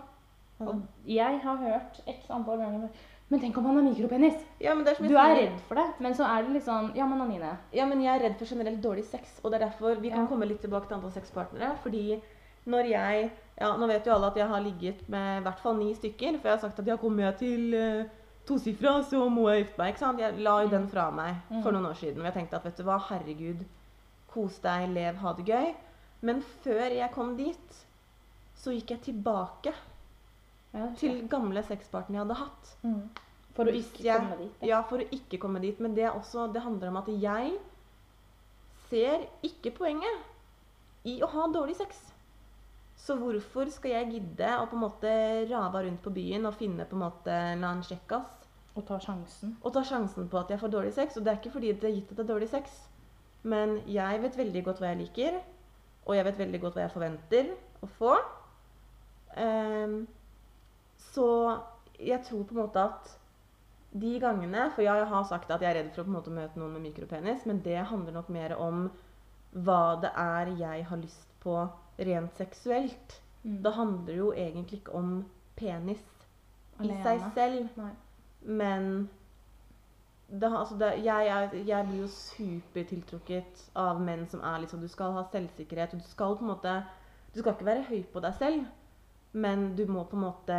Og 0.68 0.82
jeg 1.06 1.40
har 1.42 1.56
hørt 1.62 2.00
x 2.08 2.30
antall 2.34 2.58
ganger 2.58 2.88
Men 3.30 3.40
tenk 3.40 3.58
om 3.60 3.64
han 3.68 3.76
har 3.76 3.84
mikropenis! 3.84 4.38
Ja, 4.60 4.72
men 4.74 4.84
det 4.86 4.92
er 4.92 4.96
som 4.96 5.06
Du 5.06 5.14
er 5.20 5.34
redd 5.36 5.58
for 5.68 5.74
det, 5.78 5.84
men 6.00 6.14
så 6.16 6.24
er 6.24 6.42
det 6.46 6.54
litt 6.56 6.64
sånn 6.66 6.88
Ja, 6.96 7.04
men 7.06 7.20
Anine. 7.20 7.50
Ja, 7.76 7.84
men 7.86 8.00
jeg 8.02 8.14
er 8.16 8.24
redd 8.24 8.38
for 8.40 8.48
generelt 8.48 8.80
dårlig 8.82 9.04
sex, 9.04 9.36
og 9.44 9.52
det 9.52 9.60
er 9.60 9.66
derfor 9.68 10.00
vi 10.00 10.08
kan 10.10 10.24
Ja. 10.24 10.26
komme 10.26 10.48
litt 10.48 10.60
tilbake 10.64 10.88
til 10.88 10.96
antall 10.96 11.12
sexpartnere. 11.12 11.76
Fordi 11.82 12.20
når 12.66 12.88
jeg 12.90 13.30
Ja, 13.60 13.76
nå 13.76 13.86
vet 13.86 14.06
jo 14.06 14.12
alle 14.14 14.26
at 14.32 14.36
jeg 14.36 14.48
har 14.48 14.60
ligget 14.60 15.08
med 15.08 15.40
i 15.40 15.42
hvert 15.42 15.60
fall 15.60 15.76
ni 15.76 15.92
stykker, 15.94 16.38
for 16.40 16.48
jeg 16.48 16.56
har 16.58 16.60
sagt 16.68 16.78
at 16.78 16.86
ja, 16.86 16.96
kommer 16.96 17.22
jeg 17.24 17.36
til 17.38 17.74
uh, 17.74 18.04
tosifra, 18.46 19.02
så 19.02 19.28
må 19.28 19.48
jeg 19.50 19.64
gifte 19.66 19.78
meg. 19.78 19.88
ikke 19.88 19.98
sant? 19.98 20.18
Jeg 20.20 20.38
la 20.38 20.60
jo 20.62 20.68
den 20.68 20.88
fra 20.88 21.10
meg 21.10 21.34
for 21.62 21.70
Mm. 21.70 21.74
noen 21.74 21.86
år 21.90 21.94
siden. 21.96 22.18
Og 22.20 22.24
jeg 22.24 22.34
tenkte 22.34 22.56
at 22.56 22.64
vet 22.64 22.76
du 22.78 22.82
hva, 22.84 22.98
herregud, 22.98 23.64
kos 24.32 24.58
deg, 24.64 24.88
lev, 24.94 25.16
ha 25.22 25.32
det 25.38 25.46
gøy. 25.48 25.74
Men 26.22 26.42
før 26.64 26.90
jeg 26.92 27.12
kom 27.14 27.36
dit, 27.38 27.78
så 28.58 28.72
gikk 28.74 28.90
jeg 28.96 29.00
tilbake 29.12 29.72
Ja, 30.74 30.88
til 31.00 31.22
gamle 31.28 31.62
sexpartnere 31.64 32.18
jeg 32.20 32.26
hadde 32.26 32.40
hatt. 32.42 32.76
mm. 32.84 33.08
For 33.54 33.64
å 33.66 33.72
Hvis 33.72 33.88
ikke 33.92 34.04
jeg- 34.04 34.20
komme 34.20 34.36
dit. 34.38 34.68
Ja, 34.68 34.82
for 34.82 34.98
å 34.98 35.08
ikke 35.10 35.38
komme 35.40 35.60
dit. 35.60 35.80
Men 35.80 35.94
det, 35.94 36.04
også, 36.12 36.52
det 36.52 36.62
handler 36.62 36.88
om 36.88 36.96
at 36.96 37.06
jeg 37.08 37.54
ser 38.90 39.24
ikke 39.44 39.72
poenget 39.76 41.08
i 41.08 41.20
å 41.24 41.28
ha 41.32 41.46
dårlig 41.52 41.76
sex. 41.76 41.98
Så 42.98 43.16
hvorfor 43.18 43.70
skal 43.70 43.90
jeg 43.94 44.12
gidde 44.12 44.48
å 44.58 44.66
på 44.68 44.76
en 44.76 44.82
måte 44.82 45.10
rave 45.50 45.84
rundt 45.86 46.02
på 46.02 46.12
byen 46.14 46.46
og 46.46 46.54
finne 46.58 46.84
på 46.88 46.96
en 46.98 47.04
måte 47.04 47.30
en 47.30 47.58
eller 47.58 47.68
annen 47.68 47.86
kjekkas 47.86 48.26
Og 48.76 48.84
ta 48.86 48.98
sjansen. 48.98 49.56
og 49.62 49.72
ta 49.72 49.82
sjansen 49.86 50.28
på 50.28 50.38
at 50.40 50.48
jeg 50.50 50.60
får 50.60 50.70
dårlig 50.74 50.92
sex? 50.94 51.16
Og 51.16 51.24
det 51.24 51.32
er 51.32 51.40
ikke 51.40 51.52
fordi 51.54 51.72
det 51.72 51.84
er 51.90 51.94
gitt 52.00 52.10
at 52.10 52.16
det 52.16 52.24
er 52.28 52.34
dårlig 52.34 52.48
sex, 52.50 52.88
men 53.48 53.78
jeg 53.88 54.22
vet 54.22 54.36
veldig 54.38 54.64
godt 54.66 54.82
hva 54.82 54.92
jeg 54.92 55.02
liker, 55.02 55.38
og 56.08 56.16
jeg 56.16 56.26
vet 56.28 56.40
veldig 56.40 56.60
godt 56.62 56.78
hva 56.78 56.84
jeg 56.86 56.94
forventer 56.94 57.50
å 57.84 57.88
få. 57.98 58.14
Um, 59.38 59.98
så 61.12 61.28
jeg 61.98 62.22
tror 62.26 62.46
på 62.48 62.54
en 62.54 62.62
måte 62.62 62.82
at 62.82 63.14
de 63.98 64.18
gangene 64.20 64.66
For 64.74 64.82
jeg 64.84 65.04
har 65.10 65.24
sagt 65.28 65.50
at 65.50 65.62
jeg 65.62 65.70
er 65.70 65.78
redd 65.78 65.94
for 65.94 66.02
å 66.02 66.06
på 66.06 66.10
en 66.10 66.16
måte 66.18 66.32
møte 66.34 66.60
noen 66.60 66.74
med 66.76 66.84
mikropenis, 66.90 67.46
men 67.48 67.62
det 67.64 67.78
handler 67.88 68.18
nok 68.18 68.28
mer 68.34 68.54
om 68.60 68.88
hva 69.64 69.96
det 70.02 70.10
er 70.12 70.50
jeg 70.60 70.84
har 70.90 71.00
lyst 71.00 71.30
på 71.40 71.56
rent 72.04 72.36
seksuelt. 72.36 73.16
Mm. 73.42 73.62
Det 73.64 73.72
handler 73.72 74.18
jo 74.18 74.32
egentlig 74.36 74.82
ikke 74.82 74.98
om 74.98 75.14
penis 75.56 76.04
i 76.84 76.90
seg 77.02 77.24
selv, 77.34 77.70
Nei. 77.80 77.92
men 78.44 79.08
det, 80.28 80.48
altså 80.58 80.76
det, 80.76 81.04
jeg, 81.04 81.26
er, 81.26 81.54
jeg 81.66 81.86
blir 81.88 82.02
jo 82.02 82.08
supertiltrukket 82.12 83.62
av 83.80 84.00
menn 84.04 84.26
som 84.28 84.42
er 84.44 84.66
sånn 84.68 84.84
Du 84.84 84.90
skal 84.92 85.14
ha 85.16 85.24
selvsikkerhet, 85.32 85.94
og 85.96 86.02
du 86.04 86.08
skal 86.10 86.36
på 86.36 86.44
en 86.44 86.50
måte 86.52 86.74
Du 87.32 87.40
skal 87.40 87.54
ikke 87.54 87.68
være 87.68 87.86
høy 87.88 88.02
på 88.12 88.20
deg 88.24 88.36
selv, 88.36 88.66
men 89.32 89.70
du 89.78 89.86
må 89.88 90.04
på 90.04 90.18
en 90.18 90.26
måte 90.26 90.58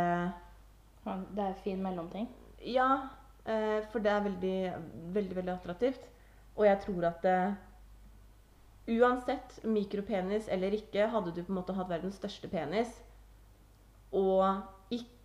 Det 1.06 1.44
er 1.44 1.62
fin 1.62 1.82
mellomting. 1.82 2.26
Ja, 2.66 2.88
eh, 3.46 3.78
for 3.92 4.02
det 4.02 4.10
er 4.12 4.26
veldig, 4.26 4.56
veldig, 5.14 5.36
veldig 5.38 5.52
attraktivt. 5.54 6.02
Og 6.58 6.66
jeg 6.66 6.80
tror 6.82 7.06
at 7.08 7.24
eh, 7.30 7.54
uansett 8.98 9.60
mikropenis 9.64 10.50
eller 10.50 10.74
ikke, 10.76 11.06
hadde 11.14 11.32
du 11.32 11.40
på 11.44 11.54
en 11.54 11.60
måte 11.60 11.78
hatt 11.78 11.88
verdens 11.88 12.18
største 12.20 12.50
penis 12.50 12.90
og 14.10 14.44
ikke 14.90 15.19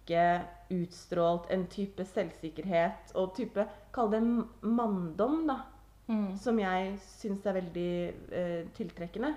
utstrålt 0.69 1.49
en 1.49 1.65
type 1.71 2.05
selvsikkerhet 2.05 3.13
og 3.15 3.35
type 3.37 3.65
Kall 3.95 4.11
det 4.11 4.21
manndom, 4.61 5.45
da. 5.47 5.61
Mm. 6.07 6.35
Som 6.37 6.59
jeg 6.59 6.97
syns 7.01 7.45
er 7.47 7.55
veldig 7.55 7.91
eh, 8.35 8.65
tiltrekkende. 8.75 9.31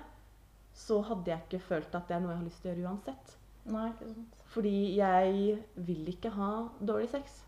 Så 0.75 0.99
hadde 1.07 1.31
jeg 1.31 1.45
ikke 1.45 1.61
følt 1.63 1.95
at 1.95 2.09
det 2.09 2.17
er 2.17 2.23
noe 2.23 2.33
jeg 2.33 2.41
har 2.41 2.49
lyst 2.49 2.61
til 2.61 2.71
å 2.71 2.73
gjøre 2.73 2.89
uansett. 2.91 3.31
Nei, 3.69 3.85
ikke 3.93 4.09
sant. 4.09 4.35
Fordi 4.49 4.75
jeg 4.97 5.55
vil 5.87 6.11
ikke 6.11 6.33
ha 6.35 6.51
dårlig 6.81 7.09
sex. 7.13 7.39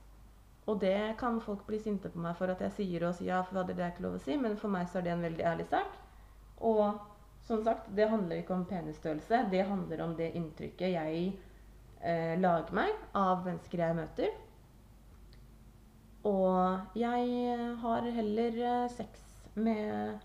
Og 0.70 0.80
det 0.82 1.18
kan 1.20 1.42
folk 1.44 1.66
bli 1.68 1.80
sinte 1.82 2.10
på 2.14 2.22
meg 2.22 2.36
for 2.40 2.54
at 2.54 2.62
jeg 2.64 2.76
sier 2.78 3.06
og 3.08 3.16
sier 3.18 3.34
ja, 3.34 3.44
for 3.44 3.60
det 3.68 3.76
er 3.76 3.92
ikke 3.92 4.06
lov 4.06 4.20
å 4.20 4.24
si, 4.24 4.38
men 4.40 4.58
for 4.62 4.72
meg 4.74 4.90
så 4.90 5.00
er 5.00 5.08
det 5.08 5.16
en 5.16 5.26
veldig 5.26 5.48
ærlig 5.52 5.68
sak. 5.72 5.96
Og 6.62 7.00
som 7.48 7.64
sagt, 7.66 7.90
det 7.98 8.08
handler 8.10 8.40
ikke 8.40 8.56
om 8.56 8.68
penisstørrelse. 8.70 9.46
Det 9.52 9.64
handler 9.68 10.04
om 10.06 10.14
det 10.16 10.32
inntrykket 10.38 10.94
jeg 10.94 11.32
eh, 12.04 12.40
lage 12.40 12.74
meg 12.76 12.96
av 13.18 13.46
mennesker 13.46 13.84
jeg 13.86 13.98
møter. 13.98 14.34
Og 16.28 16.98
jeg 16.98 17.30
eh, 17.50 17.68
har 17.82 18.10
heller 18.18 18.58
eh, 18.62 18.88
sex 18.94 19.22
med, 19.56 20.20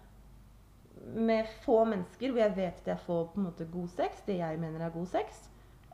med 1.14 1.52
få 1.64 1.82
mennesker 1.88 2.32
hvor 2.32 2.42
jeg 2.44 2.56
vet 2.56 2.80
at 2.82 2.90
jeg 2.92 3.04
får 3.06 3.28
på 3.32 3.40
en 3.40 3.48
måte 3.48 3.68
god 3.72 3.92
sex, 3.96 4.24
det 4.26 4.40
jeg 4.42 4.60
mener 4.60 4.84
er 4.84 4.94
god 4.94 5.08
sex, 5.12 5.46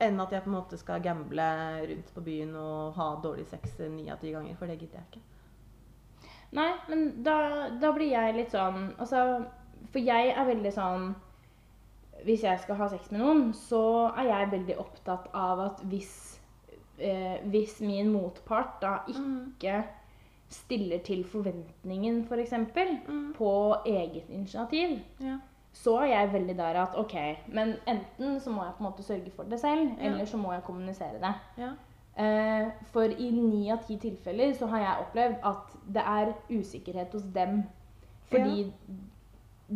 enn 0.02 0.18
at 0.20 0.32
jeg 0.34 0.42
på 0.42 0.50
en 0.50 0.56
måte 0.56 0.78
skal 0.80 1.04
gamble 1.04 1.48
rundt 1.86 2.14
på 2.14 2.24
byen 2.26 2.56
og 2.58 2.96
ha 2.98 3.12
dårlig 3.22 3.46
sex 3.50 3.78
ni 3.92 4.08
av 4.10 4.18
ti 4.22 4.34
ganger, 4.34 4.56
for 4.58 4.66
det 4.66 4.80
gidder 4.80 4.98
jeg 4.98 5.10
ikke. 5.12 5.26
Nei, 6.52 6.70
men 6.90 7.06
da, 7.24 7.36
da 7.80 7.92
blir 7.96 8.10
jeg 8.12 8.34
litt 8.36 8.50
sånn 8.52 8.90
Altså, 9.00 9.22
for 9.88 10.04
jeg 10.04 10.34
er 10.36 10.44
veldig 10.44 10.72
sånn 10.74 11.06
Hvis 12.24 12.42
jeg 12.44 12.60
skal 12.60 12.74
ha 12.76 12.88
sex 12.88 13.10
med 13.10 13.20
noen, 13.20 13.52
så 13.54 13.80
er 14.16 14.28
jeg 14.28 14.50
veldig 14.52 14.76
opptatt 14.78 15.28
av 15.34 15.60
at 15.60 15.80
hvis 15.90 16.40
eh, 16.98 17.38
Hvis 17.50 17.80
min 17.80 18.12
motpart 18.12 18.80
da 18.82 18.98
ikke 19.08 19.84
stiller 20.52 20.98
til 20.98 21.24
forventningen, 21.24 22.24
f.eks., 22.28 22.52
Mm. 23.08 23.32
på 23.34 23.74
eget 23.86 24.28
initiativ, 24.30 24.98
Ja. 25.20 25.38
så 25.72 25.96
er 26.02 26.06
jeg 26.06 26.32
veldig 26.32 26.56
der 26.56 26.76
at 26.82 26.94
OK, 26.98 27.14
men 27.48 27.74
enten 27.88 28.40
så 28.40 28.50
må 28.50 28.62
jeg 28.64 28.74
på 28.78 28.84
en 28.84 28.90
måte 28.90 29.02
sørge 29.02 29.30
for 29.30 29.42
det 29.44 29.60
selv, 29.60 29.90
Ja. 29.98 30.04
eller 30.10 30.24
så 30.24 30.36
må 30.36 30.52
jeg 30.52 30.62
kommunisere 30.64 31.18
det. 31.22 31.34
Ja. 31.58 31.70
Eh, 32.22 32.70
for 32.92 33.02
i 33.08 33.30
ni 33.30 33.70
av 33.70 33.78
ti 33.86 33.96
tilfeller 33.96 34.52
så 34.54 34.66
har 34.66 34.78
jeg 34.78 35.06
opplevd 35.06 35.36
at 35.44 35.76
det 35.94 36.02
er 36.06 36.34
usikkerhet 36.50 37.12
hos 37.12 37.22
dem. 37.34 37.62
Fordi 38.30 38.72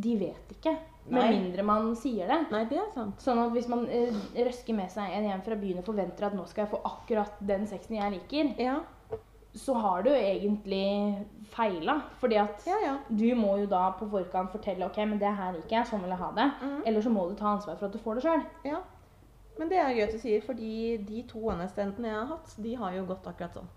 de 0.03 0.19
vet 0.19 0.51
ikke. 0.53 0.77
Med 1.09 1.31
mindre 1.31 1.63
man 1.63 1.93
sier 1.97 2.27
det. 2.27 2.51
Nei, 2.51 2.65
det 2.67 2.79
er 2.79 2.91
sant. 2.95 3.21
Sånn 3.23 3.39
at 3.39 3.53
hvis 3.55 3.69
man 3.71 3.85
eh, 3.89 4.11
røsker 4.35 4.75
med 4.75 4.91
seg 4.91 5.13
en 5.15 5.29
hjem 5.29 5.43
fra 5.47 5.55
byen 5.61 5.79
og 5.79 5.85
forventer 5.87 6.27
at 6.27 6.35
nå 6.35 6.47
skal 6.51 6.65
jeg 6.65 6.73
få 6.73 6.81
akkurat 6.85 7.37
den 7.47 7.67
sexen 7.71 7.97
jeg 8.01 8.13
liker, 8.17 8.55
Ja. 8.59 8.81
så 9.57 9.73
har 9.81 10.03
du 10.03 10.11
egentlig 10.11 11.27
feila. 11.55 12.01
Fordi 12.21 12.37
at 12.37 12.67
Ja, 12.67 12.77
ja. 12.85 12.97
du 13.09 13.35
må 13.39 13.57
jo 13.61 13.67
da 13.67 13.93
på 13.93 14.09
forkant 14.11 14.51
fortelle 14.53 14.85
ok, 14.85 14.99
men 15.07 15.19
det 15.19 15.31
her 15.37 15.53
liker 15.55 15.77
jeg, 15.79 15.87
sånn 15.87 16.01
vil 16.03 16.11
jeg 16.11 16.19
ha 16.19 16.33
det. 16.33 16.51
Mhm. 16.61 16.83
Eller 16.87 17.01
så 17.01 17.11
må 17.11 17.29
du 17.29 17.35
ta 17.37 17.55
ansvar 17.55 17.77
for 17.79 17.87
at 17.87 17.93
du 17.93 17.99
får 17.99 18.15
det 18.17 18.25
sjøl. 18.25 18.43
ja. 18.65 18.83
Men 19.59 19.71
det 19.71 19.79
er 19.79 19.95
gøy 19.95 20.03
at 20.05 20.13
du 20.13 20.19
sier, 20.19 20.43
fordi 20.45 20.99
de 21.07 21.23
to 21.23 21.39
one-night-standene 21.49 22.05
jeg 22.11 22.15
har 22.19 22.27
hatt, 22.27 22.57
de 22.61 22.75
har 22.75 22.93
jo 22.93 23.07
gått 23.07 23.25
akkurat 23.25 23.55
sånn. 23.55 23.69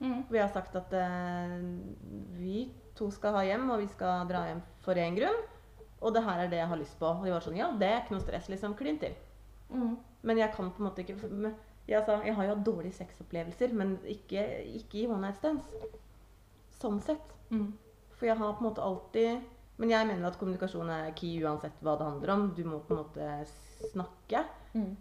Mm. 0.00 0.24
Vi 0.30 0.38
har 0.38 0.48
sagt 0.48 0.74
at 0.74 0.92
eh, 0.92 1.60
vi 2.34 2.70
to 2.96 3.08
skal 3.10 3.32
ha 3.34 3.42
hjem, 3.46 3.70
og 3.70 3.78
vi 3.78 3.86
skal 3.86 4.26
dra 4.26 4.40
hjem 4.48 4.62
for 4.82 4.94
én 4.94 5.14
grunn. 5.14 5.38
Og 6.00 6.14
det 6.14 6.22
her 6.24 6.44
er 6.44 6.50
det 6.50 6.60
jeg 6.60 6.70
har 6.70 6.80
lyst 6.80 6.98
på. 7.00 7.08
Og 7.10 7.26
de 7.26 7.34
var 7.34 7.44
sånn 7.44 7.58
Ja, 7.58 7.70
det 7.78 7.88
er 7.88 8.02
ikke 8.02 8.16
noe 8.16 8.24
stress, 8.24 8.48
liksom. 8.52 8.76
Klin 8.78 9.00
til. 9.02 9.16
Mm. 9.70 9.96
Men 10.28 10.40
jeg 10.40 10.52
kan 10.54 10.70
på 10.72 10.82
en 10.82 10.88
måte 10.88 11.02
ikke 11.04 11.16
Jeg, 11.88 12.04
sa, 12.04 12.18
jeg 12.24 12.34
har 12.36 12.44
jo 12.44 12.54
hatt 12.54 12.64
dårlige 12.66 12.98
sexopplevelser, 12.98 13.72
men 13.72 13.96
ikke, 14.04 14.42
ikke 14.76 15.02
i 15.02 15.06
one 15.08 15.22
night 15.24 15.38
stands. 15.40 15.68
Sånn 16.78 17.00
sett. 17.00 17.34
Mm. 17.50 17.72
For 18.18 18.28
jeg 18.28 18.36
har 18.36 18.54
på 18.54 18.64
en 18.64 18.68
måte 18.68 18.82
alltid 18.84 19.38
Men 19.78 19.92
jeg 19.92 20.06
mener 20.08 20.26
at 20.26 20.36
kommunikasjon 20.36 20.88
er 20.90 21.12
key 21.16 21.38
uansett 21.38 21.76
hva 21.86 21.94
det 21.96 22.06
handler 22.08 22.32
om. 22.34 22.48
Du 22.56 22.64
må 22.66 22.80
på 22.82 22.96
en 22.96 23.04
måte 23.04 23.28
snakke. 23.92 24.42
Mm. 24.74 24.96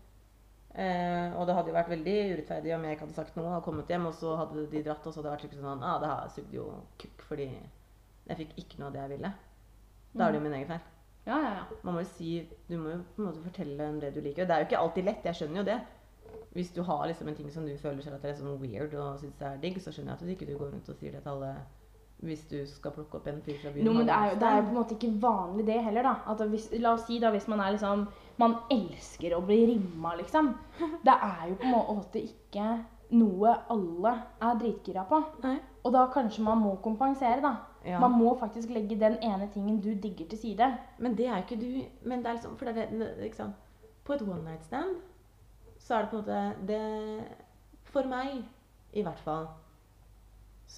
Eh, 0.78 1.34
og 1.34 1.48
det 1.50 1.56
hadde 1.58 1.72
jo 1.72 1.76
vært 1.80 1.90
veldig 1.90 2.16
urettferdig 2.36 2.74
om 2.76 2.84
jeg 2.86 2.94
ikke 2.94 3.08
hadde 3.08 3.18
sagt 3.18 3.38
noe 3.40 3.56
og 3.56 3.64
kommet 3.66 3.90
hjem, 3.90 4.06
og 4.06 4.14
så 4.14 4.36
hadde 4.38 4.68
de 4.70 4.84
dratt, 4.86 5.02
og 5.02 5.10
så 5.10 5.18
hadde 5.18 5.26
det 5.26 5.34
vært 5.34 5.46
skikkelig 5.48 5.64
sånn 5.66 5.86
ah, 5.88 5.96
det 6.04 6.12
her 6.12 6.28
sugde 6.36 6.60
jo 6.60 6.66
kukk 7.02 7.24
fordi 7.32 7.48
jeg 7.48 8.40
fikk 8.44 8.54
ikke 8.62 8.82
noe 8.82 8.92
av 8.92 8.94
det 8.94 9.02
jeg 9.02 9.14
ville. 9.16 9.32
Da 10.14 10.28
er 10.28 10.36
det 10.36 10.40
jo 10.40 10.46
min 10.46 10.58
egen 10.60 10.72
feil. 10.72 10.86
Ja, 11.28 11.38
ja, 11.44 11.54
ja. 11.60 11.64
Man 11.84 11.98
må 11.98 12.02
jo 12.06 12.10
si 12.16 12.32
Du 12.70 12.78
må 12.80 12.94
jo 12.94 13.00
på 13.16 13.22
en 13.22 13.28
måte 13.28 13.44
fortelle 13.44 13.90
om 13.92 14.00
det 14.00 14.14
du 14.16 14.22
liker. 14.22 14.44
Og 14.44 14.50
det 14.50 14.56
er 14.56 14.64
jo 14.64 14.70
ikke 14.70 14.84
alltid 14.84 15.10
lett, 15.10 15.26
jeg 15.28 15.40
skjønner 15.42 15.62
jo 15.62 15.66
det. 15.72 15.80
Hvis 16.56 16.72
du 16.74 16.82
har 16.84 17.08
liksom 17.08 17.28
en 17.28 17.36
ting 17.36 17.50
som 17.52 17.66
du 17.68 17.74
føler 17.78 18.02
selv 18.02 18.18
at 18.18 18.24
det 18.24 18.32
er 18.32 18.40
sånn 18.40 18.62
weird 18.62 18.96
og 18.98 19.20
syns 19.22 19.42
er 19.44 19.60
digg, 19.62 19.82
så 19.84 19.92
skjønner 19.92 20.16
jeg 20.16 20.18
at 20.18 20.26
du 20.26 20.34
ikke 20.34 20.58
går 20.58 20.72
rundt 20.72 20.90
og 20.90 20.98
sier 20.98 21.14
det 21.14 21.22
til 21.26 21.36
alle 21.36 21.52
hvis 22.26 22.48
du 22.50 22.58
skal 22.66 22.94
plukke 22.96 23.20
opp 23.20 23.28
en 23.30 23.42
fyr 23.46 23.60
fra 23.62 23.72
byen. 23.74 23.86
No, 23.86 23.94
men 23.94 24.08
det 24.10 24.14
er, 24.16 24.32
jo, 24.32 24.38
det 24.42 24.48
er 24.48 24.56
jo 24.56 24.64
på 24.66 24.72
en 24.72 24.78
måte 24.80 24.96
ikke 24.96 25.10
vanlig 25.22 25.66
det 25.68 25.78
heller, 25.86 26.08
da. 26.08 26.14
At 26.34 26.42
hvis, 26.50 26.68
la 26.82 26.94
oss 26.96 27.06
si 27.06 27.20
da 27.22 27.30
hvis 27.34 27.48
man 27.52 27.62
er 27.62 27.76
liksom 27.76 28.08
Man 28.42 28.56
elsker 28.74 29.34
å 29.34 29.42
bli 29.46 29.60
rimma, 29.72 30.16
liksom. 30.18 30.52
Det 31.08 31.14
er 31.14 31.44
jo 31.50 31.58
på 31.62 31.66
en 31.70 31.74
måte 31.74 32.22
ikke 32.22 32.68
noe 33.18 33.54
alle 33.74 34.14
er 34.44 34.60
dritgira 34.62 35.06
på. 35.10 35.22
Nei. 35.46 35.56
Og 35.86 35.94
da 35.96 36.04
kanskje 36.14 36.44
man 36.46 36.62
må 36.62 36.76
kompensere, 36.84 37.40
da. 37.42 37.54
Ja. 37.88 38.00
Man 38.04 38.18
må 38.20 38.34
faktisk 38.40 38.70
legge 38.76 39.00
den 39.00 39.16
ene 39.24 39.48
tingen 39.54 39.80
du 39.82 39.94
digger 39.96 40.28
til 40.28 40.40
side. 40.40 40.68
Men 40.98 41.16
det 41.18 41.28
er 41.28 41.38
jo 41.38 41.44
ikke 41.46 41.62
du 41.62 42.08
Men 42.10 42.20
det 42.20 42.28
er 42.28 42.40
liksom 42.40 42.58
For 42.58 42.66
det 42.66 42.84
er, 42.84 43.22
liksom, 43.22 43.54
på 44.04 44.14
et 44.14 44.22
one 44.22 44.44
night 44.44 44.66
stand 44.66 44.98
så 45.80 45.96
er 45.96 46.02
det 46.02 46.10
på 46.10 46.18
en 46.18 46.24
måte 46.24 46.68
det 46.68 47.24
For 47.84 48.08
meg, 48.10 48.44
i 48.94 49.02
hvert 49.02 49.20
fall 49.20 49.48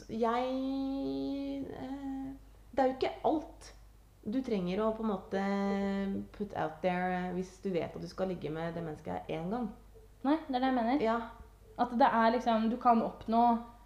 Jeg 0.10 0.46
eh, 1.66 2.30
Det 2.72 2.80
er 2.80 2.86
jo 2.86 2.98
ikke 2.98 3.16
alt 3.26 3.74
du 4.30 4.42
trenger 4.46 4.82
å 4.84 4.92
på 4.94 5.02
en 5.02 5.10
måte 5.10 5.42
put 6.36 6.52
out 6.60 6.82
there 6.84 7.32
hvis 7.34 7.56
du 7.64 7.70
vet 7.74 7.96
at 7.96 8.02
du 8.04 8.08
skal 8.08 8.30
ligge 8.30 8.52
med 8.54 8.76
det 8.76 8.84
mennesket 8.84 9.32
én 9.32 9.48
gang. 9.50 9.70
Nei, 10.28 10.36
det 10.46 10.60
er 10.60 10.60
det 10.60 10.68
jeg 10.68 10.76
mener. 10.76 11.02
Ja. 11.02 11.16
At 11.80 11.94
det 11.98 12.10
er 12.20 12.34
liksom 12.36 12.68
Du 12.70 12.76
kan 12.78 13.02
oppnå 13.02 13.44
eh, 13.56 13.79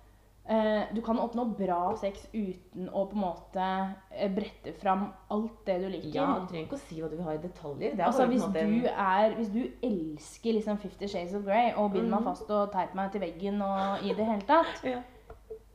Du 0.93 1.01
kan 1.01 1.19
oppnå 1.23 1.45
bra 1.55 1.93
sex 1.95 2.25
uten 2.33 2.89
å 2.91 3.05
på 3.07 3.15
en 3.15 3.21
måte 3.23 3.67
eh, 4.11 4.27
brette 4.35 4.73
fram 4.81 5.05
alt 5.31 5.61
det 5.65 5.77
du 5.79 5.85
liker. 5.89 6.17
ja, 6.17 6.25
du 6.41 6.47
trenger 6.51 6.65
ikke 6.67 6.75
å 6.75 6.81
si 6.83 6.97
hva 6.99 7.07
du 7.09 7.15
vil 7.15 7.23
ha 7.29 7.33
i 7.37 7.37
detaljer. 7.45 7.93
Det 7.95 8.03
er 8.03 8.05
Altså, 8.09 8.25
hvis 8.27 8.43
du, 8.51 8.87
er, 8.91 9.35
hvis 9.37 9.51
du 9.53 9.61
elsker 9.87 10.53
liksom 10.57 10.77
Fifty 10.83 11.07
Shades 11.07 11.33
of 11.39 11.45
Grey 11.47 11.71
og 11.77 11.93
binder 11.93 12.09
meg 12.11 12.19
Mhm. 12.19 12.27
fast 12.27 12.51
og 12.51 12.71
teip 12.73 12.93
meg 12.93 13.11
til 13.13 13.21
veggen 13.23 13.61
og 13.63 14.03
i 14.03 14.11
det 14.13 14.25
hele 14.27 14.41
tatt 14.49 14.83
ja. 14.93 14.99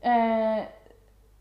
eh, 0.03 0.66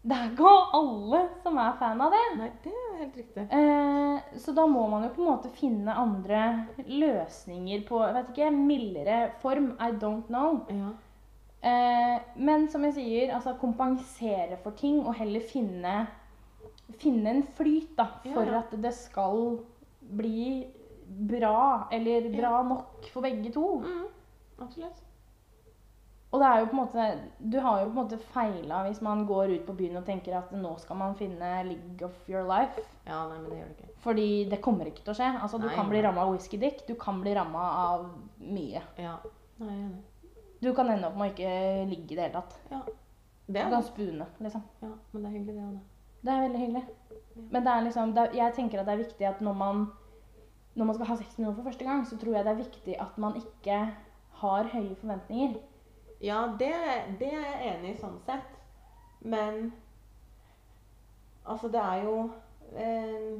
Det 0.07 0.15
er 0.15 0.29
ikke 0.31 0.53
alle 0.79 1.19
som 1.43 1.57
er 1.59 1.73
fan 1.81 2.01
av 2.01 2.13
det. 2.15 2.23
Nei, 2.39 2.49
det 2.63 2.71
er 2.71 2.97
helt 3.01 3.17
riktig. 3.19 3.43
Eh, 3.51 4.37
så 4.39 4.53
da 4.55 4.65
må 4.71 4.85
man 4.87 5.03
jo 5.03 5.09
på 5.17 5.21
en 5.25 5.27
måte 5.33 5.51
finne 5.51 5.91
andre 5.99 6.45
løsninger 6.87 7.83
på 7.89 7.99
vet 8.15 8.31
ikke, 8.31 8.51
mildere 8.55 9.17
form. 9.41 9.73
I 9.83 9.91
don't 9.99 10.29
know. 10.31 10.61
Ja. 10.71 10.93
Eh, 11.61 12.17
men 12.35 12.67
som 12.69 12.85
jeg 12.85 12.97
sier, 12.99 13.33
altså 13.35 13.55
kompensere 13.61 14.59
for 14.61 14.77
ting 14.77 15.01
og 15.05 15.15
heller 15.17 15.41
finne, 15.41 15.95
finne 17.01 17.33
en 17.33 17.43
flyt 17.57 17.95
da, 17.97 18.11
for 18.27 18.45
ja. 18.45 18.61
at 18.61 18.77
det 18.83 18.93
skal 18.95 19.57
bli 19.99 20.67
bra, 21.07 21.87
eller 21.91 22.29
bra 22.35 22.61
nok 22.67 23.09
for 23.13 23.25
begge 23.25 23.51
to. 23.55 23.79
Mm, 23.81 24.07
absolutt. 24.59 25.03
Og 26.27 26.41
det 26.41 26.47
er 26.47 26.59
jo 26.59 26.65
på 26.67 26.75
en 26.75 26.81
måte, 26.81 27.03
du 27.39 27.55
har 27.63 27.79
jo 27.79 27.85
på 27.85 27.93
en 27.93 27.99
måte 28.01 28.17
feila 28.33 28.81
hvis 28.83 28.99
man 29.05 29.23
går 29.29 29.53
ut 29.53 29.63
på 29.65 29.75
byen 29.77 30.01
og 30.01 30.03
tenker 30.09 30.35
at 30.35 30.51
nå 30.51 30.73
skal 30.81 30.99
man 30.99 31.15
finne 31.15 31.51
league 31.69 32.03
of 32.03 32.27
your 32.29 32.43
life. 32.47 32.83
Ja, 33.07 33.21
nei, 33.29 33.37
men 33.39 33.47
det 33.47 33.61
gjør 33.61 33.69
det 33.69 33.77
ikke. 33.77 33.93
Fordi 34.03 34.27
det 34.51 34.59
kommer 34.65 34.91
ikke 34.91 35.05
til 35.05 35.15
å 35.15 35.17
skje. 35.21 35.29
Altså, 35.39 35.61
du 35.63 35.69
kan 35.71 35.87
bli 35.87 36.01
nei. 36.01 36.03
ramma 36.05 36.25
av 36.27 36.33
whisky 36.35 36.59
dick, 36.59 36.83
du 36.89 36.97
kan 36.99 37.23
bli 37.23 37.31
ramma 37.37 37.63
av 37.85 38.09
mye. 38.43 38.83
Ja. 38.99 39.15
Nei, 39.61 39.71
jeg 39.71 39.77
er 39.77 39.87
enig. 39.87 40.03
Du 40.61 40.71
kan 40.75 40.89
ende 40.89 41.07
opp 41.07 41.17
med 41.19 41.29
å 41.29 41.33
ikke 41.33 41.51
ligge 41.91 42.13
i 42.13 42.17
det 42.17 42.23
hele 42.27 42.33
tatt. 42.41 42.55
Ja. 42.71 42.81
Det 43.47 43.53
Du 43.53 43.59
er 43.59 43.69
kan 43.69 43.81
det. 43.81 43.87
spune, 43.87 44.25
liksom. 44.43 44.63
Ja, 44.81 44.89
men 45.13 45.23
det 45.23 45.29
er 45.29 45.35
hyggelig, 45.37 45.55
det 45.55 45.63
òg, 45.67 45.73
da. 45.77 45.81
Det 46.27 46.33
er 46.33 46.41
veldig 46.47 46.61
hyggelig. 46.63 46.83
Men 47.53 47.63
det 47.63 47.71
er 47.73 47.81
liksom, 47.85 48.13
det 48.15 48.23
er, 48.25 48.33
jeg 48.41 48.53
tenker 48.57 48.79
at 48.81 48.87
det 48.89 48.93
er 48.97 49.03
viktig 49.05 49.27
at 49.29 49.41
når 49.45 49.53
man, 49.55 49.83
når 50.75 50.85
man 50.89 50.95
skal 50.97 51.07
ha 51.11 51.15
sex 51.21 51.37
med 51.37 51.45
noen 51.47 51.55
for 51.59 51.69
første 51.69 51.85
gang, 51.87 52.03
så 52.09 52.17
tror 52.19 52.35
jeg 52.35 52.47
det 52.47 52.51
er 52.55 52.61
viktig 52.63 52.97
at 53.05 53.17
man 53.21 53.37
ikke 53.39 53.77
har 54.41 54.71
høye 54.73 54.95
forventninger. 54.99 55.55
Ja, 56.21 56.41
det, 56.59 56.71
det 57.21 57.29
er 57.29 57.45
jeg 57.45 57.75
enig 57.75 57.93
i 57.93 57.99
sånn 58.01 58.17
sett. 58.25 58.57
Men 59.21 59.71
altså, 61.45 61.69
det 61.73 61.79
er 61.81 62.03
jo 62.03 62.15
eh, 62.75 63.37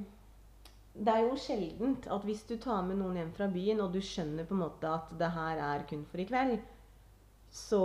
Det 0.97 1.13
er 1.13 1.25
jo 1.27 1.35
sjeldent 1.37 2.07
at 2.09 2.23
hvis 2.25 2.43
du 2.49 2.55
tar 2.61 2.81
med 2.87 2.97
noen 3.01 3.17
hjem 3.19 3.33
fra 3.37 3.47
byen, 3.53 3.81
og 3.83 3.91
du 3.93 3.99
skjønner 4.01 4.47
på 4.49 4.55
en 4.55 4.63
måte 4.63 4.89
at 4.89 5.11
det 5.19 5.29
her 5.35 5.59
er 5.73 5.83
kun 5.89 6.05
for 6.09 6.21
i 6.23 6.25
kveld, 6.29 6.55
så 7.53 7.83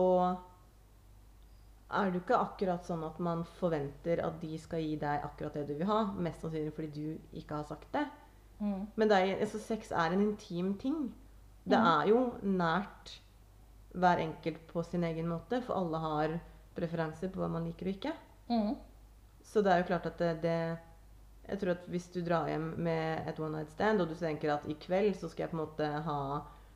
er 1.92 2.08
det 2.08 2.18
jo 2.18 2.22
ikke 2.24 2.40
akkurat 2.40 2.86
sånn 2.88 3.02
at 3.04 3.18
man 3.22 3.44
forventer 3.58 4.22
at 4.24 4.38
de 4.40 4.56
skal 4.60 4.80
gi 4.82 4.94
deg 5.00 5.24
akkurat 5.26 5.58
det 5.58 5.66
du 5.68 5.74
vil 5.76 5.88
ha. 5.90 6.04
Mest 6.24 6.44
sannsynlig 6.44 6.74
fordi 6.76 6.92
du 6.96 7.40
ikke 7.40 7.58
har 7.60 7.66
sagt 7.68 7.90
det. 7.94 8.06
Mm. 8.62 8.86
Men 8.96 9.10
det 9.10 9.18
er, 9.18 9.34
altså, 9.44 9.60
sex 9.60 9.90
er 9.92 10.14
en 10.14 10.24
intim 10.24 10.72
ting. 10.80 11.02
Det 11.64 11.78
mm. 11.78 11.90
er 11.90 12.08
jo 12.10 12.22
nært 12.46 13.18
hver 13.92 14.22
enkelt 14.22 14.62
på 14.70 14.84
sin 14.86 15.04
egen 15.04 15.28
måte, 15.28 15.60
for 15.66 15.76
alle 15.76 16.00
har 16.00 16.38
preferanser 16.76 17.32
på 17.32 17.42
hva 17.42 17.50
man 17.52 17.66
liker 17.68 17.90
og 17.90 17.96
ikke. 17.96 18.14
Mm. 18.48 18.72
Så 19.44 19.60
det 19.64 19.72
er 19.72 19.82
jo 19.82 19.90
klart 19.90 20.08
at 20.08 20.18
det, 20.22 20.32
det 20.44 20.56
Jeg 21.42 21.58
tror 21.58 21.72
at 21.74 21.86
hvis 21.90 22.06
du 22.14 22.20
drar 22.22 22.48
hjem 22.48 22.68
med 22.78 23.28
et 23.28 23.40
one 23.42 23.58
night 23.58 23.72
stand, 23.74 24.00
og 24.00 24.08
du 24.08 24.14
tenker 24.14 24.54
at 24.54 24.66
i 24.70 24.78
kveld 24.80 25.16
så 25.18 25.28
skal 25.28 25.44
jeg 25.44 25.52
på 25.52 25.58
en 25.58 25.64
måte 25.64 25.88
ha 26.06 26.20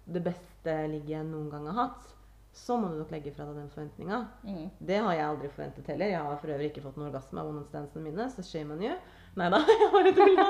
det 0.07 0.23
beste 0.27 0.75
ligget 0.91 1.15
jeg 1.17 1.29
noen 1.29 1.49
gang 1.51 1.69
har 1.71 1.79
hatt, 1.79 2.16
så 2.57 2.77
må 2.81 2.89
du 2.89 2.97
nok 2.99 3.11
legge 3.13 3.33
fra 3.37 3.45
deg 3.51 3.59
den 3.61 3.69
forventninga. 3.73 4.19
Mm. 4.49 4.71
Det 4.89 4.97
har 5.05 5.13
jeg 5.15 5.27
aldri 5.29 5.49
forventet 5.53 5.91
heller. 5.93 6.13
Jeg 6.15 6.23
har 6.25 6.39
for 6.41 6.53
øvrig 6.55 6.71
ikke 6.71 6.83
fått 6.87 6.97
noen 6.97 7.11
orgasme 7.11 7.43
av 7.43 7.51
one 7.51 7.59
night 7.61 7.69
standsene 7.73 8.05
mine, 8.07 8.29
så 8.33 8.45
shame 8.47 8.73
on 8.75 8.83
you. 8.87 8.95
Nei 9.37 9.51
da, 9.53 9.61
jeg 9.83 9.91
bare 9.93 10.13
tulla. 10.17 10.47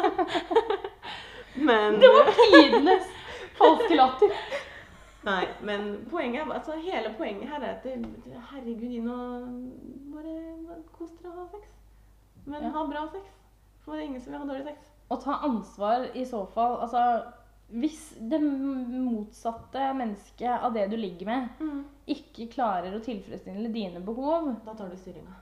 Men 1.57 1.98
Det 2.00 2.09
var 2.14 2.30
tidenes 2.36 3.09
falske 3.59 3.96
latter. 3.98 4.34
Nei, 5.26 5.42
men 5.66 5.86
poenget 6.11 6.44
er, 6.44 6.52
altså 6.54 6.76
hele 6.78 7.11
poenget 7.18 7.48
her 7.50 7.62
er 7.64 7.72
at 7.80 7.86
det, 7.88 7.96
herregud, 8.52 8.84
gi 8.92 9.00
nå 9.02 9.16
bare, 10.14 10.36
kos 10.94 11.11
dere 11.18 11.32
og 11.32 11.40
ha 11.40 11.46
sex. 11.57 11.72
Men 12.46 12.62
Ja. 12.62 12.70
ha 12.76 12.84
bra 12.86 13.07
sex. 13.11 13.24
For 13.82 13.92
det 13.96 14.02
er 14.04 14.07
ingen 14.07 14.20
som 14.22 14.32
vil 14.32 14.40
ha 14.44 14.46
dårlig 14.52 14.68
sex. 14.68 14.92
Å 15.11 15.16
ta 15.22 15.40
ansvar 15.46 16.07
i 16.18 16.24
så 16.26 16.44
fall 16.54 16.80
Altså, 16.82 17.00
hvis 17.68 18.14
det 18.30 18.38
motsatte 18.42 19.88
mennesket 19.98 20.62
av 20.62 20.74
det 20.74 20.86
du 20.92 20.96
ligger 20.96 21.26
med, 21.26 21.64
ikke 22.06 22.46
klarer 22.52 22.94
å 22.94 23.02
tilfredsstille 23.02 23.72
dine 23.74 24.00
behov 24.06 24.52
Da 24.64 24.74
tar 24.78 24.92
du 24.92 24.96
styringa. 24.96 25.34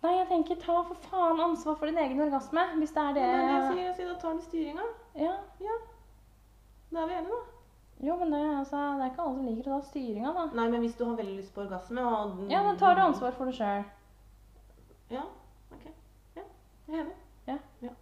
Nei, 0.00 0.14
jeg 0.14 0.28
tenker 0.30 0.58
ta 0.62 0.78
for 0.86 0.96
faen 1.10 1.40
ansvar 1.42 1.76
for 1.76 1.90
din 1.90 1.98
egen 1.98 2.20
orgasme, 2.22 2.64
hvis 2.78 2.94
det 2.94 3.02
er 3.02 3.14
Det 3.16 3.22
det 3.26 3.36
jeg 3.36 3.62
sier. 3.66 3.82
Jeg 3.82 3.94
sier 3.98 4.10
da 4.12 4.18
tar 4.22 4.34
du 4.38 4.42
styringa. 4.46 4.88
Ja. 5.18 5.34
Da 6.88 7.02
er 7.02 7.08
vi 7.10 7.16
enige, 7.18 7.34
da. 7.34 7.40
Jo, 8.06 8.16
men 8.16 8.30
det, 8.30 8.38
altså, 8.58 8.76
det 8.76 9.04
er 9.04 9.10
ikke 9.10 9.24
alle 9.24 9.36
som 9.40 9.48
liker 9.48 9.72
å 9.72 9.80
ta 9.80 9.88
styringa, 9.88 10.32
da. 10.36 10.44
Nei, 10.54 10.68
men 10.70 10.84
hvis 10.86 10.94
du 10.94 11.02
har 11.04 11.18
veldig 11.18 11.34
lyst 11.40 11.54
på 11.54 11.64
orgasme 11.66 12.04
og 12.06 12.44
Ja, 12.52 12.62
da 12.62 12.76
tar 12.78 12.94
du 12.94 13.02
ansvar 13.08 13.34
for 13.34 13.50
det 13.50 13.58
sjøl. 13.58 13.82
Ja, 15.10 15.26
ok. 15.74 15.90
Ja, 16.38 16.46
jeg 16.86 16.94
er 16.94 17.02
enig. 17.02 17.18
Ja. 17.50 17.58
ja. 17.82 17.92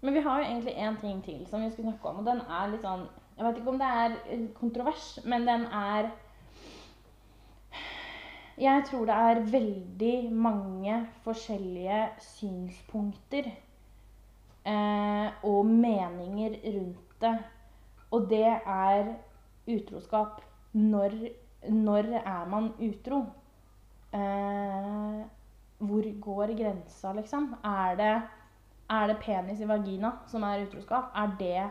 Men 0.00 0.14
vi 0.14 0.20
har 0.24 0.40
jo 0.40 0.48
egentlig 0.48 0.74
én 0.74 1.00
ting 1.00 1.22
til 1.24 1.46
som 1.46 1.62
vi 1.64 1.70
skulle 1.70 1.90
snakke 1.90 2.08
om, 2.08 2.20
og 2.22 2.28
den 2.28 2.40
er 2.40 2.70
litt 2.72 2.84
sånn 2.86 3.06
Jeg 3.36 3.46
vet 3.46 3.58
ikke 3.60 3.72
om 3.72 3.80
det 3.80 3.90
er 4.02 4.14
eh, 4.32 4.44
kontrovers, 4.56 5.06
men 5.24 5.46
den 5.48 5.66
er 5.66 6.10
Jeg 8.60 8.84
tror 8.88 9.06
det 9.08 9.16
er 9.16 9.42
veldig 9.52 10.16
mange 10.32 10.96
forskjellige 11.24 12.00
synspunkter 12.20 13.48
eh, 14.68 15.28
og 15.42 15.66
meninger 15.66 16.58
rundt 16.66 17.20
det. 17.20 17.38
Og 18.10 18.28
det 18.28 18.46
er 18.66 19.14
utroskap. 19.68 20.42
Når, 20.72 21.16
når 21.68 22.12
er 22.20 22.44
man 22.48 22.72
utro? 22.80 23.24
Eh, 24.12 25.24
hvor 25.80 26.20
går 26.20 26.52
grensa, 26.58 27.12
liksom? 27.12 27.54
Er 27.64 27.96
det, 27.96 28.22
er 28.90 29.06
det 29.06 29.18
penis 29.20 29.60
i 29.60 29.68
vagina 29.68 30.12
som 30.26 30.42
er 30.42 30.66
utroskap? 30.66 31.12
Er 31.14 31.36
det 31.38 31.70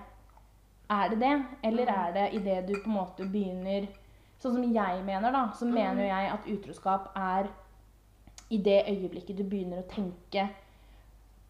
er 0.89 1.09
det 1.09 1.19
det? 1.19 1.45
Eller 1.63 1.85
Mm. 1.85 1.95
er 2.05 2.13
det 2.13 2.33
idet 2.33 2.67
du 2.67 2.73
på 2.83 2.89
en 2.89 2.95
måte 2.95 3.31
begynner 3.31 3.87
Sånn 4.39 4.53
som 4.53 4.73
jeg 4.73 5.03
mener, 5.03 5.31
da, 5.31 5.49
så 5.51 5.65
Mm. 5.65 5.73
mener 5.73 6.03
jeg 6.05 6.31
at 6.31 6.45
utroskap 6.47 7.09
er 7.15 7.47
i 8.49 8.57
det 8.57 8.85
øyeblikket 8.87 9.37
du 9.37 9.43
begynner 9.43 9.81
å 9.83 9.87
tenke 9.89 10.49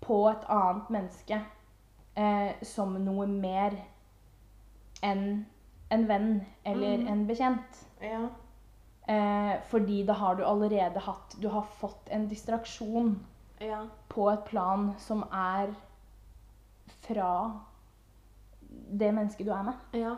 på 0.02 0.28
et 0.32 0.44
annet 0.50 0.90
menneske 0.90 1.42
eh, 2.18 2.54
som 2.64 2.94
noe 3.06 3.28
mer 3.28 3.72
enn 5.04 5.46
en 5.92 6.08
venn 6.08 6.46
eller 6.66 6.98
Mm. 6.98 7.08
en 7.08 7.28
bekjent. 7.28 7.86
Ja. 8.02 8.28
Eh, 9.08 9.62
fordi 9.70 10.06
da 10.06 10.14
har 10.14 10.36
du 10.36 10.44
allerede 10.44 11.00
hatt 11.00 11.36
Du 11.40 11.48
har 11.50 11.62
fått 11.80 12.10
en 12.12 12.28
distraksjon 12.28 13.20
Ja. 13.62 13.82
på 14.10 14.30
et 14.32 14.44
plan 14.48 14.94
som 14.98 15.24
er 15.32 15.74
fra 17.02 17.32
det 19.00 19.14
mennesket 19.14 19.46
du 19.46 19.52
er 19.52 19.64
med. 19.64 19.74
Ja. 19.94 20.16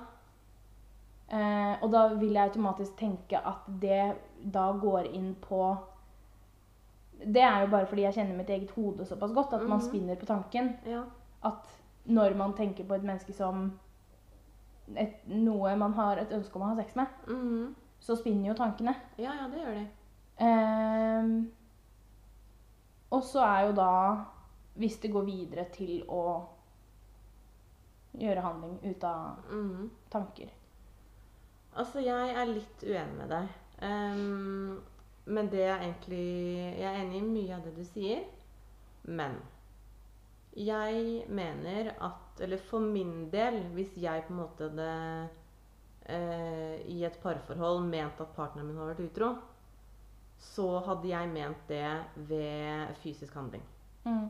Eh, 1.31 1.77
og 1.83 1.91
da 1.93 2.07
vil 2.19 2.33
jeg 2.35 2.49
automatisk 2.49 2.97
tenke 2.99 3.39
at 3.47 3.67
det 3.81 4.15
da 4.53 4.71
går 4.81 5.07
inn 5.15 5.35
på 5.41 5.77
Det 7.21 7.41
er 7.41 7.61
jo 7.61 7.67
bare 7.69 7.85
fordi 7.85 8.01
jeg 8.01 8.13
kjenner 8.13 8.35
mitt 8.37 8.49
eget 8.49 8.71
hode 8.71 9.05
såpass 9.05 9.31
godt 9.33 9.53
at 9.53 9.61
man 9.61 9.77
Mhm. 9.77 9.87
spinner 9.87 10.15
på 10.15 10.25
tanken. 10.25 10.77
Ja. 10.85 11.03
At 11.45 11.67
når 12.05 12.33
man 12.35 12.53
tenker 12.53 12.83
på 12.83 12.93
et 12.95 13.03
menneske 13.03 13.33
som 13.33 13.79
et, 14.97 15.13
noe 15.27 15.75
man 15.75 15.93
har 15.93 16.17
et 16.17 16.31
ønske 16.31 16.55
om 16.55 16.61
å 16.61 16.65
ha 16.65 16.75
sex 16.75 16.95
med, 16.95 17.05
Mhm. 17.27 17.75
så 17.99 18.15
spinner 18.15 18.47
jo 18.47 18.53
tankene. 18.53 18.95
ja, 19.19 19.31
ja, 19.33 19.47
det 19.47 19.59
gjør 19.59 19.73
de. 19.73 19.87
Ehm, 20.39 21.51
og 23.11 23.23
så 23.27 23.43
er 23.45 23.67
jo 23.67 23.77
da 23.77 23.93
Hvis 24.79 25.01
det 25.03 25.11
går 25.11 25.25
videre 25.27 25.65
til 25.75 26.05
å 26.07 26.23
gjøre 28.15 28.43
handling 28.43 28.77
ut 28.83 29.03
av 29.03 29.51
mm. 29.51 29.89
tanker. 30.11 30.49
Altså, 31.75 31.99
jeg 32.03 32.31
er 32.35 32.49
litt 32.49 32.83
uenig 32.83 33.17
med 33.17 33.31
deg. 33.31 33.51
Um, 33.81 34.79
men 35.31 35.49
det 35.51 35.63
er 35.65 35.83
egentlig 35.83 36.25
Jeg 36.79 36.87
er 36.87 36.99
enig 37.01 37.19
i 37.19 37.27
mye 37.27 37.57
av 37.57 37.67
det 37.67 37.75
du 37.75 37.83
sier. 37.87 38.23
Men 39.03 39.37
jeg 40.57 41.23
mener 41.31 41.93
at 41.99 42.41
Eller 42.43 42.59
for 42.69 42.83
min 42.83 43.29
del, 43.31 43.61
hvis 43.75 43.95
jeg 43.99 44.25
på 44.27 44.33
en 44.33 44.41
måte 44.41 44.67
hadde 44.67 44.91
uh, 46.09 46.75
i 46.89 47.03
et 47.05 47.19
parforhold 47.23 47.83
ment 47.87 48.23
at 48.23 48.35
partneren 48.35 48.71
min 48.71 48.79
har 48.81 48.91
vært 48.91 49.05
utro, 49.05 49.35
så 50.41 50.67
hadde 50.87 51.09
jeg 51.11 51.29
ment 51.31 51.67
det 51.69 51.87
ved 52.29 52.95
fysisk 53.03 53.33
handling. 53.37 53.63
Mm. 54.05 54.29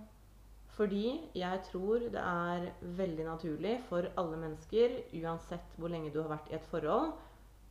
Fordi 0.75 1.19
jeg 1.35 1.59
tror 1.67 2.03
det 2.11 2.21
er 2.21 2.69
veldig 2.81 3.25
naturlig 3.27 3.77
for 3.89 4.07
alle 4.19 4.39
mennesker, 4.39 5.01
uansett 5.21 5.75
hvor 5.77 5.91
lenge 5.91 6.11
du 6.13 6.21
har 6.21 6.31
vært 6.31 6.51
i 6.51 6.57
et 6.57 6.67
forhold, 6.71 7.11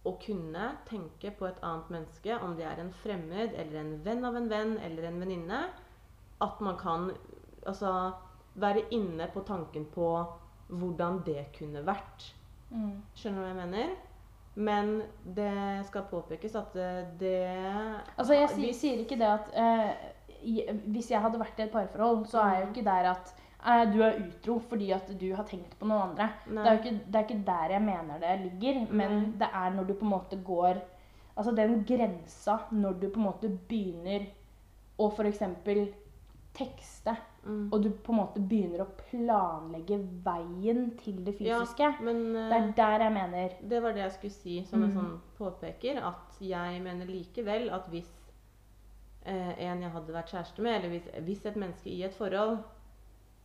å 0.08 0.14
kunne 0.20 0.70
tenke 0.88 1.32
på 1.36 1.48
et 1.48 1.60
annet 1.66 1.90
menneske, 1.92 2.36
om 2.40 2.54
det 2.56 2.64
er 2.68 2.80
en 2.80 2.92
fremmed 3.02 3.56
eller 3.60 3.80
en 3.80 3.94
venn 4.04 4.24
av 4.24 4.36
en 4.36 4.48
venn 4.48 4.76
eller 4.80 5.08
en 5.08 5.20
venninne, 5.20 5.62
at 6.40 6.60
man 6.64 6.78
kan 6.80 7.10
altså, 7.68 8.14
være 8.54 8.86
inne 8.96 9.28
på 9.32 9.44
tanken 9.48 9.84
på 9.92 10.12
hvordan 10.70 11.20
det 11.26 11.50
kunne 11.58 11.82
vært. 11.84 12.30
Mm. 12.70 13.02
Skjønner 13.16 13.40
du 13.40 13.44
hva 13.44 13.50
jeg 13.50 13.60
mener? 13.60 13.96
Men 14.54 15.02
det 15.24 15.86
skal 15.86 16.08
påpekes 16.10 16.56
at 16.58 16.74
det 17.20 17.36
Altså, 18.18 18.34
jeg 18.34 18.48
sier, 18.54 18.72
sier 18.74 19.04
ikke 19.04 19.18
det 19.20 19.28
at 19.28 19.52
eh, 19.54 19.92
Hvis 20.90 21.12
jeg 21.12 21.22
hadde 21.22 21.38
vært 21.40 21.60
i 21.60 21.68
et 21.68 21.72
parforhold, 21.74 22.24
så 22.26 22.42
er 22.42 22.56
jeg 22.56 22.64
jo 22.64 22.70
ikke 22.72 22.86
der 22.88 23.10
at 23.12 23.30
eh, 23.36 23.84
du 23.92 24.00
er 24.02 24.18
utro 24.24 24.58
fordi 24.72 24.90
at 24.96 25.12
du 25.20 25.28
har 25.36 25.46
tenkt 25.48 25.76
på 25.78 25.86
noen 25.86 26.10
andre. 26.10 26.30
Det 26.48 26.66
er 26.66 26.80
ikke, 26.80 26.96
det 27.06 27.20
er 27.20 27.28
ikke 27.28 27.44
der 27.46 27.76
jeg 27.76 27.84
mener 27.86 28.22
det 28.24 28.34
ligger, 28.46 28.80
men 28.90 29.16
Nei. 29.16 29.32
det 29.44 29.50
er 29.62 29.76
når 29.76 29.88
du 29.90 29.94
på 29.94 30.08
en 30.08 30.16
måte 30.16 30.40
går 30.44 30.82
Altså 31.40 31.54
den 31.56 31.84
grensa 31.88 32.56
når 32.74 32.96
du 33.00 33.06
på 33.08 33.20
en 33.20 33.24
måte 33.24 33.48
begynner 33.70 34.26
å 35.00 35.06
f.eks. 35.08 35.38
tekste, 36.52 37.14
Mm. 37.42 37.70
og 37.72 37.82
du 37.82 37.88
på 37.90 38.12
en 38.12 38.18
måte 38.18 38.40
begynner 38.48 38.82
å 38.84 38.90
planlegge 39.10 39.96
veien 40.24 40.90
til 41.00 41.22
det 41.24 41.40
Ja, 41.40 41.60
fysiske. 41.64 41.94
Men 42.04 42.32
Det 42.34 42.52
er 42.52 42.66
eh, 42.68 42.72
der 42.76 43.04
jeg 43.06 43.12
mener. 43.12 43.54
det 43.68 43.82
var 43.82 43.92
det 43.92 44.02
jeg 44.02 44.12
skulle 44.12 44.32
si 44.32 44.64
som 44.64 44.82
en 44.82 44.90
Mm. 44.90 44.96
sånn 44.96 45.20
påpeker. 45.38 46.02
At 46.04 46.36
jeg 46.40 46.82
mener 46.82 47.06
likevel 47.06 47.70
at 47.72 47.88
hvis 47.88 48.10
eh, 49.24 49.54
en 49.58 49.80
jeg 49.82 49.90
hadde 49.90 50.12
vært 50.12 50.30
kjæreste 50.32 50.60
med, 50.62 50.74
eller 50.84 50.88
hvis, 50.90 51.08
hvis 51.24 51.46
et 51.46 51.56
menneske 51.56 51.86
i 51.90 52.02
et 52.02 52.14
forhold 52.14 52.58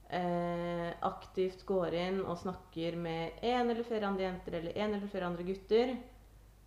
eh, 0.10 0.92
aktivt 1.02 1.66
går 1.66 1.94
inn 1.94 2.20
og 2.26 2.38
snakker 2.38 2.96
med 2.98 3.32
en 3.42 3.70
eller 3.72 3.84
flere 3.84 4.06
andre 4.08 4.24
jenter 4.28 4.54
eller 4.60 4.76
en 4.78 4.94
eller 4.94 5.08
flere 5.12 5.26
andre 5.26 5.44
gutter, 5.48 5.96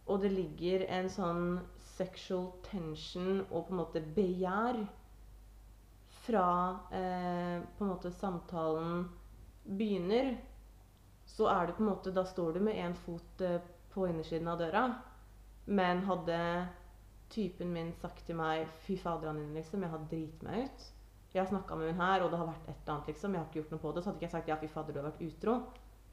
og 0.08 0.22
det 0.22 0.32
ligger 0.32 0.86
en 0.88 1.08
sånn 1.12 1.60
sexual 1.98 2.52
tension 2.70 3.42
og 3.50 3.66
på 3.68 3.74
en 3.74 3.80
måte 3.82 4.00
begjær 4.16 4.80
fra 6.28 6.70
eh, 6.92 7.62
på 7.78 7.84
en 7.84 7.90
måte 7.90 8.12
samtalen 8.12 9.08
begynner, 9.64 10.34
så 11.28 11.48
er 11.52 11.66
det 11.66 11.76
på 11.76 11.84
en 11.84 11.90
måte 11.90 12.12
Da 12.12 12.24
står 12.24 12.56
du 12.56 12.60
med 12.64 12.76
én 12.76 12.96
fot 12.96 13.40
eh, 13.44 13.60
på 13.92 14.06
innersiden 14.08 14.48
av 14.48 14.60
døra. 14.60 14.84
Men 15.64 16.04
hadde 16.08 16.38
typen 17.32 17.72
min 17.72 17.92
sagt 18.00 18.24
til 18.26 18.38
meg 18.38 18.68
Fy 18.84 18.96
fader, 19.00 19.32
Anine, 19.32 19.56
liksom, 19.56 19.84
jeg 19.84 19.92
har 19.92 20.06
driti 20.10 20.48
meg 20.48 20.68
ut. 20.68 20.86
Jeg 21.32 21.42
har 21.42 21.50
snakka 21.50 21.76
med 21.76 21.92
hun 21.92 22.00
her, 22.00 22.24
og 22.24 22.32
det 22.32 22.40
har 22.40 22.48
vært 22.48 22.68
et 22.68 22.76
eller 22.76 22.94
annet, 22.94 23.10
liksom. 23.12 23.34
Jeg 23.34 23.42
har 23.42 23.48
ikke 23.48 23.60
gjort 23.60 23.74
noe 23.74 23.82
på 23.82 23.92
det. 23.92 24.02
Så 24.02 24.10
hadde 24.10 24.20
ikke 24.20 24.28
jeg 24.28 24.36
sagt 24.36 24.48
ja, 24.48 24.56
fy 24.60 24.70
fader, 24.72 24.96
du 24.96 25.00
har 25.02 25.10
vært 25.10 25.24
utro. 25.28 25.58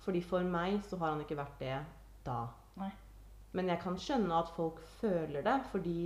Fordi 0.04 0.22
for 0.22 0.48
meg 0.56 0.82
så 0.88 1.00
har 1.00 1.14
han 1.14 1.24
ikke 1.24 1.40
vært 1.40 1.60
det 1.62 1.78
da. 2.26 2.40
Nei. 2.80 2.92
Men 3.56 3.72
jeg 3.72 3.80
kan 3.84 3.96
skjønne 4.00 4.42
at 4.44 4.52
folk 4.58 4.82
føler 5.00 5.46
det, 5.46 5.56
fordi 5.72 6.00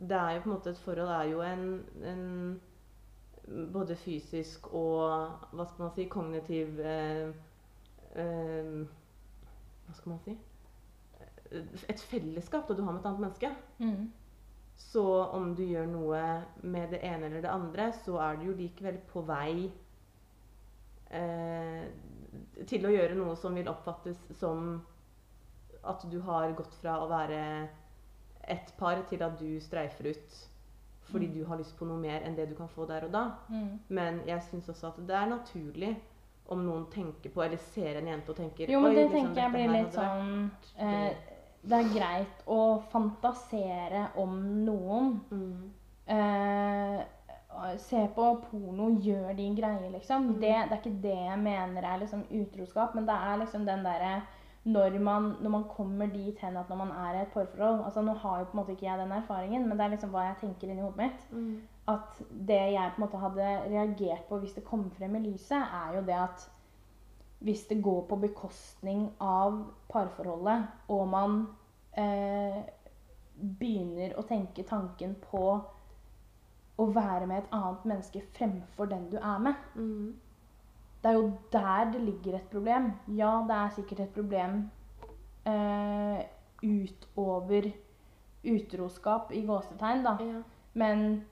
det 0.00 0.16
er 0.16 0.30
jo 0.34 0.42
på 0.42 0.48
en 0.48 0.54
måte 0.54 0.70
Et 0.70 0.78
forhold 0.84 1.08
er 1.08 1.22
jo 1.28 1.42
en, 1.44 1.64
en 2.04 2.60
både 3.72 3.96
fysisk 3.96 4.70
og 4.72 5.02
hva 5.52 5.66
skal 5.66 5.84
man 5.84 5.92
si 5.96 6.06
kognitiv 6.08 6.80
eh, 6.80 7.28
eh, 8.16 8.70
Hva 9.86 9.98
skal 9.98 10.14
man 10.14 10.22
si 10.24 10.36
Et 11.90 12.06
fellesskap 12.12 12.68
da 12.68 12.76
du 12.78 12.84
har 12.86 12.94
med 12.94 13.00
et 13.02 13.06
annet 13.10 13.24
menneske. 13.24 13.48
Mm. 13.78 14.12
Så 14.80 15.02
om 15.34 15.50
du 15.58 15.64
gjør 15.66 15.88
noe 15.90 16.20
med 16.62 16.94
det 16.94 17.00
ene 17.04 17.26
eller 17.26 17.42
det 17.42 17.50
andre, 17.50 17.88
så 18.04 18.20
er 18.22 18.38
du 18.38 18.46
jo 18.46 18.54
likevel 18.56 19.00
på 19.10 19.24
vei 19.28 19.66
eh, 21.10 21.82
til 22.70 22.86
å 22.86 22.94
gjøre 22.94 23.18
noe 23.18 23.34
som 23.36 23.58
vil 23.58 23.68
oppfattes 23.68 24.22
som 24.38 24.78
at 25.90 26.06
du 26.12 26.20
har 26.24 26.54
gått 26.56 26.74
fra 26.80 27.00
å 27.02 27.10
være 27.10 27.42
ett 28.50 28.72
par 28.78 29.02
til 29.10 29.22
at 29.22 29.38
du 29.40 29.60
streifer 29.60 30.10
ut 30.14 30.38
fordi 31.10 31.26
Mm. 31.26 31.34
du 31.34 31.44
har 31.44 31.58
lyst 31.58 31.74
på 31.78 31.86
noe 31.88 31.98
mer 31.98 32.22
enn 32.22 32.36
det 32.36 32.44
du 32.48 32.54
kan 32.54 32.68
få 32.70 32.84
der 32.86 33.04
og 33.04 33.10
da. 33.12 33.22
Mm. 33.48 33.78
Men 33.88 34.20
jeg 34.26 34.42
syns 34.46 34.68
også 34.70 34.86
at 34.92 35.00
det 35.08 35.16
er 35.16 35.26
naturlig 35.26 35.96
om 36.48 36.58
noen 36.66 36.84
tenker 36.90 37.30
på, 37.34 37.42
eller 37.42 37.58
ser 37.58 37.98
en 37.98 38.06
jente 38.06 38.30
og 38.30 38.36
tenker 38.36 38.70
Jo, 38.70 38.80
men 38.80 38.90
«Oi, 38.90 38.94
det 38.94 39.02
liksom, 39.08 39.26
tenker 39.26 39.42
jeg 39.42 39.52
blir 39.52 39.72
litt 39.74 39.92
sånn 39.94 40.50
eh, 40.78 41.12
Det 41.62 41.78
er 41.80 41.90
greit 41.94 42.44
å 42.46 42.60
fantasere 42.92 44.06
om 44.16 44.36
noen. 44.64 45.20
mm. 45.30 45.70
Eh, 46.10 47.00
se 47.78 48.08
på 48.14 48.26
porno, 48.50 48.88
gjør 49.02 49.34
din 49.36 49.54
greie, 49.58 49.90
liksom. 49.92 50.22
Mm. 50.30 50.40
Det, 50.40 50.54
det 50.70 50.72
er 50.72 50.80
ikke 50.80 51.02
det 51.02 51.16
jeg 51.26 51.38
mener 51.42 51.82
er 51.82 51.98
liksom 51.98 52.22
utroskap, 52.30 52.94
men 52.94 53.06
det 53.06 53.14
er 53.14 53.36
liksom 53.42 53.66
den 53.66 53.82
derre 53.84 54.22
når 54.64 54.98
man, 55.00 55.34
når 55.40 55.50
man 55.50 55.64
kommer 55.64 56.06
dit 56.06 56.38
hen 56.38 56.56
at 56.56 56.68
når 56.68 56.76
man 56.76 56.90
er 56.92 57.14
i 57.14 57.22
et 57.22 57.32
parforhold 57.32 57.84
altså 57.84 58.02
Nå 58.04 58.12
har 58.12 58.38
jo 58.38 58.44
på 58.44 58.52
en 58.52 58.60
måte 58.60 58.72
ikke 58.74 58.86
jeg 58.86 58.98
den 58.98 59.12
erfaringen, 59.12 59.68
men 59.68 59.78
det 59.78 59.84
er 59.84 59.92
liksom 59.94 60.10
hva 60.12 60.26
jeg 60.26 60.36
tenker 60.42 60.68
inni 60.68 60.84
hodet 60.84 61.00
mitt. 61.00 61.22
Mm. 61.32 61.60
At 61.88 62.20
det 62.48 62.58
jeg 62.74 62.92
på 62.92 63.00
en 63.00 63.06
måte 63.06 63.22
hadde 63.22 63.46
reagert 63.72 64.26
på 64.28 64.38
hvis 64.38 64.52
det 64.52 64.64
kom 64.64 64.90
frem 64.98 65.16
i 65.16 65.22
lyset, 65.30 65.56
er 65.64 65.96
jo 65.96 66.04
det 66.04 66.18
at 66.18 66.50
hvis 67.40 67.64
det 67.70 67.80
går 67.82 68.02
på 68.08 68.16
bekostning 68.20 69.06
av 69.20 69.62
parforholdet, 69.88 70.66
og 70.92 71.06
man 71.08 71.38
eh, 71.96 72.60
begynner 73.40 74.12
å 74.20 74.26
tenke 74.28 74.66
tanken 74.68 75.16
på 75.24 75.44
å 76.80 76.86
være 76.92 77.26
med 77.26 77.40
et 77.40 77.54
annet 77.56 77.86
menneske 77.88 78.22
fremfor 78.36 78.92
den 78.92 79.08
du 79.12 79.16
er 79.16 79.38
med 79.38 79.54
Mm. 79.74 80.16
Det 81.00 81.08
er 81.08 81.16
jo 81.16 81.32
der 81.52 81.92
det 81.92 82.00
ligger 82.04 82.36
et 82.36 82.50
problem. 82.52 82.92
Ja, 83.08 83.40
det 83.48 83.56
er 83.56 83.74
sikkert 83.76 84.00
et 84.00 84.14
problem 84.14 84.70
eh, 85.48 86.24
utover 86.62 87.70
utroskap 88.44 89.32
i 89.32 89.44
gåsetegn, 89.46 90.04
da. 90.04 90.16
Ja. 90.20 90.42
Men 90.72 91.24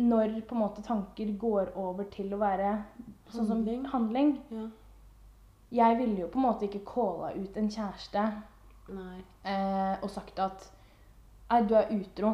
når 0.00 0.40
på 0.48 0.54
en 0.54 0.60
måte 0.60 0.82
tanker 0.82 1.32
går 1.38 1.72
over 1.76 2.06
til 2.12 2.32
å 2.32 2.40
være 2.40 2.70
sånn 3.28 3.46
som 3.46 3.58
Handling. 3.58 3.82
handling 3.92 4.30
ja. 4.50 4.68
Jeg 5.70 5.98
ville 6.00 6.22
jo 6.22 6.30
på 6.32 6.40
en 6.40 6.46
måte 6.48 6.66
ikke 6.66 6.80
calla 6.88 7.34
ut 7.36 7.58
en 7.60 7.68
kjæreste 7.70 8.22
eh, 8.90 10.00
og 10.00 10.08
sagt 10.10 10.40
at 10.42 10.64
Nei, 11.50 11.60
du 11.66 11.74
er 11.74 11.92
utro 11.94 12.32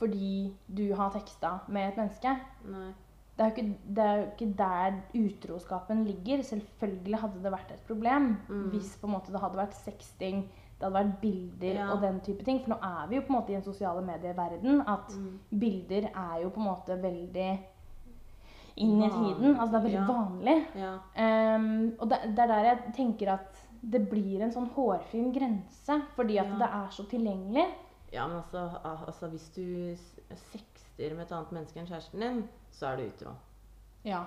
fordi 0.00 0.50
du 0.66 0.88
har 0.96 1.12
teksta 1.14 1.58
med 1.68 1.92
et 1.92 1.98
menneske. 2.00 2.32
Nei. 2.68 2.90
Det 3.36 3.42
er, 3.42 3.48
jo 3.48 3.54
ikke, 3.56 3.78
det 3.94 4.04
er 4.04 4.16
jo 4.16 4.26
ikke 4.30 4.54
der 4.58 4.98
utroskapen 5.18 6.04
ligger. 6.06 6.42
Selvfølgelig 6.42 7.18
hadde 7.18 7.42
det 7.42 7.52
vært 7.52 7.70
et 7.74 7.80
problem 7.88 8.36
Mm. 8.48 8.68
hvis 8.70 8.96
på 9.00 9.06
en 9.06 9.12
måte 9.12 9.32
det 9.32 9.40
hadde 9.40 9.56
vært 9.58 9.74
sexting, 9.74 10.44
det 10.78 10.82
hadde 10.86 10.94
vært 10.94 11.20
bilder 11.20 11.74
Ja. 11.74 11.88
og 11.92 12.00
den 12.02 12.20
type 12.20 12.44
ting. 12.44 12.60
For 12.62 12.70
nå 12.70 12.78
er 12.82 13.08
vi 13.08 13.16
jo 13.16 13.22
på 13.22 13.32
en 13.34 13.40
måte 13.40 13.50
i 13.50 13.54
en 13.56 13.62
sosiale 13.62 14.02
medieverden 14.06 14.80
at 14.86 15.08
Mm. 15.18 15.38
bilder 15.58 16.08
er 16.14 16.42
jo 16.42 16.48
på 16.50 16.60
en 16.60 16.66
måte 16.66 17.02
veldig 17.02 17.58
inn 18.76 19.02
i 19.02 19.08
tiden. 19.10 19.56
Altså 19.56 19.70
det 19.72 19.78
er 19.78 19.84
veldig 19.88 20.00
ja. 20.00 20.06
vanlig. 20.12 20.66
Ja. 20.76 21.56
Um, 21.56 21.92
og 22.00 22.10
det, 22.10 22.18
det 22.36 22.38
er 22.38 22.46
der 22.46 22.64
jeg 22.64 22.78
tenker 22.96 23.32
at 23.32 23.60
det 23.82 24.08
blir 24.10 24.42
en 24.42 24.52
sånn 24.54 24.70
hårfin 24.74 25.32
grense, 25.34 25.98
fordi 26.16 26.38
at 26.40 26.46
det 26.58 26.68
er 26.70 26.86
så 26.90 27.04
tilgjengelig. 27.10 27.66
ja, 28.12 28.26
men 28.26 28.36
altså, 28.36 28.70
altså 28.84 29.26
Hvis 29.28 29.48
du 29.54 29.92
s- 29.94 30.20
sexter 30.96 31.14
med 31.16 31.24
et 31.26 31.32
annet 31.32 31.52
menneske 31.52 31.80
enn 31.80 31.86
kjæresten 31.86 32.20
din, 32.20 32.48
så 32.70 32.86
er 32.86 32.96
du 32.96 33.02
utro. 33.06 33.30
Ja. 34.04 34.22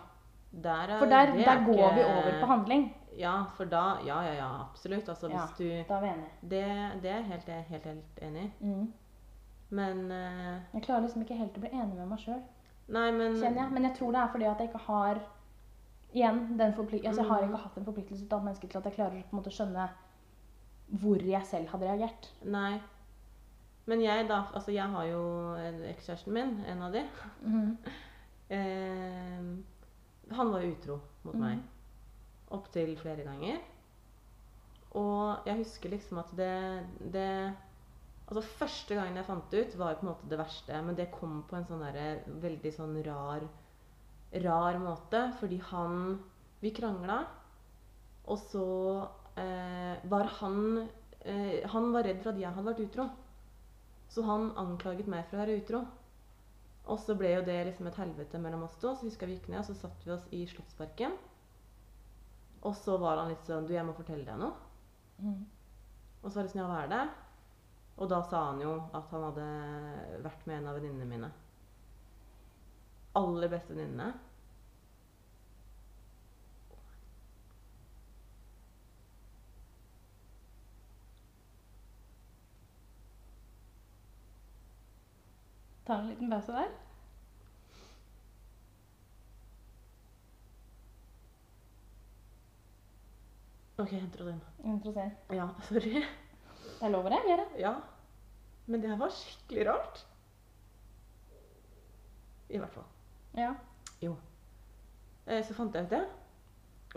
Der 0.64 0.70
er, 0.88 1.00
For 1.00 1.06
der, 1.06 1.26
der 1.26 1.50
er 1.52 1.66
går 1.66 1.74
ikke- 1.74 1.96
vi 1.96 2.04
over 2.04 2.40
på 2.40 2.46
handling. 2.46 2.96
Ja, 3.18 3.44
for 3.56 3.66
da 3.66 3.98
Ja, 4.06 4.22
ja, 4.22 4.34
ja, 4.34 4.62
absolutt. 4.62 5.10
Altså, 5.10 5.28
Ja. 5.30 5.46
hvis 5.46 5.58
du 5.58 5.64
Da 5.90 5.94
er 5.96 6.02
vi 6.02 6.08
enige. 6.08 6.30
Det, 6.42 7.02
det 7.02 7.12
er 7.12 7.16
jeg 7.16 7.26
helt, 7.26 7.44
helt, 7.44 7.86
helt 7.86 8.20
enig 8.22 8.44
i. 8.44 8.66
Mm. 8.66 8.94
Men 9.70 9.98
uh, 10.12 10.58
Jeg 10.74 10.82
klarer 10.84 11.02
liksom 11.02 11.22
ikke 11.22 11.36
helt 11.38 11.58
å 11.58 11.60
bli 11.60 11.70
enig 11.70 11.96
med 11.96 12.08
meg 12.08 12.20
sjøl, 12.20 12.42
men 12.88 13.36
kjenner 13.36 13.64
jeg. 13.64 13.72
Men 13.72 13.84
jeg 13.84 13.96
tror 13.96 14.12
det 14.12 14.22
er 14.22 14.28
fordi 14.28 14.46
at 14.46 14.58
jeg 14.60 14.68
ikke 14.70 14.86
har 14.88 15.20
Igjen, 16.14 16.58
den 16.58 16.74
forplik 16.74 17.04
altså, 17.06 17.22
jeg 17.22 17.30
har 17.30 17.42
ikke 17.42 17.58
hatt 17.58 17.78
en 17.78 17.86
forpliktelse 17.86 18.22
til 18.24 18.26
et 18.28 18.34
annet 18.34 18.46
menneske 18.46 18.68
til 18.68 18.78
at 18.78 18.84
jeg 18.86 18.94
klarer 18.94 19.24
å 19.34 19.52
skjønne 19.52 19.90
hvor 21.02 21.18
jeg 21.22 21.46
selv 21.46 21.68
hadde 21.68 21.86
reagert. 21.86 22.34
Nei. 22.46 22.80
Men 23.88 24.04
jeg, 24.04 24.28
da 24.28 24.44
Altså, 24.54 24.74
jeg 24.76 24.94
har 24.94 25.08
jo 25.08 25.24
ekskjæresten 25.94 26.36
min, 26.36 26.54
en 26.68 26.84
av 26.84 26.96
de. 26.96 27.04
Mm. 27.44 27.78
Eh, 28.58 30.36
han 30.38 30.52
var 30.52 30.68
utro 30.68 31.00
mot 31.24 31.36
mm. 31.36 31.44
meg. 31.44 31.64
Opptil 32.56 32.94
flere 33.00 33.24
ganger. 33.28 33.62
Og 34.98 35.48
jeg 35.48 35.62
husker 35.62 35.92
liksom 35.94 36.20
at 36.24 36.30
det, 36.38 36.52
det 37.14 37.30
Altså 38.28 38.44
Første 38.60 38.96
gangen 38.96 39.16
jeg 39.16 39.28
fant 39.28 39.52
det 39.52 39.62
ut, 39.64 39.78
var 39.80 39.96
på 39.96 40.04
en 40.04 40.12
måte 40.12 40.28
det 40.28 40.40
verste. 40.40 40.82
Men 40.84 40.98
det 41.00 41.12
kom 41.14 41.42
på 41.48 41.56
en 41.56 41.68
sånn 41.70 41.84
derre 41.86 42.10
veldig 42.44 42.74
sånn 42.76 43.00
rar 43.08 43.48
rar 44.44 44.80
måte, 44.84 45.22
fordi 45.40 45.62
han 45.72 46.18
Vi 46.60 46.72
krangla, 46.74 47.22
og 48.26 48.40
så 48.50 48.66
eh, 49.38 50.00
var 50.10 50.32
han 50.40 50.88
eh, 51.22 51.64
Han 51.70 51.92
var 51.94 52.04
redd 52.04 52.24
for 52.24 52.34
at 52.34 52.42
jeg 52.42 52.52
hadde 52.52 52.68
vært 52.68 52.84
utro. 52.88 53.06
Så 54.12 54.24
han 54.24 54.52
anklaget 54.60 55.10
meg 55.12 55.26
for 55.28 55.38
å 55.38 55.44
være 55.44 55.58
utro. 55.62 55.82
Og 56.88 57.00
så 57.04 57.18
ble 57.20 57.34
jo 57.34 57.44
det 57.48 57.58
liksom 57.68 57.90
et 57.90 58.00
helvete 58.00 58.40
mellom 58.40 58.64
oss 58.68 58.78
to. 58.80 58.94
Så 58.96 59.10
husker 59.10 59.28
vi 59.28 59.36
gikk 59.38 59.50
ned, 59.52 59.60
og 59.62 59.68
så 59.68 59.76
satte 59.76 60.08
vi 60.08 60.16
oss 60.16 60.28
i 60.36 60.46
Slottsparken. 60.48 61.18
Og 62.68 62.76
så 62.80 62.96
var 63.00 63.20
han 63.22 63.32
litt 63.32 63.46
sånn 63.48 63.68
Du, 63.68 63.74
jeg 63.76 63.86
må 63.86 63.96
fortelle 63.98 64.26
deg 64.28 64.40
noe. 64.40 64.56
Mm. 65.20 65.42
Og 66.22 66.30
så 66.30 66.40
var 66.40 66.48
det 66.48 66.54
sånn, 66.54 66.64
ja, 66.64 66.70
hva 66.72 66.84
er 66.86 66.94
det? 66.94 67.04
Og 67.98 68.10
da 68.12 68.22
sa 68.30 68.44
han 68.52 68.62
jo 68.62 68.76
at 68.96 69.12
han 69.14 69.26
hadde 69.26 69.46
vært 70.26 70.48
med 70.48 70.60
en 70.60 70.70
av 70.70 70.78
venninnene 70.78 71.10
mine. 71.10 71.30
Aller 73.18 73.52
beste 73.52 73.74
venninnene. 73.74 74.12
Ta 85.88 86.02
en 86.02 86.10
liten 86.10 86.30
pause 86.30 86.52
der. 86.52 86.68
OK, 93.78 93.94
henter 93.94 94.26
det 94.26 94.34
inn. 94.34 94.42
Interessant. 94.74 95.32
Ja, 95.32 95.48
sorry. 95.70 96.02
Det 96.02 96.84
er 96.84 96.92
lov 96.92 97.08
å 97.08 97.14
reagere. 97.14 97.46
Ja. 97.62 97.78
Men 98.68 98.84
det 98.84 98.92
her 98.92 99.00
var 99.00 99.14
skikkelig 99.16 99.68
rart. 99.70 100.04
I 102.52 102.60
hvert 102.60 102.74
fall. 102.76 102.88
Ja. 103.38 103.54
Jo. 104.04 104.18
Så 105.28 105.56
fant 105.56 105.76
jeg 105.76 105.88
ut 105.88 105.94
det. 105.94 106.04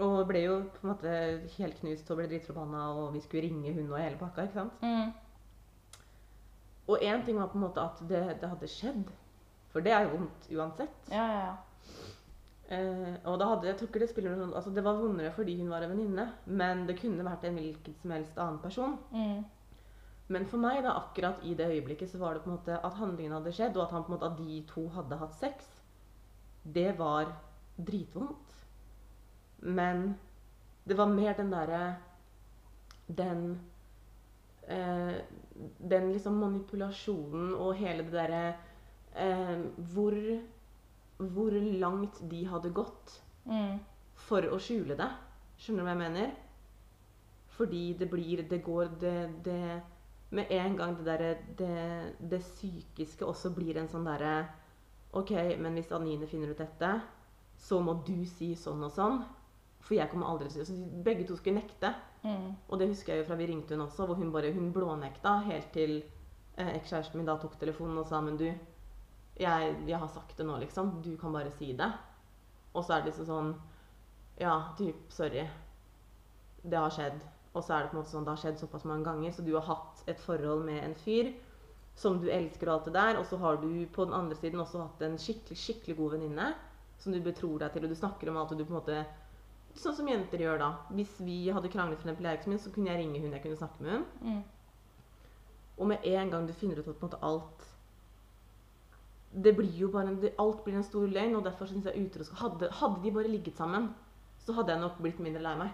Og 0.02 0.24
ble 0.26 0.42
jo 0.48 0.60
på 0.74 0.82
en 0.86 0.92
måte 0.94 1.14
helt 1.58 1.78
knust 1.82 2.10
og 2.10 2.18
ble 2.18 2.30
dritforbanna, 2.30 2.86
og 2.96 3.12
vi 3.14 3.22
skulle 3.22 3.46
ringe 3.46 3.74
hun 3.76 3.90
og 3.90 4.00
hele 4.00 4.18
pakka. 4.18 4.48
ikke 4.48 4.58
sant? 4.58 4.82
Mm. 4.82 5.12
Og 6.90 7.02
én 7.06 7.24
ting 7.24 7.38
var 7.38 7.50
på 7.52 7.58
en 7.58 7.66
måte 7.68 7.82
at 7.82 8.00
det, 8.10 8.22
det 8.42 8.50
hadde 8.50 8.70
skjedd. 8.70 9.10
For 9.70 9.84
det 9.84 9.92
er 9.94 10.06
jo 10.06 10.16
vondt 10.16 10.48
uansett. 10.50 11.10
Ja, 11.12 11.26
ja, 11.30 11.42
ja. 11.50 11.58
Eh, 12.70 13.14
og 13.26 13.38
da 13.40 13.48
hadde, 13.50 13.66
jeg 13.66 13.78
tror 13.78 13.88
ikke 13.90 14.00
det 14.04 14.08
spiller 14.12 14.36
noen 14.38 14.52
altså 14.54 14.70
Det 14.70 14.84
var 14.86 15.00
vondere 15.00 15.32
fordi 15.34 15.56
hun 15.58 15.72
var 15.72 15.82
en 15.82 15.90
venninne, 15.90 16.26
men 16.46 16.84
det 16.86 17.00
kunne 17.00 17.24
vært 17.26 17.48
en 17.48 17.56
hvilken 17.58 17.96
som 17.98 18.14
helst 18.14 18.38
annen 18.38 18.60
person. 18.62 18.94
Mm. 19.10 19.40
Men 20.30 20.46
for 20.46 20.62
meg, 20.62 20.84
da, 20.86 20.94
akkurat 21.00 21.42
i 21.42 21.56
det 21.58 21.66
øyeblikket, 21.66 22.12
så 22.12 22.20
var 22.20 22.36
det 22.36 22.44
på 22.44 22.52
en 22.52 22.56
måte 22.58 22.76
at 22.78 22.98
handlingen 23.00 23.34
hadde 23.34 23.54
skjedd, 23.56 23.74
og 23.74 23.88
at, 23.88 23.94
han, 23.96 24.04
på 24.06 24.12
en 24.12 24.16
måte, 24.18 24.30
at 24.30 24.38
de 24.38 24.60
to 24.70 24.84
hadde 24.94 25.18
hatt 25.18 25.34
sex. 25.40 25.66
Det 26.62 26.92
var 26.98 27.32
dritvondt. 27.88 28.54
Men 29.66 30.12
det 30.86 30.96
var 30.96 31.10
mer 31.10 31.34
den 31.36 31.50
derre 31.52 31.96
Den 33.10 33.58
eh, 34.70 35.16
Den 35.80 36.12
liksom 36.14 36.38
manipulasjonen 36.40 37.51
og 37.55 37.74
hele 37.76 38.05
det 38.06 38.12
derre 38.14 38.44
eh, 39.14 39.59
hvor, 39.92 40.14
hvor 41.18 41.56
langt 41.82 42.22
de 42.30 42.44
hadde 42.48 42.70
gått 42.76 43.18
Mm. 43.51 43.78
for 44.20 44.44
å 44.52 44.59
skjule 44.60 44.94
det. 45.01 45.09
Skjønner 45.59 45.80
du 45.80 45.86
hva 45.88 45.94
jeg 45.94 46.01
mener? 46.02 46.32
Fordi 47.56 47.94
det 47.98 48.09
blir 48.12 48.42
Det 48.48 48.59
går 48.62 48.90
det, 49.01 49.44
det 49.44 49.82
Med 50.30 50.47
en 50.51 50.76
gang 50.76 50.92
det 50.98 51.06
derre 51.09 51.30
det, 51.59 52.16
det 52.30 52.40
psykiske 52.40 53.24
også 53.26 53.51
blir 53.56 53.76
en 53.80 53.88
sånn 53.88 54.05
derre 54.06 54.34
OK, 55.12 55.32
men 55.59 55.74
hvis 55.74 55.90
Anine 55.92 56.26
finner 56.30 56.52
ut 56.52 56.60
dette, 56.62 56.90
så 57.59 57.80
må 57.82 57.97
du 58.06 58.24
si 58.24 58.52
sånn 58.55 58.84
og 58.86 58.92
sånn. 58.94 59.24
For 59.81 59.97
jeg 59.97 60.11
kommer 60.11 60.28
aldri 60.28 60.51
til 60.51 60.62
å 60.62 60.66
si 60.69 60.77
så 60.77 61.05
Begge 61.05 61.27
to 61.28 61.36
skulle 61.39 61.61
nekte. 61.61 61.94
Mm. 62.23 62.51
Og 62.69 62.81
det 62.81 62.90
husker 62.90 63.15
jeg 63.15 63.23
jo 63.23 63.28
fra 63.31 63.39
vi 63.40 63.48
ringte 63.48 63.77
hun 63.77 63.86
også, 63.86 64.07
hvor 64.07 64.19
hun 64.20 64.32
bare 64.35 64.52
hun 64.52 64.73
blånekta 64.74 65.39
helt 65.47 65.70
til 65.73 65.97
eh, 66.57 66.74
ekskjæresten 66.77 67.20
min 67.20 67.28
da 67.28 67.39
tok 67.40 67.57
telefonen 67.61 67.98
og 68.02 68.09
sa 68.11 68.20
men 68.20 68.36
du, 68.40 68.47
jeg, 69.40 69.74
jeg 69.89 69.98
har 69.98 70.12
sagt 70.12 70.36
det 70.36 70.47
nå, 70.47 70.59
liksom. 70.61 70.98
Du 71.05 71.15
kan 71.20 71.32
bare 71.32 71.52
si 71.57 71.73
det. 71.77 71.90
Og 72.74 72.85
så 72.85 72.97
er 72.97 73.05
det 73.05 73.12
liksom 73.12 73.28
sånn 73.31 73.52
Ja, 74.40 74.55
typ, 74.78 75.09
sorry. 75.12 75.44
Det 76.62 76.77
har 76.77 76.93
skjedd. 76.93 77.20
Og 77.52 77.65
så 77.65 77.74
er 77.74 77.82
det 77.82 77.90
på 77.90 77.97
en 77.97 78.01
måte 78.01 78.12
sånn 78.12 78.27
det 78.27 78.35
har 78.35 78.40
skjedd 78.40 78.61
såpass 78.61 78.86
mange 78.89 79.09
ganger, 79.09 79.32
så 79.35 79.44
du 79.44 79.55
har 79.57 79.66
hatt 79.66 80.05
et 80.09 80.20
forhold 80.23 80.62
med 80.69 80.85
en 80.85 80.94
fyr 80.97 81.32
som 81.98 82.20
du 82.20 82.28
elsker 82.32 82.69
og 82.69 82.77
alt 82.77 82.86
det 82.89 82.94
der, 82.94 83.19
og 83.19 83.27
så 83.28 83.36
har 83.43 83.59
du 83.61 83.70
på 83.93 84.07
den 84.07 84.15
andre 84.16 84.36
siden 84.39 84.62
også 84.62 84.85
hatt 84.85 85.02
en 85.05 85.19
skikkelig, 85.20 85.59
skikkelig 85.59 85.97
god 85.98 86.15
venninne 86.15 86.47
som 87.01 87.12
du 87.12 87.19
betror 87.24 87.59
deg 87.61 87.74
til, 87.74 87.85
og 87.85 87.93
du 87.93 87.98
snakker 87.98 88.31
om 88.31 88.39
alt, 88.40 88.55
og 88.55 88.61
du 88.61 88.65
på 88.65 88.73
en 88.73 88.78
måte 88.78 89.01
Sånn 89.81 89.97
som 89.97 90.09
jenter 90.11 90.43
gjør 90.43 90.59
da. 90.61 90.70
Hvis 90.93 91.12
vi 91.24 91.43
hadde 91.48 91.70
kranglet, 91.73 92.01
for 92.01 92.11
eksempel, 92.11 92.28
jeg 92.28 92.51
min, 92.51 92.61
så 92.61 92.73
kunne 92.74 92.93
jeg 92.93 93.01
ringe 93.01 93.20
hun, 93.23 93.32
jeg 93.32 93.44
kunne 93.44 93.61
snakke 93.61 93.85
med 93.85 93.94
hun. 93.94 94.09
Mm. 94.20 94.40
Og 95.81 95.89
med 95.89 96.05
en 96.05 96.32
gang 96.35 96.48
du 96.48 96.52
finner 96.52 96.81
ut 96.81 96.89
at 96.89 96.98
på 96.98 97.07
en 97.07 97.09
måte 97.09 97.20
alt 97.24 97.69
Det 99.31 99.55
blir 99.57 99.78
jo 99.78 99.89
bare 99.94 100.11
en, 100.11 100.19
det, 100.20 100.35
Alt 100.43 100.65
blir 100.65 100.77
en 100.77 100.85
stor 100.85 101.07
løgn, 101.09 101.36
og 101.39 101.47
derfor 101.47 101.70
syns 101.70 101.86
jeg 101.89 102.02
utroskap 102.02 102.43
hadde, 102.43 102.69
hadde 102.81 103.01
de 103.05 103.12
bare 103.15 103.31
ligget 103.31 103.57
sammen, 103.57 103.89
så 104.43 104.57
hadde 104.57 104.74
jeg 104.74 104.82
nok 104.82 104.98
blitt 105.01 105.23
mindre 105.23 105.44
lei 105.44 105.55
meg. 105.62 105.70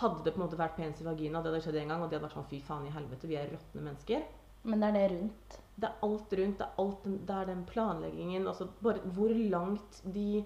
Hadde 0.00 0.24
det 0.24 0.32
på 0.32 0.40
en 0.40 0.46
måte 0.46 0.58
vært 0.58 0.74
penis 0.78 1.02
i 1.02 1.06
vagina, 1.06 1.42
det 1.44 1.52
hadde 1.52 1.60
skjedd 1.66 1.78
en 1.82 1.92
gang, 1.92 2.02
og 2.02 2.08
de 2.08 2.16
hadde 2.16 2.26
vært 2.26 2.38
sånn 2.38 2.48
fy 2.50 2.62
faen 2.64 2.88
i 2.88 2.94
helvete, 2.94 3.28
vi 3.28 3.38
er 3.38 3.52
råtne 3.52 3.84
mennesker. 3.84 4.24
Men 4.66 4.82
det 4.82 4.88
er 4.88 4.96
det 4.96 5.06
rundt. 5.12 5.58
Det 5.76 5.88
er 5.88 6.04
alt 6.08 6.34
rundt, 6.40 6.58
det 6.58 6.66
er, 6.66 6.74
alt 6.82 7.06
det 7.28 7.36
er 7.36 7.50
den 7.52 7.62
planleggingen, 7.68 8.48
altså 8.48 8.70
bare 8.82 9.12
hvor 9.14 9.36
langt 9.52 10.00
de 10.16 10.42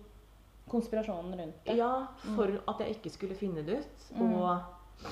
Konspirasjonen 0.70 1.38
rundt 1.38 1.64
det. 1.66 1.76
Ja, 1.78 1.92
for 2.36 2.50
at 2.70 2.82
jeg 2.82 2.96
ikke 2.96 3.12
skulle 3.12 3.38
finne 3.38 3.64
det 3.66 3.80
ut. 3.82 4.04
Mm. 4.14 4.34
Og 4.38 5.06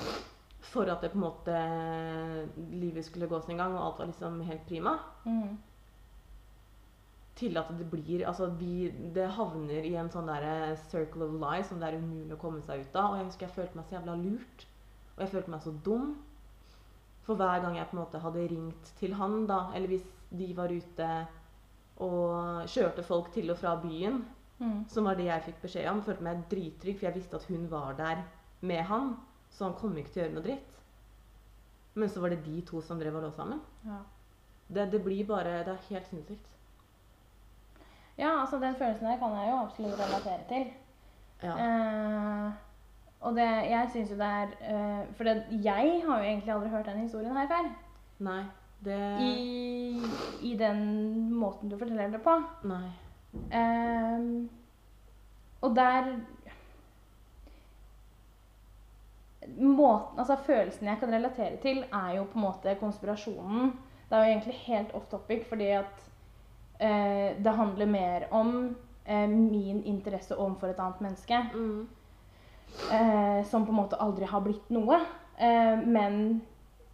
for 0.69 0.91
at 0.91 1.01
det 1.01 1.11
på 1.13 1.19
en 1.19 1.25
måte 1.25 1.57
livet 2.71 3.05
skulle 3.05 3.27
gå 3.27 3.41
sin 3.41 3.57
gang, 3.59 3.73
og 3.75 3.85
alt 3.85 3.99
var 3.99 4.11
liksom 4.11 4.39
helt 4.47 4.65
prima. 4.69 4.95
Mm. 5.25 5.57
Til 7.39 7.57
at 7.57 7.69
det 7.79 7.87
blir 7.91 8.25
Altså, 8.27 8.49
vi, 8.59 8.89
det 9.15 9.29
havner 9.35 9.85
i 9.87 9.95
en 9.95 10.11
sånn 10.11 10.27
derre 10.29 10.75
circle 10.89 11.27
of 11.27 11.37
lies 11.39 11.69
som 11.69 11.79
det 11.79 11.89
er 11.89 11.99
umulig 11.99 12.35
å 12.35 12.41
komme 12.41 12.61
seg 12.65 12.85
ut 12.85 12.95
av. 12.95 13.13
Og 13.13 13.19
jeg 13.19 13.29
husker 13.29 13.47
jeg 13.47 13.57
følte 13.57 13.79
meg 13.79 13.87
så 13.87 13.97
jævla 13.97 14.17
lurt. 14.19 14.65
Og 15.15 15.23
jeg 15.23 15.33
følte 15.33 15.53
meg 15.55 15.63
så 15.63 15.75
dum. 15.85 16.09
For 17.27 17.39
hver 17.39 17.61
gang 17.63 17.77
jeg 17.77 17.89
på 17.91 17.97
en 17.97 18.03
måte 18.03 18.23
hadde 18.23 18.47
ringt 18.51 18.91
til 18.99 19.13
han, 19.19 19.43
da, 19.49 19.67
eller 19.77 19.91
hvis 19.91 20.07
de 20.29 20.49
var 20.57 20.71
ute 20.73 21.09
og 21.99 22.67
kjørte 22.71 23.03
folk 23.03 23.27
til 23.33 23.51
og 23.51 23.59
fra 23.59 23.75
byen, 23.81 24.21
Mm. 24.59 24.83
som 24.91 25.05
var 25.07 25.15
det 25.15 25.25
jeg 25.25 25.43
fikk 25.45 25.61
beskjed 25.61 25.87
om. 25.89 26.01
Følte 26.03 26.23
meg 26.23 26.43
drittrygg, 26.51 26.97
for 26.99 27.05
jeg 27.07 27.15
visste 27.15 27.35
at 27.39 27.45
hun 27.47 27.67
var 27.71 27.93
der 27.97 28.23
med 28.61 28.81
han. 28.89 29.13
Så 29.49 29.63
han 29.65 29.73
kom 29.79 29.97
ikke 29.97 30.09
til 30.11 30.21
å 30.21 30.25
gjøre 30.25 30.35
noe 30.35 30.43
dritt. 30.43 30.79
Men 31.95 32.09
så 32.09 32.21
var 32.21 32.29
det 32.29 32.43
de 32.45 32.61
to 32.67 32.81
som 32.81 32.99
drev 32.99 33.15
og 33.15 33.23
lå 33.23 33.31
sammen. 33.31 33.61
Ja. 33.85 34.01
Det, 34.69 34.91
det 34.91 34.99
blir 35.03 35.25
bare 35.25 35.63
Det 35.65 35.73
er 35.73 35.87
helt 35.89 36.07
sinnssykt. 36.07 36.45
ja, 38.17 38.29
altså 38.41 38.59
den 38.59 38.75
følelsen 38.75 39.07
der 39.07 39.17
kan 39.17 39.31
jeg 39.31 39.49
jo 39.49 39.57
absolutt 39.63 39.99
relatere 39.99 40.43
til. 40.49 40.65
Ja. 41.43 41.55
Eh, 41.55 42.51
og 43.21 43.35
det, 43.35 43.47
jeg 43.71 43.89
syns 43.93 44.11
jo 44.11 44.15
det 44.19 44.25
er 44.25 44.47
eh, 44.61 45.05
For 45.15 45.23
det, 45.23 45.45
jeg 45.63 46.01
har 46.05 46.17
jo 46.19 46.23
egentlig 46.23 46.53
aldri 46.53 46.69
hørt 46.69 46.85
den 46.85 46.99
historien 46.99 47.37
her 47.37 47.47
før. 47.47 47.69
Nei, 48.19 48.43
det 48.85 48.97
I, 49.23 50.01
I 50.51 50.55
den 50.59 51.33
måten 51.33 51.69
du 51.71 51.77
forteller 51.77 52.11
det 52.11 52.21
på. 52.21 52.35
Nei. 52.67 52.89
Ehm, 53.33 54.49
og 55.61 55.75
der 55.75 56.19
måten, 59.57 60.19
altså 60.19 60.35
Følelsen 60.45 60.87
jeg 60.87 60.97
kan 60.99 61.13
relatere 61.13 61.57
til, 61.61 61.83
er 61.93 62.15
jo 62.17 62.23
på 62.23 62.39
en 62.39 62.45
måte 62.45 62.75
konspirasjonen. 62.79 63.73
Det 64.09 64.17
er 64.17 64.25
jo 64.25 64.31
egentlig 64.31 64.53
helt 64.65 64.93
off 64.93 65.05
topic, 65.11 65.45
fordi 65.49 65.65
at 65.65 66.11
eh, 66.79 67.43
det 67.43 67.55
handler 67.55 67.85
mer 67.85 68.27
om 68.31 68.77
eh, 69.05 69.29
min 69.29 69.83
interesse 69.83 70.37
overfor 70.37 70.67
et 70.67 70.79
annet 70.79 71.01
menneske. 71.01 71.43
Mm. 71.53 71.87
eh, 72.91 73.45
som 73.45 73.65
på 73.65 73.71
en 73.71 73.75
måte 73.81 74.01
aldri 74.01 74.25
har 74.25 74.41
blitt 74.41 74.69
noe. 74.69 74.99
Eh, 75.37 75.85
men 75.85 76.41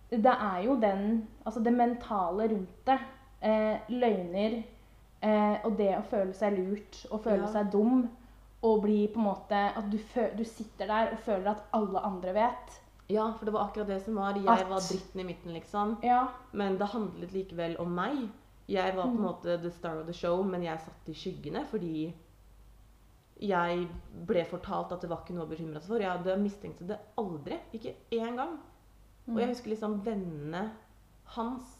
det 0.09 0.31
er 0.31 0.61
jo 0.65 0.75
den 0.79 1.27
Altså 1.45 1.59
det 1.59 1.73
mentale 1.73 2.47
rundt 2.47 2.85
det. 2.85 2.99
Eh, 3.41 3.77
løgner 3.89 4.63
eh, 5.25 5.57
og 5.65 5.75
det 5.79 5.89
å 5.97 6.03
føle 6.11 6.33
seg 6.37 6.55
lurt 6.59 7.01
og 7.11 7.23
føle 7.25 7.43
Ja. 7.47 7.51
seg 7.57 7.71
dum. 7.73 8.05
Og 8.65 8.79
bli 8.81 9.07
på 9.13 9.19
en 9.19 9.25
måte 9.27 9.57
At 9.77 9.89
du, 9.91 9.97
du 10.37 10.43
sitter 10.43 10.87
der 10.89 11.11
og 11.13 11.19
føler 11.25 11.51
at 11.51 11.65
alle 11.73 11.99
andre 12.01 12.33
vet. 12.33 12.79
Ja, 13.09 13.27
for 13.37 13.45
det 13.45 13.53
var 13.53 13.67
akkurat 13.67 13.87
det 13.87 13.99
som 14.05 14.15
var. 14.17 14.33
Jeg 14.33 14.47
At- 14.47 14.69
var 14.69 14.79
dritten 14.81 15.19
i 15.21 15.23
midten, 15.23 15.53
liksom. 15.53 15.97
Ja. 16.03 16.27
Men 16.53 16.77
det 16.79 16.87
handlet 16.89 17.31
likevel 17.33 17.75
om 17.79 17.93
meg. 17.93 18.29
Jeg 18.67 18.95
var 18.95 19.03
på 19.03 19.09
en 19.11 19.17
Mm. 19.17 19.21
måte 19.27 19.61
the 19.61 19.69
star 19.69 19.99
of 19.99 20.07
the 20.07 20.13
show, 20.13 20.41
men 20.43 20.63
jeg 20.63 20.79
satt 20.79 21.09
i 21.09 21.13
skyggene 21.13 21.65
fordi 21.67 22.13
jeg 23.41 23.87
ble 24.25 24.45
fortalt 24.45 24.91
at 24.93 25.01
det 25.01 25.09
var 25.09 25.17
ikke 25.23 25.35
noe 25.35 25.45
å 25.45 25.49
bekymre 25.49 25.81
seg 25.81 25.87
for. 25.91 25.99
Jeg 25.99 26.09
hadde 26.09 26.37
mistenkt 26.41 26.87
det 26.87 26.97
aldri. 27.17 27.59
Ikke 27.73 27.93
én 28.11 28.35
gang. 28.39 28.57
Og 29.27 29.37
jeg 29.37 29.47
husker 29.49 29.69
liksom 29.73 30.01
vennene 30.05 30.71
hans 31.35 31.77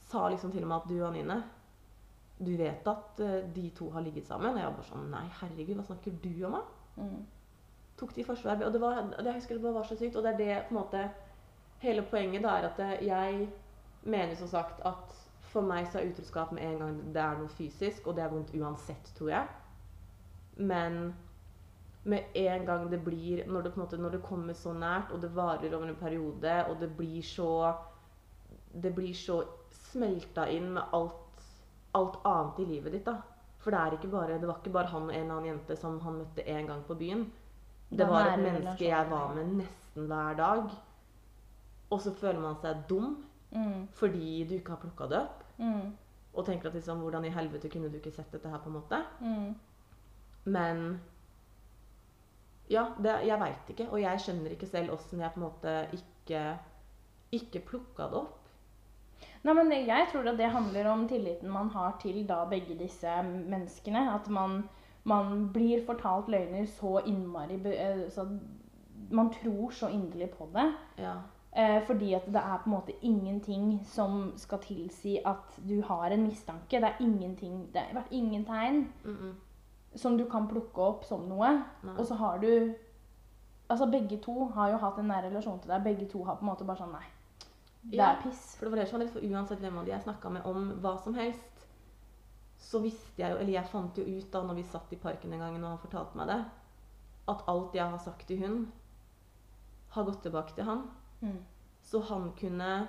sa 0.00 0.28
liksom 0.28 0.52
til 0.52 0.64
meg 0.66 0.82
at 0.82 0.88
du, 0.88 0.98
Anine, 1.04 1.42
Du 2.42 2.52
vet 2.58 2.86
at 2.90 3.20
eh, 3.22 3.40
de 3.54 3.68
to 3.76 3.90
har 3.94 4.04
ligget 4.04 4.26
sammen? 4.26 4.50
Og 4.52 4.58
jeg 4.58 4.68
var 4.68 4.78
bare 4.78 4.90
sånn 4.90 5.10
Nei, 5.12 5.26
herregud, 5.40 5.76
hva 5.78 5.88
snakker 5.90 6.20
du 6.22 6.32
om, 6.48 6.58
da? 6.58 6.62
Mm. 7.02 7.24
tok 8.00 8.14
de 8.16 8.24
forsvar. 8.26 8.62
Og 8.66 8.72
det 8.74 8.80
var, 8.82 9.02
det, 9.16 9.26
jeg 9.26 9.40
husker 9.40 9.58
det 9.58 9.64
bare 9.64 9.78
var 9.80 9.88
så 9.88 9.98
sykt. 9.98 10.16
Og 10.16 10.24
det 10.24 10.32
er 10.32 10.40
det 10.40 10.62
på 10.68 10.74
en 10.74 10.80
måte 10.82 11.10
Hele 11.82 12.04
poenget 12.06 12.44
da 12.44 12.50
er 12.60 12.68
at 12.68 12.80
jeg 13.02 13.48
mener 14.06 14.36
som 14.38 14.46
sagt 14.46 14.84
at 14.86 15.16
for 15.52 15.66
meg 15.66 15.88
så 15.90 15.98
er 15.98 16.12
utroskap 16.12 16.52
med 16.54 16.62
en 16.62 16.78
gang 16.78 17.00
det 17.14 17.22
er 17.22 17.40
noe 17.40 17.50
fysisk, 17.52 18.06
og 18.06 18.16
det 18.16 18.22
er 18.24 18.30
vondt 18.32 18.54
uansett, 18.54 19.10
tror 19.16 19.32
jeg. 19.32 19.48
Men 20.56 21.00
med 22.04 22.36
en 22.38 22.66
gang 22.66 22.90
det 22.90 23.00
blir 23.04 23.46
Når 23.46 23.62
det, 23.62 23.72
på 23.72 23.80
en 23.80 23.84
måte, 23.84 23.96
når 23.96 24.10
det 24.10 24.22
kommer 24.22 24.52
så 24.52 24.72
nært, 24.72 25.12
og 25.12 25.22
det 25.22 25.34
varer 25.36 25.74
over 25.74 25.88
en 25.88 25.96
periode, 25.96 26.54
og 26.66 26.80
det 26.80 26.96
blir 26.96 27.22
så 27.22 27.74
Det 28.82 28.94
blir 28.94 29.14
så 29.14 29.42
smelta 29.70 30.46
inn 30.48 30.70
med 30.72 30.82
alt, 30.92 31.21
alt 31.98 32.18
annet 32.24 32.58
i 32.62 32.64
livet 32.64 32.92
ditt, 32.92 33.06
da. 33.06 33.18
For 33.62 33.70
det, 33.70 33.80
er 33.80 33.96
ikke 33.96 34.10
bare, 34.10 34.38
det 34.40 34.48
var 34.48 34.58
ikke 34.58 34.74
bare 34.74 34.90
han 34.90 35.08
og 35.08 35.14
en 35.14 35.30
annen 35.30 35.50
jente 35.52 35.76
som 35.78 36.00
han 36.02 36.16
møtte 36.18 36.42
én 36.42 36.66
gang 36.66 36.82
på 36.86 36.96
byen. 36.98 37.26
Det 37.92 38.08
var 38.08 38.32
et 38.32 38.40
menneske 38.42 38.88
jeg 38.88 39.10
var 39.10 39.34
med 39.36 39.52
nesten 39.60 40.08
hver 40.08 40.34
dag. 40.38 40.72
Og 41.92 42.00
så 42.00 42.14
føler 42.16 42.40
man 42.40 42.56
seg 42.62 42.88
dum 42.88 43.20
Mm. 43.52 43.88
fordi 43.92 44.44
du 44.48 44.54
ikke 44.54 44.72
har 44.72 44.80
plukka 44.80 45.06
det 45.08 45.18
opp. 45.20 45.42
Mm. 45.58 45.96
Og 46.32 46.46
tenker 46.46 46.68
at 46.68 46.74
liksom, 46.74 46.98
hvordan 47.04 47.24
i 47.24 47.32
helvete 47.34 47.68
kunne 47.68 47.90
du 47.92 47.98
ikke 47.98 48.10
sett 48.14 48.32
dette 48.32 48.48
her, 48.48 48.58
på 48.58 48.70
en 48.70 48.78
måte. 48.78 49.00
Mm. 49.20 49.54
Men 50.44 51.00
ja, 52.70 52.86
det, 53.02 53.18
jeg 53.26 53.40
veit 53.40 53.72
ikke. 53.74 53.90
Og 53.90 54.00
jeg 54.00 54.20
skjønner 54.24 54.54
ikke 54.54 54.66
selv 54.70 54.94
åssen 54.94 55.20
jeg 55.20 55.34
på 55.34 55.40
en 55.40 55.44
måte 55.44 55.74
ikke, 55.92 56.58
ikke 57.32 57.64
plukka 57.68 58.08
det 58.08 58.22
opp. 58.22 58.41
Nei, 59.42 59.54
men 59.54 59.72
Jeg 59.72 60.06
tror 60.12 60.28
at 60.30 60.38
det 60.38 60.50
handler 60.50 60.88
om 60.90 61.08
tilliten 61.08 61.50
man 61.50 61.70
har 61.70 61.96
til 62.02 62.22
da 62.28 62.44
begge 62.50 62.78
disse 62.78 63.22
menneskene. 63.26 64.14
At 64.14 64.28
man, 64.30 64.68
man 65.04 65.48
blir 65.52 65.82
fortalt 65.86 66.28
løgner 66.28 66.66
så 66.66 67.00
innmari 67.06 67.58
eh, 67.74 68.10
så 68.10 68.28
Man 69.10 69.32
tror 69.32 69.70
så 69.70 69.88
inderlig 69.88 70.30
på 70.30 70.48
det. 70.54 70.72
Ja. 70.98 71.14
Eh, 71.56 71.82
fordi 71.86 72.14
at 72.14 72.26
det 72.26 72.36
er 72.36 72.60
på 72.62 72.70
en 72.70 72.76
måte 72.76 72.92
ingenting 73.02 73.82
som 73.84 74.32
skal 74.36 74.58
tilsi 74.58 75.18
at 75.24 75.58
du 75.68 75.82
har 75.82 76.10
en 76.10 76.22
mistanke. 76.22 76.80
Det 76.80 76.84
er 76.84 77.00
ingenting, 77.00 77.66
det 77.72 77.80
har 77.80 77.94
vært 77.94 78.12
ingen 78.12 78.44
tegn 78.44 78.92
Mm 79.04 79.16
-mm. 79.16 79.34
som 79.96 80.18
du 80.18 80.24
kan 80.24 80.48
plukke 80.48 80.78
opp 80.78 81.04
som 81.04 81.20
noe. 81.20 81.64
Nei. 81.82 81.96
Og 81.98 82.06
så 82.06 82.14
har 82.14 82.38
du 82.38 82.74
Altså 83.70 83.86
begge 83.86 84.16
to 84.16 84.44
har 84.44 84.70
jo 84.70 84.76
hatt 84.76 84.98
en 84.98 85.04
nær 85.04 85.22
relasjon 85.22 85.58
til 85.58 85.70
deg. 85.70 85.84
Begge 85.84 86.08
to 86.08 86.24
har 86.24 86.34
på 86.34 86.40
en 86.40 86.46
måte 86.46 86.64
bare 86.64 86.76
sånn 86.76 86.92
Nei, 86.92 87.06
det 87.82 87.96
Ja. 87.96 88.12
er 88.12 88.22
piss. 88.22 88.56
For 88.56 88.66
det 88.66 88.72
var 88.72 88.78
det 88.78 88.88
som 88.88 89.00
var 89.00 89.08
for 89.08 89.20
uansett 89.20 89.60
hvem 89.60 89.78
av 89.78 89.84
de 89.84 89.90
jeg 89.90 90.02
snakka 90.02 90.30
med 90.30 90.46
om 90.46 90.80
hva 90.80 90.96
som 91.02 91.14
helst, 91.14 91.66
så 92.58 92.80
visste 92.82 93.18
jeg 93.22 93.32
jo, 93.32 93.38
eller 93.38 93.52
jeg 93.52 93.68
fant 93.72 93.98
jo 93.98 94.04
ut 94.04 94.30
da 94.32 94.42
når 94.42 94.54
vi 94.54 94.62
satt 94.62 94.92
i 94.92 94.96
parken 94.96 95.32
en 95.32 95.38
gang 95.38 95.56
og 95.56 95.68
han 95.68 95.78
fortalte 95.78 96.16
meg 96.16 96.26
det, 96.28 96.44
at 97.28 97.44
alt 97.48 97.74
jeg 97.74 97.90
har 97.90 97.98
sagt 97.98 98.26
til 98.26 98.38
hun, 98.38 98.72
har 99.88 100.04
gått 100.04 100.22
tilbake 100.22 100.54
til 100.54 100.64
han. 100.64 100.90
Mm. 101.20 101.38
Så 101.82 102.00
han 102.08 102.32
kunne 102.38 102.88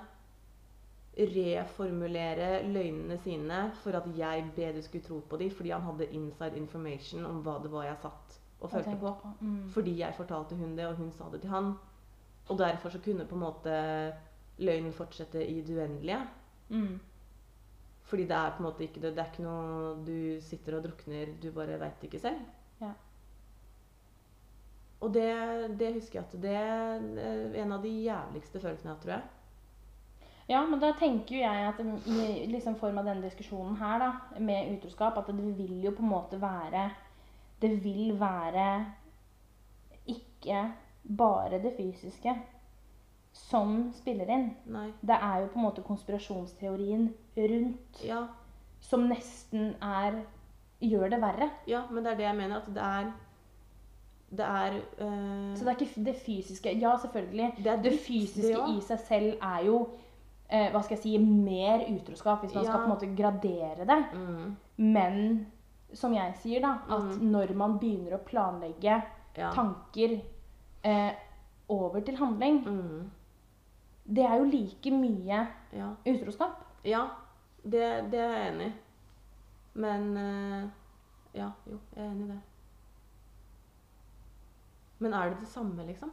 reformulere 1.14 2.64
løgnene 2.66 3.18
sine 3.22 3.58
for 3.82 3.94
at 3.98 4.06
jeg 4.16 4.48
bedre 4.56 4.82
skulle 4.82 5.04
tro 5.04 5.20
på 5.20 5.36
dem, 5.36 5.50
fordi 5.50 5.70
han 5.70 5.82
hadde 5.86 6.08
inside 6.16 6.56
information 6.58 7.26
om 7.26 7.42
hva 7.44 7.58
det 7.62 7.70
var 7.70 7.84
jeg 7.84 8.00
satt 8.02 8.38
og 8.60 8.70
følte 8.70 8.96
på. 8.98 9.12
på. 9.22 9.32
Mm. 9.40 9.68
Fordi 9.70 9.98
jeg 10.00 10.14
fortalte 10.16 10.56
hun 10.56 10.76
det, 10.76 10.86
og 10.86 10.96
hun 10.96 11.12
sa 11.12 11.28
det 11.32 11.40
til 11.40 11.50
han. 11.50 11.74
Og 12.48 12.58
derfor 12.58 12.88
så 12.88 12.98
kunne 12.98 13.26
på 13.26 13.34
en 13.34 13.40
måte 13.44 13.76
løgnen 14.58 14.94
fortsette 14.94 15.42
i 15.46 15.60
det 15.62 15.76
uendelige. 15.76 16.20
Mm. 16.68 17.00
Fordi 18.04 18.26
det 18.28 18.36
er 18.36 18.52
på 18.54 18.62
en 18.62 18.68
måte 18.68 18.84
ikke 18.84 19.00
det, 19.00 19.14
det 19.16 19.22
er 19.22 19.32
ikke 19.32 19.46
noe 19.46 19.94
du 20.04 20.40
sitter 20.44 20.76
og 20.78 20.84
drukner, 20.84 21.32
du 21.42 21.48
bare 21.56 21.80
veit 21.80 22.04
ikke 22.04 22.20
selv. 22.20 22.42
Ja. 22.82 22.92
Og 25.04 25.14
det, 25.14 25.30
det 25.80 25.94
husker 25.96 26.20
jeg 26.20 26.26
at 26.26 26.36
det 26.42 26.52
er 26.58 27.62
en 27.62 27.72
av 27.76 27.82
de 27.82 27.94
jævligste 28.04 28.60
følelsene 28.60 28.92
jeg 28.92 28.96
har, 28.96 29.02
tror 29.02 29.16
jeg. 29.16 29.24
Ja, 30.48 30.60
men 30.68 30.80
da 30.80 30.90
tenker 31.00 31.38
jo 31.38 31.40
jeg 31.40 31.68
at 31.70 31.78
i 31.80 32.46
liksom 32.52 32.76
form 32.76 33.00
av 33.00 33.08
denne 33.08 33.24
diskusjonen 33.24 33.78
her, 33.80 34.02
da, 34.02 34.40
med 34.44 34.74
utroskap, 34.74 35.16
at 35.16 35.30
det 35.32 35.54
vil 35.56 35.78
jo 35.86 35.94
på 35.96 36.04
en 36.04 36.12
måte 36.12 36.40
være 36.40 36.90
Det 37.62 37.70
vil 37.84 38.18
være 38.20 38.66
ikke 40.10 40.58
bare 41.16 41.62
det 41.62 41.72
fysiske 41.78 42.34
som 43.34 43.90
spiller 43.98 44.28
inn. 44.30 44.44
Nei. 44.70 44.86
Det 45.02 45.16
er 45.18 45.40
jo 45.42 45.48
på 45.52 45.58
en 45.58 45.64
måte 45.66 45.82
konspirasjonsteorien 45.82 47.08
rundt 47.36 48.04
Ja, 48.06 48.20
som 48.80 49.08
nesten 49.10 49.72
er 49.82 50.20
gjør 50.84 51.10
det 51.10 51.20
verre. 51.22 51.50
ja, 51.66 51.82
men 51.90 52.04
det 52.04 52.12
er 52.12 52.16
det 52.20 52.26
jeg 52.28 52.36
mener. 52.36 52.56
At 52.62 52.74
det 52.74 52.82
er 52.82 53.12
Det 54.34 54.44
er 54.44 54.72
øh, 54.98 55.56
Så 55.56 55.64
det 55.64 55.68
er 55.72 55.76
ikke 55.84 56.04
det 56.04 56.16
fysiske 56.16 56.72
Ja, 56.80 56.96
selvfølgelig. 56.98 57.52
Det 57.58 57.66
er 57.72 57.82
Det 57.82 57.98
fysiske 58.00 58.42
det 58.42 58.56
ja. 58.58 58.66
i 58.76 58.80
seg 58.80 58.98
selv 59.00 59.36
er 59.42 59.64
jo 59.66 59.88
eh, 60.50 60.70
hva 60.72 60.82
skal 60.82 60.96
jeg 60.96 61.02
si, 61.02 61.18
mer 61.18 61.84
utroskap, 61.90 62.40
hvis 62.44 62.54
man 62.54 62.64
skal 62.64 62.78
på 62.78 62.84
en 62.84 62.94
måte 62.94 63.16
gradere 63.16 63.86
det. 63.86 64.04
mm, 64.14 64.56
Men 64.76 65.46
som 65.92 66.12
jeg 66.14 66.34
sier, 66.42 66.60
da, 66.60 66.72
at 66.90 67.02
mm. 67.20 67.24
når 67.30 67.54
man 67.54 67.78
begynner 67.78 68.14
å 68.18 68.24
planlegge 68.26 69.02
Ja. 69.36 69.50
tanker 69.54 70.20
eh, 70.84 71.12
over 71.68 72.00
til 72.00 72.16
handling, 72.16 72.60
Mm, 72.66 73.10
det 74.04 74.24
er 74.24 74.34
jo 74.36 74.44
like 74.44 74.90
mye 74.90 75.46
ja. 75.72 75.90
utroskap. 76.06 76.64
ja 76.84 77.06
det, 77.64 77.84
det 78.12 78.20
er 78.20 78.32
jeg 78.32 78.48
enig 78.54 78.66
i. 78.66 78.72
Men 79.74 80.16
øh, 80.16 80.68
Ja, 81.34 81.48
jo, 81.66 81.78
jeg 81.96 82.04
er 82.04 82.10
enig 82.10 82.26
i 82.26 82.30
det. 82.30 82.40
Men 84.98 85.12
er 85.12 85.28
det 85.28 85.40
det 85.40 85.48
samme, 85.48 85.86
liksom? 85.86 86.12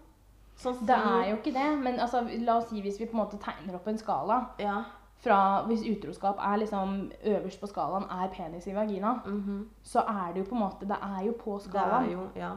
Sånn 0.56 0.82
Det 0.88 0.96
er 0.96 1.30
jo 1.30 1.36
ikke 1.38 1.54
det, 1.54 1.68
men 1.84 2.00
altså, 2.00 2.22
la 2.46 2.58
oss 2.58 2.70
si 2.70 2.82
hvis 2.82 3.00
vi 3.00 3.08
på 3.10 3.16
en 3.18 3.24
måte 3.24 3.40
tegner 3.42 3.76
opp 3.78 3.88
en 3.88 3.98
skala 3.98 4.42
Ja. 4.60 4.82
fra 5.22 5.38
hvis 5.68 5.86
utroskap 5.86 6.38
er 6.40 6.58
liksom 6.58 7.12
øverst 7.24 7.62
på 7.62 7.68
skalaen 7.68 8.10
er 8.10 8.30
penis 8.34 8.68
i 8.68 8.76
vagina, 8.76 9.14
mhm. 9.26 9.70
så 9.84 10.00
er 10.00 10.34
det 10.34 10.44
jo 10.44 10.50
på 10.50 10.56
en 10.56 10.62
måte 10.62 10.88
Det 10.88 10.98
er 11.02 11.26
jo 11.26 11.34
på 11.44 11.60
skalaen. 11.60 12.04
Det 12.04 12.12
er 12.12 12.18
jo 12.18 12.30
Ja. 12.36 12.56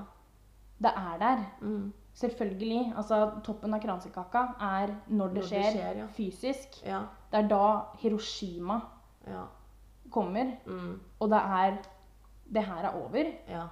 Det 0.83 0.93
er 0.97 1.19
der. 1.19 1.45
Mm, 1.61 1.93
Selvfølgelig. 2.15 2.93
Altså, 2.97 3.31
toppen 3.45 3.75
av 3.75 3.81
kransekaka 3.83 4.43
er 4.61 4.87
når 5.09 5.29
det 5.35 5.35
Når 5.35 5.35
det 5.35 5.45
skjer, 5.49 5.71
skjer, 5.73 5.97
ja. 5.99 6.07
fysisk. 6.15 6.81
ja. 6.87 7.01
Det 7.33 7.45
er 7.45 7.49
da 7.49 7.81
Hiroshima 7.99 8.81
Ja. 9.27 9.45
kommer, 10.11 10.53
Mm, 10.67 11.01
og 11.21 11.31
det 11.31 11.39
er 11.39 11.77
Det 12.53 12.63
her 12.65 12.85
er 12.85 12.95
over. 13.05 13.25
ja. 13.49 13.67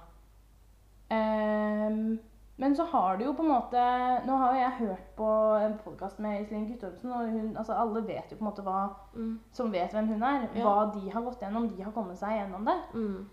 Ehm, 1.11 2.19
men 2.57 2.75
så 2.75 2.83
har 2.83 3.17
du 3.17 3.25
jo 3.25 3.33
på 3.33 3.43
en 3.43 3.49
måte 3.51 3.81
Nå 4.25 4.37
har 4.37 4.53
jo 4.53 4.59
jeg 4.61 4.71
hørt 4.79 5.07
på 5.17 5.27
en 5.65 5.77
podkast 5.83 6.19
med 6.19 6.41
Iselin 6.41 6.67
Guttormsen, 6.71 7.11
og 7.11 7.29
hun, 7.31 7.57
altså 7.57 7.73
alle 7.73 8.01
vet 8.07 8.31
jo 8.31 8.37
på 8.37 8.45
en 8.45 8.49
måte 8.51 8.61
hva 8.65 8.89
Mm, 9.15 9.39
Som 9.51 9.71
vet 9.71 9.91
hvem 9.93 10.07
hun 10.07 10.23
er. 10.23 10.47
Hva 10.55 10.91
de 10.93 11.09
har 11.11 11.21
gått 11.21 11.39
gjennom. 11.41 11.67
De 11.69 11.83
har 11.83 11.91
kommet 11.91 12.17
seg 12.17 12.29
gjennom 12.39 12.65
det. 12.65 12.77
mm, 12.93 13.29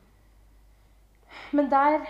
Men 1.52 1.70
der, 1.70 2.00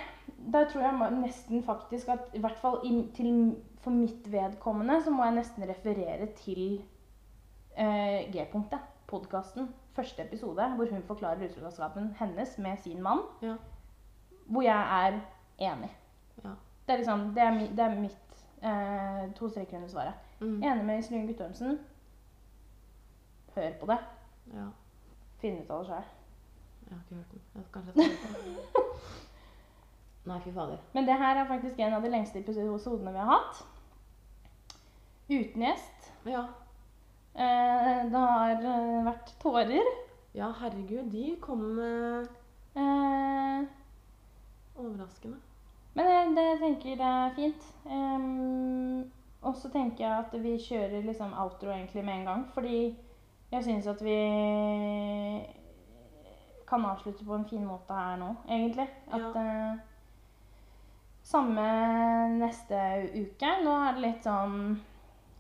der 0.52 0.68
tror 0.70 0.80
jeg 0.80 1.10
nesten 1.20 1.62
faktisk 1.64 2.08
at 2.08 2.30
i 2.34 2.40
hvert 2.40 2.58
fall 2.58 2.80
til, 3.14 3.56
for 3.80 3.90
mitt 3.90 4.32
vedkommende 4.32 5.02
så 5.04 5.10
må 5.10 5.24
jeg 5.24 5.34
nesten 5.34 5.68
referere 5.68 6.26
til 6.36 6.82
eh, 7.76 8.30
G-punktet, 8.32 8.80
podkasten. 9.06 9.68
Første 9.94 10.22
episode 10.22 10.68
hvor 10.76 10.90
hun 10.90 11.02
forklarer 11.02 11.48
utroskapen 11.50 12.14
hennes 12.18 12.58
med 12.58 12.76
sin 12.76 13.02
mann. 13.02 13.20
Ja. 13.42 13.54
Hvor 14.46 14.62
jeg 14.62 15.06
er 15.06 15.20
enig. 15.58 15.90
Ja. 16.44 16.50
Det 16.86 16.92
er 16.92 16.96
liksom, 16.96 17.20
det 17.34 17.42
er, 17.42 17.54
mi, 17.54 17.66
det 17.76 17.78
er 17.84 18.00
mitt 18.00 18.44
eh, 18.62 19.34
to 19.34 19.48
streker 19.48 19.76
under 19.76 19.88
svaret. 19.88 20.12
mm, 20.40 20.62
Enig 20.62 20.84
med 20.84 20.98
Iselin 20.98 21.26
Guttormsen. 21.26 21.78
Hør 23.54 23.70
på 23.80 23.86
det. 23.86 23.98
ja. 24.54 24.68
Finn 25.40 25.62
ut 25.62 25.70
av 25.70 25.78
det 25.78 25.86
sjøl. 25.88 26.08
Jeg 26.90 26.98
har 26.98 27.02
ikke 27.04 27.14
hørt 27.14 27.32
den. 27.32 27.42
Jeg, 27.54 27.64
kanskje 27.72 27.92
jeg 27.96 28.16
skal 28.18 28.30
høre 28.30 28.48
den. 28.48 28.56
Nei, 30.30 30.40
fy 30.44 30.52
fader. 30.54 30.82
Men 30.92 31.06
det 31.08 31.18
her 31.22 31.38
er 31.40 31.48
faktisk 31.48 31.78
en 31.78 31.94
av 31.96 32.02
de 32.04 32.10
lengste 32.12 32.42
episodene 32.42 33.14
vi 33.14 33.22
har 33.22 33.30
hatt. 33.30 33.62
Uten 35.30 35.64
gjest. 35.64 36.10
Ja. 36.26 36.44
Eh, 37.32 38.04
det 38.10 38.26
har 38.26 38.58
eh, 38.58 39.00
vært 39.06 39.32
tårer. 39.40 39.94
ja, 40.34 40.50
herregud. 40.60 41.08
De 41.14 41.36
kom 41.40 41.78
eh, 41.78 42.28
Eh, 42.76 43.62
overraskende. 44.76 45.36
men 45.94 46.06
det, 46.06 46.36
det, 46.36 46.58
tenker 46.60 46.88
jeg 46.88 47.00
er 47.00 47.34
fint. 47.34 47.64
Em, 47.86 49.12
og 49.42 49.56
så 49.56 49.70
tenker 49.72 50.04
jeg 50.04 50.18
at 50.18 50.42
vi 50.42 50.52
kjører 50.58 51.02
liksom 51.02 51.32
outro 51.34 51.70
egentlig 51.70 52.04
med 52.04 52.14
en 52.14 52.24
gang. 52.24 52.44
Fordi 52.54 52.96
jeg 53.52 53.64
syns 53.64 53.86
at 53.86 54.04
vi 54.04 54.18
kan 56.70 56.86
avslutte 56.86 57.26
på 57.26 57.36
en 57.36 57.46
fin 57.50 57.64
måte 57.66 57.96
her 57.96 58.18
nå, 58.20 58.34
egentlig. 58.48 58.86
At 59.10 59.40
eh, 59.40 59.86
Samme 61.30 61.64
neste 62.40 62.78
uke. 63.12 63.50
Nå 63.62 63.74
er 63.84 63.98
det 63.98 64.02
litt 64.02 64.24
sånn 64.24 64.54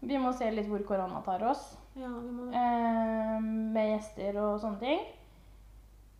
Vi 0.04 0.18
må 0.20 0.30
se 0.36 0.50
litt 0.52 0.68
hvor 0.68 0.84
korona 0.86 1.22
tar 1.24 1.42
oss. 1.48 1.72
Ja, 1.98 2.10
vi 2.10 2.30
må 2.30 2.50
det. 2.50 2.60
eh, 2.60 3.48
med 3.74 3.88
gjester 3.94 4.38
og 4.44 4.60
sånne 4.62 4.82
ting. 4.84 5.00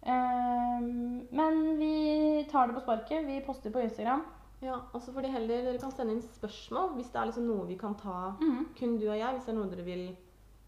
Ehm, 0.02 1.26
men 1.30 1.78
vi 1.78 2.46
tar 2.50 2.68
det 2.68 2.74
på 2.74 2.80
sparket. 2.84 3.26
Vi 3.26 3.40
poster 3.46 3.70
på 3.70 3.82
Instagram. 3.84 4.24
Ja, 4.60 4.76
og 4.92 5.02
så 5.02 5.12
får 5.12 5.24
de 5.24 5.32
heller, 5.32 5.62
Dere 5.64 5.80
kan 5.80 5.92
sende 5.92 6.12
inn 6.12 6.24
spørsmål 6.24 6.90
hvis 6.98 7.08
det 7.12 7.20
er 7.20 7.30
liksom 7.30 7.46
noe 7.48 7.64
vi 7.68 7.78
kan 7.80 7.94
ta 7.96 8.34
mm. 8.40 8.66
kun 8.76 8.98
du 9.00 9.06
og 9.08 9.16
jeg. 9.16 9.32
Hvis 9.36 9.46
det 9.46 9.54
er 9.54 9.58
noe 9.60 9.70
dere 9.70 9.86
vil 9.86 10.04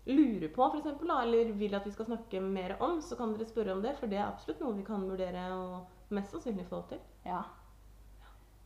lure 0.06 0.48
på, 0.48 0.62
for 0.62 0.78
eksempel, 0.80 1.08
da, 1.08 1.22
eller 1.22 1.52
vil 1.58 1.74
at 1.78 1.86
vi 1.86 1.94
skal 1.94 2.08
snakke 2.08 2.40
mer 2.42 2.76
om, 2.82 3.00
så 3.02 3.16
kan 3.16 3.34
dere 3.36 3.48
spørre 3.48 3.74
om 3.76 3.82
det. 3.82 3.96
For 4.00 4.10
det 4.10 4.18
er 4.18 4.28
absolutt 4.28 4.62
noe 4.62 4.76
vi 4.76 4.86
kan 4.86 5.04
vurdere 5.06 5.48
og 5.54 6.14
mest 6.14 6.34
sannsynlig 6.34 6.66
få 6.70 6.82
til. 6.90 7.02
Ja. 7.26 7.42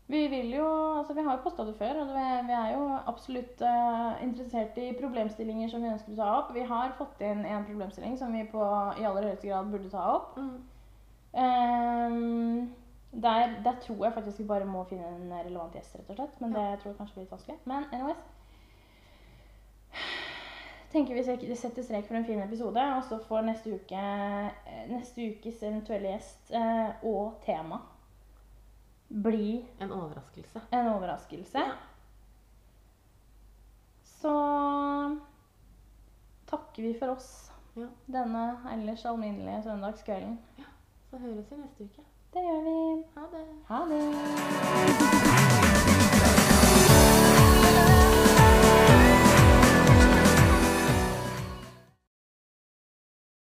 Vi 0.07 0.27
vil 0.31 0.53
jo 0.55 0.67
Altså, 0.97 1.15
vi 1.15 1.23
har 1.23 1.37
jo 1.37 1.43
posta 1.43 1.65
det 1.67 1.75
før, 1.77 1.99
og 2.01 2.09
vi 2.47 2.53
er 2.57 2.71
jo 2.73 2.87
absolutt 3.07 3.61
uh, 3.63 4.23
interessert 4.25 4.79
i 4.79 4.95
problemstillinger 5.01 5.69
som 5.69 5.83
vi 5.83 5.91
ønsker 5.93 6.15
å 6.15 6.17
ta 6.17 6.31
opp. 6.39 6.55
Vi 6.55 6.65
har 6.67 6.95
fått 6.99 7.21
inn 7.21 7.45
en 7.45 7.67
problemstilling 7.67 8.17
som 8.19 8.33
vi 8.33 8.47
på 8.51 8.63
i 8.97 9.05
aller 9.05 9.29
høyeste 9.29 9.51
grad 9.51 9.69
burde 9.71 9.91
ta 9.93 10.07
opp. 10.15 10.39
Ehm, 11.37 12.73
der, 13.13 13.59
der 13.65 13.77
tror 13.85 14.05
jeg 14.05 14.15
faktisk 14.15 14.39
vi 14.39 14.49
bare 14.49 14.65
må 14.65 14.87
finne 14.89 15.07
en 15.09 15.37
relevant 15.37 15.77
gjest, 15.77 15.99
rett 15.99 16.11
og 16.11 16.17
slett. 16.17 16.41
Men 16.41 16.57
det 16.57 16.67
tror 16.81 16.91
jeg 16.91 16.99
kanskje 17.03 17.19
blir 17.19 17.27
litt 17.27 17.37
vanskelig. 17.37 17.59
Men 17.65 17.87
anyways. 17.93 18.25
Tenker 20.93 21.15
vi 21.15 21.23
setter 21.57 21.83
strek 21.83 22.07
for 22.09 22.15
en 22.17 22.25
fin 22.25 22.41
episode, 22.41 22.81
og 22.97 23.03
så 23.05 23.19
får 23.29 23.43
neste 23.49 23.75
uke 23.75 23.97
eh, 24.01 24.85
neste 24.91 25.27
ukes 25.33 25.63
eventuelle 25.67 26.09
gjest 26.15 26.51
eh, 26.55 26.91
og 27.05 27.35
tema 27.45 27.79
bli 29.09 29.65
En 29.81 29.93
overraskelse. 29.93 30.61
en 30.73 30.89
overraskelse. 30.95 31.59
Ja. 31.59 31.75
Så 34.17 34.33
takker 36.51 36.83
vi 36.83 36.95
for 36.99 37.09
oss 37.17 37.51
Ja. 37.77 37.87
denne 38.09 38.47
ellers 38.73 39.05
alminnelige 39.05 39.63
søndagskvelden. 39.63 40.39
Så 41.11 41.19
høres 41.19 41.51
vi 41.51 41.57
neste 41.61 41.85
uke. 41.85 42.03
Det 42.35 42.43
gjør 42.43 42.63
vi. 42.65 43.05
Ha 43.15 43.21
det. 43.33 43.45
Ha 43.69 43.79
det. 46.11 46.16